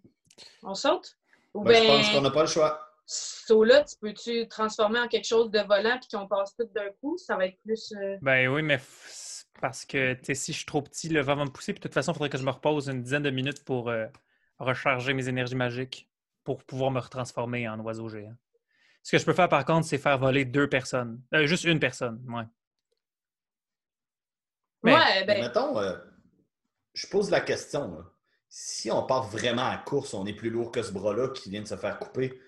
on 0.63 0.73
saute? 0.73 1.17
Ou 1.53 1.63
Ben, 1.63 1.75
je 1.75 1.81
ben, 1.81 1.97
pense 1.97 2.09
qu'on 2.11 2.21
n'a 2.21 2.31
pas 2.31 2.41
le 2.43 2.47
choix. 2.47 2.79
so 3.05 3.65
là, 3.65 3.83
tu 3.83 3.95
peux-tu 3.99 4.47
transformer 4.47 4.99
en 5.01 5.07
quelque 5.09 5.25
chose 5.27 5.51
de 5.51 5.59
volant 5.59 5.97
puis 5.99 6.07
qu'on 6.17 6.25
passe 6.27 6.55
tout 6.55 6.69
d'un 6.73 6.89
coup? 7.01 7.17
Ça 7.17 7.35
va 7.35 7.47
être 7.47 7.57
plus. 7.65 7.91
euh, 8.01 8.15
Ben 8.21 8.47
oui, 8.47 8.61
mais 8.61 8.79
parce 9.61 9.85
que 9.85 10.17
si 10.33 10.51
je 10.53 10.57
suis 10.57 10.65
trop 10.65 10.81
petit, 10.81 11.09
le 11.09 11.21
vent 11.21 11.35
va 11.35 11.45
me 11.45 11.49
pousser. 11.49 11.73
Puis 11.73 11.79
de 11.79 11.83
toute 11.83 11.93
façon, 11.93 12.11
il 12.11 12.15
faudrait 12.15 12.29
que 12.29 12.37
je 12.37 12.43
me 12.43 12.51
repose 12.51 12.87
une 12.89 13.01
dizaine 13.03 13.23
de 13.23 13.29
minutes 13.29 13.63
pour 13.63 13.89
euh, 13.89 14.05
recharger 14.59 15.13
mes 15.13 15.27
énergies 15.27 15.55
magiques 15.55 16.09
pour 16.43 16.63
pouvoir 16.63 16.91
me 16.91 16.99
retransformer 16.99 17.67
en 17.67 17.79
oiseau 17.79 18.07
géant. 18.09 18.35
Ce 19.03 19.11
que 19.11 19.17
je 19.19 19.25
peux 19.25 19.33
faire 19.33 19.49
par 19.49 19.63
contre, 19.65 19.87
c'est 19.87 19.97
faire 19.97 20.17
voler 20.17 20.45
deux 20.45 20.67
personnes. 20.69 21.21
Euh, 21.33 21.45
juste 21.45 21.63
une 21.65 21.79
personne, 21.79 22.23
ouais. 22.29 22.43
Mais- 24.83 24.93
ouais, 24.93 25.25
ben, 25.25 25.41
mettons, 25.41 25.79
euh, 25.79 25.97
je 26.93 27.07
pose 27.07 27.29
la 27.29 27.41
question. 27.41 27.91
là. 27.97 28.05
Si 28.49 28.89
on 28.91 29.03
part 29.05 29.23
vraiment 29.27 29.63
à 29.63 29.71
la 29.71 29.77
course, 29.77 30.13
on 30.13 30.25
est 30.25 30.33
plus 30.33 30.49
lourd 30.49 30.71
que 30.71 30.81
ce 30.81 30.91
bras-là 30.91 31.29
qui 31.29 31.49
vient 31.49 31.61
de 31.61 31.67
se 31.67 31.75
faire 31.75 31.99
couper. 31.99 32.39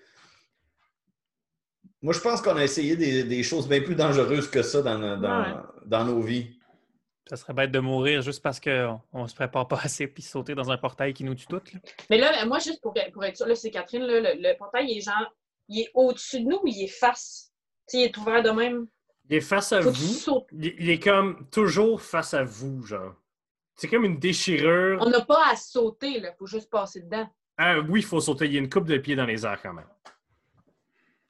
Moi, 2.02 2.14
je 2.14 2.20
pense 2.20 2.40
qu'on 2.40 2.56
a 2.56 2.64
essayé 2.64 2.96
des, 2.96 3.24
des 3.24 3.42
choses 3.42 3.68
bien 3.68 3.82
plus 3.82 3.94
dangereuses 3.94 4.50
que 4.50 4.62
ça 4.62 4.80
dans, 4.80 4.98
dans- 5.18 5.42
Ouais. 5.42 5.60
dans 5.86 6.04
nos 6.04 6.22
vies. 6.22 6.58
Ça 7.28 7.36
serait 7.36 7.52
bête 7.52 7.70
de 7.70 7.78
mourir 7.78 8.22
juste 8.22 8.42
parce 8.42 8.58
qu'on 8.58 9.00
ne 9.14 9.26
se 9.28 9.34
prépare 9.34 9.68
pas 9.68 9.78
assez 9.82 10.06
puis 10.06 10.22
sauter 10.22 10.54
dans 10.54 10.70
un 10.70 10.78
portail 10.78 11.12
qui 11.14 11.24
nous 11.24 11.34
tue 11.34 11.46
toutes. 11.46 11.72
là. 11.72 11.80
mais 12.08 12.18
là, 12.18 12.44
moi, 12.46 12.58
juste 12.58 12.80
pour, 12.80 12.94
pour 13.12 13.24
être 13.24 13.36
sûr, 13.36 13.46
là, 13.46 13.54
c'est 13.54 13.70
Catherine, 13.70 14.02
là, 14.02 14.20
le, 14.34 14.40
le 14.40 14.56
portail, 14.56 14.86
il 14.90 14.98
est 14.98 15.02
genre. 15.02 15.32
Il 15.68 15.80
est 15.82 15.90
au-dessus 15.94 16.40
de 16.40 16.48
nous 16.48 16.56
ou 16.62 16.66
il 16.66 16.82
est 16.82 16.88
face? 16.88 17.52
Il 17.92 18.02
est 18.02 18.16
ouvert 18.16 18.42
de 18.42 18.50
même. 18.50 18.86
Il 19.28 19.36
est 19.36 19.40
face 19.40 19.72
à 19.72 19.80
Faut 19.82 19.90
vous. 19.90 20.46
il 20.52 20.90
est 20.90 20.98
comme 20.98 21.48
toujours 21.50 22.02
face 22.02 22.34
à 22.34 22.42
vous, 22.42 22.82
genre. 22.82 23.14
C'est 23.76 23.86
comme 23.88 24.04
une 24.04 24.18
déchirure. 24.18 24.98
On 25.00 25.08
n'a 25.10 25.20
pas 25.24 25.50
à 25.52 25.56
sauter, 25.56 26.18
là. 26.20 26.32
Faut 26.38 26.46
juste 26.46 26.68
passer 26.68 27.00
dedans. 27.02 27.28
Ah, 27.56 27.78
oui, 27.78 28.00
il 28.00 28.04
faut 28.04 28.20
sauter. 28.20 28.46
Il 28.46 28.52
y 28.52 28.56
a 28.56 28.60
une 28.60 28.68
coupe 28.68 28.86
de 28.86 28.98
pieds 28.98 29.14
dans 29.14 29.24
les 29.26 29.46
airs 29.46 29.60
quand 29.62 29.72
même. 29.72 29.86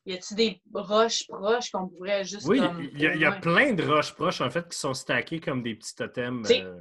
Y 0.07 0.15
a-tu 0.15 0.35
des 0.35 0.63
roches 0.73 1.27
proches 1.29 1.71
qu'on 1.71 1.89
pourrait 1.89 2.25
juste. 2.25 2.47
Oui, 2.49 2.61
il 2.95 3.01
y 3.01 3.07
a, 3.07 3.15
y 3.15 3.41
plein 3.41 3.73
de 3.75 3.83
roches 3.83 4.15
proches, 4.15 4.41
en 4.41 4.51
fait, 4.51 4.67
qui 4.69 4.79
sont 4.79 4.95
stackées 4.95 5.41
comme 5.41 5.63
des 5.63 5.75
petits 5.75 5.95
totems. 5.95 6.45
Euh, 6.51 6.81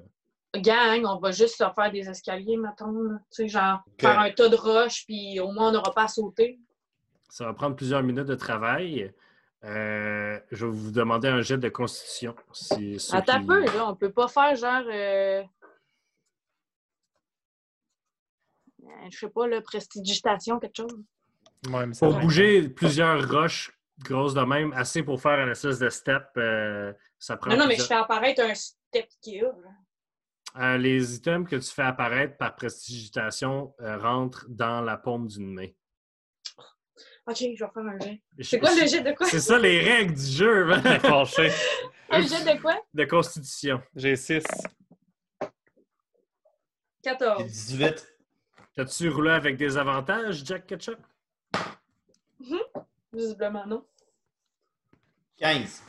Gang, 0.55 1.05
on 1.05 1.19
va 1.19 1.31
juste 1.31 1.57
se 1.57 1.63
faire 1.75 1.91
des 1.91 2.09
escaliers, 2.09 2.57
mettons. 2.57 3.09
Tu 3.29 3.43
sais, 3.43 3.47
genre, 3.49 3.81
faire 3.99 4.19
un 4.19 4.31
tas 4.31 4.47
de 4.49 4.55
roches, 4.55 5.05
puis 5.05 5.39
au 5.39 5.51
moins, 5.51 5.69
on 5.69 5.71
n'aura 5.73 5.93
pas 5.93 6.03
à 6.03 6.07
sauter. 6.07 6.59
Ça 7.27 7.45
va 7.45 7.53
prendre 7.53 7.75
plusieurs 7.75 8.01
minutes 8.01 8.25
de 8.25 8.35
travail. 8.35 9.13
Euh, 9.65 10.39
je 10.51 10.65
vais 10.65 10.71
vous 10.71 10.91
demander 10.91 11.27
un 11.27 11.41
jet 11.41 11.57
de 11.57 11.67
constitution. 11.69 12.33
Si, 12.53 12.97
un 13.11 13.21
qui- 13.21 13.45
peu, 13.45 13.65
là. 13.65 13.89
On 13.89 13.95
peut 13.95 14.11
pas 14.11 14.29
faire 14.29 14.55
genre. 14.55 14.83
euh, 14.87 15.43
euh, 18.83 18.87
Je 19.11 19.17
sais 19.17 19.29
pas, 19.29 19.47
là, 19.47 19.61
prestidigitation, 19.61 20.59
quelque 20.59 20.77
chose. 20.77 20.95
Ouais, 21.68 21.86
mais 21.86 21.94
ça 21.94 22.07
Pour 22.07 22.19
bouger 22.19 22.69
plusieurs 22.69 23.30
roches 23.30 23.72
grosses 24.03 24.34
de 24.34 24.41
même, 24.41 24.72
assez 24.73 25.03
pour 25.03 25.22
faire 25.22 25.40
un 25.40 25.52
espèce 25.52 25.80
de 25.80 25.90
step, 25.90 26.23
euh, 26.38 26.94
ça 27.18 27.36
prend 27.38 27.52
Non, 27.52 27.57
non, 27.57 27.68
mais 27.68 27.76
je 27.76 27.84
fais 27.84 27.95
apparaître 27.95 28.41
un 28.41 28.53
step 28.53 29.07
là. 29.26 29.52
Euh, 30.57 30.77
les 30.77 31.15
items 31.15 31.48
que 31.48 31.57
tu 31.57 31.69
fais 31.69 31.84
apparaître 31.84 32.38
par 32.38 32.56
prestidigitation 32.56 33.76
euh, 33.81 33.98
rentrent 33.98 34.45
dans 34.49 34.81
la 34.81 34.98
paume 34.98 35.27
d'une 35.27 35.53
main. 35.53 35.68
Ok, 37.27 37.38
je 37.38 37.44
vais 37.44 37.56
faire 37.56 37.69
un 37.76 37.99
jet. 37.99 38.22
C'est 38.41 38.60
quoi 38.60 38.73
le 38.73 38.88
jet 38.88 39.02
de 39.02 39.11
quoi? 39.11 39.27
C'est 39.27 39.40
ça 39.40 39.60
les 39.60 39.80
règles 39.80 40.15
du 40.15 40.26
jeu, 40.26 40.65
man. 40.65 40.81
Un 40.84 42.22
jet 42.22 42.56
de 42.56 42.60
quoi? 42.60 42.81
de 42.91 43.06
constitution. 43.06 43.81
J'ai 43.95 44.15
6. 44.15 44.44
14. 47.03 47.44
18. 47.44 48.15
As-tu 48.77 49.10
roulé 49.10 49.31
avec 49.31 49.57
des 49.57 49.77
avantages, 49.77 50.44
Jack 50.44 50.65
Ketchup? 50.65 50.98
Visiblement, 53.14 53.65
non. 53.65 53.86
15. 55.38 55.84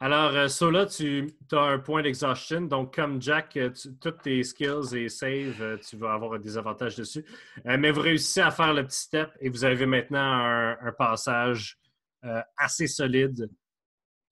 Alors, 0.00 0.30
euh, 0.30 0.46
Sola, 0.48 0.86
tu 0.86 1.28
as 1.52 1.60
un 1.60 1.78
point 1.80 2.02
d'exhaustion. 2.02 2.62
Donc, 2.62 2.94
comme 2.94 3.20
Jack, 3.20 3.56
euh, 3.56 3.70
tu- 3.70 3.96
toutes 3.96 4.22
tes 4.22 4.42
skills 4.44 4.94
et 4.96 5.08
save, 5.08 5.60
euh, 5.60 5.76
tu 5.78 5.96
vas 5.96 6.12
avoir 6.14 6.38
des 6.38 6.56
avantages 6.56 6.94
dessus. 6.96 7.24
Euh, 7.66 7.76
mais 7.78 7.90
vous 7.90 8.00
réussissez 8.02 8.40
à 8.40 8.52
faire 8.52 8.72
le 8.72 8.84
petit 8.86 9.00
step 9.00 9.32
et 9.40 9.48
vous 9.48 9.64
avez 9.64 9.86
maintenant 9.86 10.20
un, 10.20 10.78
un 10.80 10.92
passage 10.92 11.78
euh, 12.24 12.40
assez 12.56 12.86
solide 12.86 13.50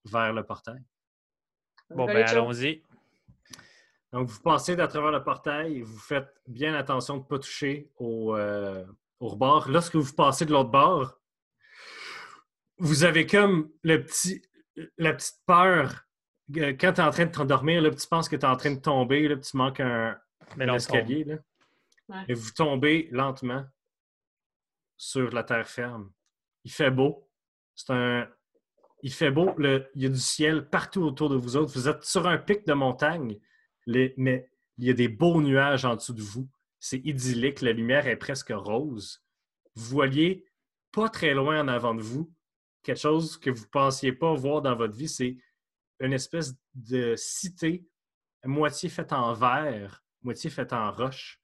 vers 0.05 0.32
le 0.32 0.44
portail. 0.44 0.80
Bon, 1.90 2.06
ben 2.06 2.14
allons-y. 2.28 2.82
Donc, 4.12 4.28
vous 4.28 4.40
passez 4.40 4.78
à 4.78 4.86
travers 4.86 5.10
le 5.10 5.22
portail 5.24 5.78
et 5.78 5.82
vous 5.82 5.98
faites 5.98 6.32
bien 6.47 6.74
attention 6.74 7.16
de 7.16 7.22
ne 7.22 7.26
pas 7.26 7.38
toucher 7.40 7.90
au, 7.97 8.36
euh, 8.36 8.84
au 9.18 9.28
rebord. 9.28 9.68
Lorsque 9.68 9.97
vous 9.97 10.14
passez 10.14 10.47
de 10.47 10.52
l'autre 10.52 10.70
bord, 10.70 11.18
vous 12.78 13.04
avez 13.04 13.26
comme 13.26 13.70
le 13.82 14.02
petit, 14.04 14.42
la 14.98 15.14
petite 15.14 15.40
peur. 15.46 16.02
euh, 16.56 16.72
Quand 16.78 16.92
tu 16.94 17.00
es 17.00 17.04
en 17.04 17.10
train 17.10 17.26
de 17.26 17.30
t'endormir, 17.32 17.82
tu 17.94 18.06
penses 18.08 18.28
que 18.28 18.36
tu 18.36 18.42
es 18.42 18.48
en 18.48 18.56
train 18.56 18.72
de 18.74 18.80
tomber, 18.80 19.28
là, 19.28 19.36
puis 19.36 19.48
tu 19.50 19.56
manques 19.56 19.80
un, 19.80 20.18
escalier. 20.58 21.24
Là. 21.24 21.36
Ouais. 22.08 22.24
Et 22.28 22.34
vous 22.34 22.50
tombez 22.52 23.08
lentement 23.10 23.64
sur 24.96 25.30
la 25.32 25.42
terre 25.42 25.68
ferme. 25.68 26.12
Il 26.64 26.70
fait 26.72 26.90
beau. 26.90 27.28
C'est 27.74 27.90
un. 27.92 28.28
Il 29.02 29.12
fait 29.12 29.30
beau. 29.30 29.52
Le- 29.58 29.88
Il 29.94 30.02
y 30.02 30.06
a 30.06 30.08
du 30.08 30.18
ciel 30.18 30.68
partout 30.68 31.02
autour 31.02 31.28
de 31.28 31.36
vous 31.36 31.56
autres. 31.56 31.72
Vous 31.74 31.88
êtes 31.88 32.04
sur 32.04 32.26
un 32.26 32.38
pic 32.38 32.66
de 32.66 32.72
montagne, 32.72 33.38
les- 33.86 34.14
mais 34.16 34.50
Il 34.78 34.84
y 34.84 34.90
a 34.90 34.92
des 34.92 35.08
beaux 35.08 35.40
nuages 35.40 35.86
en 35.86 35.94
dessous 35.96 36.12
de 36.12 36.20
vous. 36.20 36.46
C'est 36.78 36.98
idyllique. 36.98 37.62
La 37.62 37.72
lumière 37.72 38.06
est 38.06 38.16
presque 38.16 38.50
rose. 38.54 39.24
Vous 39.74 39.86
voyez 39.86 40.44
pas 40.92 41.08
très 41.08 41.32
loin 41.32 41.62
en 41.62 41.68
avant 41.68 41.94
de 41.94 42.02
vous 42.02 42.30
quelque 42.86 43.00
chose 43.00 43.36
que 43.36 43.50
vous 43.50 43.64
ne 43.64 43.70
pensiez 43.70 44.12
pas 44.12 44.32
voir 44.34 44.62
dans 44.62 44.76
votre 44.76 44.94
vie. 44.94 45.08
C'est 45.08 45.36
une 45.98 46.12
espèce 46.12 46.54
de 46.72 47.14
cité 47.16 47.84
moitié 48.44 48.88
faite 48.88 49.12
en 49.12 49.32
verre, 49.34 50.04
moitié 50.22 50.50
faite 50.50 50.72
en 50.72 50.92
roche, 50.92 51.40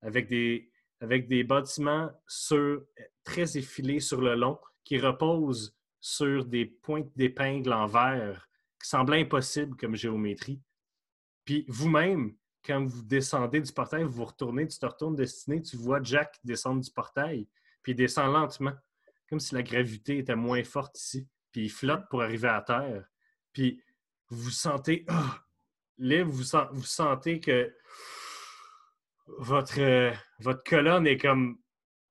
avec 0.00 0.26
des, 0.26 0.70
avec 1.00 1.28
des 1.28 1.44
bâtiments 1.44 2.10
sur, 2.26 2.82
très 3.24 3.58
effilés 3.58 4.00
sur 4.00 4.22
le 4.22 4.36
long 4.36 4.58
qui 4.84 4.98
reposent 4.98 5.76
sur 6.00 6.46
des 6.46 6.64
pointes 6.64 7.10
d'épingle 7.14 7.74
en 7.74 7.86
verre 7.86 8.48
qui 8.80 8.88
semblent 8.88 9.14
impossibles 9.14 9.76
comme 9.76 9.96
géométrie. 9.96 10.62
Puis 11.44 11.66
vous-même, 11.68 12.34
quand 12.64 12.82
vous 12.86 13.02
descendez 13.02 13.60
du 13.60 13.72
portail, 13.72 14.04
vous 14.04 14.12
vous 14.12 14.24
retournez, 14.24 14.66
tu 14.66 14.78
te 14.78 14.86
retournes 14.86 15.14
destiné, 15.14 15.60
tu 15.60 15.76
vois 15.76 16.02
Jack 16.02 16.38
descendre 16.42 16.80
du 16.80 16.90
portail, 16.90 17.46
puis 17.82 17.92
il 17.92 17.96
descend 17.96 18.32
lentement, 18.32 18.72
comme 19.28 19.40
si 19.40 19.54
la 19.54 19.62
gravité 19.62 20.18
était 20.18 20.36
moins 20.36 20.62
forte 20.64 20.98
ici. 20.98 21.28
Puis 21.52 21.64
il 21.64 21.70
flotte 21.70 22.08
pour 22.10 22.22
arriver 22.22 22.48
à 22.48 22.62
terre. 22.62 23.08
Puis 23.52 23.82
vous 24.28 24.50
sentez 24.50 25.06
libre, 25.98 26.30
vous, 26.30 26.84
sentez 26.84 27.40
que 27.40 27.74
votre, 29.26 29.80
euh, 29.80 30.12
votre 30.40 30.62
colonne 30.64 31.06
est 31.06 31.18
comme 31.18 31.58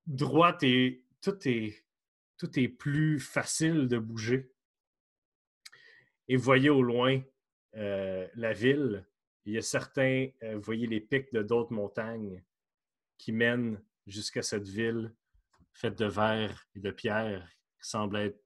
droite 0.08 0.64
et 0.64 1.04
tout 1.22 1.38
est, 1.48 2.68
plus 2.68 3.20
facile 3.20 3.88
de 3.88 3.98
bouger. 3.98 4.52
Et 6.28 6.36
vous 6.36 6.44
voyez 6.44 6.70
au 6.70 6.82
loin 6.82 7.22
euh, 7.76 8.28
la 8.36 8.54
ville. 8.54 9.06
Il 9.46 9.54
y 9.54 9.58
a 9.58 9.62
certains, 9.62 10.30
euh, 10.44 10.56
vous 10.56 10.62
voyez 10.62 10.88
les 10.88 11.00
pics 11.00 11.32
de 11.34 11.44
d'autres 11.44 11.74
montagnes 11.74 12.44
qui 13.18 13.32
mènent 13.32 13.82
jusqu'à 14.08 14.42
cette 14.42 14.68
ville 14.68 15.14
faite 15.76 15.98
de 16.00 16.06
verre 16.06 16.66
et 16.76 16.80
de 16.80 16.92
pierre 16.92 17.48
qui 17.82 17.90
semble 17.90 18.18
être 18.18 18.40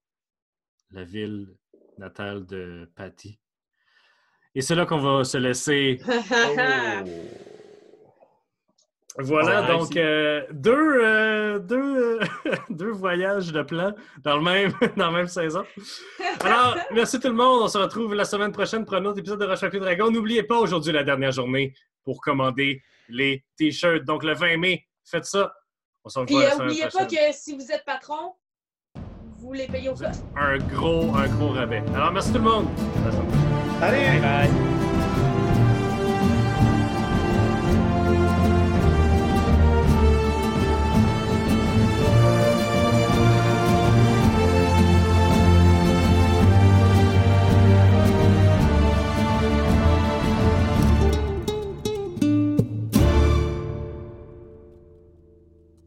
la 0.91 1.03
ville 1.03 1.47
natale 1.97 2.45
de 2.45 2.91
Patty. 2.95 3.39
Et 4.55 4.61
c'est 4.61 4.75
là 4.75 4.85
qu'on 4.85 4.97
va 4.97 5.23
se 5.23 5.37
laisser. 5.37 5.99
Oh. 9.17 9.23
Voilà, 9.23 9.63
donc 9.63 9.97
euh, 9.97 10.45
deux, 10.51 10.71
euh, 10.71 11.59
deux, 11.59 12.19
deux, 12.69 12.91
voyages 12.91 13.51
de 13.51 13.61
plan 13.63 13.93
dans, 14.23 14.37
le 14.37 14.43
même, 14.43 14.71
dans 14.97 15.07
la 15.07 15.11
même 15.11 15.27
saison. 15.27 15.65
Alors, 16.41 16.77
merci 16.93 17.19
tout 17.19 17.27
le 17.27 17.33
monde. 17.33 17.63
On 17.63 17.67
se 17.67 17.77
retrouve 17.77 18.13
la 18.13 18.23
semaine 18.23 18.51
prochaine 18.51 18.85
pour 18.85 18.95
un 18.95 19.05
autre 19.05 19.19
épisode 19.19 19.39
de 19.39 19.45
Roche 19.45 19.59
Dragon. 19.61 20.09
N'oubliez 20.09 20.43
pas 20.43 20.57
aujourd'hui 20.57 20.93
la 20.93 21.03
dernière 21.03 21.31
journée 21.31 21.73
pour 22.03 22.21
commander 22.21 22.81
les 23.09 23.43
T-shirts. 23.57 24.05
Donc, 24.05 24.23
le 24.23 24.35
20 24.35 24.57
mai, 24.57 24.87
faites 25.03 25.25
ça. 25.25 25.51
On 26.05 26.09
s'en 26.09 26.21
revoit 26.21 26.55
n'oubliez 26.57 26.87
pas 26.87 27.05
que 27.05 27.15
si 27.31 27.55
vous 27.55 27.71
êtes 27.71 27.83
patron, 27.85 28.33
vous 29.37 29.53
les 29.53 29.67
payez 29.67 29.89
au 29.89 29.95
cost. 29.95 30.23
Un 30.35 30.57
gros, 30.57 31.15
un 31.15 31.27
gros 31.27 31.49
rabais. 31.49 31.83
Alors, 31.95 32.11
merci 32.11 32.31
tout 32.31 32.39
le 32.39 32.43
monde. 32.43 32.67
Allez! 33.81 34.19
bye. 34.19 34.68